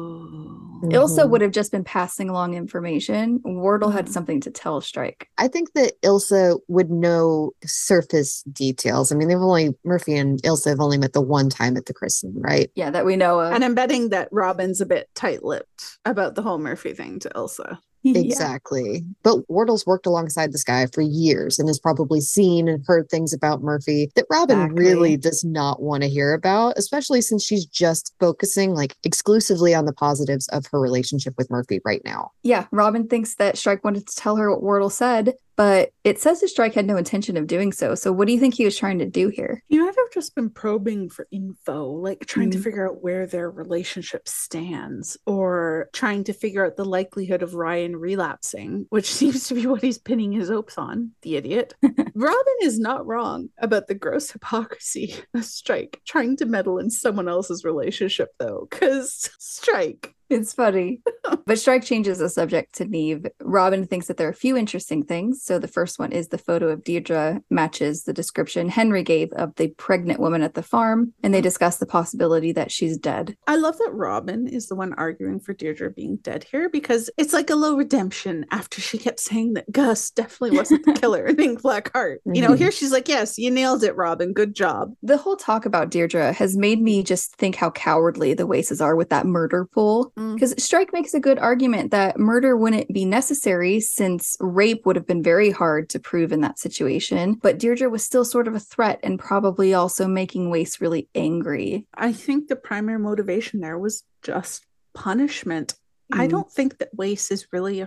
Ilsa 0.92 1.30
would 1.30 1.40
have 1.40 1.52
just 1.52 1.72
been 1.72 1.86
passing 1.86 2.30
along 2.30 2.56
information. 2.56 3.40
Wardle 3.46 3.90
had 3.92 4.08
Mhm. 4.08 4.12
something 4.12 4.42
to 4.42 4.52
tell 4.52 4.82
Strike. 4.82 5.28
I 5.38 5.48
think 5.48 5.72
that 5.74 5.94
Ilsa 6.02 6.60
would 6.68 6.92
know 6.92 7.52
surface 7.66 8.44
details. 8.52 9.10
I 9.12 9.16
mean, 9.16 9.30
they've 9.30 9.38
only 9.38 9.74
Murphy 9.86 10.18
and 10.18 10.42
Ilsa 10.44 10.70
have 10.70 10.82
only 10.82 10.98
met 10.98 11.14
the 11.14 11.22
one 11.22 11.50
time 11.50 11.78
at 11.78 11.86
the 11.86 11.94
christening, 11.94 12.42
right? 12.42 12.70
Yeah, 12.76 12.92
that 12.92 13.06
we 13.06 13.16
know 13.16 13.40
of. 13.40 13.54
And 13.54 13.64
I'm 13.64 13.76
betting 13.76 14.10
that 14.10 14.28
Robin's 14.34 14.82
a 14.82 14.86
bit 14.86 15.08
tight 15.16 15.42
lipped 15.44 16.00
about 16.04 16.36
the 16.36 16.42
whole 16.42 16.58
Murphy 16.60 16.94
thing 16.94 17.20
to 17.20 17.30
Ilsa. 17.30 17.78
Yeah. 18.14 18.20
Exactly. 18.20 19.04
But 19.24 19.50
Wardle's 19.50 19.86
worked 19.86 20.06
alongside 20.06 20.52
this 20.52 20.64
guy 20.64 20.88
for 20.88 21.02
years 21.02 21.58
and 21.58 21.70
has 21.70 21.80
probably 21.80 22.20
seen 22.20 22.68
and 22.68 22.84
heard 22.86 23.10
things 23.10 23.34
about 23.34 23.62
Murphy 23.62 24.12
that 24.16 24.26
Robin 24.30 24.60
Exactly. 24.60 24.84
really 24.84 25.18
does 25.18 25.44
not 25.46 25.82
want 25.82 26.04
to 26.04 26.10
hear 26.10 26.34
about, 26.34 26.78
especially 26.78 27.22
since 27.22 27.44
she's 27.44 27.66
just 27.66 28.14
focusing 28.20 28.74
like 28.74 28.98
exclusively 29.04 29.74
on 29.74 29.86
the 29.86 29.94
positives 29.94 30.50
of 30.50 30.66
her 30.72 30.82
relationship 30.82 31.34
with 31.38 31.50
Murphy 31.50 31.80
right 31.86 32.02
now. 32.04 32.32
Yeah, 32.44 32.68
Robin 32.72 33.08
thinks 33.08 33.36
that 33.36 33.58
Strike 33.58 33.84
wanted 33.86 34.06
to 34.08 34.16
tell 34.16 34.36
her 34.36 34.52
what 34.52 34.62
Wardle 34.64 34.90
said, 34.90 35.34
but 35.56 35.92
it 36.04 36.20
says 36.20 36.42
the 36.42 36.48
Strike 36.48 36.74
had 36.74 36.86
no 36.88 36.98
intention 36.98 37.38
of 37.38 37.48
doing 37.48 37.72
so. 37.72 37.96
So 37.96 38.12
what 38.12 38.28
do 38.28 38.34
you 38.34 38.40
think 38.40 38.54
he 38.56 38.66
was 38.66 38.78
trying 38.78 39.00
to 39.00 39.06
do 39.06 39.30
here? 39.30 39.62
He 39.68 39.78
might 39.80 39.86
have 39.96 40.12
just 40.14 40.36
been 40.36 40.50
probing 40.50 41.10
for 41.10 41.28
info, 41.32 41.86
like 41.86 42.26
trying 42.26 42.52
to 42.52 42.58
Mhm. 42.58 42.64
figure 42.64 42.88
out 42.90 43.02
where 43.04 43.26
their 43.26 43.50
relationship 43.50 44.28
stands, 44.28 45.18
or 45.26 45.90
trying 45.94 46.24
to 46.26 46.34
figure 46.34 46.66
out 46.66 46.76
the 46.76 46.86
likelihood 46.86 47.42
of 47.44 47.56
Ryan 47.56 47.96
relapsing, 47.96 48.86
which 48.90 49.12
seems 49.14 49.48
to 49.48 49.54
be 49.56 49.66
what 49.68 49.82
he's 49.82 49.98
pinning 49.98 50.32
his 50.32 50.50
hopes 50.50 50.78
on. 50.78 51.12
The 51.22 51.36
idiot. 51.36 51.74
Robin 52.16 52.56
is 52.62 52.80
not 52.80 53.06
wrong 53.06 53.50
about 53.60 53.88
the 53.88 53.96
gross 53.96 54.32
hypocrisy 54.32 55.16
of 55.34 55.46
Strike 55.46 56.02
trying 56.06 56.38
to 56.38 56.46
meddle 56.46 56.78
in 56.80 56.90
someone 56.90 57.28
else's 57.28 57.64
relationship, 57.64 58.30
though, 58.40 58.68
because 58.70 59.30
Strike. 59.40 60.16
It's 60.34 60.54
funny. 60.54 61.00
but 61.46 61.60
Strike 61.60 61.84
changes 61.84 62.18
the 62.18 62.28
subject 62.28 62.74
to 62.76 62.86
Niamh. 62.86 63.30
Robin 63.42 63.86
thinks 63.86 64.08
that 64.08 64.18
there 64.18 64.28
are 64.28 64.32
a 64.32 64.36
few 64.36 64.58
interesting 64.58 65.04
things. 65.04 65.44
So 65.44 65.60
the 65.60 65.68
first 65.68 66.00
one 66.00 66.12
is 66.12 66.28
the 66.30 66.38
photo 66.38 66.70
of 66.70 66.84
Deirdre 66.84 67.42
matches 67.52 68.04
the 68.04 68.14
description 68.14 68.68
Henry 68.68 69.04
gave 69.04 69.32
of 69.34 69.54
the 69.56 69.70
pregnant 69.70 70.20
woman 70.20 70.42
at 70.42 70.56
the 70.56 70.64
farm, 70.64 71.14
and 71.22 71.34
they 71.34 71.42
discuss 71.42 71.78
the 71.78 71.86
possibility 71.86 72.52
that 72.54 72.72
she's 72.72 72.98
dead. 72.98 73.38
I 73.46 73.58
love 73.58 73.78
that 73.78 73.92
Robin 73.94 74.48
is 74.48 74.68
the 74.68 74.76
one 74.76 74.94
arguing 74.94 75.40
for 75.40 75.54
Deirdre 75.54 75.92
being 75.92 76.18
dead 76.18 76.46
here 76.50 76.68
because 76.68 77.10
it's 77.18 77.34
like 77.34 77.52
a 77.52 77.56
low 77.56 77.76
redemption 77.76 78.46
after 78.52 78.82
she 78.82 78.98
kept 78.98 79.20
saying 79.20 79.54
that 79.54 79.72
Gus 79.72 80.10
definitely 80.10 80.58
wasn't 80.58 80.86
the 80.86 80.94
killer 80.94 81.28
in 81.28 81.40
Ink 81.40 81.62
Black 81.62 81.92
Heart. 81.94 82.22
You 82.26 82.42
know, 82.42 82.54
here 82.54 82.72
she's 82.72 82.92
like, 82.92 83.08
Yes, 83.08 83.38
you 83.38 83.52
nailed 83.52 83.84
it, 83.84 83.96
Robin. 83.96 84.34
Good 84.34 84.56
job. 84.56 84.94
The 85.04 85.18
whole 85.18 85.36
talk 85.36 85.66
about 85.68 85.92
Deirdre 85.92 86.34
has 86.34 86.58
made 86.58 86.82
me 86.82 87.04
just 87.04 87.36
think 87.36 87.56
how 87.56 87.70
cowardly 87.70 88.34
the 88.34 88.48
Waces 88.48 88.82
are 88.82 88.96
with 88.96 89.10
that 89.10 89.26
murder 89.26 89.66
pool. 89.66 90.12
Mm. 90.18 90.23
Because 90.34 90.56
Strike 90.64 90.94
makes 90.94 91.14
a 91.14 91.20
good 91.20 91.38
argument 91.40 91.92
that 91.92 92.18
murder 92.18 92.56
wouldn't 92.56 92.94
be 92.94 93.06
necessary 93.06 93.80
since 93.80 94.38
rape 94.40 94.86
would 94.86 94.96
have 94.96 95.06
been 95.06 95.22
very 95.24 95.52
hard 95.52 95.90
to 95.90 96.00
prove 96.00 96.32
in 96.32 96.42
that 96.42 96.60
situation. 96.60 97.36
But 97.42 97.60
Deirdre 97.60 97.90
was 97.90 98.04
still 98.04 98.26
sort 98.26 98.48
of 98.48 98.56
a 98.56 98.60
threat 98.60 99.00
and 99.04 99.20
probably 99.20 99.74
also 99.74 100.08
making 100.08 100.50
Wace 100.50 100.80
really 100.82 101.08
angry. 101.14 101.86
I 101.94 102.14
think 102.14 102.48
the 102.48 102.56
primary 102.56 103.00
motivation 103.00 103.60
there 103.60 103.78
was 103.78 104.04
just 104.22 104.66
punishment. 104.94 105.76
I 106.12 106.28
Mm. 106.28 106.32
don't 106.32 106.52
think 106.52 106.78
that 106.78 106.94
Wace 106.94 107.32
is 107.32 107.48
really 107.52 107.80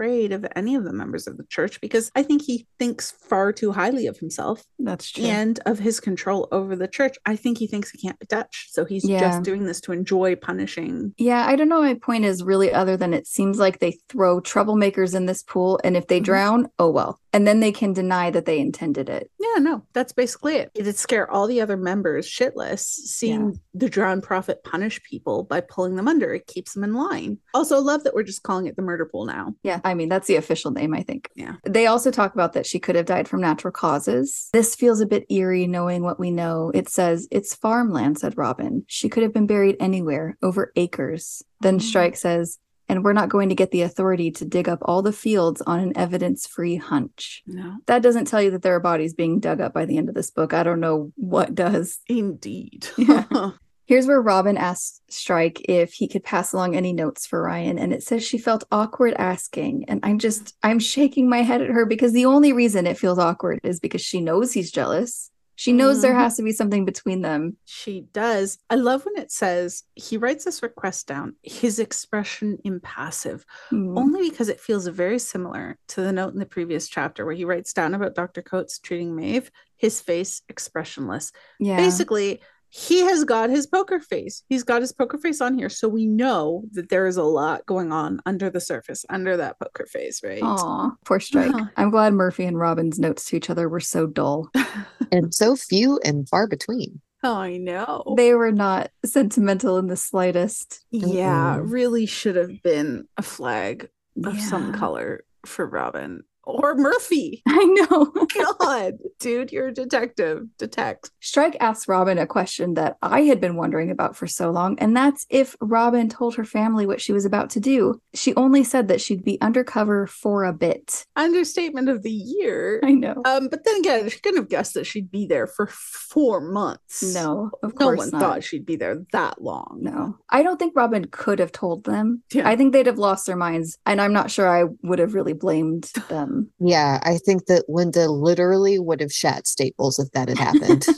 afraid 0.00 0.32
of 0.32 0.46
any 0.56 0.74
of 0.74 0.84
the 0.84 0.92
members 0.94 1.26
of 1.26 1.36
the 1.36 1.44
church 1.44 1.78
because 1.82 2.10
I 2.16 2.22
think 2.22 2.42
he 2.42 2.66
thinks 2.78 3.10
far 3.10 3.52
too 3.52 3.70
highly 3.72 4.06
of 4.06 4.16
himself 4.16 4.64
That's 4.78 5.10
true. 5.10 5.24
and 5.24 5.60
of 5.66 5.78
his 5.78 6.00
control 6.00 6.48
over 6.52 6.74
the 6.74 6.88
church. 6.88 7.18
I 7.26 7.36
think 7.36 7.58
he 7.58 7.66
thinks 7.66 7.90
he 7.90 7.98
can't 7.98 8.18
be 8.18 8.24
touched. 8.26 8.72
So 8.72 8.86
he's 8.86 9.06
Yeah. 9.06 9.20
just 9.20 9.42
doing 9.42 9.66
this 9.66 9.80
to 9.82 9.92
enjoy 9.92 10.36
punishing. 10.36 11.12
Yeah, 11.18 11.44
I 11.46 11.54
don't 11.54 11.68
know. 11.68 11.82
My 11.82 11.94
point 11.94 12.24
is 12.24 12.42
really 12.42 12.72
other 12.72 12.96
than 12.96 13.12
it 13.12 13.26
seems 13.26 13.58
like 13.58 13.78
they 13.80 13.98
throw 14.08 14.40
troublemakers 14.40 15.14
in 15.14 15.26
this 15.26 15.42
pool, 15.42 15.78
and 15.84 15.96
if 15.98 16.06
they 16.06 16.20
Mhm. 16.20 16.24
drown, 16.24 16.68
oh 16.78 16.90
well. 16.90 17.18
And 17.32 17.46
then 17.46 17.60
they 17.60 17.72
can 17.72 17.92
deny 17.92 18.30
that 18.30 18.44
they 18.44 18.58
intended 18.58 19.08
it. 19.08 19.30
Yeah, 19.38 19.60
no, 19.60 19.84
that's 19.92 20.12
basically 20.12 20.56
it. 20.56 20.70
It'd 20.74 20.96
scare 20.96 21.30
all 21.30 21.46
the 21.46 21.60
other 21.60 21.76
members 21.76 22.26
shitless 22.28 22.80
seeing 22.80 23.60
the 23.74 23.88
drowned 23.88 24.22
prophet 24.22 24.64
punish 24.64 25.02
people 25.02 25.44
by 25.44 25.60
pulling 25.60 25.96
them 25.96 26.08
under. 26.08 26.34
It 26.34 26.46
keeps 26.46 26.74
them 26.74 26.84
in 26.84 26.94
line. 26.94 27.38
Also, 27.54 27.80
love 27.80 28.04
that 28.04 28.14
we're 28.14 28.22
just 28.24 28.42
calling 28.42 28.66
it 28.66 28.76
the 28.76 28.82
murder 28.82 29.06
pool 29.06 29.26
now. 29.26 29.54
Yeah, 29.62 29.80
I 29.84 29.94
mean, 29.94 30.08
that's 30.08 30.26
the 30.26 30.36
official 30.36 30.70
name, 30.72 30.94
I 30.94 31.02
think. 31.02 31.28
Yeah. 31.34 31.56
They 31.64 31.86
also 31.86 32.10
talk 32.10 32.34
about 32.34 32.52
that 32.54 32.66
she 32.66 32.78
could 32.78 32.96
have 32.96 33.06
died 33.06 33.28
from 33.28 33.40
natural 33.40 33.72
causes. 33.72 34.48
This 34.52 34.74
feels 34.74 35.00
a 35.00 35.06
bit 35.06 35.26
eerie 35.30 35.66
knowing 35.66 36.02
what 36.02 36.18
we 36.18 36.30
know. 36.30 36.70
It 36.74 36.88
says, 36.88 37.28
It's 37.30 37.54
farmland, 37.54 38.18
said 38.18 38.36
Robin. 38.36 38.84
She 38.88 39.08
could 39.08 39.22
have 39.22 39.32
been 39.34 39.46
buried 39.46 39.76
anywhere, 39.80 40.36
over 40.42 40.72
acres. 40.76 41.42
Then 41.60 41.76
Oh. 41.76 41.78
Strike 41.78 42.16
says, 42.16 42.58
and 42.90 43.04
we're 43.04 43.12
not 43.12 43.28
going 43.28 43.48
to 43.50 43.54
get 43.54 43.70
the 43.70 43.82
authority 43.82 44.32
to 44.32 44.44
dig 44.44 44.68
up 44.68 44.80
all 44.82 45.00
the 45.00 45.12
fields 45.12 45.62
on 45.62 45.78
an 45.78 45.96
evidence 45.96 46.44
free 46.44 46.74
hunch. 46.74 47.40
No, 47.46 47.76
That 47.86 48.02
doesn't 48.02 48.24
tell 48.24 48.42
you 48.42 48.50
that 48.50 48.62
there 48.62 48.74
are 48.74 48.80
bodies 48.80 49.14
being 49.14 49.38
dug 49.38 49.60
up 49.60 49.72
by 49.72 49.84
the 49.84 49.96
end 49.96 50.08
of 50.08 50.16
this 50.16 50.32
book. 50.32 50.52
I 50.52 50.64
don't 50.64 50.80
know 50.80 51.12
what 51.14 51.54
does. 51.54 52.00
indeed. 52.08 52.88
Yeah. 52.98 53.52
Here's 53.86 54.06
where 54.06 54.20
Robin 54.20 54.56
asks 54.56 55.00
Strike 55.08 55.62
if 55.68 55.92
he 55.92 56.08
could 56.08 56.24
pass 56.24 56.52
along 56.52 56.74
any 56.74 56.92
notes 56.92 57.26
for 57.26 57.42
Ryan, 57.42 57.78
and 57.78 57.92
it 57.92 58.02
says 58.02 58.24
she 58.24 58.38
felt 58.38 58.64
awkward 58.72 59.14
asking. 59.14 59.84
And 59.88 60.00
I'm 60.04 60.18
just, 60.18 60.56
I'm 60.62 60.80
shaking 60.80 61.28
my 61.28 61.42
head 61.42 61.62
at 61.62 61.70
her 61.70 61.86
because 61.86 62.12
the 62.12 62.26
only 62.26 62.52
reason 62.52 62.88
it 62.88 62.98
feels 62.98 63.18
awkward 63.18 63.60
is 63.62 63.78
because 63.78 64.00
she 64.00 64.20
knows 64.20 64.52
he's 64.52 64.70
jealous. 64.72 65.30
She 65.60 65.74
knows 65.74 66.00
there 66.00 66.14
Mhm. 66.14 66.20
has 66.20 66.36
to 66.38 66.42
be 66.42 66.52
something 66.52 66.86
between 66.86 67.20
them. 67.20 67.58
She 67.66 68.06
does. 68.14 68.56
I 68.70 68.76
love 68.76 69.04
when 69.04 69.18
it 69.18 69.30
says 69.30 69.82
he 69.94 70.16
writes 70.16 70.46
this 70.46 70.62
request 70.62 71.06
down, 71.06 71.36
his 71.42 71.78
expression 71.78 72.56
impassive, 72.64 73.44
Hmm. 73.68 73.98
only 73.98 74.30
because 74.30 74.48
it 74.48 74.58
feels 74.58 74.86
very 74.86 75.18
similar 75.18 75.76
to 75.88 76.00
the 76.00 76.12
note 76.14 76.32
in 76.32 76.38
the 76.38 76.46
previous 76.46 76.88
chapter 76.88 77.26
where 77.26 77.34
he 77.34 77.44
writes 77.44 77.74
down 77.74 77.92
about 77.94 78.14
Dr. 78.14 78.40
Coates 78.40 78.78
treating 78.78 79.14
Maeve, 79.14 79.50
his 79.76 80.00
face 80.00 80.40
expressionless. 80.48 81.30
Yeah. 81.58 81.76
Basically, 81.76 82.40
he 82.70 83.00
has 83.00 83.24
got 83.24 83.50
his 83.50 83.66
poker 83.66 84.00
face. 84.00 84.44
He's 84.48 84.62
got 84.62 84.80
his 84.80 84.92
poker 84.92 85.18
face 85.18 85.40
on 85.40 85.58
here. 85.58 85.68
So 85.68 85.88
we 85.88 86.06
know 86.06 86.62
that 86.72 86.88
there 86.88 87.06
is 87.06 87.16
a 87.16 87.24
lot 87.24 87.66
going 87.66 87.92
on 87.92 88.20
under 88.26 88.48
the 88.48 88.60
surface, 88.60 89.04
under 89.10 89.36
that 89.36 89.58
poker 89.58 89.86
face, 89.86 90.22
right? 90.22 90.42
Aw, 90.42 90.90
poor 91.04 91.20
Strike. 91.20 91.52
Uh-huh. 91.52 91.66
I'm 91.76 91.90
glad 91.90 92.14
Murphy 92.14 92.44
and 92.44 92.58
Robin's 92.58 92.98
notes 92.98 93.24
to 93.26 93.36
each 93.36 93.50
other 93.50 93.68
were 93.68 93.80
so 93.80 94.06
dull. 94.06 94.50
and 95.12 95.34
so 95.34 95.56
few 95.56 95.98
and 96.04 96.28
far 96.28 96.46
between. 96.46 97.00
Oh, 97.22 97.34
I 97.36 97.58
know. 97.58 98.14
They 98.16 98.34
were 98.34 98.52
not 98.52 98.90
sentimental 99.04 99.76
in 99.76 99.88
the 99.88 99.96
slightest. 99.96 100.84
yeah, 100.90 101.56
Mm-mm. 101.58 101.70
really 101.70 102.06
should 102.06 102.36
have 102.36 102.62
been 102.62 103.06
a 103.16 103.22
flag 103.22 103.90
of 104.24 104.40
some 104.40 104.72
color 104.72 105.24
for 105.44 105.66
Robin 105.66 106.22
or 106.44 106.74
Murphy. 106.74 107.42
I 107.48 107.64
know. 107.64 108.12
God, 108.58 108.94
dude, 109.18 109.52
you're 109.52 109.68
a 109.68 109.72
detective. 109.74 110.44
Detect. 110.58 111.10
Strike 111.20 111.56
asks 111.60 111.88
Robin 111.88 112.18
a 112.18 112.26
question 112.26 112.74
that 112.74 112.96
I 113.02 113.22
had 113.22 113.40
been 113.40 113.56
wondering 113.56 113.90
about 113.90 114.16
for 114.16 114.26
so 114.26 114.50
long, 114.50 114.78
and 114.78 114.96
that's 114.96 115.26
if 115.30 115.56
Robin 115.60 116.08
told 116.08 116.34
her 116.36 116.44
family 116.44 116.86
what 116.86 117.00
she 117.00 117.12
was 117.12 117.24
about 117.24 117.50
to 117.50 117.60
do. 117.60 118.00
She 118.14 118.34
only 118.34 118.64
said 118.64 118.88
that 118.88 119.00
she'd 119.00 119.24
be 119.24 119.40
undercover 119.40 120.06
for 120.06 120.44
a 120.44 120.52
bit. 120.52 121.06
Understatement 121.16 121.88
of 121.88 122.02
the 122.02 122.10
year. 122.10 122.80
I 122.84 122.92
know. 122.92 123.22
Um, 123.24 123.48
but 123.48 123.64
then 123.64 123.76
again, 123.76 124.08
she 124.08 124.20
couldn't 124.20 124.38
have 124.40 124.48
guessed 124.48 124.74
that 124.74 124.86
she'd 124.86 125.10
be 125.10 125.26
there 125.26 125.46
for 125.46 125.66
four 125.66 126.40
months. 126.40 127.14
no, 127.14 127.50
of 127.62 127.72
no 127.78 127.86
course 127.86 127.98
one 127.98 128.10
not. 128.10 128.20
thought 128.20 128.44
she'd 128.44 128.66
be 128.66 128.76
there 128.76 129.02
that 129.12 129.42
long. 129.42 129.78
No, 129.80 130.16
I 130.30 130.42
don't 130.42 130.58
think 130.58 130.74
Robin 130.76 131.06
could 131.06 131.38
have 131.38 131.52
told 131.52 131.84
them. 131.84 132.22
Yeah. 132.32 132.48
I 132.48 132.56
think 132.56 132.72
they'd 132.72 132.86
have 132.86 132.98
lost 132.98 133.26
their 133.26 133.36
minds, 133.36 133.78
and 133.86 134.00
I'm 134.00 134.12
not 134.12 134.30
sure 134.30 134.48
I 134.48 134.64
would 134.82 134.98
have 134.98 135.14
really 135.14 135.32
blamed 135.32 135.84
them. 136.08 136.39
Um, 136.40 136.50
yeah, 136.60 137.00
I 137.02 137.18
think 137.18 137.46
that 137.46 137.68
Linda 137.68 138.10
literally 138.10 138.78
would 138.78 139.00
have 139.00 139.12
shat 139.12 139.46
Staples 139.46 139.98
if 139.98 140.10
that 140.12 140.28
had 140.28 140.38
happened. 140.38 140.86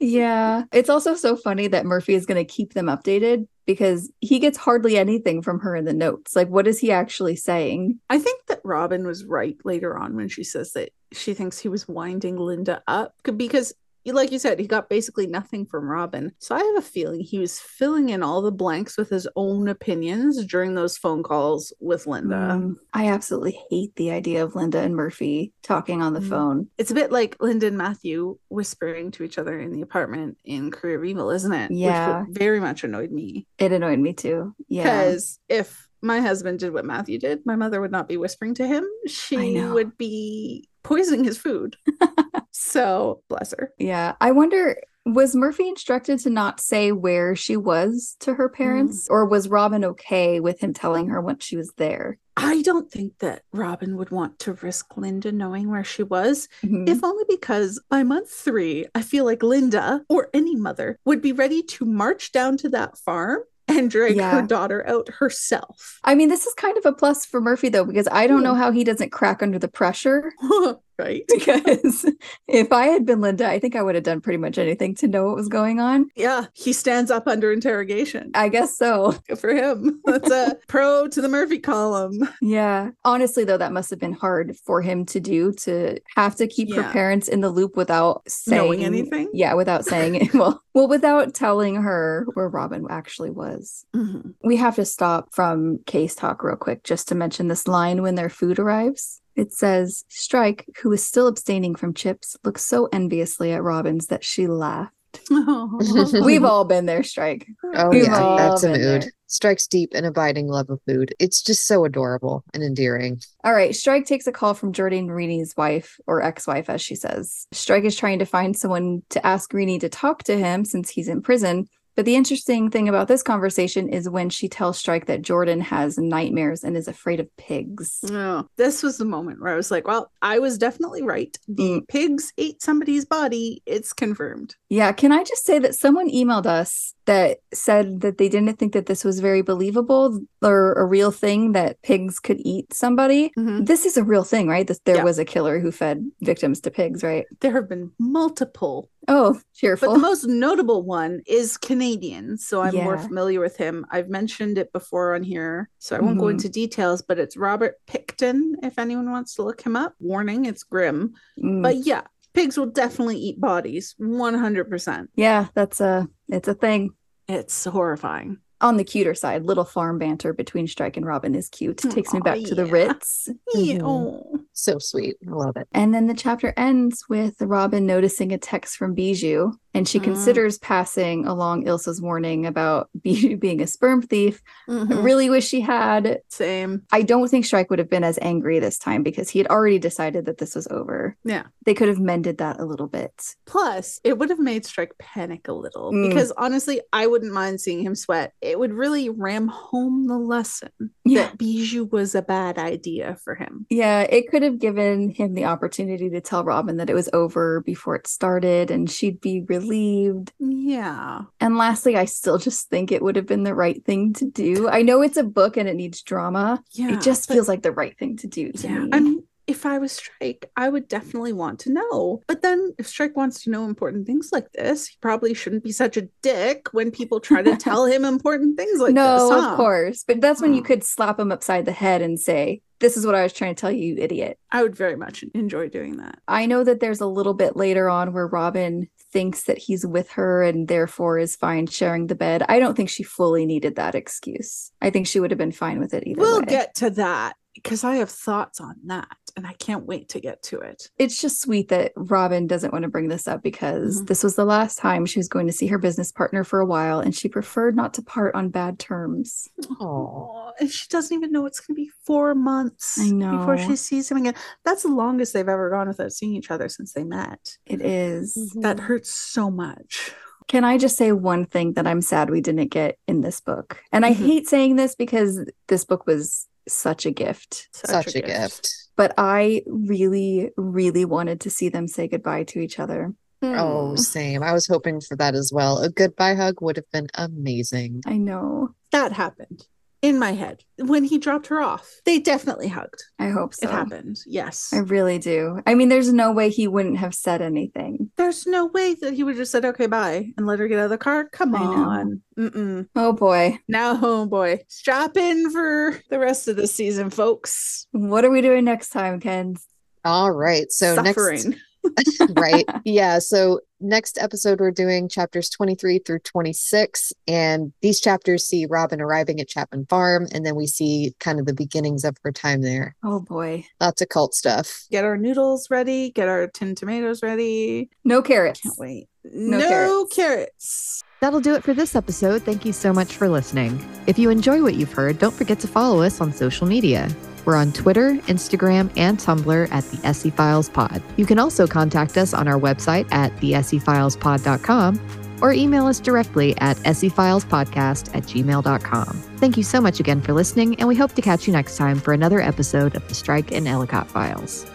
Yeah. 0.00 0.64
It's 0.72 0.88
also 0.88 1.14
so 1.14 1.36
funny 1.36 1.66
that 1.68 1.84
Murphy 1.84 2.14
is 2.14 2.26
going 2.26 2.38
to 2.38 2.44
keep 2.44 2.74
them 2.74 2.86
updated 2.86 3.46
because 3.66 4.10
he 4.20 4.38
gets 4.38 4.56
hardly 4.56 4.96
anything 4.96 5.42
from 5.42 5.60
her 5.60 5.74
in 5.74 5.84
the 5.84 5.92
notes. 5.92 6.36
Like, 6.36 6.48
what 6.48 6.66
is 6.68 6.78
he 6.78 6.92
actually 6.92 7.36
saying? 7.36 7.98
I 8.08 8.18
think 8.18 8.46
that 8.46 8.60
Robin 8.64 9.06
was 9.06 9.24
right 9.24 9.56
later 9.64 9.98
on 9.98 10.14
when 10.14 10.28
she 10.28 10.44
says 10.44 10.72
that 10.72 10.90
she 11.12 11.34
thinks 11.34 11.58
he 11.58 11.68
was 11.68 11.88
winding 11.88 12.36
Linda 12.36 12.82
up 12.86 13.14
because, 13.36 13.74
like 14.12 14.32
you 14.32 14.38
said, 14.38 14.58
he 14.58 14.66
got 14.66 14.88
basically 14.88 15.26
nothing 15.26 15.66
from 15.66 15.88
Robin. 15.88 16.32
So 16.38 16.54
I 16.54 16.60
have 16.62 16.76
a 16.76 16.82
feeling 16.82 17.20
he 17.20 17.38
was 17.38 17.58
filling 17.58 18.08
in 18.10 18.22
all 18.22 18.42
the 18.42 18.52
blanks 18.52 18.96
with 18.96 19.08
his 19.10 19.26
own 19.36 19.68
opinions 19.68 20.44
during 20.46 20.74
those 20.74 20.96
phone 20.96 21.22
calls 21.22 21.72
with 21.80 22.06
Linda. 22.06 22.34
Mm, 22.60 22.76
I 22.92 23.08
absolutely 23.08 23.58
hate 23.70 23.94
the 23.96 24.10
idea 24.10 24.42
of 24.44 24.54
Linda 24.54 24.80
and 24.80 24.94
Murphy 24.96 25.52
talking 25.62 26.02
on 26.02 26.12
the 26.14 26.20
Mm. 26.20 26.28
phone. 26.28 26.68
It's 26.78 26.90
a 26.90 26.94
bit 26.94 27.12
like 27.12 27.36
Linda 27.40 27.66
and 27.66 27.78
Matthew 27.78 28.38
whispering 28.48 29.10
to 29.12 29.22
each 29.24 29.38
other 29.38 29.58
in 29.58 29.72
the 29.72 29.82
apartment 29.82 30.38
in 30.44 30.70
Career 30.70 31.04
Evil, 31.04 31.30
isn't 31.30 31.52
it? 31.52 31.70
Yeah. 31.70 32.24
Which 32.24 32.38
very 32.38 32.60
much 32.60 32.84
annoyed 32.84 33.10
me. 33.10 33.46
It 33.58 33.72
annoyed 33.72 33.98
me 33.98 34.12
too. 34.12 34.54
Yeah. 34.68 34.82
Because 34.84 35.38
if 35.48 35.88
my 36.00 36.20
husband 36.20 36.60
did 36.60 36.72
what 36.72 36.84
Matthew 36.84 37.18
did, 37.18 37.44
my 37.44 37.56
mother 37.56 37.80
would 37.80 37.90
not 37.90 38.08
be 38.08 38.16
whispering 38.16 38.54
to 38.54 38.66
him. 38.66 38.84
She 39.06 39.60
would 39.60 39.98
be 39.98 40.68
poisoning 40.84 41.24
his 41.24 41.36
food. 41.38 41.76
so 42.60 43.22
bless 43.28 43.52
her. 43.56 43.72
Yeah. 43.78 44.14
I 44.20 44.32
wonder 44.32 44.76
was 45.06 45.34
Murphy 45.34 45.66
instructed 45.68 46.18
to 46.18 46.28
not 46.28 46.60
say 46.60 46.92
where 46.92 47.34
she 47.34 47.56
was 47.56 48.16
to 48.20 48.34
her 48.34 48.46
parents, 48.48 49.06
or 49.08 49.24
was 49.24 49.48
Robin 49.48 49.82
okay 49.82 50.38
with 50.38 50.60
him 50.60 50.74
telling 50.74 51.08
her 51.08 51.18
when 51.20 51.38
she 51.38 51.56
was 51.56 51.72
there? 51.78 52.18
I 52.36 52.60
don't 52.60 52.90
think 52.90 53.18
that 53.20 53.42
Robin 53.52 53.96
would 53.96 54.10
want 54.10 54.38
to 54.40 54.52
risk 54.54 54.96
Linda 54.98 55.32
knowing 55.32 55.70
where 55.70 55.82
she 55.84 56.02
was, 56.02 56.48
Mhm. 56.62 56.86
if 56.88 57.02
only 57.02 57.24
because 57.26 57.80
by 57.88 58.02
month 58.02 58.30
three, 58.30 58.86
I 58.94 59.00
feel 59.00 59.24
like 59.24 59.42
Linda 59.42 60.04
or 60.10 60.28
any 60.34 60.54
mother 60.56 60.98
would 61.06 61.22
be 61.22 61.32
ready 61.32 61.62
to 61.62 61.86
march 61.86 62.30
down 62.30 62.58
to 62.58 62.68
that 62.70 62.98
farm 62.98 63.44
and 63.66 63.90
drag 63.90 64.16
Yeah. 64.16 64.30
her 64.32 64.42
daughter 64.46 64.86
out 64.86 65.08
herself. 65.20 66.00
I 66.04 66.14
mean, 66.14 66.28
this 66.28 66.46
is 66.46 66.52
kind 66.54 66.76
of 66.76 66.84
a 66.84 66.92
plus 66.92 67.24
for 67.24 67.40
Murphy, 67.40 67.70
though, 67.70 67.84
because 67.84 68.08
I 68.12 68.26
don't 68.26 68.42
know 68.42 68.54
Hmm. 68.54 68.60
how 68.60 68.70
he 68.72 68.84
doesn't 68.84 69.10
crack 69.12 69.42
under 69.42 69.58
the 69.58 69.68
pressure. 69.68 70.32
right? 70.98 71.24
Because 71.38 72.04
if 72.48 72.72
I 72.72 72.86
had 72.88 73.06
been 73.06 73.20
Linda, 73.20 73.48
I 73.48 73.58
think 73.58 73.76
I 73.76 73.82
would 73.82 73.94
have 73.94 74.04
done 74.04 74.20
pretty 74.20 74.36
much 74.38 74.58
anything 74.58 74.94
to 74.96 75.08
know 75.08 75.26
what 75.26 75.36
was 75.36 75.48
going 75.48 75.80
on. 75.80 76.10
Yeah, 76.16 76.46
he 76.52 76.72
stands 76.72 77.10
up 77.10 77.26
under 77.26 77.52
interrogation. 77.52 78.30
I 78.34 78.48
guess 78.48 78.76
so. 78.76 79.14
Good 79.28 79.38
for 79.38 79.54
him. 79.54 80.00
That's 80.04 80.30
a 80.30 80.56
pro 80.66 81.06
to 81.08 81.20
the 81.20 81.28
Murphy 81.28 81.58
column. 81.58 82.28
Yeah. 82.42 82.90
Honestly, 83.04 83.44
though, 83.44 83.56
that 83.56 83.72
must 83.72 83.90
have 83.90 83.98
been 83.98 84.12
hard 84.12 84.56
for 84.56 84.82
him 84.82 85.06
to 85.06 85.20
do 85.20 85.52
to 85.52 85.98
have 86.16 86.36
to 86.36 86.46
keep 86.46 86.74
her 86.74 86.82
parents 86.90 87.28
in 87.28 87.40
the 87.40 87.50
loop 87.50 87.76
without 87.76 88.22
saying 88.28 88.62
Knowing 88.62 88.84
anything? 88.84 89.30
Yeah, 89.32 89.54
without 89.54 89.84
saying 89.84 90.16
it. 90.16 90.34
Well, 90.38 90.62
well, 90.74 90.86
without 90.88 91.34
telling 91.34 91.76
her 91.76 92.26
where 92.34 92.48
Robin 92.48 92.86
actually 92.90 93.30
was. 93.30 93.84
Mhm. 93.96 94.34
We 94.44 94.56
have 94.56 94.76
to 94.76 94.84
stop 94.84 95.34
from 95.34 95.78
case 95.86 96.14
talk 96.14 96.44
real 96.44 96.54
quick 96.56 96.84
just 96.84 97.08
to 97.08 97.14
mention 97.16 97.48
this 97.48 97.66
line 97.66 98.02
when 98.02 98.14
their 98.14 98.28
food 98.28 98.58
arrives. 98.60 99.20
It 99.38 99.52
says, 99.52 100.04
Strike, 100.08 100.66
who 100.82 100.92
is 100.92 101.06
still 101.06 101.28
abstaining 101.28 101.76
from 101.76 101.94
chips, 101.94 102.36
looks 102.42 102.64
so 102.64 102.88
enviously 102.92 103.52
at 103.52 103.62
Robin's 103.62 104.08
that 104.08 104.24
she 104.24 104.48
laughed. 104.48 104.92
We've 105.30 106.44
all 106.44 106.64
been 106.64 106.86
there, 106.86 107.04
Strike. 107.04 107.46
Oh 107.74 107.88
We've 107.88 108.02
yeah, 108.02 108.34
that's 108.36 108.64
a 108.64 108.70
mood. 108.70 108.80
there. 108.80 109.12
Strikes 109.28 109.68
deep 109.68 109.92
and 109.94 110.04
abiding 110.04 110.48
love 110.48 110.70
of 110.70 110.80
food. 110.86 111.14
It's 111.20 111.40
just 111.40 111.66
so 111.66 111.84
adorable 111.84 112.42
and 112.52 112.64
endearing. 112.64 113.20
All 113.44 113.52
right, 113.54 113.76
Strike 113.76 114.06
takes 114.06 114.26
a 114.26 114.32
call 114.32 114.54
from 114.54 114.72
Jordan 114.72 115.06
Reaney's 115.06 115.54
wife, 115.56 116.00
or 116.08 116.20
ex 116.20 116.46
wife, 116.46 116.68
as 116.68 116.82
she 116.82 116.96
says. 116.96 117.46
Strike 117.52 117.84
is 117.84 117.96
trying 117.96 118.18
to 118.18 118.24
find 118.24 118.56
someone 118.56 119.02
to 119.10 119.24
ask 119.24 119.52
Reaney 119.52 119.78
to 119.80 119.88
talk 119.88 120.24
to 120.24 120.36
him 120.36 120.64
since 120.64 120.90
he's 120.90 121.08
in 121.08 121.22
prison. 121.22 121.68
But 121.98 122.04
the 122.04 122.14
interesting 122.14 122.70
thing 122.70 122.88
about 122.88 123.08
this 123.08 123.24
conversation 123.24 123.88
is 123.88 124.08
when 124.08 124.30
she 124.30 124.48
tells 124.48 124.78
Strike 124.78 125.06
that 125.06 125.20
Jordan 125.22 125.60
has 125.62 125.98
nightmares 125.98 126.62
and 126.62 126.76
is 126.76 126.86
afraid 126.86 127.18
of 127.18 127.26
pigs. 127.36 127.98
No, 128.04 128.48
this 128.56 128.84
was 128.84 128.98
the 128.98 129.04
moment 129.04 129.40
where 129.42 129.52
I 129.52 129.56
was 129.56 129.72
like, 129.72 129.84
well, 129.88 130.12
I 130.22 130.38
was 130.38 130.58
definitely 130.58 131.02
right. 131.02 131.36
The 131.48 131.80
Mm. 131.80 131.88
pigs 131.88 132.32
ate 132.38 132.62
somebody's 132.62 133.04
body. 133.04 133.64
It's 133.66 133.92
confirmed. 133.92 134.54
Yeah, 134.68 134.92
can 134.92 135.10
I 135.10 135.24
just 135.24 135.44
say 135.44 135.58
that 135.58 135.74
someone 135.74 136.08
emailed 136.08 136.46
us 136.46 136.94
that 137.06 137.38
said 137.52 138.00
that 138.02 138.18
they 138.18 138.28
didn't 138.28 138.60
think 138.60 138.74
that 138.74 138.86
this 138.86 139.02
was 139.02 139.18
very 139.18 139.42
believable 139.42 140.20
or 140.40 140.74
a 140.74 140.84
real 140.84 141.10
thing 141.10 141.50
that 141.52 141.82
pigs 141.82 142.20
could 142.20 142.38
eat 142.44 142.72
somebody? 142.72 143.32
Mhm. 143.36 143.66
This 143.66 143.84
is 143.84 143.96
a 143.96 144.04
real 144.04 144.22
thing, 144.22 144.46
right? 144.46 144.68
This, 144.68 144.78
there 144.84 144.96
Yeah. 144.98 145.04
was 145.04 145.18
a 145.18 145.24
killer 145.24 145.58
who 145.58 145.72
fed 145.72 146.08
victims 146.20 146.60
to 146.60 146.70
pigs, 146.70 147.02
right? 147.02 147.26
There 147.40 147.54
have 147.54 147.68
been 147.68 147.90
multiple, 147.98 148.88
Oh, 149.08 149.40
cheerful. 149.54 149.88
but 149.88 149.94
the 149.94 150.00
most 150.00 150.24
notable 150.26 150.82
one 150.82 151.22
is 151.26 151.56
Canadian. 151.56 152.36
So 152.38 152.60
I'm 152.62 152.74
more 152.74 152.98
familiar 152.98 153.40
with 153.40 153.56
him. 153.56 153.86
I've 153.90 154.08
mentioned 154.08 154.58
it 154.58 154.70
before 154.72 155.14
on 155.14 155.22
here, 155.22 155.70
so 155.78 155.96
I 155.96 156.00
won't 156.00 156.18
go 156.18 156.26
Mhm. 156.26 156.32
into 156.32 156.48
details, 156.48 157.00
but 157.02 157.18
it's 157.18 157.36
Robert 157.36 157.76
Pickton, 157.86 158.52
if 158.62 158.78
anyone 158.78 159.10
wants 159.10 159.34
to 159.36 159.42
look 159.42 159.62
him 159.62 159.76
up. 159.76 159.94
Warning, 159.98 160.44
it's 160.44 160.62
grim. 160.62 161.14
Mm. 161.42 161.62
But 161.62 161.76
yeah, 161.86 162.02
pigs 162.34 162.58
will 162.58 162.66
definitely 162.66 163.16
eat 163.18 163.40
bodies 163.40 163.94
100%. 163.98 165.08
Yeah, 165.16 165.46
that's 165.54 165.80
a 165.80 166.08
it's 166.28 166.48
a 166.48 166.54
thing. 166.54 166.90
It's 167.26 167.64
horrifying. 167.64 168.38
On 168.60 168.76
the 168.76 168.84
cuter 168.84 169.14
side, 169.14 169.44
little 169.44 169.64
farm 169.64 169.98
banter 169.98 170.32
between 170.32 170.66
Strike 170.66 170.96
and 170.96 171.06
Robin 171.06 171.34
is 171.34 171.48
cute. 171.48 171.84
It 171.84 171.90
takes 171.92 172.12
me 172.12 172.18
Aw, 172.20 172.24
back 172.24 172.40
to 172.44 172.54
the. 172.54 172.66
Ritz. 172.66 173.28
Yeah. 173.54 173.78
Mhm. 173.78 173.82
Oh. 173.84 174.40
So 174.52 174.78
sweet. 174.78 175.16
I 175.26 175.30
love 175.30 175.56
it. 175.56 175.68
And 175.72 175.94
then 175.94 176.06
the 176.08 176.14
chapter 176.14 176.52
ends 176.56 177.04
with 177.08 177.40
Robin 177.40 177.86
noticing 177.86 178.32
a 178.32 178.38
text 178.38 178.76
from 178.76 178.92
Bijou, 178.94 179.52
and 179.72 179.86
she 179.88 180.00
Mm. 180.00 180.04
considers 180.04 180.58
passing 180.58 181.24
along 181.26 181.64
Ilsa's 181.66 182.00
warning 182.02 182.44
about 182.44 182.90
Bijou 183.02 183.36
being 183.36 183.60
a 183.62 183.66
sperm 183.68 184.02
thief. 184.02 184.42
I 184.68 184.72
Mhm. 184.72 185.04
really 185.04 185.30
wish 185.30 185.46
she 185.46 185.60
had. 185.60 186.20
Same. 186.28 186.82
I 186.92 187.02
don't 187.02 187.28
think 187.28 187.46
Strike 187.46 187.70
would 187.70 187.78
have 187.78 187.88
been 187.88 188.02
as 188.04 188.18
angry 188.20 188.58
this 188.58 188.78
time 188.78 189.02
because 189.04 189.30
he 189.30 189.38
had 189.38 189.46
already 189.48 189.78
decided 189.78 190.24
that 190.26 190.38
this 190.38 190.56
was 190.56 190.66
over. 190.68 191.16
Yeah. 191.24 191.44
They 191.64 191.74
could 191.74 191.88
have 191.88 192.00
mended 192.00 192.38
that 192.38 192.58
a 192.60 192.64
little 192.64 192.88
bit. 192.88 193.36
Plus, 193.46 194.00
it 194.02 194.18
would 194.18 194.30
have 194.30 194.40
made 194.40 194.66
Strike 194.66 194.92
panic 194.98 195.46
a 195.46 195.52
little 195.52 195.92
Mm. 195.92 196.08
because 196.08 196.32
honestly, 196.36 196.80
I 196.92 197.06
wouldn't 197.06 197.32
mind 197.32 197.60
seeing 197.60 197.82
him 197.82 197.94
sweat. 197.94 198.32
It 198.48 198.58
would 198.58 198.72
really 198.72 199.08
ram 199.08 199.48
home 199.48 200.06
the 200.06 200.18
lesson 200.18 200.70
Yeah. 201.04 201.24
that 201.24 201.38
Bijou 201.38 201.84
was 201.84 202.14
a 202.14 202.22
bad 202.22 202.58
idea 202.58 203.16
for 203.22 203.34
him. 203.34 203.66
Yeah, 203.70 204.00
it 204.02 204.30
could 204.30 204.42
have 204.42 204.58
given 204.58 205.10
him 205.10 205.34
the 205.34 205.44
opportunity 205.44 206.10
to 206.10 206.20
tell 206.20 206.44
Robin 206.44 206.78
that 206.78 206.90
it 206.90 206.94
was 206.94 207.08
over 207.12 207.60
before 207.60 207.96
it 207.96 208.06
started 208.06 208.70
and 208.70 208.90
she'd 208.90 209.20
be 209.20 209.42
relieved. 209.42 210.32
Yeah. 210.38 211.22
And 211.40 211.56
lastly, 211.56 211.96
I 211.96 212.06
still 212.06 212.38
just 212.38 212.68
think 212.68 212.90
it 212.90 213.02
would 213.02 213.16
have 213.16 213.26
been 213.26 213.44
the 213.44 213.54
right 213.54 213.84
thing 213.84 214.12
to 214.14 214.24
do. 214.24 214.68
I 214.68 214.82
know 214.82 215.02
it's 215.02 215.16
a 215.16 215.24
book 215.24 215.56
and 215.56 215.68
it 215.68 215.76
needs 215.76 216.02
drama. 216.02 216.62
Yeah. 216.72 216.94
it 216.94 217.02
just 217.02 217.28
feels 217.28 217.48
like 217.48 217.62
the 217.62 217.72
right 217.72 217.96
thing 217.98 218.16
to 218.18 218.26
do 218.26 218.52
to 218.52 218.68
yeah. 218.68 218.78
me. 218.78 218.90
I 218.92 219.00
mean, 219.00 219.22
if 219.48 219.66
I 219.66 219.78
was 219.78 219.90
Strike, 219.92 220.50
I 220.56 220.68
would 220.68 220.86
definitely 220.86 221.32
want 221.32 221.58
to 221.60 221.72
know. 221.72 222.22
But 222.28 222.42
then 222.42 222.74
if 222.78 222.86
Strike 222.86 223.16
wants 223.16 223.42
to 223.44 223.50
know 223.50 223.64
important 223.64 224.06
things 224.06 224.28
like 224.30 224.52
this, 224.52 224.86
he 224.86 224.96
probably 225.00 225.34
shouldn't 225.34 225.64
be 225.64 225.72
such 225.72 225.96
a 225.96 226.08
dick 226.22 226.68
when 226.72 226.90
people 226.92 227.18
try 227.18 227.42
to 227.42 227.56
tell 227.56 227.86
him 227.86 228.04
important 228.14 228.56
things 228.56 228.78
like 228.78 228.94
no, 228.94 229.28
this. 229.30 229.40
huh? 229.40 229.50
of 229.52 229.56
course. 229.56 230.04
But 230.06 230.20
that's 230.20 230.40
when 230.40 230.54
you 230.54 230.60
Hmm. 230.60 230.66
could 230.66 230.84
slap 230.84 231.18
him 231.18 231.32
upside 231.32 231.64
the 231.64 231.72
head 231.72 232.02
and 232.02 232.20
say, 232.20 232.60
This 232.80 232.96
is 232.96 233.04
what 233.06 233.14
I 233.16 233.22
was 233.24 233.32
trying 233.32 233.54
to 233.56 233.60
tell 233.60 233.72
you, 233.72 233.94
you 233.94 233.96
idiot. 233.98 234.38
I 234.52 234.62
would 234.62 234.76
very 234.76 234.94
much 234.96 235.24
enjoy 235.34 235.68
doing 235.68 235.96
that. 235.96 236.18
I 236.28 236.46
know 236.46 236.62
that 236.62 236.78
there's 236.80 237.00
a 237.00 237.06
little 237.06 237.34
bit 237.34 237.56
later 237.56 237.88
on 237.88 238.12
where 238.12 238.26
Robin 238.28 238.88
thinks 239.12 239.44
that 239.44 239.56
he's 239.58 239.86
with 239.86 240.10
her 240.10 240.42
and 240.42 240.68
therefore 240.68 241.18
is 241.18 241.34
fine 241.34 241.66
sharing 241.66 242.06
the 242.08 242.14
bed. 242.14 242.42
I 242.48 242.58
don't 242.60 242.76
think 242.76 242.90
she 242.90 243.02
fully 243.02 243.46
needed 243.46 243.76
that 243.76 243.94
excuse. 243.94 244.70
I 244.82 244.90
think 244.90 245.06
she 245.06 245.18
would 245.18 245.30
have 245.30 245.38
been 245.38 245.50
fine 245.52 245.80
with 245.80 245.94
it 245.94 246.06
either 246.06 246.20
we'll 246.20 246.40
way. 246.40 246.46
get 246.46 246.74
to 246.76 246.90
that 246.90 247.36
because 247.62 247.84
I 247.84 247.96
have 247.96 248.10
thoughts 248.10 248.60
on 248.60 248.74
that 248.86 249.16
and 249.36 249.46
I 249.46 249.52
can't 249.54 249.84
wait 249.86 250.08
to 250.10 250.20
get 250.20 250.42
to 250.44 250.58
it. 250.60 250.88
it's 250.98 251.20
just 251.20 251.40
sweet 251.40 251.68
that 251.68 251.92
Robin 251.96 252.46
doesn't 252.46 252.72
want 252.72 252.82
to 252.84 252.88
bring 252.88 253.08
this 253.08 253.28
up 253.28 253.42
because 253.42 254.02
Mhm. 254.02 254.06
this 254.08 254.22
was 254.24 254.34
the 254.36 254.44
last 254.44 254.78
time 254.78 255.06
she 255.06 255.18
was 255.18 255.28
going 255.28 255.46
to 255.46 255.52
see 255.52 255.66
her 255.68 255.78
business 255.78 256.10
partner 256.12 256.44
for 256.44 256.60
a 256.60 256.66
while 256.66 257.00
and 257.00 257.14
she 257.14 257.28
preferred 257.28 257.76
not 257.76 257.94
to 257.94 258.02
part 258.02 258.34
on 258.34 258.48
bad 258.48 258.78
terms. 258.78 259.48
Oh, 259.80 260.52
and 260.60 260.70
she 260.70 260.88
doesn't 260.88 261.14
even 261.16 261.30
know 261.32 261.46
it's 261.46 261.60
going 261.60 261.74
to 261.76 261.82
be 261.82 261.90
four 262.04 262.34
months 262.34 262.98
I 262.98 263.10
before 263.30 263.58
she 263.58 263.76
sees 263.76 264.10
him 264.10 264.18
again. 264.18 264.34
That's 264.64 264.82
the 264.82 264.88
longest 264.92 265.32
they've 265.32 265.48
ever 265.48 265.70
gone 265.70 265.88
without 265.88 266.12
seeing 266.12 266.34
each 266.34 266.50
other 266.50 266.68
since 266.68 266.92
they 266.92 267.04
met. 267.04 267.58
It 267.66 267.80
is. 267.80 268.36
Mhm. 268.36 268.62
That 268.62 268.80
hurts 268.80 269.10
so 269.10 269.50
much. 269.50 270.12
Can 270.48 270.64
I 270.64 270.78
just 270.78 270.96
say 270.96 271.12
one 271.12 271.44
thing 271.44 271.74
that 271.74 271.86
I'm 271.86 272.00
sad 272.00 272.30
we 272.30 272.40
didn't 272.40 272.68
get 272.70 272.96
in 273.06 273.20
this 273.20 273.40
book? 273.40 273.82
And 273.92 274.04
I 274.06 274.12
Mhm. 274.12 274.16
hate 274.16 274.48
saying 274.48 274.76
this 274.76 274.94
because 274.94 275.40
this 275.68 275.84
book 275.84 276.06
was 276.06 276.46
such 276.68 277.06
a 277.06 277.10
gift, 277.10 277.68
such, 277.72 278.14
a 278.14 278.20
gift. 278.20 278.68
but 278.96 279.14
I 279.18 279.62
really, 279.66 280.50
really 280.56 281.04
wanted 281.04 281.40
to 281.42 281.50
see 281.50 281.68
them 281.68 281.86
say 281.88 282.08
goodbye 282.08 282.44
to 282.44 282.60
each 282.60 282.78
other. 282.78 283.14
Oh, 283.42 283.90
Hmm. 283.90 283.96
same. 283.96 284.42
I 284.42 284.52
was 284.52 284.66
hoping 284.66 285.00
for 285.00 285.16
that 285.16 285.34
as 285.34 285.52
well. 285.52 285.78
A 285.78 285.88
goodbye 285.88 286.34
hug 286.34 286.60
would 286.60 286.76
have 286.76 286.90
been 286.92 287.06
amazing. 287.14 288.02
I 288.06 288.16
know. 288.16 288.74
that 288.90 289.12
happened 289.12 289.66
in 290.02 290.18
my 290.18 290.32
head 290.32 290.62
when 290.78 291.04
he 291.04 291.18
dropped 291.18 291.48
her 291.48 291.60
off. 291.60 291.88
They 292.04 292.20
definitely 292.20 292.68
hugged. 292.68 293.02
I 293.18 293.28
hope 293.30 293.54
so. 293.54 293.66
It 293.66 293.72
happened. 293.72 294.18
Yes. 294.26 294.72
I 294.72 294.78
really 294.78 295.18
do. 295.18 295.60
I 295.66 295.74
mean, 295.74 295.88
there's 295.88 296.12
no 296.12 296.32
way 296.32 296.50
he 296.50 296.68
wouldn't 296.68 296.98
have 296.98 297.14
said 297.14 297.42
anything. 297.42 298.10
There's 298.16 298.46
no 298.46 298.66
way 298.66 298.94
that 298.94 299.14
he 299.14 299.24
would 299.24 299.32
have 299.32 299.42
just 299.42 299.52
said, 299.52 299.64
okay, 299.64 299.86
bye, 299.86 300.32
and 300.36 300.46
let 300.46 300.58
her 300.58 300.68
get 300.68 300.78
out 300.78 300.84
of 300.84 300.90
the 300.90 300.98
car. 300.98 301.28
Come 301.30 301.54
I 301.54 301.58
on. 301.58 302.22
Mm-mm. 302.38 302.88
Oh 302.94 303.12
boy. 303.12 303.58
Now, 303.66 303.96
homeboy, 303.96 304.60
strap 304.68 305.16
in 305.16 305.50
for 305.50 306.00
the 306.10 306.18
rest 306.18 306.48
of 306.48 306.56
the 306.56 306.66
season, 306.66 307.10
folks. 307.10 307.86
What 307.92 308.24
are 308.24 308.30
we 308.30 308.40
doing 308.40 308.64
next 308.64 308.90
time, 308.90 309.20
Ken? 309.20 309.56
All 310.04 310.30
right. 310.30 310.70
So 310.70 310.94
Suffering. 310.94 311.50
next 311.50 311.60
right. 312.30 312.64
Yeah. 312.84 313.18
So 313.18 313.60
next 313.80 314.18
episode, 314.18 314.60
we're 314.60 314.70
doing 314.70 315.08
chapters 315.08 315.50
23 315.50 315.98
through 316.00 316.20
26. 316.20 317.12
And 317.26 317.72
these 317.82 318.00
chapters 318.00 318.44
see 318.46 318.66
Robin 318.66 319.00
arriving 319.00 319.40
at 319.40 319.48
Chapman 319.48 319.86
Farm. 319.90 320.26
And 320.32 320.46
then 320.46 320.54
we 320.56 320.66
see 320.66 321.14
kind 321.20 321.38
of 321.38 321.46
the 321.46 321.52
beginnings 321.54 322.04
of 322.04 322.16
her 322.22 322.32
time 322.32 322.62
there. 322.62 322.96
Oh 323.04 323.20
boy. 323.20 323.66
Lots 323.80 324.00
of 324.00 324.08
cult 324.08 324.34
stuff. 324.34 324.86
Get 324.90 325.04
our 325.04 325.16
noodles 325.18 325.70
ready. 325.70 326.10
Get 326.10 326.28
our 326.28 326.46
tin 326.48 326.74
tomatoes 326.74 327.22
ready. 327.22 327.90
No 328.04 328.22
carrots. 328.22 328.60
Can't 328.60 328.78
wait. 328.78 329.08
No 329.24 329.58
No, 329.58 329.68
carrots. 330.06 330.14
carrots. 330.16 331.02
That'll 331.20 331.40
do 331.40 331.54
it 331.54 331.64
for 331.64 331.74
this 331.74 331.94
episode. 331.96 332.42
Thank 332.42 332.64
you 332.64 332.72
so 332.72 332.92
much 332.92 333.16
for 333.16 333.28
listening. 333.28 333.84
If 334.06 334.18
you 334.18 334.30
enjoy 334.30 334.62
what 334.62 334.76
you've 334.76 334.92
heard, 334.92 335.18
don't 335.18 335.34
forget 335.34 335.58
to 335.60 335.66
follow 335.68 336.00
us 336.02 336.20
on 336.20 336.32
social 336.32 336.66
media. 336.66 337.08
We're 337.48 337.56
on 337.56 337.72
Twitter, 337.72 338.12
Instagram, 338.26 338.92
and 338.94 339.18
Tumblr 339.18 339.72
at 339.72 339.82
the 339.84 340.06
SE 340.08 340.28
Files 340.28 340.68
Pod. 340.68 341.02
You 341.16 341.24
can 341.24 341.38
also 341.38 341.66
contact 341.66 342.18
us 342.18 342.34
on 342.34 342.46
our 342.46 342.60
website 342.60 343.10
at 343.10 343.34
thesefilespod.com 343.36 345.38
or 345.40 345.54
email 345.54 345.86
us 345.86 345.98
directly 345.98 346.54
at 346.58 346.76
sefilespodcast 346.76 348.14
at 348.14 348.24
gmail.com. 348.24 349.06
Thank 349.38 349.56
you 349.56 349.62
so 349.62 349.80
much 349.80 349.98
again 349.98 350.20
for 350.20 350.34
listening, 350.34 350.78
and 350.78 350.86
we 350.86 350.94
hope 350.94 351.14
to 351.14 351.22
catch 351.22 351.46
you 351.46 351.54
next 351.54 351.78
time 351.78 351.98
for 351.98 352.12
another 352.12 352.42
episode 352.42 352.94
of 352.94 353.08
the 353.08 353.14
Strike 353.14 353.50
and 353.50 353.66
Ellacott 353.66 354.08
Files. 354.08 354.66